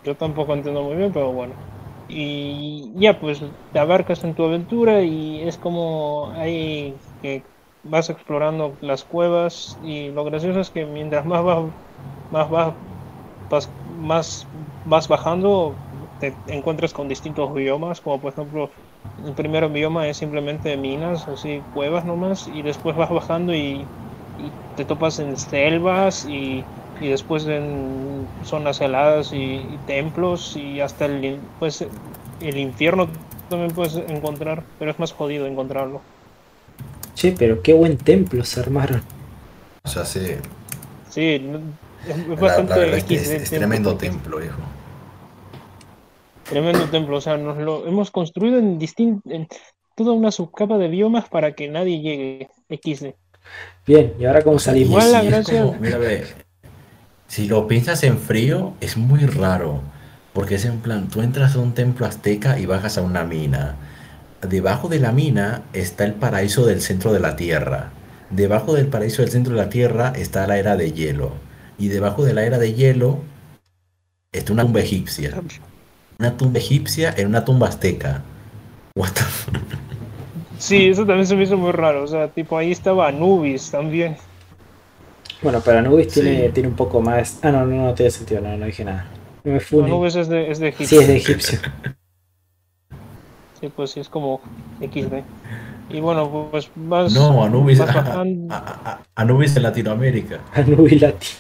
Yo 0.04 0.16
tampoco 0.16 0.52
entiendo 0.54 0.82
muy 0.82 0.96
bien, 0.96 1.12
pero 1.12 1.32
bueno. 1.32 1.54
Y 2.08 2.92
ya, 2.96 3.18
pues 3.18 3.42
te 3.72 3.78
abarcas 3.78 4.22
en 4.24 4.34
tu 4.34 4.44
aventura 4.44 5.02
y 5.02 5.40
es 5.42 5.56
como 5.56 6.32
ahí 6.36 6.94
que 7.22 7.42
vas 7.84 8.10
explorando 8.10 8.74
las 8.80 9.04
cuevas 9.04 9.78
y 9.84 10.10
lo 10.10 10.24
gracioso 10.24 10.60
es 10.60 10.70
que 10.70 10.86
mientras 10.86 11.26
más 11.26 11.44
vas, 11.44 11.64
más 12.30 12.50
vas, 12.50 13.68
más 14.00 14.46
vas 14.86 15.08
bajando, 15.08 15.74
te 16.20 16.34
encuentras 16.46 16.92
con 16.92 17.08
distintos 17.08 17.52
biomas, 17.54 18.00
como 18.00 18.20
por 18.20 18.32
ejemplo 18.32 18.70
el 19.24 19.32
primer 19.32 19.68
bioma 19.68 20.08
es 20.08 20.16
simplemente 20.16 20.76
minas, 20.76 21.28
así 21.28 21.62
cuevas 21.74 22.04
nomás, 22.04 22.48
y 22.48 22.62
después 22.62 22.96
vas 22.96 23.10
bajando 23.10 23.54
y, 23.54 23.86
y 24.38 24.50
te 24.76 24.84
topas 24.84 25.18
en 25.18 25.36
selvas 25.36 26.26
y 26.26 26.64
y 27.00 27.08
después 27.08 27.46
en 27.46 28.28
zonas 28.44 28.80
heladas 28.80 29.32
y, 29.32 29.36
y 29.36 29.78
templos 29.86 30.56
y 30.56 30.80
hasta 30.80 31.06
el, 31.06 31.40
pues, 31.58 31.84
el 32.40 32.56
infierno 32.56 33.08
también 33.48 33.72
puedes 33.72 33.96
encontrar, 33.96 34.62
pero 34.78 34.90
es 34.90 34.98
más 34.98 35.12
jodido 35.12 35.46
encontrarlo. 35.46 36.00
Che, 37.14 37.32
pero 37.32 37.62
qué 37.62 37.72
buen 37.72 37.96
templo 37.96 38.44
se 38.44 38.60
armaron. 38.60 39.02
O 39.84 39.88
sea, 39.88 40.04
sí, 40.04 40.20
Sí, 41.10 41.38
no- 41.40 41.58
es, 42.08 42.16
es 42.16 42.26
la, 42.28 42.34
bastante 42.36 42.70
la 42.70 42.78
verdad 42.78 42.98
es 42.98 43.04
que 43.04 43.14
X 43.14 43.22
es, 43.22 43.28
de 43.28 43.36
es 43.36 43.42
templo, 43.50 43.58
tremendo 43.58 43.96
templo, 43.96 44.44
hijo. 44.44 44.58
Tremendo 46.48 46.84
templo, 46.90 47.16
o 47.16 47.20
sea, 47.20 47.36
nos 47.36 47.56
lo 47.58 47.86
hemos 47.86 48.10
construido 48.10 48.58
en 48.58 48.78
distin 48.78 49.22
en 49.26 49.48
toda 49.96 50.12
una 50.12 50.30
subcapa 50.30 50.76
de 50.76 50.88
biomas 50.88 51.28
para 51.28 51.52
que 51.52 51.68
nadie 51.68 52.00
llegue 52.00 52.48
XD. 52.68 53.14
Bien, 53.86 54.14
¿y 54.18 54.24
ahora 54.24 54.42
cómo 54.42 54.58
salimos? 54.58 54.90
Igual 54.90 55.12
la 55.12 55.22
y 55.24 55.26
es 55.28 55.32
gracia- 55.32 55.60
como, 55.60 55.78
mira, 55.80 55.98
ve, 55.98 56.24
si 57.28 57.46
lo 57.46 57.66
piensas 57.66 58.02
en 58.02 58.18
frío, 58.18 58.74
es 58.80 58.96
muy 58.96 59.20
raro. 59.20 59.80
Porque 60.32 60.56
es 60.56 60.64
en 60.64 60.80
plan, 60.80 61.08
tú 61.08 61.22
entras 61.22 61.54
a 61.54 61.60
un 61.60 61.74
templo 61.74 62.06
azteca 62.06 62.58
y 62.58 62.66
bajas 62.66 62.98
a 62.98 63.02
una 63.02 63.24
mina. 63.24 63.76
Debajo 64.46 64.88
de 64.88 64.98
la 65.00 65.12
mina 65.12 65.62
está 65.72 66.04
el 66.04 66.14
paraíso 66.14 66.66
del 66.66 66.80
centro 66.80 67.12
de 67.12 67.20
la 67.20 67.36
tierra. 67.36 67.90
Debajo 68.30 68.74
del 68.74 68.86
paraíso 68.86 69.22
del 69.22 69.30
centro 69.30 69.54
de 69.54 69.62
la 69.62 69.68
tierra 69.68 70.12
está 70.16 70.46
la 70.46 70.58
era 70.58 70.76
de 70.76 70.92
hielo. 70.92 71.32
Y 71.78 71.88
debajo 71.88 72.24
de 72.24 72.34
la 72.34 72.44
era 72.44 72.58
de 72.58 72.72
hielo 72.74 73.18
está 74.32 74.52
una 74.52 74.62
tumba 74.64 74.80
egipcia. 74.80 75.40
Una 76.18 76.36
tumba 76.36 76.58
egipcia 76.58 77.14
en 77.16 77.28
una 77.28 77.44
tumba 77.44 77.68
azteca. 77.68 78.22
What 78.96 79.10
the 79.12 79.22
Sí, 80.58 80.88
eso 80.88 81.04
también 81.04 81.26
se 81.26 81.34
me 81.36 81.42
hizo 81.42 81.56
muy 81.56 81.72
raro, 81.72 82.04
o 82.04 82.06
sea, 82.06 82.28
tipo 82.28 82.56
ahí 82.56 82.70
estaba 82.72 83.08
Anubis 83.08 83.70
también. 83.70 84.16
Bueno, 85.42 85.60
pero 85.64 85.78
Anubis 85.80 86.12
Sí. 86.12 86.20
tiene, 86.22 86.48
tiene 86.50 86.68
un 86.68 86.76
poco 86.76 87.00
más. 87.02 87.38
Ah, 87.42 87.50
no, 87.50 87.66
no, 87.66 87.86
no 87.86 87.94
tiene 87.94 88.10
sentido, 88.10 88.40
no, 88.40 88.56
no 88.56 88.64
dije 88.66 88.84
nada. 88.84 89.06
No. 89.42 89.84
Anubis 89.84 90.14
es 90.16 90.28
de, 90.28 90.50
es 90.50 90.58
de 90.60 90.72
Sí, 90.72 90.84
Egipto. 90.84 91.00
es 91.00 91.08
de 91.08 91.16
egipcio. 91.16 91.58
Sí, 93.64 93.72
pues 93.74 93.92
sí, 93.92 94.00
es 94.00 94.10
como 94.10 94.42
XD. 94.80 95.22
Y 95.88 96.00
bueno, 96.00 96.48
pues 96.50 96.70
vas, 96.76 97.14
No, 97.14 97.42
Anubis, 97.44 97.78
bajando. 97.78 98.52
a- 98.52 98.58
a- 98.58 98.90
a- 98.92 99.00
Anubis 99.14 99.56
en 99.56 99.62
Latinoamérica. 99.62 100.38
Anubis 100.52 101.00
latino. 101.00 101.32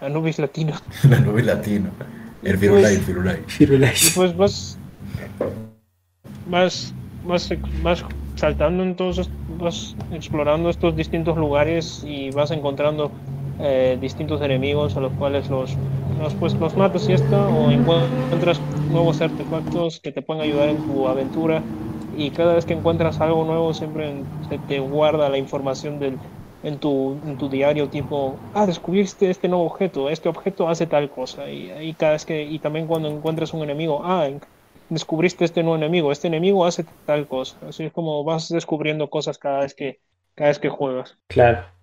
Anubis 0.00 0.38
latino. 0.40 0.72
Anubis 1.16 1.44
latino. 1.46 1.90
El 2.42 2.58
Firulai, 2.58 2.94
el 2.96 3.00
Firulai. 3.02 3.36
Firulai. 3.46 3.92
Y 3.94 4.10
pues 4.16 4.36
vas, 4.36 4.78
vas, 6.50 6.92
vas, 7.24 7.52
vas 7.84 8.04
saltando 8.34 8.82
en 8.82 8.96
todos, 8.96 9.18
est- 9.18 9.30
vas 9.60 9.94
explorando 10.12 10.70
estos 10.70 10.96
distintos 10.96 11.36
lugares 11.36 12.02
y 12.04 12.30
vas 12.32 12.50
encontrando 12.50 13.12
eh, 13.58 13.96
distintos 14.00 14.40
enemigos 14.42 14.96
a 14.96 15.00
los 15.00 15.12
cuales 15.12 15.48
los, 15.48 15.74
los, 16.20 16.34
pues, 16.34 16.54
los 16.54 16.76
matas 16.76 17.08
y 17.08 17.12
esto, 17.12 17.36
o 17.36 17.70
encuentras 17.70 18.60
nuevos 18.90 19.20
artefactos 19.20 20.00
que 20.00 20.12
te 20.12 20.22
pueden 20.22 20.42
ayudar 20.42 20.68
en 20.68 20.76
tu 20.86 21.08
aventura. 21.08 21.62
Y 22.16 22.30
cada 22.30 22.54
vez 22.54 22.64
que 22.64 22.74
encuentras 22.74 23.20
algo 23.20 23.44
nuevo, 23.44 23.74
siempre 23.74 24.22
se 24.48 24.58
te 24.58 24.78
guarda 24.80 25.28
la 25.28 25.38
información 25.38 25.98
del, 25.98 26.18
en, 26.62 26.78
tu, 26.78 27.18
en 27.26 27.36
tu 27.38 27.48
diario, 27.48 27.88
tipo, 27.88 28.36
ah, 28.54 28.66
descubriste 28.66 29.30
este 29.30 29.48
nuevo 29.48 29.66
objeto, 29.66 30.08
este 30.08 30.28
objeto 30.28 30.68
hace 30.68 30.86
tal 30.86 31.10
cosa. 31.10 31.48
Y, 31.50 31.70
ahí 31.70 31.92
cada 31.94 32.12
vez 32.12 32.24
que, 32.24 32.42
y 32.42 32.58
también 32.58 32.86
cuando 32.86 33.08
encuentras 33.08 33.54
un 33.54 33.62
enemigo, 33.62 34.00
ah, 34.04 34.28
descubriste 34.88 35.44
este 35.44 35.62
nuevo 35.62 35.76
enemigo, 35.76 36.10
este 36.10 36.28
enemigo 36.28 36.64
hace 36.64 36.84
tal 37.04 37.26
cosa. 37.26 37.56
Así 37.68 37.84
es 37.84 37.92
como 37.92 38.24
vas 38.24 38.48
descubriendo 38.48 39.10
cosas 39.10 39.38
cada 39.38 39.60
vez 39.60 39.74
que, 39.74 40.00
cada 40.34 40.48
vez 40.48 40.58
que 40.58 40.68
juegas. 40.68 41.18
Claro. 41.28 41.75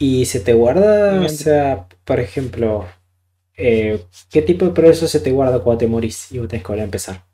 ¿Y 0.00 0.24
se 0.26 0.40
te 0.40 0.52
guarda, 0.54 1.20
o 1.24 1.28
sea, 1.28 1.86
por 2.04 2.18
ejemplo, 2.20 2.86
eh, 3.56 4.04
qué 4.30 4.42
tipo 4.42 4.64
de 4.66 4.72
progreso 4.72 5.08
se 5.08 5.20
te 5.20 5.32
guarda 5.32 5.60
cuando 5.62 5.78
te 5.80 5.86
morís 5.88 6.32
y 6.32 6.38
vos 6.40 6.48
tenés 6.48 6.64
que 6.64 6.68
volver 6.68 6.82
a 6.82 6.84
empezar? 6.86 7.24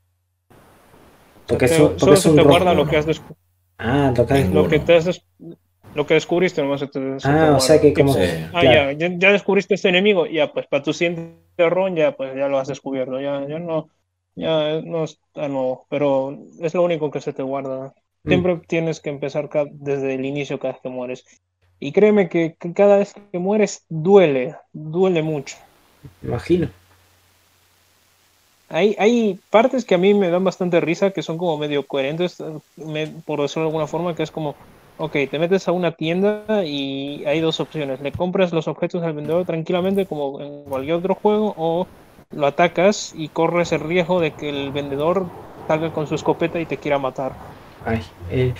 Porque 1.47 1.67
Te- 1.67 1.75
es 1.75 1.79
un, 1.79 1.99
porque 1.99 2.01
solo 2.01 2.17
es 2.17 2.25
se 2.25 2.29
un 2.29 2.37
te 2.37 2.43
rojo, 2.43 2.51
guarda 2.51 2.75
lo 2.75 2.85
¿no? 2.85 2.91
que 2.91 2.97
has 2.97 3.07
descubierto. 3.07 3.43
Ah, 3.79 4.13
lo 4.17 4.27
que 4.27 4.35
has-. 4.35 4.51
Lo 4.51 4.69
que, 4.69 4.79
te 4.81 4.95
has 4.95 5.05
des- 5.05 5.25
lo 5.95 6.07
que 6.07 6.15
descubriste 6.15 6.63
nomás 6.63 6.81
se 6.81 6.89
te, 6.89 7.21
se 7.21 7.29
te 7.35 7.39
Ah, 7.39 7.55
o 7.57 7.61
sea 7.61 7.81
que 7.81 7.93
como... 7.95 8.13
Sí. 8.15 8.21
Ah, 8.53 8.61
claro. 8.63 8.91
ya, 8.93 9.09
ya, 9.19 9.33
descubriste 9.33 9.75
este 9.75 9.89
enemigo, 9.89 10.27
ya 10.27 10.53
pues 10.53 10.67
para 10.67 10.83
tu 10.83 10.93
siguiente 10.93 11.71
ron 11.71 11.97
ya 11.97 12.17
pues 12.17 12.35
ya 12.37 12.49
lo 12.49 12.59
has 12.59 12.69
descubierto, 12.69 13.21
ya, 13.21 13.47
ya 13.49 13.59
no, 13.59 13.89
ya 14.35 14.81
no 14.83 15.05
está 15.05 15.49
nuevo, 15.49 15.87
pero 15.89 16.37
es 16.61 16.75
lo 16.75 16.83
único 16.83 17.11
que 17.11 17.21
se 17.21 17.33
te 17.33 17.43
guarda. 17.43 17.95
Mm. 18.25 18.43
Siempre 18.43 18.61
tienes 18.67 19.01
que 19.01 19.11
empezar 19.11 19.49
desde 19.73 20.15
el 20.15 20.25
inicio 20.25 20.59
cada 20.59 20.75
vez 20.75 20.83
que 20.83 20.89
mueres. 20.89 21.25
Y 21.81 21.93
créeme 21.93 22.29
que, 22.29 22.57
que 22.59 22.73
cada 22.73 22.97
vez 22.99 23.15
que 23.33 23.39
mueres 23.39 23.85
duele, 23.89 24.57
duele 24.73 25.23
mucho. 25.23 25.57
Imagino. 26.23 26.69
Hay, 28.69 28.97
hay 28.99 29.41
partes 29.51 29.85
que 29.85 29.95
a 29.95 29.99
mí 29.99 30.13
me 30.15 30.29
dan 30.29 30.43
bastante 30.45 30.81
risa, 30.81 31.13
que 31.13 31.23
son 31.23 31.39
como 31.39 31.57
medio 31.59 31.87
coherentes, 31.87 32.43
me- 32.77 33.07
por 33.25 33.41
decirlo 33.41 33.65
de 33.65 33.69
alguna 33.69 33.87
forma, 33.87 34.15
que 34.17 34.25
es 34.25 34.31
como, 34.33 34.57
ok, 34.97 35.13
te 35.31 35.39
metes 35.39 35.69
a 35.69 35.73
una 35.73 35.93
tienda 35.93 36.65
y 36.65 37.25
hay 37.27 37.41
dos 37.41 37.61
opciones, 37.61 38.01
le 38.01 38.13
compras 38.13 38.53
los 38.53 38.67
objetos 38.69 39.03
al 39.05 39.15
vendedor 39.15 39.45
tranquilamente 39.47 40.07
como 40.07 40.41
en 40.41 40.65
cualquier 40.65 40.97
otro 40.97 41.15
juego, 41.15 41.55
o 41.57 41.87
lo 42.31 42.47
atacas 42.47 43.13
y 43.15 43.29
corres 43.29 43.71
el 43.73 43.81
riesgo 43.81 44.21
de 44.21 44.35
que 44.35 44.49
el 44.49 44.73
vendedor 44.73 45.27
salga 45.69 45.93
con 45.93 46.07
su 46.09 46.17
escopeta 46.17 46.59
y 46.61 46.67
te 46.67 46.79
quiera 46.79 46.99
matar. 46.99 47.33
Ay, 47.85 48.03
el, 48.29 48.55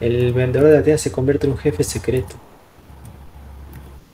el 0.00 0.32
vendedor 0.32 0.68
de 0.70 0.76
la 0.78 0.82
tienda 0.82 0.98
se 0.98 1.12
convierte 1.12 1.46
en 1.46 1.52
un 1.52 1.58
jefe 1.58 1.84
secreto. 1.84 2.34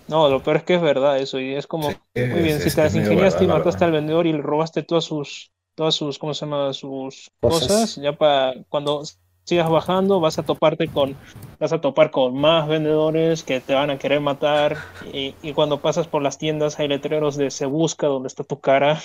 No, 0.09 0.28
lo 0.28 0.43
peor 0.43 0.56
es 0.59 0.64
que 0.64 0.74
es 0.74 0.80
verdad 0.82 1.18
eso, 1.18 1.39
y 1.40 1.55
es 1.55 1.66
como, 1.66 2.02
Sí, 2.14 2.22
muy 2.30 2.43
bien, 2.43 2.60
es- 2.60 2.62
si 2.62 2.72
te 2.72 2.80
las 2.82 2.94
ingeniaste 2.94 3.44
y 3.44 3.48
mataste 3.48 3.85
al 3.85 3.93
vendedor 3.93 4.26
y 4.26 4.32
le 4.32 4.43
robaste 4.43 4.82
todas 4.82 5.05
sus, 5.05 5.52
todas 5.74 5.94
sus, 5.94 6.18
¿cómo 6.18 6.35
se 6.35 6.47
llama? 6.47 6.72
Sus 6.72 7.30
Cosas. 7.40 7.68
cosas, 7.68 7.97
ya 7.97 8.16
para 8.16 8.55
cuando 8.68 9.02
sigas 9.44 9.68
bajando 9.70 10.20
vas 10.20 10.39
a 10.39 10.44
toparte 10.44 10.90
con, 10.90 11.18
vas 11.59 11.72
a 11.72 11.80
topar 11.80 12.10
con 12.10 12.35
más 12.35 12.68
vendedores 12.68 13.44
que 13.44 13.60
te 13.60 13.74
van 13.74 13.90
a 13.90 13.98
querer 13.98 14.20
matar 14.20 14.85
y, 15.01 15.36
y 15.43 15.52
cuando 15.52 15.80
pasas 15.82 16.09
por 16.09 16.22
las 16.22 16.39
tiendas 16.39 16.78
hay 16.80 16.89
letreros 16.89 17.36
de 17.36 17.51
se 17.51 17.66
busca 17.66 18.06
donde 18.06 18.28
está 18.28 18.44
tu 18.44 18.60
cara. 18.60 19.01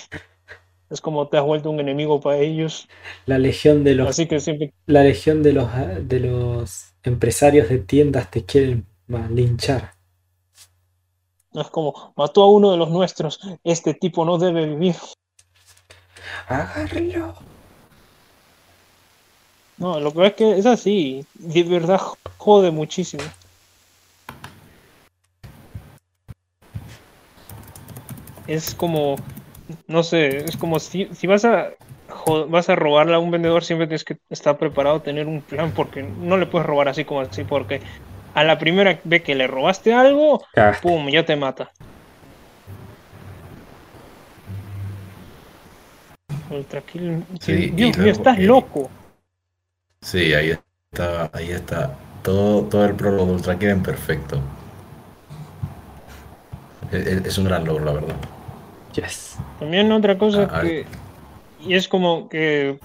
Es 0.90 1.00
como 1.00 1.28
te 1.28 1.36
has 1.38 1.44
vuelto 1.44 1.70
un 1.70 1.80
enemigo 1.80 2.20
para 2.20 2.38
ellos. 2.38 2.88
La 3.26 3.38
legión 3.38 3.84
de 3.84 3.94
los, 3.94 4.08
Así 4.10 4.26
que 4.28 4.40
siempre, 4.40 4.72
la 4.86 5.02
legión 5.04 5.42
de 5.42 5.52
los, 5.52 5.68
de 6.02 6.20
los 6.20 6.94
empresarios 7.02 7.68
de 7.68 7.78
tiendas 7.78 8.30
te 8.30 8.44
quieren 8.44 8.86
ma- 9.06 9.28
linchar. 11.54 11.66
es 11.66 11.70
como, 11.70 12.12
mató 12.16 12.42
a 12.42 12.50
uno 12.50 12.70
de 12.72 12.76
los 12.76 12.90
nuestros, 12.90 13.40
este 13.62 13.94
tipo 13.94 14.24
no 14.24 14.38
debe 14.38 14.66
vivir. 14.66 14.96
Agárralo. 16.48 17.34
No, 19.76 19.98
lo 19.98 20.12
peor 20.12 20.26
es 20.26 20.34
que 20.34 20.58
es 20.58 20.66
así, 20.66 21.26
de 21.34 21.62
verdad 21.64 22.00
jode 22.36 22.70
muchísimo. 22.70 23.24
Es 28.46 28.74
como, 28.74 29.16
no 29.88 30.02
sé, 30.02 30.44
es 30.44 30.56
como 30.56 30.78
si, 30.78 31.08
si 31.14 31.26
vas 31.26 31.44
a 31.44 31.70
vas 32.48 32.68
a 32.68 32.76
robarle 32.76 33.14
a 33.14 33.18
un 33.18 33.30
vendedor, 33.30 33.64
siempre 33.64 33.86
tienes 33.86 34.04
que 34.04 34.18
estar 34.30 34.56
preparado 34.56 35.02
tener 35.02 35.26
un 35.26 35.42
plan, 35.42 35.72
porque 35.72 36.02
no 36.02 36.36
le 36.36 36.46
puedes 36.46 36.66
robar 36.66 36.88
así 36.88 37.04
como 37.04 37.20
así, 37.20 37.44
porque 37.44 37.80
a 38.34 38.44
la 38.44 38.58
primera 38.58 38.98
vez 39.04 39.22
que 39.22 39.34
le 39.34 39.46
robaste 39.46 39.94
algo, 39.94 40.42
Cagaste. 40.52 40.82
pum, 40.82 41.08
ya 41.08 41.24
te 41.24 41.36
mata. 41.36 41.70
Ultra 46.50 46.82
Kill- 46.82 47.24
Sí, 47.40 47.70
Dios 47.70 47.96
mío, 47.98 48.12
estás 48.12 48.38
eh, 48.38 48.42
loco. 48.42 48.90
Sí, 50.00 50.34
ahí 50.34 50.50
está, 50.92 51.30
ahí 51.32 51.50
está. 51.50 51.94
Todo, 52.22 52.62
todo 52.64 52.84
el 52.84 52.94
prólogo 52.94 53.26
de 53.26 53.32
Ultra 53.32 53.58
Kill 53.58 53.70
en 53.70 53.82
perfecto. 53.82 54.40
Es, 56.92 57.06
es- 57.06 57.26
es 57.26 57.38
un 57.38 57.44
gran 57.44 57.64
logro, 57.64 57.84
la 57.84 57.92
verdad. 57.92 58.16
Yes. 58.94 59.36
También 59.58 59.90
otra 59.90 60.16
cosa 60.18 60.48
Ah, 60.52 60.60
que. 60.62 60.84
Y 61.60 61.74
es 61.74 61.88
como 61.88 62.28
que. 62.28 62.78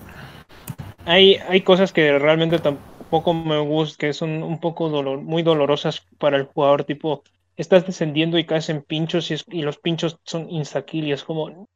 Hay, 1.05 1.35
hay 1.47 1.61
cosas 1.61 1.91
que 1.93 2.17
realmente 2.19 2.59
tampoco 2.59 2.88
me 3.33 3.59
gustan, 3.59 3.97
que 3.99 4.13
son 4.13 4.43
un 4.43 4.59
poco 4.59 4.89
dolor, 4.89 5.21
muy 5.21 5.43
dolorosas 5.43 6.01
para 6.19 6.37
el 6.37 6.45
jugador. 6.45 6.83
Tipo, 6.85 7.23
estás 7.57 7.85
descendiendo 7.85 8.37
y 8.37 8.45
caes 8.45 8.69
en 8.69 8.83
pinchos 8.83 9.31
y, 9.31 9.35
es- 9.35 9.45
y 9.49 9.61
los 9.63 9.77
pinchos 9.79 10.19
son 10.25 10.49
insta-kill 10.49 11.05
y 11.07 11.11
es 11.13 11.23
como. 11.23 11.67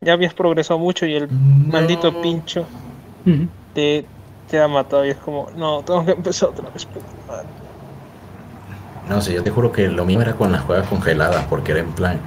Ya 0.00 0.14
habías 0.14 0.34
progresado 0.34 0.78
mucho 0.80 1.06
y 1.06 1.14
el 1.14 1.34
maldito 1.66 2.18
pincho 2.20 2.72
te, 3.72 4.12
te 4.46 4.60
ha 4.60 4.68
matado 4.68 5.04
y 5.06 5.10
es 5.10 5.18
como, 5.20 5.50
no, 5.52 5.84
tengo 5.84 6.04
que 6.04 6.12
empezar 6.12 6.50
otra 6.50 6.70
vez. 6.70 6.86
puta 6.86 7.06
madre". 7.26 7.50
No 9.08 9.20
sé, 9.20 9.32
yo 9.34 9.42
te 9.42 9.50
juro 9.50 9.70
que 9.72 9.88
lo 9.88 10.04
mismo 10.04 10.22
era 10.22 10.34
con 10.34 10.50
las 10.52 10.62
cuevas 10.62 10.88
congeladas, 10.88 11.46
porque 11.46 11.72
era 11.72 11.80
en 11.80 11.92
plan, 11.92 12.20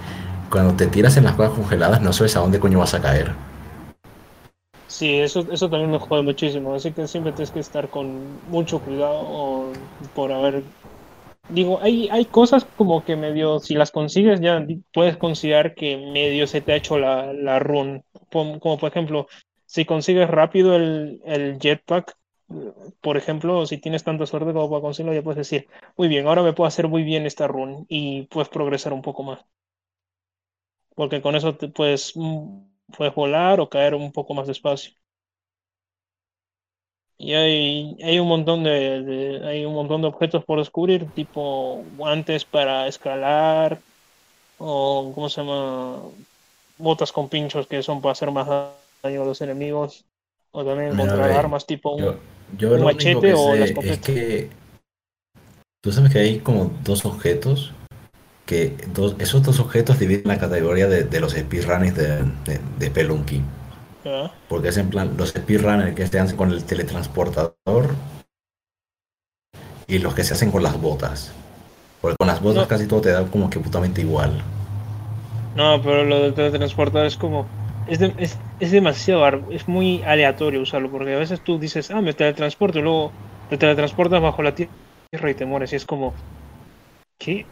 cuando 0.49 0.73
te 0.73 0.87
tiras 0.87 1.17
en 1.17 1.25
las 1.25 1.33
cuevas 1.35 1.53
congeladas 1.55 2.01
no 2.01 2.13
sabes 2.13 2.35
a 2.37 2.39
dónde 2.39 2.59
coño 2.59 2.79
vas 2.79 2.93
a 2.93 3.01
caer. 3.01 3.31
Sí, 4.99 5.15
eso, 5.19 5.49
eso 5.51 5.69
también 5.69 5.91
me 5.91 5.97
jode 5.99 6.23
muchísimo, 6.23 6.73
así 6.75 6.93
que 6.93 7.07
siempre 7.07 7.31
tienes 7.31 7.51
que 7.51 7.59
estar 7.59 7.89
con 7.89 8.41
mucho 8.43 8.81
cuidado 8.81 9.87
por 10.13 10.31
haber... 10.33 10.65
Digo, 11.47 11.81
hay, 11.81 12.09
hay 12.11 12.27
cosas 12.27 12.65
como 12.75 13.03
que 13.05 13.15
medio, 13.17 13.59
si 13.59 13.75
las 13.75 13.91
consigues 13.91 14.41
ya 14.41 14.65
puedes 14.93 15.17
considerar 15.17 15.75
que 15.75 15.97
medio 15.97 16.47
se 16.47 16.61
te 16.61 16.73
ha 16.73 16.77
hecho 16.77 16.99
la, 16.99 17.33
la 17.33 17.59
run, 17.59 18.03
como 18.31 18.59
por 18.79 18.89
ejemplo, 18.89 19.27
si 19.65 19.85
consigues 19.85 20.29
rápido 20.29 20.75
el, 20.75 21.21
el 21.25 21.59
jetpack, 21.59 22.15
por 23.01 23.17
ejemplo, 23.17 23.65
si 23.67 23.77
tienes 23.79 24.03
tanta 24.05 24.25
suerte 24.27 24.53
como 24.53 24.69
para 24.69 24.81
conseguirlo, 24.81 25.15
ya 25.15 25.23
puedes 25.23 25.37
decir, 25.39 25.67
muy 25.97 26.07
bien, 26.09 26.27
ahora 26.27 26.43
me 26.43 26.53
puedo 26.53 26.67
hacer 26.67 26.87
muy 26.89 27.03
bien 27.03 27.25
esta 27.27 27.47
run 27.47 27.85
y 27.89 28.23
puedes 28.27 28.49
progresar 28.49 28.93
un 28.93 29.01
poco 29.03 29.23
más. 29.23 29.45
Porque 30.95 31.21
con 31.21 31.35
eso 31.35 31.55
te 31.57 31.67
puedes, 31.69 32.13
mm, 32.15 32.68
puedes 32.97 33.13
volar 33.15 33.59
o 33.59 33.69
caer 33.69 33.95
un 33.95 34.11
poco 34.11 34.33
más 34.33 34.47
despacio. 34.47 34.93
Y 37.17 37.33
hay, 37.33 37.97
hay 38.01 38.19
un 38.19 38.27
montón 38.29 38.63
de, 38.63 39.01
de- 39.03 39.47
hay 39.47 39.65
un 39.65 39.73
montón 39.73 40.01
de 40.01 40.07
objetos 40.07 40.45
por 40.45 40.59
descubrir, 40.59 41.05
tipo 41.13 41.83
guantes 41.97 42.45
para 42.45 42.87
escalar, 42.87 43.79
o 44.57 45.11
¿cómo 45.13 45.29
se 45.29 45.41
llama? 45.41 46.01
Botas 46.77 47.11
con 47.11 47.27
pinchos 47.27 47.67
que 47.67 47.83
son 47.83 48.01
para 48.01 48.13
hacer 48.13 48.31
más 48.31 48.47
daño 49.03 49.23
a 49.23 49.25
los 49.25 49.41
enemigos, 49.41 50.05
o 50.51 50.63
también 50.63 50.93
encontrar 50.93 51.31
armas 51.31 51.65
tipo 51.65 51.93
un- 51.95 52.03
Yo, 52.03 52.15
yo 52.57 52.69
¿Un 52.75 52.79
lo 52.79 52.85
machete 52.85 53.33
o 53.33 53.53
la 53.55 53.65
sé 53.65 53.65
escopeta? 53.65 53.93
es 53.93 53.99
que 53.99 54.49
tú 55.81 55.91
sabes 55.91 56.11
que 56.11 56.19
hay 56.19 56.39
como 56.39 56.71
dos 56.83 57.05
objetos 57.05 57.73
que 58.49 58.75
dos, 58.93 59.15
esos 59.19 59.43
dos 59.43 59.59
objetos 59.59 59.99
dividen 59.99 60.23
la 60.27 60.39
categoría 60.39 60.87
de, 60.87 61.03
de 61.03 61.19
los 61.19 61.33
speedrunners 61.33 61.95
de, 61.95 62.07
de, 62.45 62.59
de 62.79 62.87
Spelunky. 62.87 63.43
¿ah? 64.05 64.31
Porque 64.49 64.69
es 64.69 64.77
en 64.77 64.89
plan, 64.89 65.15
los 65.17 65.29
speedrunners 65.29 65.95
que 65.95 66.05
se 66.07 66.19
hacen 66.19 66.35
con 66.35 66.51
el 66.51 66.65
teletransportador 66.65 67.95
y 69.87 69.99
los 69.99 70.13
que 70.13 70.23
se 70.23 70.33
hacen 70.33 70.51
con 70.51 70.63
las 70.63 70.79
botas. 70.79 71.31
Porque 72.01 72.17
con 72.17 72.27
las 72.27 72.41
botas 72.41 72.65
No. 72.65 72.67
casi 72.67 72.87
todo 72.87 73.01
te 73.01 73.11
da 73.11 73.25
como 73.27 73.49
que 73.49 73.59
putamente 73.59 74.01
igual. 74.01 74.41
No, 75.53 75.81
pero 75.81 76.05
lo 76.05 76.21
del 76.21 76.33
teletransportar 76.33 77.05
es 77.05 77.17
como. 77.17 77.51
Es, 77.85 77.99
de- 77.99 78.15
es, 78.17 78.43
es 78.59 78.71
demasiado. 78.71 79.49
Es 79.51 79.67
muy 79.67 80.03
aleatorio 80.03 80.61
usarlo, 80.61 80.91
porque 80.91 81.13
a 81.15 81.19
veces 81.19 81.43
tú 81.43 81.59
dices, 81.59 81.91
ah, 81.91 82.01
me 82.01 82.13
teletransporto, 82.13 82.79
y 82.79 82.81
luego 82.83 83.17
te 83.47 83.57
teletransportas 83.57 84.21
bajo 84.21 84.43
la 84.43 84.55
tierra 84.55 85.31
y 85.31 85.35
te 85.35 85.45
mueres, 85.45 85.73
y 85.73 85.75
es 85.77 85.85
como. 85.85 86.13
¿Qué? 87.17 87.45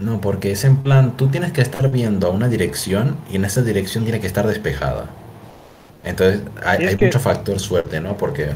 No, 0.00 0.20
porque 0.20 0.52
es 0.52 0.64
en 0.64 0.78
plan, 0.82 1.16
tú 1.16 1.28
tienes 1.28 1.52
que 1.52 1.60
estar 1.60 1.90
viendo 1.90 2.26
a 2.26 2.30
una 2.30 2.48
dirección 2.48 3.16
y 3.30 3.36
en 3.36 3.44
esa 3.44 3.62
dirección 3.62 4.04
tiene 4.04 4.20
que 4.20 4.26
estar 4.26 4.46
despejada. 4.46 5.06
Entonces 6.04 6.42
hay, 6.64 6.78
Y 6.78 6.84
es 6.84 6.90
hay 6.90 6.96
que- 6.96 7.06
mucho 7.06 7.20
factor 7.20 7.60
suerte, 7.60 8.00
¿no? 8.00 8.16
Porque 8.16 8.50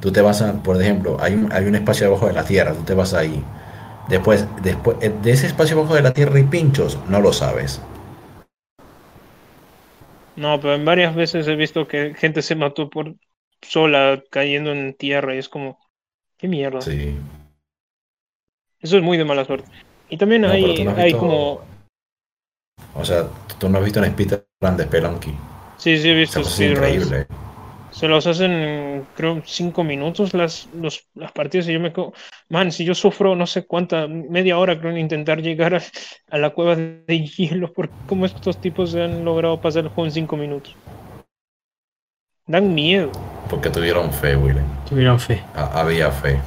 tú 0.00 0.12
te 0.12 0.20
vas 0.22 0.42
a, 0.42 0.54
por 0.62 0.80
ejemplo, 0.82 1.18
hay 1.20 1.34
un, 1.34 1.52
hay 1.52 1.66
un 1.66 1.74
espacio 1.76 2.08
abajo 2.08 2.26
de 2.28 2.34
la 2.34 2.44
tierra, 2.44 2.74
tú 2.74 2.82
te 2.84 2.94
vas 2.94 3.14
ahí. 3.14 3.44
Después, 4.08 4.46
después 4.62 4.98
eh, 5.02 5.12
de 5.22 5.32
ese 5.32 5.46
espacio 5.48 5.78
abajo 5.78 5.94
de 5.96 6.02
la 6.02 6.12
tierra 6.14 6.36
hay 6.36 6.44
pinchos, 6.44 6.98
no 7.08 7.20
lo 7.20 7.32
sabes. 7.32 7.80
No, 10.36 10.60
pero 10.60 10.74
en 10.74 10.84
varias 10.84 11.14
veces 11.14 11.46
he 11.48 11.56
visto 11.56 11.86
que 11.88 12.14
gente 12.14 12.42
se 12.42 12.54
mató 12.56 12.88
por 12.90 13.16
sola 13.62 14.22
cayendo 14.30 14.72
en 14.72 14.94
tierra 14.94 15.34
y 15.34 15.38
es 15.38 15.48
como, 15.48 15.78
qué 16.38 16.48
mierda. 16.48 16.90
Sí. 16.90 17.16
Eso 18.78 18.98
es 18.98 19.02
muy 19.02 19.18
de 19.18 19.24
mala 19.24 19.44
suerte. 19.44 19.68
Y 20.14 20.16
también 20.16 20.42
No, 20.42 20.50
hay, 20.50 20.62
hay 20.96 21.04
visto- 21.06 21.18
como, 21.18 21.60
O 22.94 23.04
sea, 23.04 23.24
tú 23.58 23.68
no 23.68 23.78
has 23.78 23.84
visto 23.84 23.98
un 23.98 24.06
speedrun 24.06 24.76
de 24.76 24.84
Spelunky. 24.84 25.34
sí, 25.76 25.98
sí 25.98 26.08
he 26.08 26.14
visto 26.14 26.40
cosa 26.40 26.64
es 26.64 26.70
increíble. 26.70 27.26
Se 27.90 28.06
los 28.06 28.24
hacen, 28.28 28.52
en, 28.52 29.06
creo, 29.16 29.42
cinco 29.44 29.82
minutos 29.82 30.32
las, 30.32 30.68
los, 30.72 31.08
las 31.14 31.32
partidas 31.32 31.68
y 31.68 31.72
yo 31.72 31.80
me 31.80 31.92
quedo, 31.92 32.12
man, 32.48 32.70
si 32.70 32.84
yo 32.84 32.94
sufro 32.94 33.34
no 33.34 33.44
sé 33.48 33.66
cuánta, 33.66 34.06
media 34.06 34.56
hora 34.56 34.78
creo 34.78 34.92
en 34.92 34.98
intentar 34.98 35.42
llegar 35.42 35.74
a, 35.74 35.82
a 36.30 36.38
la 36.38 36.50
cueva 36.50 36.76
de 36.76 37.24
hielo, 37.36 37.72
por 37.72 37.90
cómo 38.06 38.24
estos 38.24 38.60
tipos 38.60 38.92
se 38.92 39.02
han 39.02 39.24
logrado 39.24 39.60
pasar 39.60 39.82
el 39.82 39.88
juego 39.88 40.06
en 40.06 40.12
cinco 40.12 40.36
minutos. 40.36 40.76
Dan 42.46 42.72
miedo. 42.72 43.10
Porque 43.50 43.68
tuvieron 43.68 44.12
fe, 44.12 44.36
Willen. 44.36 44.66
Tuvieron 44.88 45.18
fe. 45.18 45.42
Ha- 45.56 45.80
Había 45.80 46.10
fe. 46.12 46.38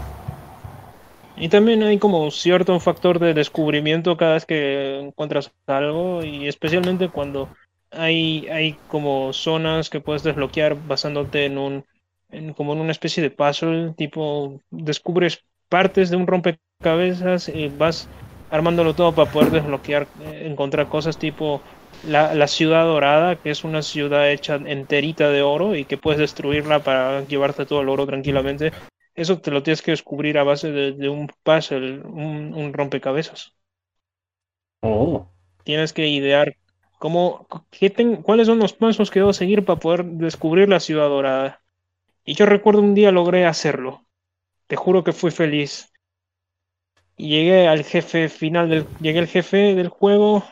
Y 1.39 1.49
también 1.49 1.84
hay 1.84 1.99
como 1.99 2.31
cierto 2.31 2.80
factor 2.80 3.19
de 3.19 3.35
descubrimiento 3.35 4.18
cada 4.18 4.34
vez 4.34 4.45
que 4.45 4.99
encuentras 4.99 5.51
algo 5.68 6.23
y 6.23 6.47
especialmente 6.47 7.09
cuando 7.09 7.49
hay, 7.91 8.47
hay 8.47 8.76
como 8.88 9.31
zonas 9.34 9.89
que 9.89 10.01
puedes 10.01 10.23
desbloquear 10.23 10.76
basándote 10.88 11.45
en 11.45 11.57
un 11.57 11.85
en 12.30 12.53
como 12.53 12.73
en 12.73 12.80
una 12.80 12.91
especie 12.91 13.23
de 13.23 13.30
puzzle, 13.30 13.93
tipo 13.95 14.59
descubres 14.69 15.43
partes 15.69 16.09
de 16.09 16.18
un 16.18 16.27
rompecabezas 16.27 17.49
y 17.49 17.69
vas 17.69 18.09
armándolo 18.49 18.95
todo 18.95 19.14
para 19.14 19.31
poder 19.31 19.51
desbloquear, 19.51 20.07
eh, 20.23 20.43
encontrar 20.45 20.89
cosas 20.89 21.18
tipo 21.18 21.61
la, 22.05 22.34
la 22.34 22.47
ciudad 22.47 22.84
dorada, 22.84 23.35
que 23.35 23.49
es 23.49 23.64
una 23.64 23.81
ciudad 23.81 24.30
hecha 24.30 24.55
enterita 24.55 25.30
de 25.30 25.41
oro 25.41 25.76
y 25.76 25.85
que 25.85 25.97
puedes 25.97 26.19
destruirla 26.19 26.80
para 26.80 27.26
llevarte 27.26 27.65
todo 27.65 27.81
el 27.81 27.89
oro 27.89 28.05
tranquilamente. 28.05 28.72
Eso 29.18 29.39
te 29.39 29.49
lo 29.49 29.64
tienes 29.64 29.81
que 29.81 29.91
descubrir 29.91 30.38
a 30.38 30.44
base 30.44 30.72
de, 30.72 30.91
de 30.94 31.10
un 31.10 31.27
puzzle, 31.44 32.02
un, 32.02 32.53
un 32.53 32.72
rompecabezas. 32.72 33.53
Oh. 34.81 35.27
Tienes 35.64 35.91
que 35.91 36.07
idear 36.07 36.56
cómo, 36.99 37.48
qué 37.72 37.89
ten- 37.89 38.22
cuáles 38.22 38.45
son 38.45 38.60
los 38.60 38.73
pasos 38.73 39.10
que 39.10 39.19
debo 39.19 39.34
seguir 39.34 39.65
para 39.65 39.80
poder 39.80 40.06
descubrir 40.06 40.69
la 40.69 40.80
ciudad 40.80 41.10
dorada. 41.10 41.61
Y 42.23 42.35
yo 42.35 42.45
recuerdo 42.45 42.81
un 42.81 42.94
día 42.94 43.11
logré 43.11 43.48
hacerlo. 43.48 44.06
Te 44.68 44.76
juro 44.76 45.03
que 45.03 45.14
fui 45.14 45.31
feliz. 45.31 45.91
Y 47.15 47.30
llegué 47.30 47.68
al 47.68 47.84
jefe 47.84 48.30
final 48.30 48.69
del, 48.69 48.85
llegué 48.99 49.18
al 49.18 49.27
jefe 49.27 49.73
del 49.73 49.89
juego 49.89 50.44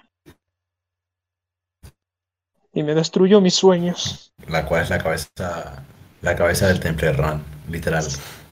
y 2.73 2.81
me 2.81 2.95
destruyó 2.95 3.41
mis 3.41 3.53
sueños. 3.53 4.33
La 4.47 4.65
cual 4.65 4.81
es 4.81 4.89
la 4.89 4.97
cabeza, 4.97 5.85
la 6.23 6.35
cabeza 6.35 6.67
del 6.67 6.79
Temple 6.79 7.13
Run, 7.13 7.43
literal. 7.69 8.05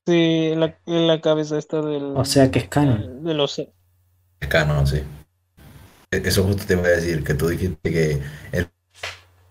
Sí, 0.06 0.54
la, 0.56 0.78
la 0.86 1.20
cabeza 1.22 1.58
esta 1.58 1.82
del, 1.82 2.16
O 2.16 2.26
sea 2.26 2.50
que 2.52 2.60
es 2.60 2.68
canon. 2.70 3.24
de 3.24 3.34
los 3.34 3.60
Es 4.40 4.48
canon, 4.48 4.86
sí. 4.86 5.02
E- 6.12 6.22
Eso 6.26 6.44
justo 6.44 6.66
te 6.66 6.76
voy 6.76 6.86
a 6.88 6.90
decir, 6.90 7.24
que 7.24 7.34
tú 7.34 7.48
dijiste 7.48 7.92
que 7.92 8.22
el, 8.52 8.68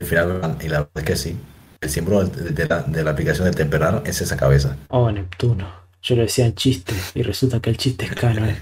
el 0.01 0.07
final, 0.07 0.59
y 0.63 0.69
la 0.69 0.81
verdad 0.81 0.93
es 0.99 1.05
que 1.05 1.17
sí, 1.17 1.39
el 1.81 1.91
símbolo 1.91 2.25
de, 2.27 2.51
de 2.51 2.67
la, 2.69 2.83
de 2.83 3.05
la 3.05 3.13
aplicación 3.13 3.47
del 3.47 3.57
Temple 3.57 3.79
Run 3.81 4.03
es 4.07 4.21
esa 4.21 4.37
cabeza. 4.37 4.77
Oh, 4.91 5.11
Neptuno. 5.11 5.67
Yo 6.03 6.17
lo 6.17 6.23
decía 6.23 6.47
en 6.47 6.55
chiste 6.55 6.95
y 7.15 7.23
resulta 7.23 7.61
que 7.61 7.71
el 7.71 7.77
chiste 7.79 8.07
es 8.07 8.15
canon. 8.15 8.57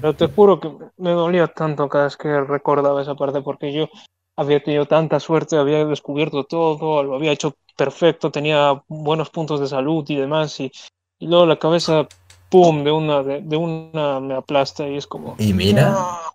Pero 0.00 0.14
te 0.16 0.26
juro 0.28 0.60
que 0.60 0.70
me 0.96 1.10
dolía 1.10 1.48
tanto 1.48 1.88
cada 1.88 2.04
vez 2.04 2.16
que 2.16 2.40
recordaba 2.40 3.02
esa 3.02 3.14
parte 3.14 3.40
porque 3.42 3.72
yo 3.72 3.88
había 4.36 4.62
tenido 4.62 4.86
tanta 4.86 5.20
suerte, 5.20 5.56
había 5.56 5.84
descubierto 5.84 6.44
todo, 6.44 7.02
lo 7.02 7.14
había 7.16 7.32
hecho 7.32 7.54
perfecto, 7.76 8.30
tenía 8.30 8.82
buenos 8.88 9.30
puntos 9.30 9.60
de 9.60 9.66
salud 9.68 10.04
y 10.08 10.16
demás 10.16 10.58
y, 10.60 10.72
y 11.18 11.26
luego 11.26 11.46
la 11.46 11.58
cabeza, 11.58 12.08
¡pum!, 12.50 12.82
de 12.84 12.90
una, 12.92 13.22
de, 13.22 13.40
de 13.42 13.56
una 13.56 14.20
me 14.20 14.34
aplasta 14.34 14.88
y 14.88 14.96
es 14.96 15.06
como... 15.06 15.36
Y 15.38 15.52
mira, 15.52 15.92
"Ah". 15.96 16.30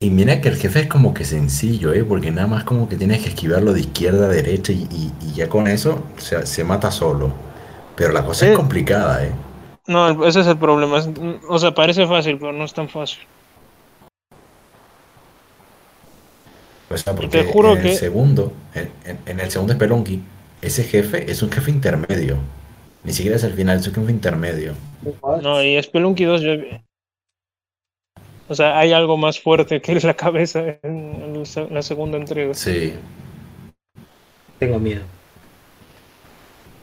y 0.00 0.10
mira 0.10 0.40
que 0.40 0.48
el 0.48 0.56
jefe 0.56 0.80
es 0.80 0.86
como 0.88 1.14
que 1.14 1.24
sencillo, 1.24 1.92
¿eh? 1.92 2.04
Porque 2.04 2.30
nada 2.30 2.46
más 2.48 2.64
como 2.64 2.88
que 2.88 2.96
tienes 2.96 3.22
que 3.22 3.28
esquivarlo 3.30 3.72
de 3.72 3.80
izquierda 3.80 4.26
a 4.26 4.28
derecha 4.28 4.72
y, 4.72 4.88
y- 4.90 5.12
y 5.22 5.32
ya 5.34 5.48
con 5.48 5.68
eso 5.68 6.02
se, 6.16 6.46
se 6.46 6.64
mata 6.64 6.90
solo. 6.90 7.32
Pero 7.96 8.12
la 8.12 8.24
cosa 8.24 8.48
es 8.48 8.56
complicada, 8.56 9.24
¿eh? 9.24 9.32
No, 9.86 10.24
ese 10.26 10.40
es 10.40 10.46
el 10.46 10.58
problema. 10.58 10.98
es- 10.98 11.08
o 11.48 11.58
sea, 11.58 11.72
parece 11.74 12.06
fácil, 12.06 12.38
pero 12.38 12.52
no 12.52 12.64
es 12.64 12.72
tan 12.72 12.88
fácil. 12.88 13.20
O 16.90 16.96
sea, 16.96 17.14
te 17.14 17.20
porque 17.22 17.44
juro 17.44 17.72
en 17.72 17.78
el 17.78 17.82
que- 17.84 17.96
segundo, 17.96 18.52
en, 18.74 18.90
en- 19.04 19.18
en 19.26 19.40
el 19.40 19.50
segundo 19.50 19.72
Spelunky, 19.72 20.22
ese 20.62 20.84
jefe 20.84 21.30
es 21.30 21.42
un 21.42 21.50
jefe 21.50 21.70
intermedio. 21.70 22.38
Ni 23.04 23.12
siquiera 23.12 23.36
es 23.36 23.44
el 23.44 23.52
final, 23.52 23.78
es 23.78 23.88
un 23.88 23.94
jefe 23.94 24.12
intermedio. 24.12 24.74
No, 25.42 25.62
y 25.62 25.82
Spelunky 25.82 26.24
2 26.24 26.40
yo... 26.40 26.52
O 28.48 28.54
sea, 28.54 28.78
hay 28.78 28.92
algo 28.92 29.16
más 29.16 29.40
fuerte 29.40 29.80
que 29.80 29.98
la 30.00 30.14
cabeza 30.14 30.78
en, 30.82 31.42
la 31.70 31.82
segunda 31.82 32.18
entrega. 32.18 32.54
Sí, 32.54 32.92
Tengo 34.58 34.78
miedo. 34.78 35.02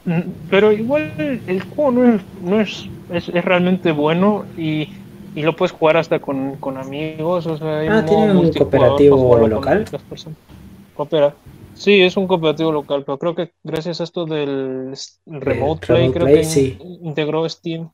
Mm, 0.04 0.20
Pero 0.50 0.72
igual 0.72 1.12
el, 1.46 1.62
juego 1.62 1.92
no 1.92 2.14
es, 2.14 2.22
no 2.42 2.60
es, 2.60 2.86
es, 3.12 3.28
es 3.28 3.44
realmente 3.44 3.92
bueno 3.92 4.44
y, 4.58 4.88
y 5.34 5.42
lo 5.42 5.54
puedes 5.54 5.72
jugar 5.72 5.96
hasta 5.96 6.18
con, 6.18 6.56
con 6.56 6.76
amigos. 6.76 7.46
O 7.46 7.56
sea, 7.56 7.78
hay 7.78 7.88
Ah, 7.88 8.04
¿tiene 8.04 8.32
un 8.32 8.52
cooperativo 8.52 9.28
con 9.28 9.50
local? 9.50 9.84
Coopera. 10.94 11.34
Sí, 11.80 12.02
es 12.02 12.14
un 12.18 12.26
cooperativo 12.26 12.70
local, 12.72 13.04
pero 13.06 13.18
creo 13.18 13.34
que 13.34 13.54
gracias 13.62 14.02
a 14.02 14.04
esto 14.04 14.26
del 14.26 14.92
Remote 15.24 15.86
Play, 15.86 16.10
creo 16.12 16.26
Play, 16.26 16.36
que 16.36 16.44
sí. 16.44 16.78
integró 17.02 17.48
Steam. 17.48 17.90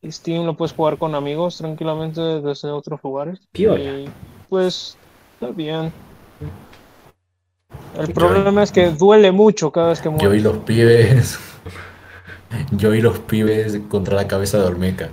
Y 0.00 0.12
Steam 0.12 0.46
lo 0.46 0.56
puedes 0.56 0.72
jugar 0.72 0.96
con 0.96 1.16
amigos 1.16 1.58
tranquilamente 1.58 2.20
desde 2.20 2.70
otros 2.70 3.00
lugares. 3.02 3.40
Piola. 3.50 3.82
Y 3.82 4.08
pues 4.48 4.96
está 5.34 5.48
bien. 5.52 5.92
El 7.98 8.06
Yo- 8.06 8.14
problema 8.14 8.62
es 8.62 8.70
que 8.70 8.90
duele 8.90 9.32
mucho 9.32 9.72
cada 9.72 9.88
vez 9.88 10.00
que 10.00 10.04
yo 10.08 10.12
mueres. 10.12 10.40
y 10.40 10.44
los 10.44 10.58
pibes. 10.58 11.38
Yo 12.72 12.94
y 12.94 13.00
los 13.00 13.18
pibes 13.20 13.76
contra 13.88 14.14
la 14.14 14.28
cabeza 14.28 14.58
de 14.58 14.66
Olmeca. 14.66 15.10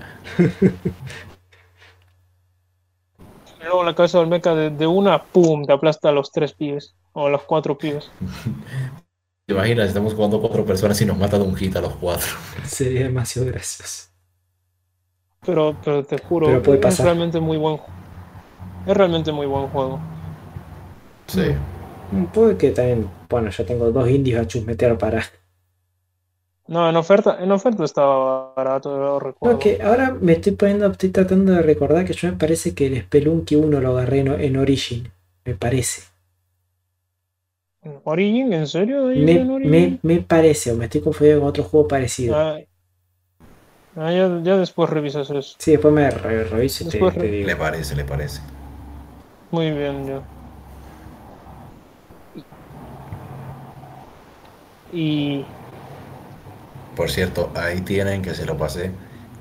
Y 3.59 3.63
luego 3.63 3.83
la 3.83 3.95
cabeza 3.95 4.19
del 4.19 4.27
mecha 4.27 4.53
de, 4.55 4.69
de 4.69 4.87
una, 4.87 5.23
¡pum! 5.23 5.65
te 5.65 5.73
aplasta 5.73 6.09
a 6.09 6.11
los 6.11 6.31
tres 6.31 6.53
pibes. 6.53 6.95
O 7.19 7.29
los 7.29 7.41
cuatro 7.43 7.75
pibes. 7.75 8.11
¿Te 9.47 9.53
imaginas? 9.55 9.87
Estamos 9.87 10.13
jugando 10.13 10.39
cuatro 10.39 10.63
personas 10.63 11.01
y 11.01 11.05
nos 11.05 11.17
mata 11.17 11.39
de 11.39 11.45
un 11.45 11.55
hit 11.55 11.75
a 11.75 11.81
los 11.81 11.95
cuatro. 11.95 12.27
Sería 12.63 13.05
demasiado 13.05 13.47
gracioso. 13.47 14.09
Pero, 15.43 15.75
pero 15.83 16.03
te 16.03 16.19
juro, 16.19 16.45
Pero 16.45 16.61
puede 16.61 16.87
es 16.87 16.99
realmente 16.99 17.39
muy 17.39 17.57
buen 17.57 17.79
Es 18.85 18.95
realmente 18.95 19.31
muy 19.31 19.47
buen 19.47 19.67
juego. 19.69 19.99
Sí. 21.25 21.55
Mm, 22.11 22.25
Puede 22.25 22.55
que 22.55 22.69
también. 22.69 23.09
Bueno, 23.27 23.49
ya 23.49 23.65
tengo 23.65 23.91
dos 23.91 24.07
indios 24.07 24.39
a 24.39 24.45
chusmetear 24.45 24.95
para. 24.99 25.23
No, 26.67 26.87
en 26.87 26.97
oferta, 26.97 27.41
en 27.41 27.51
oferta 27.51 27.83
estaba 27.83 28.53
barato, 28.53 28.95
lo 28.95 29.19
recuerdo. 29.19 29.55
No, 29.55 29.59
que 29.59 29.81
ahora 29.81 30.15
me 30.21 30.33
estoy 30.33 30.51
poniendo, 30.51 30.85
estoy 30.85 31.09
tratando 31.09 31.53
de 31.53 31.63
recordar 31.63 32.05
que 32.05 32.13
yo 32.13 32.29
me 32.29 32.37
parece 32.37 32.75
que 32.75 32.85
el 32.85 33.01
Spelunky 33.01 33.55
1 33.55 33.81
lo 33.81 33.89
agarré 33.97 34.19
en, 34.19 34.27
en 34.39 34.57
Origin. 34.57 35.11
Me 35.45 35.55
parece. 35.55 36.03
¿Origin? 38.03 38.53
¿En 38.53 38.67
serio? 38.67 39.07
¿Ahí 39.09 39.25
Me, 39.25 39.51
me, 39.63 39.99
me 40.01 40.21
parece, 40.21 40.71
o 40.71 40.77
me 40.77 40.85
estoy 40.85 41.01
confundiendo 41.01 41.41
con 41.41 41.49
otro 41.49 41.63
juego 41.65 41.87
parecido. 41.89 42.37
Ah, 42.37 42.59
ah, 43.95 44.11
ya, 44.11 44.41
ya 44.43 44.57
después 44.57 44.89
revisas 44.89 45.29
eso. 45.29 45.57
Sí, 45.59 45.71
después 45.71 45.93
me 45.93 46.09
re- 46.09 46.45
reviso 46.45 46.83
y 46.83 46.87
te, 46.87 47.05
Después 47.05 47.13
te 47.13 47.27
re- 47.27 47.29
digo. 47.29 47.47
Le 47.47 47.55
parece, 47.55 47.95
le 47.95 48.05
parece. 48.05 48.41
Muy 49.49 49.71
bien, 49.71 50.05
ya. 50.05 50.29
Y 54.89 55.53
Por 56.95 57.09
cierto, 57.09 57.51
ahí 57.55 57.79
tienen 57.81 58.21
que 58.21 58.33
se 58.33 58.45
lo 58.45 58.57
pasé 58.57 58.91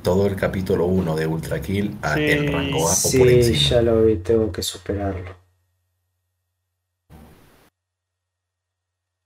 todo 0.03 0.27
el 0.29 0.37
capítulo 0.37 0.87
1 0.87 1.17
de 1.17 1.27
Ultra 1.27 1.61
Kill 1.61 1.99
a 2.03 2.19
Sí, 2.19 2.21
en 2.25 2.47
rango 2.47 2.89
A 2.89 3.01
o 3.03 3.13
por 3.13 3.31
Sí, 3.33 3.33
encima. 3.33 3.71
ya 3.71 3.83
lo 3.83 4.03
vi, 4.05 4.17
tengo 4.19 4.53
que 4.53 4.63
superarlo. 4.63 5.37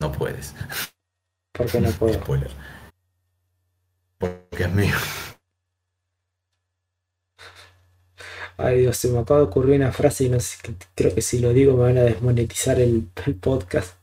No 0.01 0.11
puedes. 0.13 0.55
¿Por 1.53 1.67
qué 1.71 1.81
no 1.81 1.91
puedo? 1.91 2.15
Spoiler. 2.15 2.51
Porque 4.19 4.65
es 4.65 4.73
mío. 4.73 4.97
Ay 8.57 8.81
Dios, 8.81 8.97
se 8.97 9.09
me 9.09 9.19
acaba 9.19 9.41
de 9.41 9.47
ocurrir 9.47 9.77
una 9.81 9.93
frase 9.93 10.25
y 10.25 10.29
no 10.29 10.39
sé, 10.39 10.59
creo 10.95 11.15
que 11.15 11.23
si 11.23 11.39
lo 11.39 11.51
digo 11.53 11.75
me 11.77 11.85
van 11.85 11.99
a 11.99 12.03
desmonetizar 12.03 12.79
el, 12.79 13.09
el 13.25 13.35
podcast. 13.37 13.95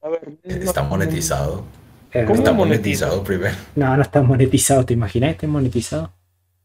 A 0.00 0.08
ver, 0.08 0.38
Está 0.44 0.82
no- 0.82 0.90
monetizado. 0.90 1.64
Eh, 2.12 2.24
¿Cómo 2.26 2.38
Está 2.38 2.52
monetiza? 2.52 3.06
monetizado 3.06 3.24
primero. 3.24 3.56
No, 3.74 3.96
no 3.96 4.02
está 4.02 4.22
monetizado, 4.22 4.84
¿te 4.84 4.94
imaginas? 4.94 5.30
Está 5.30 5.46
monetizado. 5.46 6.12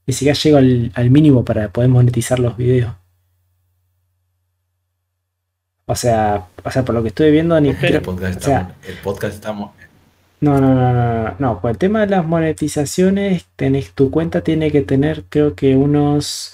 Ni 0.05 0.13
siquiera 0.13 0.37
llego 0.37 0.57
al, 0.57 0.91
al 0.93 1.09
mínimo 1.09 1.43
para 1.45 1.69
poder 1.69 1.89
monetizar 1.89 2.37
los 2.39 2.55
videos. 2.57 2.93
O 5.89 5.95
sea, 5.95 6.45
o 6.63 6.69
sea, 6.69 6.83
por 6.83 6.93
lo 6.93 7.01
que 7.01 7.07
estuve 7.09 7.31
viendo, 7.31 7.59
ni. 7.61 7.69
El 7.69 7.77
creo- 7.77 8.01
podcast 8.01 8.35
o 8.35 8.39
está, 8.39 8.45
sea, 8.45 8.75
el 8.87 8.95
podcast 8.97 9.33
está 9.35 9.53
mon- 9.53 9.71
No, 10.41 10.59
no, 10.61 10.75
no, 10.75 10.93
no, 10.93 11.23
no, 11.23 11.35
no. 11.39 11.61
Por 11.61 11.71
el 11.71 11.77
tema 11.77 12.01
de 12.01 12.07
las 12.07 12.25
monetizaciones, 12.25 13.45
tenés, 13.55 13.91
tu 13.93 14.11
cuenta 14.11 14.41
tiene 14.41 14.69
que 14.69 14.81
tener, 14.81 15.23
creo 15.29 15.55
que 15.55 15.75
unos 15.75 16.53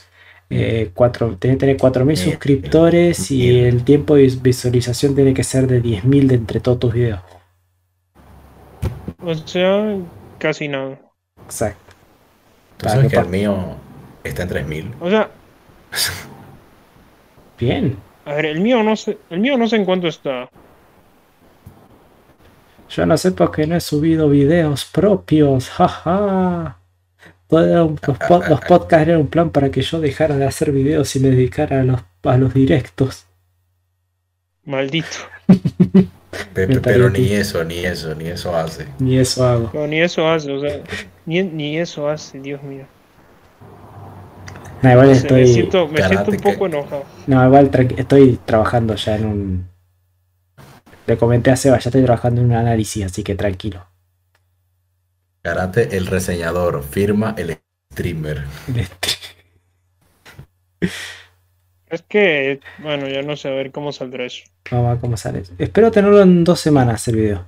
eh, 0.49 0.91
cuatro, 0.93 1.35
tiene 1.37 1.55
que 1.57 1.61
tener 1.61 1.77
4.000 1.77 2.05
Mil. 2.05 2.17
suscriptores 2.17 3.31
y 3.31 3.59
el 3.61 3.83
tiempo 3.83 4.13
de 4.15 4.27
visualización 4.41 5.15
tiene 5.15 5.33
que 5.33 5.43
ser 5.43 5.65
de 5.67 5.81
10.000 5.81 6.27
de 6.27 6.35
entre 6.35 6.59
todos 6.59 6.77
tus 6.79 6.93
videos. 6.93 7.19
O 9.19 9.33
sea, 9.33 9.97
casi 10.37 10.67
nada. 10.67 10.99
Exacto. 11.45 11.79
Tú 12.77 12.83
Para 12.83 12.95
sabes 12.97 13.11
que 13.11 13.17
el 13.17 13.27
mío 13.29 13.57
está 14.23 14.43
en 14.43 14.49
3000. 14.49 14.93
O 14.99 15.09
sea, 15.09 15.29
Bien. 17.59 17.97
A 18.25 18.33
ver, 18.33 18.45
el 18.45 18.59
mío 18.61 18.83
no 18.83 18.95
sé, 18.95 19.17
el 19.29 19.39
mío 19.39 19.57
no 19.57 19.67
sé 19.67 19.75
en 19.77 19.85
cuánto 19.85 20.07
está. 20.07 20.49
Yo 22.89 23.05
no 23.05 23.17
sé 23.17 23.31
por 23.31 23.51
qué 23.51 23.65
no 23.65 23.75
he 23.75 23.81
subido 23.81 24.29
videos 24.29 24.85
propios. 24.85 25.69
Jaja. 25.69 26.77
Los, 27.49 27.99
po- 28.27 28.43
los 28.49 28.61
podcasts 28.61 29.07
eran 29.07 29.21
un 29.21 29.27
plan 29.27 29.49
para 29.51 29.69
que 29.69 29.81
yo 29.81 29.99
dejara 29.99 30.35
de 30.37 30.45
hacer 30.45 30.71
videos 30.71 31.15
y 31.15 31.19
me 31.19 31.29
dedicara 31.29 31.81
a 31.81 31.83
los, 31.83 32.01
a 32.23 32.37
los 32.37 32.53
directos. 32.53 33.25
Maldito. 34.65 35.17
Pe- 36.53 36.67
Me 36.67 36.75
pe- 36.75 36.79
Pero 36.81 37.09
ni 37.09 37.31
eso, 37.31 37.63
ni 37.63 37.79
eso, 37.85 38.15
ni 38.15 38.27
eso 38.27 38.55
hace. 38.55 38.87
Ni 38.99 39.17
eso 39.17 39.45
hago. 39.45 39.69
No, 39.73 39.85
ni 39.87 40.01
eso 40.01 40.27
hace, 40.27 40.51
o 40.51 40.59
sea, 40.59 40.81
ni, 41.25 41.43
ni 41.43 41.77
eso 41.77 42.07
hace, 42.09 42.39
Dios 42.39 42.61
mío. 42.63 42.85
No, 44.83 44.91
igual 44.91 45.07
No 45.07 45.15
sé, 45.15 45.21
me 45.21 45.27
estoy. 45.41 45.47
siento, 45.53 45.87
me 45.87 46.03
siento 46.03 46.31
un 46.31 46.37
poco 46.37 46.59
que- 46.59 46.65
enojado. 46.65 47.03
No, 47.27 47.45
igual 47.45 47.71
estoy 47.97 48.39
trabajando 48.45 48.95
ya 48.95 49.15
en 49.15 49.25
un. 49.25 49.67
Le 51.07 51.17
comenté 51.17 51.51
a 51.51 51.55
Seba, 51.55 51.79
ya 51.79 51.89
estoy 51.89 52.03
trabajando 52.03 52.41
en 52.41 52.47
un 52.47 52.53
análisis, 52.53 53.05
así 53.05 53.23
que 53.23 53.35
tranquilo. 53.35 53.85
Karate, 55.41 55.97
el 55.97 56.07
reseñador, 56.07 56.83
firma 56.83 57.33
el 57.37 57.57
streamer. 57.91 58.43
Es 61.89 62.01
que, 62.03 62.59
bueno, 62.79 63.07
ya 63.07 63.21
no 63.21 63.35
sé 63.35 63.49
a 63.49 63.51
ver 63.51 63.71
cómo 63.71 63.91
saldrá 63.91 64.25
eso. 64.25 64.43
Vamos 64.71 64.87
a 64.87 64.91
ver 64.93 64.99
cómo 65.01 65.17
sale. 65.17 65.43
Espero 65.59 65.91
tenerlo 65.91 66.21
en 66.21 66.43
dos 66.43 66.59
semanas 66.59 67.07
el 67.07 67.15
video. 67.17 67.45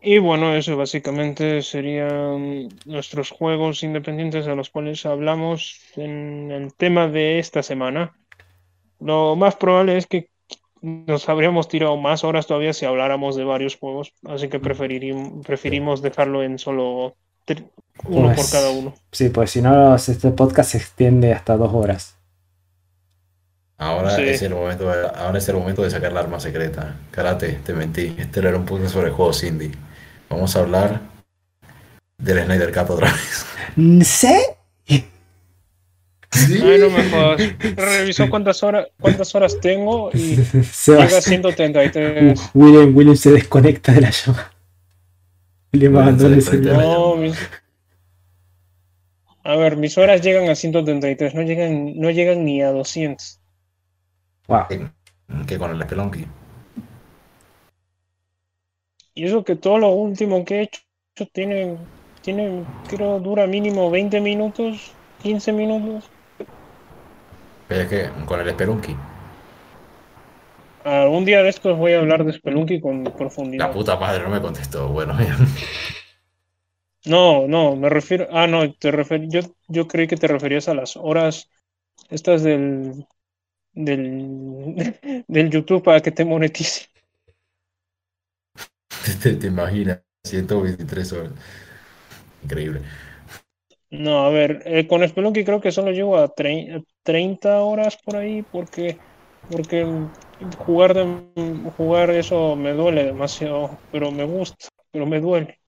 Y 0.00 0.18
bueno, 0.18 0.54
eso 0.54 0.76
básicamente 0.76 1.60
serían 1.62 2.68
nuestros 2.86 3.30
juegos 3.30 3.82
independientes 3.82 4.46
de 4.46 4.54
los 4.54 4.70
cuales 4.70 5.04
hablamos 5.06 5.80
en 5.96 6.50
el 6.52 6.72
tema 6.74 7.08
de 7.08 7.38
esta 7.40 7.62
semana. 7.64 8.16
Lo 9.00 9.36
más 9.36 9.56
probable 9.56 9.96
es 9.98 10.06
que 10.06 10.30
nos 10.82 11.28
habríamos 11.28 11.68
tirado 11.68 11.96
más 11.96 12.24
horas 12.24 12.46
todavía 12.46 12.72
si 12.74 12.86
habláramos 12.86 13.36
de 13.36 13.44
varios 13.44 13.76
juegos, 13.76 14.14
así 14.24 14.48
que 14.48 14.60
preferimos 14.60 16.02
dejarlo 16.02 16.42
en 16.44 16.58
solo 16.58 17.16
uno 18.04 18.32
por 18.32 18.34
Pues, 18.34 18.48
cada 18.48 18.70
uno. 18.70 18.94
Sí, 19.12 19.28
pues 19.30 19.50
si 19.50 19.62
no, 19.62 19.94
este 19.96 20.30
podcast 20.32 20.72
se 20.72 20.78
extiende 20.78 21.32
hasta 21.32 21.56
dos 21.56 21.72
horas. 21.74 22.16
Ahora 23.78 24.10
Sí. 24.16 24.22
es 24.22 24.42
el 24.42 24.54
momento 24.54 24.88
de, 24.88 25.06
ahora 25.14 25.38
es 25.38 25.48
el 25.48 25.56
momento 25.56 25.82
de 25.82 25.90
sacar 25.90 26.12
la 26.12 26.20
arma 26.20 26.40
secreta. 26.40 26.96
Karate, 27.10 27.60
te 27.64 27.72
mentí. 27.74 28.14
Este 28.18 28.40
era 28.40 28.56
un 28.56 28.64
podcast 28.66 28.92
sobre 28.94 29.10
juegos 29.10 29.42
indie. 29.44 29.70
Vamos 30.28 30.54
a 30.56 30.60
hablar 30.60 31.00
del 32.18 32.44
Snyder 32.44 32.72
Cut 32.72 32.90
otra 32.90 33.12
vez. 33.12 33.46
¿Sí? 34.06 34.34
Ay, 36.30 36.78
no 36.78 36.90
me 36.90 37.08
jodas. 37.10 37.40
Revisó 37.76 38.28
cuántas 38.28 38.62
horas, 38.62 38.86
cuántas 39.00 39.34
horas 39.34 39.58
tengo 39.60 40.10
y 40.12 40.36
llega 40.86 41.04
a 41.04 41.20
133. 41.22 42.38
Uh, 42.54 42.58
William, 42.58 42.94
William 42.96 43.16
se 43.16 43.30
desconecta 43.32 43.92
de 43.92 44.02
la 44.02 44.10
llamada. 44.10 44.52
William 45.72 45.92
William 45.92 45.96
abandona 45.96 46.36
el 46.36 46.42
celular. 46.42 46.76
No, 46.82 47.16
mis- 47.16 47.38
A 49.44 49.56
ver, 49.56 49.76
mis 49.78 49.96
horas 49.96 50.20
llegan 50.20 50.50
a 50.50 50.54
133, 50.54 51.34
no 51.34 51.42
llegan, 51.42 51.98
no 51.98 52.10
llegan 52.10 52.44
ni 52.44 52.60
a 52.62 52.70
200. 52.72 53.40
Wow. 54.48 54.66
Que 55.46 55.58
con 55.58 55.70
el 55.70 55.82
Spelunky. 55.82 56.26
Y 59.18 59.24
eso 59.26 59.44
que 59.44 59.56
todo 59.56 59.78
lo 59.78 59.90
último 59.90 60.44
que 60.44 60.54
he 60.60 60.62
hecho 60.62 60.80
tiene, 61.32 61.76
tiene, 62.22 62.64
creo, 62.86 63.20
dura 63.20 63.46
mínimo 63.48 63.90
20 63.90 64.20
minutos, 64.20 64.96
15 65.22 65.52
minutos. 65.52 66.12
Pero 67.68 67.82
es 67.82 67.88
que 67.88 68.10
con 68.26 68.40
el 68.40 68.50
Spelunky. 68.50 68.96
Algún 70.82 71.24
día 71.24 71.44
de 71.44 71.50
estos 71.50 71.78
voy 71.78 71.92
a 71.92 72.00
hablar 72.00 72.24
de 72.24 72.32
Spelunky 72.32 72.80
con 72.80 73.04
La 73.04 73.12
profundidad. 73.14 73.72
puta 73.72 73.96
madre 73.96 74.22
no 74.22 74.30
me 74.30 74.40
contestó. 74.40 74.88
Bueno, 74.88 75.14
No, 77.04 77.46
no, 77.48 77.76
me 77.76 77.88
refiero. 77.88 78.26
Ah, 78.30 78.46
no, 78.46 78.72
te 78.74 78.90
refer... 78.90 79.28
yo, 79.28 79.40
yo 79.68 79.88
creí 79.88 80.06
que 80.06 80.16
te 80.16 80.26
referías 80.28 80.68
a 80.68 80.74
las 80.74 80.96
horas 80.96 81.48
estas 82.10 82.42
del, 82.42 83.06
del, 83.72 84.74
del 85.28 85.50
YouTube 85.50 85.82
para 85.84 86.00
que 86.02 86.12
te 86.12 86.24
monetice. 86.26 86.88
te, 89.22 89.46
imaginas. 89.46 90.00
123 90.24 91.12
horas. 91.12 91.32
Increíble. 92.42 92.82
No, 93.90 94.24
a 94.26 94.30
ver, 94.30 94.62
eh, 94.66 94.86
con 94.86 95.06
Spelunky 95.06 95.44
creo 95.44 95.60
que 95.60 95.72
solo 95.72 95.90
llego 95.92 96.16
a 96.18 96.28
trein- 96.34 96.84
30 97.02 97.60
horas 97.62 97.96
por 98.04 98.16
ahí 98.16 98.42
porque, 98.42 99.02
porque 99.48 100.10
jugar, 100.56 100.94
de- 100.94 101.70
jugar 101.76 102.10
eso 102.10 102.54
me 102.56 102.72
duele 102.74 103.04
demasiado, 103.04 103.82
pero 103.90 104.10
me 104.12 104.24
gusta, 104.24 104.68
pero 104.90 105.06
me 105.06 105.20
duele. 105.20 105.58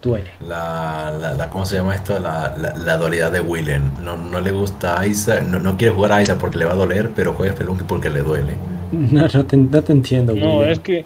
Duele. 0.00 0.30
La, 0.40 1.10
la, 1.10 1.34
la- 1.34 1.50
¿cómo 1.50 1.66
se 1.66 1.76
llama 1.76 1.94
esto? 1.94 2.18
La, 2.18 2.54
la, 2.56 2.74
la 2.76 2.96
dualidad 2.96 3.30
de 3.32 3.40
Willen. 3.40 3.92
No, 4.02 4.16
no 4.16 4.40
le 4.40 4.50
gusta 4.52 4.98
a 5.00 5.06
Isaac, 5.06 5.42
no, 5.44 5.58
no 5.58 5.76
quiere 5.76 5.94
jugar 5.94 6.12
a 6.12 6.22
Isaac 6.22 6.38
porque 6.38 6.58
le 6.58 6.64
va 6.64 6.72
a 6.72 6.76
doler, 6.76 7.12
pero 7.14 7.34
juega 7.34 7.52
Spelunky 7.54 7.84
porque 7.84 8.08
le 8.10 8.20
duele. 8.22 8.56
No, 8.92 9.26
no 9.32 9.46
te, 9.46 9.56
no 9.56 9.82
te 9.82 9.92
entiendo, 9.92 10.34
No, 10.34 10.58
William. 10.58 10.70
es 10.70 10.78
que, 10.80 11.04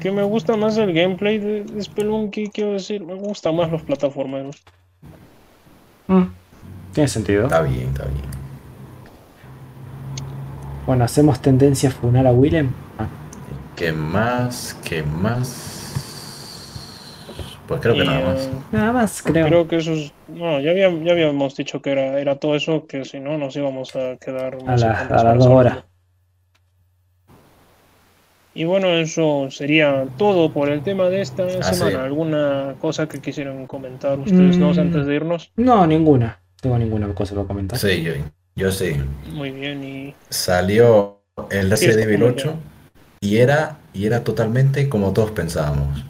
que 0.00 0.12
me 0.12 0.22
gusta 0.22 0.56
más 0.56 0.76
el 0.78 0.92
gameplay 0.92 1.38
de, 1.38 1.64
de 1.64 1.82
Spelunky, 1.82 2.48
quiero 2.48 2.72
decir, 2.72 3.04
me 3.04 3.14
gustan 3.14 3.56
más 3.56 3.70
los 3.70 3.82
plataformeros. 3.82 4.62
Mm, 6.08 6.22
Tiene 6.92 7.08
sentido. 7.08 7.44
Está 7.44 7.62
bien, 7.62 7.88
está 7.88 8.04
bien. 8.04 8.24
Bueno, 10.86 11.04
hacemos 11.04 11.40
tendencia 11.40 11.90
a 11.90 11.92
funar 11.92 12.26
a 12.26 12.32
Willem. 12.32 12.70
Ah, 12.98 13.06
¿Qué 13.76 13.92
más? 13.92 14.76
¿Qué 14.84 15.02
más? 15.02 15.74
Pues 17.66 17.80
creo 17.82 17.94
que 17.94 18.04
Y, 18.04 18.06
nada 18.06 18.20
más. 18.20 18.46
eh, 18.46 18.50
nada 18.72 18.92
más, 18.92 19.22
creo. 19.22 19.46
Creo 19.46 19.68
que 19.68 19.76
eso 19.76 19.92
es. 19.92 20.12
No, 20.28 20.58
ya, 20.60 20.70
había- 20.70 20.90
ya 21.04 21.12
habíamos 21.12 21.54
dicho 21.56 21.82
que 21.82 21.90
era, 21.92 22.18
era 22.18 22.36
todo 22.36 22.54
eso, 22.54 22.86
que 22.86 23.04
si 23.04 23.20
no 23.20 23.36
nos 23.36 23.54
íbamos 23.56 23.94
a 23.96 24.16
quedar 24.16 24.56
A, 24.66 24.76
la- 24.76 25.00
a 25.10 25.22
las 25.24 25.38
dos 25.38 25.46
horas. 25.46 25.84
Y 28.58 28.64
bueno, 28.64 28.88
eso 28.88 29.52
sería 29.52 30.08
todo 30.16 30.52
por 30.52 30.68
el 30.68 30.82
tema 30.82 31.08
de 31.08 31.20
esta 31.20 31.44
Ah, 31.44 31.62
semana. 31.62 31.90
sí. 32.00 32.04
¿Alguna 32.06 32.74
cosa 32.80 33.06
que 33.08 33.20
quisieran 33.20 33.68
comentar 33.68 34.18
ustedes 34.18 34.58
dos 34.58 34.76
Mm. 34.76 34.80
antes 34.80 35.06
de 35.06 35.14
irnos? 35.14 35.52
No, 35.54 35.86
ninguna. 35.86 36.40
Tengo 36.60 36.76
ninguna 36.76 37.14
cosa 37.14 37.36
para 37.36 37.46
comentar. 37.46 37.78
Sí, 37.78 38.02
yo, 38.02 38.14
yo 38.56 38.72
sí. 38.72 38.96
Muy 39.32 39.52
bien, 39.52 39.84
y 39.84 40.14
Salió 40.28 41.20
el 41.52 41.70
Resident 41.70 42.00
es 42.00 42.04
Evil 42.04 42.18
como 42.18 42.32
8 42.32 42.54
y 43.20 43.36
era, 43.36 43.78
y 43.92 44.06
era 44.06 44.24
totalmente 44.24 44.88
como 44.88 45.12
todos 45.12 45.30
pensábamos. 45.30 46.04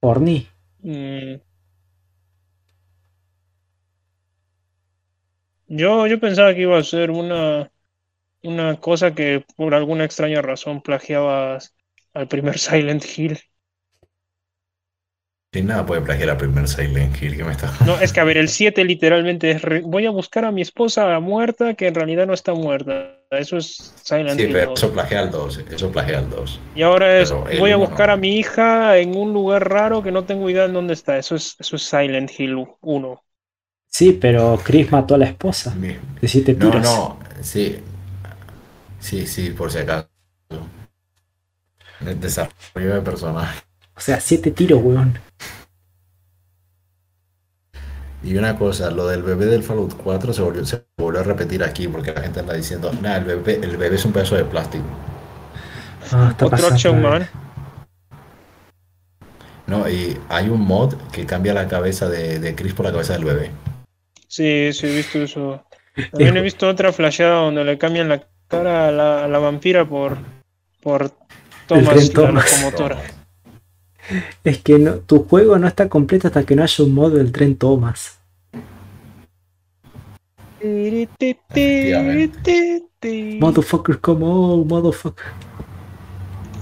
Orni. 0.00 0.48
mm, 0.82 1.40
yo, 5.68 6.06
yo 6.06 6.20
pensaba 6.20 6.54
que 6.54 6.62
iba 6.62 6.78
a 6.78 6.84
ser 6.84 7.10
una, 7.10 7.70
una 8.46 8.80
cosa 8.80 9.14
que 9.14 9.44
por 9.56 9.74
alguna 9.74 10.04
extraña 10.04 10.42
razón 10.42 10.82
plagiaba 10.82 11.58
al 12.14 12.28
primer 12.28 12.58
Silent 12.58 13.04
Hill. 13.16 13.38
Sin 15.52 15.66
nada 15.66 15.84
puede 15.84 16.02
plagiar 16.02 16.30
al 16.30 16.36
primer 16.36 16.68
Silent 16.68 17.20
Hill 17.20 17.36
que 17.36 17.42
me 17.42 17.50
está. 17.50 17.72
No, 17.82 17.98
es 18.00 18.12
que 18.12 18.20
a 18.20 18.24
ver, 18.24 18.36
el 18.36 18.48
7 18.48 18.84
literalmente 18.84 19.50
es 19.50 19.62
re- 19.62 19.80
voy 19.82 20.06
a 20.06 20.10
buscar 20.10 20.44
a 20.44 20.52
mi 20.52 20.60
esposa 20.62 21.18
muerta 21.20 21.74
que 21.74 21.86
en 21.86 21.94
realidad 21.94 22.26
no 22.26 22.34
está 22.34 22.52
muerta. 22.54 23.18
Eso 23.30 23.56
es 23.56 23.94
Silent 24.02 24.38
Sí, 24.38 24.46
Hill 24.46 24.52
pero 24.52 24.70
2. 24.70 24.78
eso 24.78 24.92
plagia 24.92 25.20
al 25.20 25.30
2. 25.30 25.58
Eso 25.70 25.90
plagia 25.90 26.18
al 26.18 26.30
2. 26.30 26.60
Y 26.74 26.82
ahora 26.82 27.20
es, 27.20 27.34
pero 27.34 27.44
voy 27.50 27.72
a 27.72 27.76
buscar 27.76 28.08
no. 28.08 28.10
a 28.10 28.16
mi 28.16 28.36
hija 28.38 28.98
en 28.98 29.16
un 29.16 29.32
lugar 29.32 29.68
raro 29.68 30.00
que 30.02 30.12
no 30.12 30.26
tengo 30.26 30.48
idea 30.48 30.66
en 30.66 30.74
dónde 30.74 30.94
está. 30.94 31.18
Eso 31.18 31.34
es, 31.36 31.56
eso 31.58 31.74
es 31.76 31.82
Silent 31.82 32.30
Hill 32.38 32.56
1. 32.80 33.24
Sí, 33.88 34.12
pero 34.12 34.60
Chris 34.62 34.92
mató 34.92 35.14
a 35.14 35.18
la 35.18 35.24
esposa 35.26 35.74
Bien. 35.76 35.98
de 36.20 36.28
siete 36.28 36.54
No, 36.54 36.70
tiros. 36.70 36.86
no, 36.86 37.18
sí. 37.40 37.78
Sí, 39.06 39.24
sí, 39.24 39.50
por 39.50 39.70
si 39.70 39.78
acaso. 39.78 40.08
El 42.04 42.18
desarrollo 42.18 42.94
de 42.94 43.00
personaje. 43.02 43.62
O 43.94 44.00
sea, 44.00 44.18
siete 44.18 44.50
tiros, 44.50 44.82
weón. 44.82 45.16
Y 48.24 48.36
una 48.36 48.58
cosa, 48.58 48.90
lo 48.90 49.06
del 49.06 49.22
bebé 49.22 49.46
del 49.46 49.62
Fallout 49.62 49.94
4 49.94 50.32
se 50.32 50.42
volvió, 50.42 50.66
se 50.66 50.84
volvió 50.96 51.20
a 51.20 51.22
repetir 51.22 51.62
aquí 51.62 51.86
porque 51.86 52.12
la 52.12 52.20
gente 52.20 52.40
anda 52.40 52.54
diciendo, 52.54 52.90
nah, 53.00 53.18
el 53.18 53.24
bebé, 53.24 53.60
el 53.62 53.76
bebé 53.76 53.94
es 53.94 54.04
un 54.04 54.12
pedazo 54.12 54.34
de 54.34 54.44
plástico. 54.44 54.84
Ah, 56.10 56.30
está 56.32 56.46
Otro 56.46 56.58
pasando, 56.58 56.88
eh. 56.88 57.00
Man. 57.00 57.28
No, 59.68 59.88
y 59.88 60.18
hay 60.28 60.48
un 60.48 60.62
mod 60.62 60.94
que 61.12 61.24
cambia 61.26 61.54
la 61.54 61.68
cabeza 61.68 62.08
de, 62.08 62.40
de 62.40 62.56
Chris 62.56 62.74
por 62.74 62.86
la 62.86 62.90
cabeza 62.90 63.12
del 63.12 63.24
bebé. 63.24 63.52
Sí, 64.26 64.72
sí, 64.72 64.88
he 64.88 64.96
visto 64.96 65.22
eso. 65.22 65.64
También 66.10 66.36
he 66.36 66.40
visto 66.40 66.68
otra 66.68 66.92
flasheada 66.92 67.42
donde 67.42 67.62
le 67.62 67.78
cambian 67.78 68.08
la 68.08 68.26
cara 68.48 68.88
a 68.88 68.92
la, 68.92 69.24
a 69.24 69.28
la 69.28 69.38
vampira 69.38 69.88
por, 69.88 70.18
por 70.82 71.10
Thomas, 71.66 72.08
la 72.08 72.12
Thomas. 72.12 72.52
locomotora. 72.52 72.98
Es 74.44 74.58
que 74.58 74.78
no, 74.78 74.94
tu 74.94 75.24
juego 75.24 75.58
no 75.58 75.66
está 75.66 75.88
completo 75.88 76.28
hasta 76.28 76.44
que 76.44 76.54
no 76.54 76.62
haya 76.62 76.84
un 76.84 76.94
mod 76.94 77.14
del 77.14 77.32
tren 77.32 77.56
Thomas. 77.56 78.18
Motherfucker, 83.40 84.00
come 84.00 84.24
on, 84.24 84.66
motherfucker. 84.66 85.24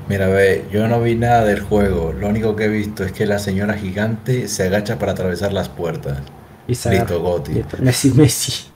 Mira, 0.09 0.28
ve, 0.28 0.66
yo 0.70 0.86
no 0.89 1.01
vi 1.01 1.15
nada 1.15 1.44
del 1.44 1.61
juego. 1.61 2.12
Lo 2.12 2.28
único 2.28 2.56
que 2.56 2.65
he 2.65 2.69
visto 2.69 3.05
es 3.05 3.12
que 3.12 3.27
la 3.27 3.39
señora 3.39 3.74
gigante 3.74 4.48
se 4.48 4.65
agacha 4.65 4.98
para 4.98 5.12
atravesar 5.12 5.52
las 5.52 5.69
puertas. 5.69 6.19
Y 6.66 6.73
Listo. 6.73 6.90
Listo, 6.90 7.44
Messi, 7.81 8.11
Messi. 8.12 8.73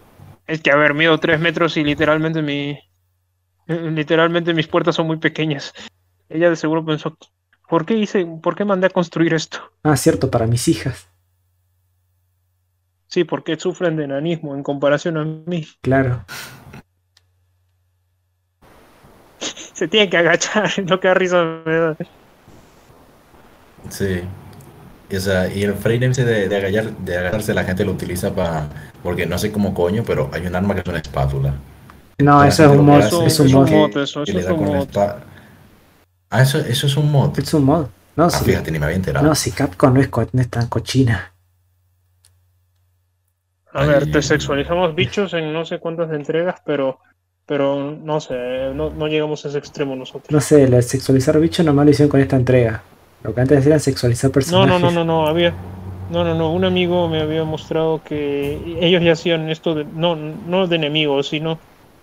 Es 0.49 0.63
que, 0.63 0.71
a 0.71 0.77
ver, 0.77 0.95
mido 0.95 1.19
tres 1.19 1.39
metros 1.39 1.77
y 1.77 1.85
literalmente 1.85 2.41
mi. 2.41 2.79
Literalmente 3.67 4.55
mis 4.55 4.67
puertas 4.67 4.95
son 4.95 5.07
muy 5.07 5.19
pequeñas. 5.19 5.75
Ella 6.31 6.49
de 6.49 6.57
seguro 6.57 6.85
pensó, 6.85 7.19
¿por 7.69 7.85
qué 7.85 7.95
hice, 7.95 8.27
por 8.43 8.57
qué 8.57 8.65
mandé 8.65 8.87
a 8.87 8.91
construir 8.91 9.35
esto? 9.35 9.59
Ah, 9.83 9.95
cierto, 9.97 10.31
para 10.31 10.47
mis 10.47 10.67
hijas. 10.69 11.11
Sí, 13.09 13.25
porque 13.25 13.59
sufren 13.59 13.97
de 13.97 14.05
enanismo 14.05 14.55
en 14.55 14.63
comparación 14.63 15.19
a 15.19 15.25
mí. 15.25 15.67
Claro. 15.83 16.25
Se 19.39 19.87
tiene 19.87 20.09
que 20.09 20.17
agachar, 20.17 20.71
lo 20.87 20.99
que 20.99 21.09
da 21.09 21.15
risa 21.15 21.45
me 21.65 21.77
da. 21.77 21.97
Sí. 23.91 24.23
Y, 25.11 25.17
o 25.17 25.21
sea, 25.21 25.53
y 25.53 25.63
el 25.63 25.75
frame 25.75 26.11
de, 26.11 26.49
de, 26.49 26.93
de 27.05 27.17
agacharse 27.17 27.55
la 27.55 27.65
gente 27.65 27.85
lo 27.85 27.93
utiliza 27.93 28.35
para... 28.35 28.69
Porque 29.03 29.27
no 29.27 29.39
sé 29.39 29.51
cómo 29.51 29.73
coño, 29.73 30.03
pero 30.07 30.29
hay 30.33 30.47
un 30.47 30.55
arma 30.55 30.75
que 30.75 30.81
es 30.81 30.87
una 30.87 30.99
espátula. 30.99 31.55
No, 32.19 32.41
La 32.41 32.49
eso 32.49 32.65
es 32.65 32.71
un 32.79 32.85
mod. 32.85 32.99
hace 32.99 33.27
Es 33.27 33.41
un 33.41 33.53
mod. 33.53 33.97
eso, 33.97 34.25
que 34.25 34.31
eso 34.33 34.39
es 34.41 34.49
un 34.49 34.61
la 34.61 34.67
mod. 34.67 34.89
Ah, 36.31 36.43
eso, 36.43 36.59
eso 36.59 36.87
es 36.87 36.97
un 36.97 37.11
mod. 37.11 37.39
Es 37.39 37.55
un 37.55 37.65
mod. 37.65 37.87
No, 38.17 38.25
Ah, 38.25 38.31
si, 38.31 38.45
fíjate, 38.45 38.71
ni 38.71 38.79
me 38.79 38.87
había 38.87 38.97
enterado. 38.97 39.25
no, 39.27 39.35
si 39.35 39.53
Capcom 39.53 39.95
no 39.95 40.01
es, 40.01 40.09
co- 40.09 40.29
no 40.33 40.43
es 40.43 40.51
tan 40.51 40.67
cochina. 40.67 41.33
A 43.73 43.85
ver, 43.85 44.11
te 44.11 44.21
sexualizamos 44.23 44.95
bichos 44.95 45.35
en 45.35 45.53
no 45.53 45.65
sé 45.65 45.79
cuántas 45.79 46.11
entregas, 46.11 46.61
pero, 46.67 46.99
pero 47.47 47.93
no 47.93 48.21
sé, 48.21 48.73
no, 48.75 48.91
no 48.91 49.07
llegamos 49.07 49.45
a 49.45 49.49
ese 49.49 49.59
extremo 49.59 49.95
nosotros. 49.95 50.31
No 50.31 50.41
sé, 50.41 50.65
el 50.65 50.83
sexualizar 50.83 51.39
bicho 51.39 51.63
nomás 51.63 51.85
lo 51.85 51.91
hicieron 51.93 52.11
con 52.11 52.21
esta 52.21 52.37
entrega. 52.37 52.83
Lo 53.23 53.35
que 53.35 53.41
antes 53.41 53.67
era 53.67 53.79
sexualizar 53.79 54.31
No, 54.31 54.35
personajes. 54.35 54.67
no, 54.67 54.79
no, 54.79 54.91
no, 54.91 55.05
no, 55.05 55.27
había, 55.27 55.53
no, 56.11 56.25
no, 56.25 56.35
no, 56.35 56.53
un 56.53 56.65
amigo 56.65 57.09
me 57.09 57.21
había 57.21 57.45
mostrado 57.45 58.03
que 58.03 58.79
ellos 58.81 59.03
ya 59.03 59.13
hacían 59.13 59.51
esto 59.51 59.75
de, 59.75 59.85
no, 59.85 60.17
no 60.17 60.67
de 60.67 60.77
enemigos, 60.77 61.29
sino, 61.29 61.59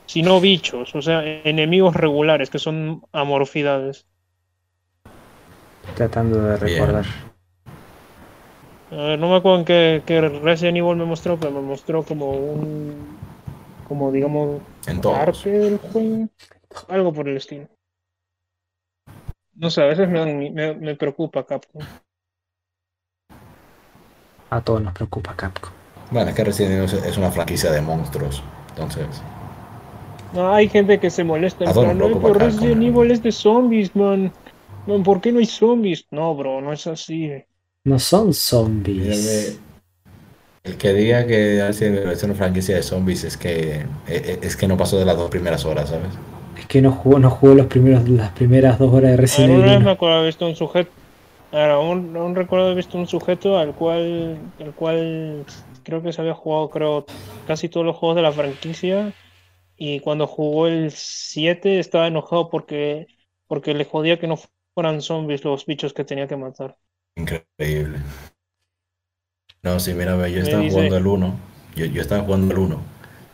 sino 0.05 0.39
bichos, 0.41 0.93
o 0.95 1.01
sea, 1.01 1.23
enemigos 1.43 1.95
regulares, 1.95 2.49
que 2.49 2.59
son 2.59 3.01
amorfidades. 3.11 4.07
Tratando 5.95 6.41
de 6.41 6.57
recordar. 6.57 7.05
A 8.91 8.95
ver, 8.95 9.19
no 9.19 9.29
me 9.29 9.35
acuerdo 9.37 9.59
en 9.59 9.65
qué, 9.65 10.03
qué 10.05 10.21
Resident 10.21 10.77
Evil 10.77 10.95
me 10.95 11.05
mostró, 11.05 11.39
pero 11.39 11.51
me 11.51 11.61
mostró 11.61 12.03
como 12.03 12.31
un, 12.31 13.17
como 13.87 14.11
digamos, 14.11 14.61
En 14.87 15.01
parte 15.01 15.49
del 15.49 15.77
juego, 15.79 16.29
algo 16.87 17.13
por 17.13 17.27
el 17.29 17.37
estilo. 17.37 17.67
No 19.55 19.69
sé, 19.69 19.81
a 19.81 19.85
veces 19.85 20.07
me, 20.09 20.19
dan- 20.19 20.53
me, 20.53 20.73
me 20.75 20.95
preocupa 20.95 21.45
Capcom. 21.45 21.81
A 24.49 24.61
todos 24.61 24.81
nos 24.81 24.93
preocupa 24.93 25.35
Capcom. 25.35 25.71
Bueno, 26.11 26.29
es 26.29 26.35
que 26.35 26.43
Resident 26.43 26.73
Evil 26.73 27.05
es- 27.05 27.17
una 27.17 27.31
franquicia 27.31 27.71
de 27.71 27.81
monstruos. 27.81 28.43
Entonces, 28.69 29.07
No, 30.33 30.53
hay 30.53 30.67
gente 30.67 30.99
que 30.99 31.09
se 31.09 31.23
molesta 31.23 31.63
en 31.63 31.69
¿A 31.69 31.73
dónde 31.73 31.95
plan, 31.95 32.01
"Ay, 32.01 32.07
preocupa 32.09 32.27
pero 32.33 32.39
Capcom, 32.39 32.59
Resident 32.67 32.83
eh? 32.83 32.87
Evil 32.87 33.11
es 33.11 33.23
de 33.23 33.31
zombies, 33.31 33.95
man. 33.95 34.31
Man, 34.85 35.03
¿por 35.03 35.21
qué 35.21 35.31
no 35.31 35.39
hay 35.39 35.45
zombies? 35.45 36.05
No, 36.11 36.35
bro, 36.35 36.61
no 36.61 36.73
es 36.73 36.85
así. 36.87 37.31
No 37.85 37.99
son 37.99 38.33
zombies. 38.33 39.59
el 40.63 40.77
que 40.77 40.93
diga 40.93 41.25
que 41.27 41.63
Resident 41.65 41.97
Evil 41.99 42.11
es 42.11 42.23
una 42.23 42.33
franquicia 42.33 42.75
de 42.75 42.83
zombies 42.83 43.23
es 43.23 43.37
que, 43.37 43.81
e- 43.81 43.85
e- 44.07 44.39
es 44.41 44.55
que 44.57 44.67
no 44.67 44.75
pasó 44.77 44.97
de 44.97 45.05
las 45.05 45.15
dos 45.15 45.29
primeras 45.29 45.63
horas, 45.65 45.89
¿sabes? 45.89 46.09
Es 46.65 46.69
que 46.69 46.81
no 46.81 46.91
jugó, 46.91 47.19
no 47.19 47.29
jugó 47.29 47.53
los 47.53 47.67
primeros, 47.67 48.09
las 48.09 48.31
primeras 48.31 48.79
dos 48.79 48.91
horas 48.91 49.11
de 49.11 49.17
Resident 49.17 49.51
Alguna 49.51 49.65
vez 49.65 49.71
Evil. 49.75 49.83
me 49.85 49.91
1. 49.91 49.91
acuerdo 49.91 50.15
haber 50.15 50.25
visto 50.27 50.47
un 50.47 50.55
sujeto. 50.55 50.91
Ahora, 51.51 51.73
aún, 51.75 52.17
aún 52.17 52.35
recuerdo 52.35 52.65
haber 52.65 52.77
visto 52.77 52.97
un 52.97 53.05
sujeto 53.07 53.59
al 53.59 53.75
cual, 53.75 54.37
al 54.59 54.73
cual 54.73 55.45
creo 55.83 56.01
que 56.01 56.11
se 56.11 56.21
había 56.21 56.33
jugado, 56.33 56.71
creo, 56.71 57.05
casi 57.45 57.69
todos 57.69 57.85
los 57.85 57.95
juegos 57.95 58.15
de 58.15 58.23
la 58.23 58.31
franquicia. 58.31 59.13
Y 59.77 59.99
cuando 59.99 60.25
jugó 60.25 60.65
el 60.67 60.89
7 60.89 61.77
estaba 61.77 62.07
enojado 62.07 62.49
porque, 62.49 63.05
porque 63.47 63.75
le 63.75 63.85
jodía 63.85 64.17
que 64.19 64.25
no 64.27 64.39
fueran 64.73 65.01
zombies 65.03 65.43
los 65.43 65.67
bichos 65.67 65.93
que 65.93 66.03
tenía 66.03 66.27
que 66.27 66.35
matar. 66.35 66.77
Increíble. 67.15 67.99
No, 69.61 69.79
sí, 69.79 69.93
mira, 69.93 70.15
ve, 70.15 70.31
yo 70.31 70.37
Me 70.37 70.43
estaba 70.43 70.63
dice- 70.63 70.73
jugando 70.73 70.97
el 70.97 71.05
1. 71.07 71.35
Yo, 71.75 71.85
yo 71.85 72.01
estaba 72.01 72.23
jugando 72.23 72.53
el 72.53 72.59
1. 72.59 72.81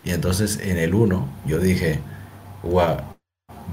Y 0.04 0.12
entonces 0.12 0.60
en 0.60 0.78
el 0.78 0.94
1 0.94 1.30
yo 1.46 1.60
dije, 1.60 2.00
guau, 2.64 2.98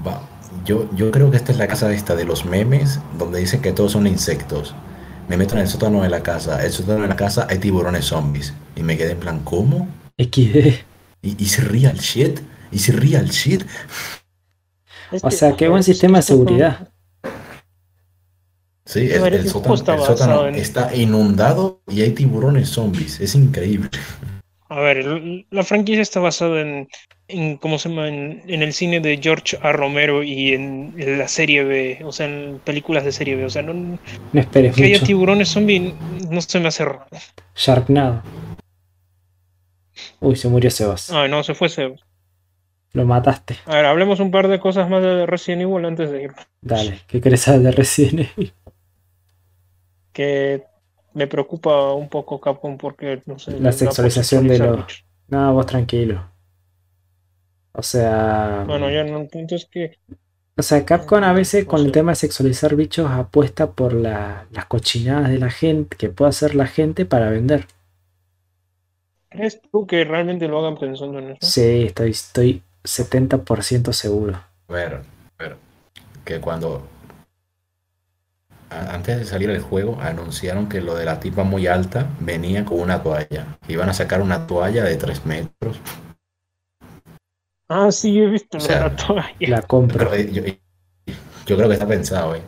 va, 0.05 0.21
yo, 0.65 0.89
yo 0.95 1.11
creo 1.11 1.31
que 1.31 1.37
esta 1.37 1.51
es 1.51 1.57
la 1.57 1.67
casa 1.67 1.91
esta 1.93 2.15
de 2.15 2.25
los 2.25 2.45
memes 2.45 2.99
donde 3.17 3.39
dicen 3.39 3.61
que 3.61 3.71
todos 3.71 3.93
son 3.93 4.07
insectos. 4.07 4.75
Me 5.27 5.37
meto 5.37 5.53
en 5.55 5.61
el 5.61 5.67
sótano 5.67 6.01
de 6.01 6.09
la 6.09 6.23
casa. 6.23 6.63
El 6.65 6.71
sótano 6.71 7.03
de 7.03 7.07
la 7.07 7.15
casa 7.15 7.45
hay 7.49 7.59
tiburones 7.59 8.05
zombies. 8.05 8.53
Y 8.75 8.83
me 8.83 8.97
quedé 8.97 9.11
en 9.11 9.19
plan, 9.19 9.39
¿cómo? 9.43 9.87
XD. 10.17 10.83
¿Y, 11.21 11.43
y 11.43 11.45
si 11.45 11.61
real 11.61 11.97
shit? 11.97 12.39
¿Y 12.71 12.79
si 12.79 12.91
real 12.91 13.29
shit? 13.29 13.63
O 15.21 15.31
sea, 15.31 15.55
qué 15.55 15.67
buen 15.67 15.83
sistema 15.83 16.19
de 16.19 16.21
seguridad. 16.23 16.89
Sí, 18.85 19.01
el, 19.01 19.23
el 19.23 19.33
el 19.35 19.49
sótano, 19.49 20.45
el 20.47 20.55
está 20.55 20.95
inundado 20.95 21.81
y 21.87 22.01
hay 22.01 22.11
tiburones 22.11 22.69
zombies. 22.69 23.19
Es 23.19 23.35
increíble. 23.35 23.91
A 24.69 24.79
ver, 24.79 25.03
la 25.49 25.63
franquicia 25.63 26.01
está 26.01 26.19
basada 26.19 26.61
en, 26.61 26.87
en 27.27 27.57
¿cómo 27.57 27.79
se 27.79 27.89
llama? 27.89 28.07
En, 28.07 28.43
en 28.47 28.61
el 28.61 28.71
cine 28.73 28.99
de 28.99 29.17
George 29.21 29.57
A. 29.61 29.71
Romero 29.71 30.21
y 30.23 30.53
en, 30.53 30.93
en 30.97 31.17
la 31.17 31.27
serie 31.27 31.63
B, 31.63 32.01
o 32.05 32.11
sea, 32.11 32.27
en 32.27 32.59
películas 32.63 33.03
de 33.03 33.11
serie 33.11 33.35
B. 33.35 33.45
O 33.45 33.49
sea, 33.49 33.63
no, 33.63 33.73
No 33.73 34.39
esperes 34.39 34.75
que 34.75 34.83
haya 34.85 34.93
mucho. 34.95 35.05
tiburones 35.07 35.49
zombie 35.49 35.93
no 36.29 36.41
se 36.41 36.59
me 36.59 36.67
hace 36.67 36.85
raro. 36.85 37.05
Sharknado. 37.55 38.21
Uy, 40.19 40.35
se 40.35 40.47
murió 40.49 40.69
Sebas. 40.69 41.09
Ay, 41.11 41.29
no, 41.29 41.43
se 41.43 41.55
fue 41.55 41.69
Sebas. 41.69 42.01
Lo 42.93 43.05
mataste. 43.05 43.55
A 43.65 43.75
ver, 43.75 43.85
hablemos 43.85 44.19
un 44.19 44.31
par 44.31 44.47
de 44.47 44.59
cosas 44.59 44.89
más 44.89 45.01
de 45.03 45.25
Resident 45.25 45.63
Evil 45.63 45.85
antes 45.85 46.11
de 46.11 46.23
ir. 46.23 46.31
Dale, 46.61 46.99
¿qué 47.07 47.21
querés 47.21 47.41
saber 47.41 47.61
de 47.61 47.71
Resident 47.71 48.29
Evil? 48.37 48.53
Que 50.13 50.63
me 51.13 51.27
preocupa 51.27 51.93
un 51.93 52.09
poco 52.09 52.39
Capcom 52.39 52.77
porque, 52.77 53.21
no 53.25 53.39
sé. 53.39 53.59
La 53.59 53.71
sexualización 53.71 54.47
de 54.47 54.59
los-. 54.59 55.05
No, 55.27 55.53
vos 55.53 55.65
tranquilo. 55.65 56.23
O 57.73 57.83
sea. 57.83 58.63
Bueno, 58.67 58.89
ya 58.89 59.03
no, 59.03 59.19
el 59.21 59.27
punto 59.27 59.55
es 59.55 59.65
que 59.65 59.97
O 60.57 60.63
sea, 60.63 60.85
Capcom 60.85 61.23
a 61.23 61.33
veces 61.33 61.65
con 61.65 61.85
el 61.85 61.91
tema 61.91 62.11
de 62.11 62.15
sexualizar 62.15 62.75
bichos 62.75 63.09
apuesta 63.09 63.71
por 63.71 63.93
la- 63.93 64.47
las 64.51 64.65
cochinadas 64.65 65.29
de 65.29 65.39
la 65.39 65.49
gente 65.49 65.95
que 65.97 66.09
puede 66.09 66.29
hacer 66.29 66.55
la 66.55 66.67
gente 66.67 67.05
para 67.05 67.29
vender. 67.29 67.67
¿crees 69.29 69.61
tú 69.71 69.85
que 69.85 70.03
realmente 70.03 70.47
lo 70.47 70.59
hagan 70.59 70.77
pensando 70.77 71.19
en 71.19 71.29
eso? 71.31 71.37
Sí, 71.41 71.83
estoy, 71.85 72.09
estoy 72.11 72.63
70% 72.83 73.93
seguro. 73.93 74.41
A 74.67 74.73
ver, 74.73 74.93
a 74.95 75.43
ver, 75.43 75.55
que 76.25 76.39
cuando 76.39 76.83
antes 78.69 79.17
de 79.17 79.25
salir 79.25 79.49
el 79.49 79.61
juego 79.61 79.99
anunciaron 80.01 80.69
que 80.69 80.81
lo 80.81 80.95
de 80.95 81.05
la 81.05 81.19
tipa 81.19 81.43
muy 81.43 81.67
alta 81.67 82.07
venía 82.19 82.63
con 82.65 82.79
una 82.79 83.01
toalla. 83.01 83.57
Iban 83.67 83.89
a 83.89 83.93
sacar 83.93 84.21
una 84.21 84.45
toalla 84.47 84.83
de 84.83 84.95
3 84.97 85.25
metros. 85.25 85.79
Ah, 87.67 87.91
sí, 87.91 88.19
he 88.19 88.25
visto 88.27 88.57
O 88.57 88.61
sea, 88.61 88.79
la 88.87 88.95
toalla. 88.95 89.35
La 89.39 89.61
compro. 89.61 89.97
Pero, 90.09 90.13
eh, 90.15 90.31
yo, 90.31 91.13
yo 91.45 91.55
creo 91.57 91.67
que 91.67 91.73
está 91.73 91.87
pensado, 91.87 92.35
¿eh? 92.35 92.41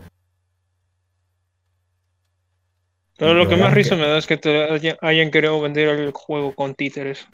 Pero 3.17 3.33
lo 3.35 3.43
que 3.43 3.51
¿verdad 3.55 3.65
más 3.65 3.73
risa 3.75 3.95
que- 3.95 4.01
me 4.01 4.07
da 4.07 4.17
es 4.17 4.25
que 4.27 4.37
te 4.37 4.63
haya- 4.71 4.97
hayan 5.01 5.29
querido 5.29 5.61
vender 5.61 5.89
el 5.89 6.11
juego 6.11 6.55
con 6.55 6.73
títeres. 6.73 7.27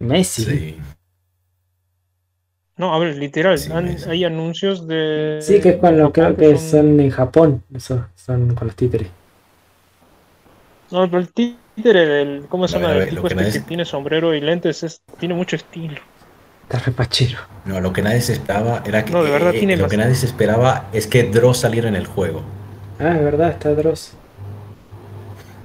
Messi. 0.00 0.44
Sí. 0.44 0.78
No, 2.80 2.94
a 2.94 2.98
ver, 2.98 3.14
literal, 3.16 3.58
Sí, 3.58 3.70
han- 3.70 3.84
Messi. 3.84 4.08
hay 4.08 4.24
anuncios 4.24 4.88
de... 4.88 5.38
Sí, 5.42 5.60
que 5.60 5.68
es 5.70 5.76
cuando 5.76 6.10
creo 6.12 6.34
que 6.34 6.56
son- 6.56 6.68
son 6.70 7.00
en 7.00 7.10
Japón. 7.10 7.62
Eso, 7.74 8.06
son 8.14 8.54
con 8.54 8.68
los 8.68 8.74
títeres. 8.74 9.08
No, 10.90 11.04
pero 11.06 11.18
el 11.18 11.28
títere 11.28 12.06
del... 12.06 12.46
¿Cómo 12.48 12.66
se 12.66 12.78
llama? 12.80 12.94
El 12.94 13.10
tipo 13.10 13.20
que 13.20 13.28
este 13.28 13.34
nadie 13.36 13.52
que 13.52 13.60
tiene 13.60 13.84
sombrero 13.84 14.34
y 14.34 14.40
lentes 14.40 14.82
es, 14.82 15.02
tiene 15.18 15.34
mucho 15.34 15.56
estilo. 15.56 16.00
Está 16.62 16.78
repachero. 16.78 17.38
No, 17.66 17.80
lo 17.82 17.92
que 17.92 18.00
nadie 18.00 18.22
se 18.22 18.32
esperaba 18.32 18.82
era 18.86 19.04
que. 19.04 19.12
No, 19.12 19.22
de 19.24 19.30
verdad 19.30 19.54
eh, 19.54 19.58
tiene 19.58 19.76
Lo 19.76 19.82
más- 19.82 19.90
que 19.90 19.96
nadie 19.98 20.14
se 20.14 20.24
esperaba 20.24 20.86
es 20.94 21.06
que 21.06 21.24
Dross 21.24 21.58
saliera 21.58 21.86
en 21.88 21.96
el 21.96 22.06
juego. 22.06 22.42
Ah, 22.98 23.14
es 23.14 23.22
verdad, 23.22 23.50
está 23.50 23.74
Dross. 23.74 24.14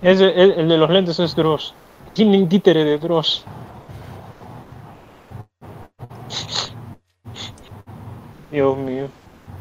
Es 0.01 0.19
el 0.19 0.67
de 0.67 0.77
los 0.77 0.89
lentes 0.89 1.17
es 1.19 1.33
Dross. 1.33 1.73
Tiene 2.13 2.37
un 2.37 2.49
títere 2.49 2.83
de 2.83 2.97
Dross. 2.97 3.45
Dios 8.55 8.77
mío. 8.77 9.09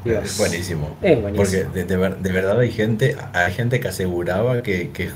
Dios. 0.05 0.25
Es 0.25 0.39
buenísimo. 0.39 0.97
Es 1.03 1.21
buenísimo. 1.21 1.37
Porque 1.37 1.65
de, 1.65 1.85
de 1.85 1.97
ver- 1.97 2.19
de 2.19 2.33
verdad 2.33 2.61
hay 2.61 2.71
gente, 2.71 3.17
hay 3.33 3.53
gente 3.53 3.81
que 3.81 3.89
aseguraba 3.89 4.63
que, 4.63 4.93
que, 4.93 5.11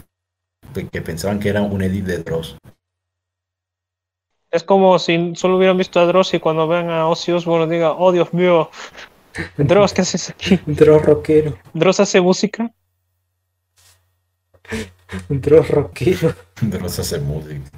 que 0.90 1.00
pensaban 1.00 1.38
que 1.38 1.48
era 1.48 1.62
un 1.62 1.80
edit 1.80 2.04
de 2.04 2.18
Dross. 2.18 2.56
Es 4.50 4.64
como 4.64 4.98
si 4.98 5.34
solo 5.36 5.58
hubieran 5.58 5.76
visto 5.76 6.00
a 6.00 6.06
Dross 6.06 6.34
y 6.34 6.40
cuando 6.40 6.66
vean 6.66 6.90
a 6.90 7.06
Ozzy 7.06 7.32
Osbourne 7.32 7.72
digan, 7.72 7.92
oh 7.98 8.10
Dios 8.10 8.32
mío, 8.34 8.70
Dross, 9.58 9.92
¿qué 9.92 10.00
haces 10.00 10.30
aquí? 10.30 10.58
Dross 10.66 11.04
rockero. 11.04 11.56
¿Dross 11.72 12.00
hace 12.00 12.20
música? 12.20 12.68
Dross 15.28 15.68
rockero. 15.70 16.34
Dross 16.62 16.98
hace 16.98 17.20
música. 17.20 17.70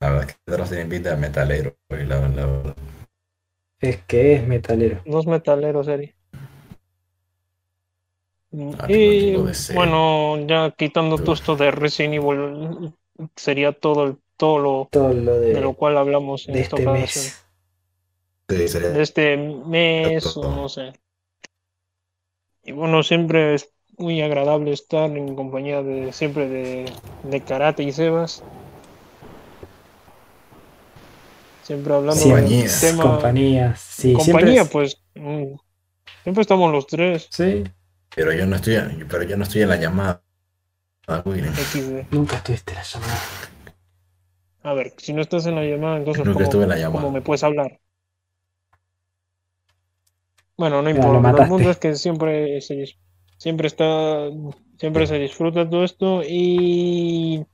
La 0.00 0.10
verdad 0.10 0.30
es 0.30 0.34
que 0.36 0.52
Dross 0.52 0.70
tiene 0.70 0.86
pinta 0.86 1.10
de 1.10 1.16
metalero. 1.16 1.76
güey, 1.90 2.06
La, 2.06 2.20
la 2.28 2.46
verdad. 2.46 2.76
Es 3.80 3.98
que 4.04 4.34
es 4.34 4.46
metalero. 4.46 5.02
Dos 5.04 5.26
metaleros, 5.26 5.88
Eri. 5.88 6.14
Ah, 8.78 8.86
y 8.88 9.32
tengo 9.32 9.46
deseo. 9.46 9.76
bueno, 9.76 10.46
ya 10.46 10.70
quitando 10.72 11.14
Uf. 11.14 11.22
todo 11.22 11.34
esto 11.34 11.56
de 11.56 11.70
Resident 11.70 12.14
Evil, 12.14 12.92
sería 13.36 13.72
todo, 13.72 14.04
el- 14.04 14.16
todo 14.36 14.58
lo 14.58 14.88
Todo 14.90 15.12
lo 15.12 15.38
de, 15.38 15.54
de 15.54 15.60
lo 15.60 15.74
cual 15.74 15.98
hablamos 15.98 16.48
en 16.48 16.54
de 16.54 16.60
esta 16.60 16.76
este 16.76 16.88
ocasión. 16.88 17.24
mes. 17.24 17.44
Sí, 18.48 18.68
sería- 18.68 18.88
de 18.90 19.02
este 19.02 19.36
mes 19.36 20.36
o 20.36 20.42
no 20.50 20.68
sé. 20.68 20.92
Y 22.64 22.72
bueno, 22.72 23.02
siempre 23.02 23.54
es 23.54 23.70
muy 23.98 24.22
agradable 24.22 24.72
estar 24.72 25.10
en 25.14 25.36
compañía 25.36 25.82
de 25.82 26.12
siempre 26.12 26.48
de, 26.48 26.90
de 27.24 27.40
Karate 27.42 27.82
y 27.82 27.92
Sebas. 27.92 28.42
Siempre 31.62 31.94
hablando 31.94 32.22
Compañía. 32.22 32.62
del 32.62 32.78
tema. 32.78 33.02
Compañías. 33.02 33.80
Sí, 33.80 34.12
compañía, 34.12 34.64
siempre. 34.64 34.70
pues. 34.70 35.02
mm, 35.14 35.54
Siempre 36.24 36.42
estamos 36.42 36.72
los 36.72 36.86
tres. 36.86 37.28
Sí, 37.30 37.64
Pero 38.14 38.32
yo 38.32 38.46
no 38.46 38.56
estoy, 38.56 38.76
pero 39.08 39.22
yo 39.24 39.36
no 39.36 39.44
estoy 39.44 39.62
en 39.62 39.68
la 39.70 39.76
llamada. 39.76 40.22
Nunca 42.10 42.36
estuviste 42.36 42.72
en 42.72 42.78
la 42.78 42.84
llamada. 42.84 43.20
A 44.62 44.72
ver, 44.72 44.94
si 44.96 45.12
no 45.12 45.20
estás 45.20 45.44
en 45.44 45.54
la 45.56 45.64
llamada, 45.64 45.98
entonces 45.98 46.24
Nunca 46.24 46.32
¿cómo, 46.32 46.44
estuve 46.44 46.62
en 46.64 46.68
la 46.70 46.76
llamada. 46.78 47.02
cómo 47.02 47.10
me 47.10 47.20
puedes 47.20 47.44
hablar? 47.44 47.78
Bueno, 50.56 50.82
no 50.82 50.90
importa. 50.90 51.12
lo 51.12 51.20
mataste. 51.20 51.48
punto 51.48 51.70
es 51.70 51.78
que 51.78 51.94
siempre 51.94 52.60
se, 52.60 52.84
siempre 53.38 53.66
está, 53.66 54.28
siempre 54.78 55.06
se 55.06 55.18
disfruta 55.18 55.68
todo 55.68 55.84
esto 55.84 56.22
y 56.26 57.44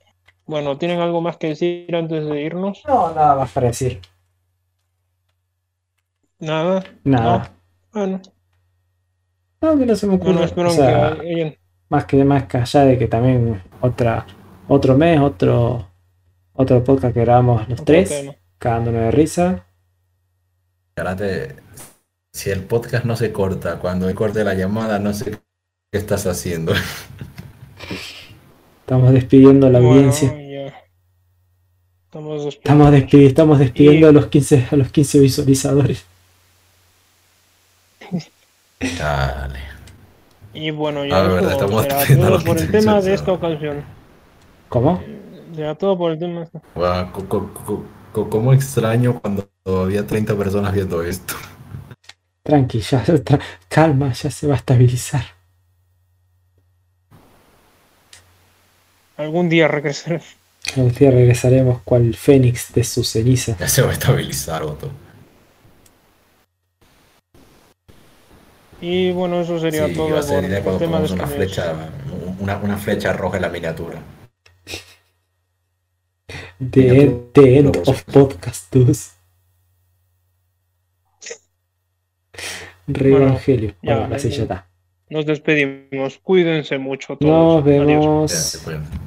bueno, 0.47 0.77
¿tienen 0.77 0.99
algo 0.99 1.21
más 1.21 1.37
que 1.37 1.47
decir 1.49 1.95
antes 1.95 2.25
de 2.25 2.41
irnos? 2.41 2.81
No, 2.87 3.13
nada 3.13 3.35
más 3.35 3.51
para 3.51 3.67
decir. 3.67 4.01
Nada. 6.39 6.83
Nada. 7.03 7.51
Bueno, 7.93 8.21
No, 9.61 9.77
que 9.77 9.85
no 9.85 9.95
se 9.95 10.07
me 10.07 10.15
ocurre. 10.15 10.31
bueno, 10.33 10.45
espero 10.45 10.69
O 10.69 10.71
sea, 10.71 11.17
que 11.19 11.29
hayan- 11.29 11.55
más 11.89 12.05
que 12.05 12.23
más 12.23 12.43
que 12.45 12.57
allá 12.57 12.85
de 12.85 12.97
que 12.97 13.07
también 13.07 13.63
otra 13.81 14.25
otro 14.67 14.97
mes, 14.97 15.19
otro 15.19 15.87
otro 16.53 16.83
podcast 16.83 17.13
que 17.13 17.21
grabamos 17.21 17.61
los 17.69 17.79
otro 17.81 17.85
tres, 17.85 18.09
tema. 18.09 18.35
cagándonos 18.59 19.01
de 19.01 19.11
risa. 19.11 19.65
Karate, 20.95 21.55
si 22.33 22.49
el 22.49 22.63
podcast 22.63 23.05
no 23.05 23.15
se 23.15 23.31
corta, 23.31 23.79
cuando 23.79 24.13
corte 24.15 24.43
la 24.43 24.53
llamada, 24.53 24.99
no 24.99 25.13
sé 25.13 25.31
qué 25.91 25.97
estás 25.97 26.25
haciendo. 26.27 26.73
Estamos 28.87 29.11
despidiendo 29.11 29.67
a 29.67 29.69
la 29.69 29.79
Bueno, 29.79 29.95
audiencia. 29.95 30.29
ya. 30.29 30.73
Estamos 32.05 32.45
Estamos, 32.45 32.45
despidiendo. 32.45 32.91
despidi- 32.91 33.25
estamos 33.27 33.59
despidiendo 33.59 34.07
Y- 34.07 34.09
a 34.09 34.13
los 34.13 34.27
15 34.27 34.65
a 34.71 34.75
los 34.77 34.91
15 34.93 35.19
visualizadores. 35.19 36.05
Dale. 38.97 39.59
Y 40.53 40.71
bueno, 40.71 41.03
ya 41.03 41.21
verdad, 41.21 41.51
estamos 41.51 41.81
será 41.83 41.97
despidiendo 41.97 42.27
a 42.27 42.29
todo 42.29 42.35
los 42.37 42.43
por 42.45 42.57
el 42.57 42.63
15 42.63 42.79
tema 42.79 43.01
de 43.01 43.13
esta 43.13 43.31
ocasión. 43.33 43.83
¿Cómo? 44.69 45.03
Será 45.53 45.75
todo 45.75 45.97
por 45.97 46.13
el 46.13 46.19
tema. 46.19 46.47
Co- 47.11 48.29
¿Cómo 48.29 48.53
extraño 48.53 49.19
cuando 49.19 49.49
había 49.65 50.07
30 50.07 50.33
personas 50.37 50.73
viendo 50.73 51.03
esto? 51.03 51.33
Tranqui, 52.41 52.79
ya, 52.79 53.03
tra- 53.03 53.41
calma, 53.67 54.13
ya 54.13 54.31
se 54.31 54.47
va 54.47 54.53
a 54.53 54.57
estabilizar. 54.57 55.36
Algún 59.17 59.49
día 59.49 59.67
regresaré. 59.67 60.21
Un 60.75 60.91
día 60.93 61.11
regresaremos 61.11 61.81
cual 61.83 62.15
fénix 62.15 62.73
de 62.73 62.83
su 62.83 63.03
ceniza. 63.03 63.55
Ya 63.59 63.67
se 63.67 63.81
va 63.81 63.89
a 63.89 63.93
estabilizar, 63.93 64.63
Otto. 64.63 64.91
Y 68.79 69.11
bueno, 69.11 69.41
eso 69.41 69.59
sería 69.59 69.87
Sí, 69.87 69.95
todo 69.95 70.09
va 70.11 70.19
a 70.19 70.21
por 70.21 70.23
ser 70.23 70.63
pongamos 70.63 71.11
una 71.11 71.25
flecha, 71.25 71.73
una, 72.39 72.57
una 72.57 72.77
flecha 72.77 73.11
roja 73.13 73.37
en 73.37 73.41
la 73.41 73.49
miniatura. 73.49 73.99
The, 76.71 77.01
end, 77.01 77.33
the 77.33 77.57
end 77.59 77.77
of 77.87 78.03
podcast 78.05 78.73
2. 78.73 79.11
Re 82.87 83.11
Bueno, 83.11 83.27
Evangelio. 83.27 83.75
ya, 83.81 83.99
Bueno, 83.99 84.15
así 84.15 84.29
ya 84.29 84.43
está. 84.43 84.67
Nos 85.09 85.25
despedimos. 85.25 86.19
Cuídense 86.19 86.77
mucho 86.77 87.17
todos. 87.17 87.63
Nos 87.63 87.65
Adiós. 87.65 87.87
vemos. 87.87 88.61
Pueden. 88.63 89.06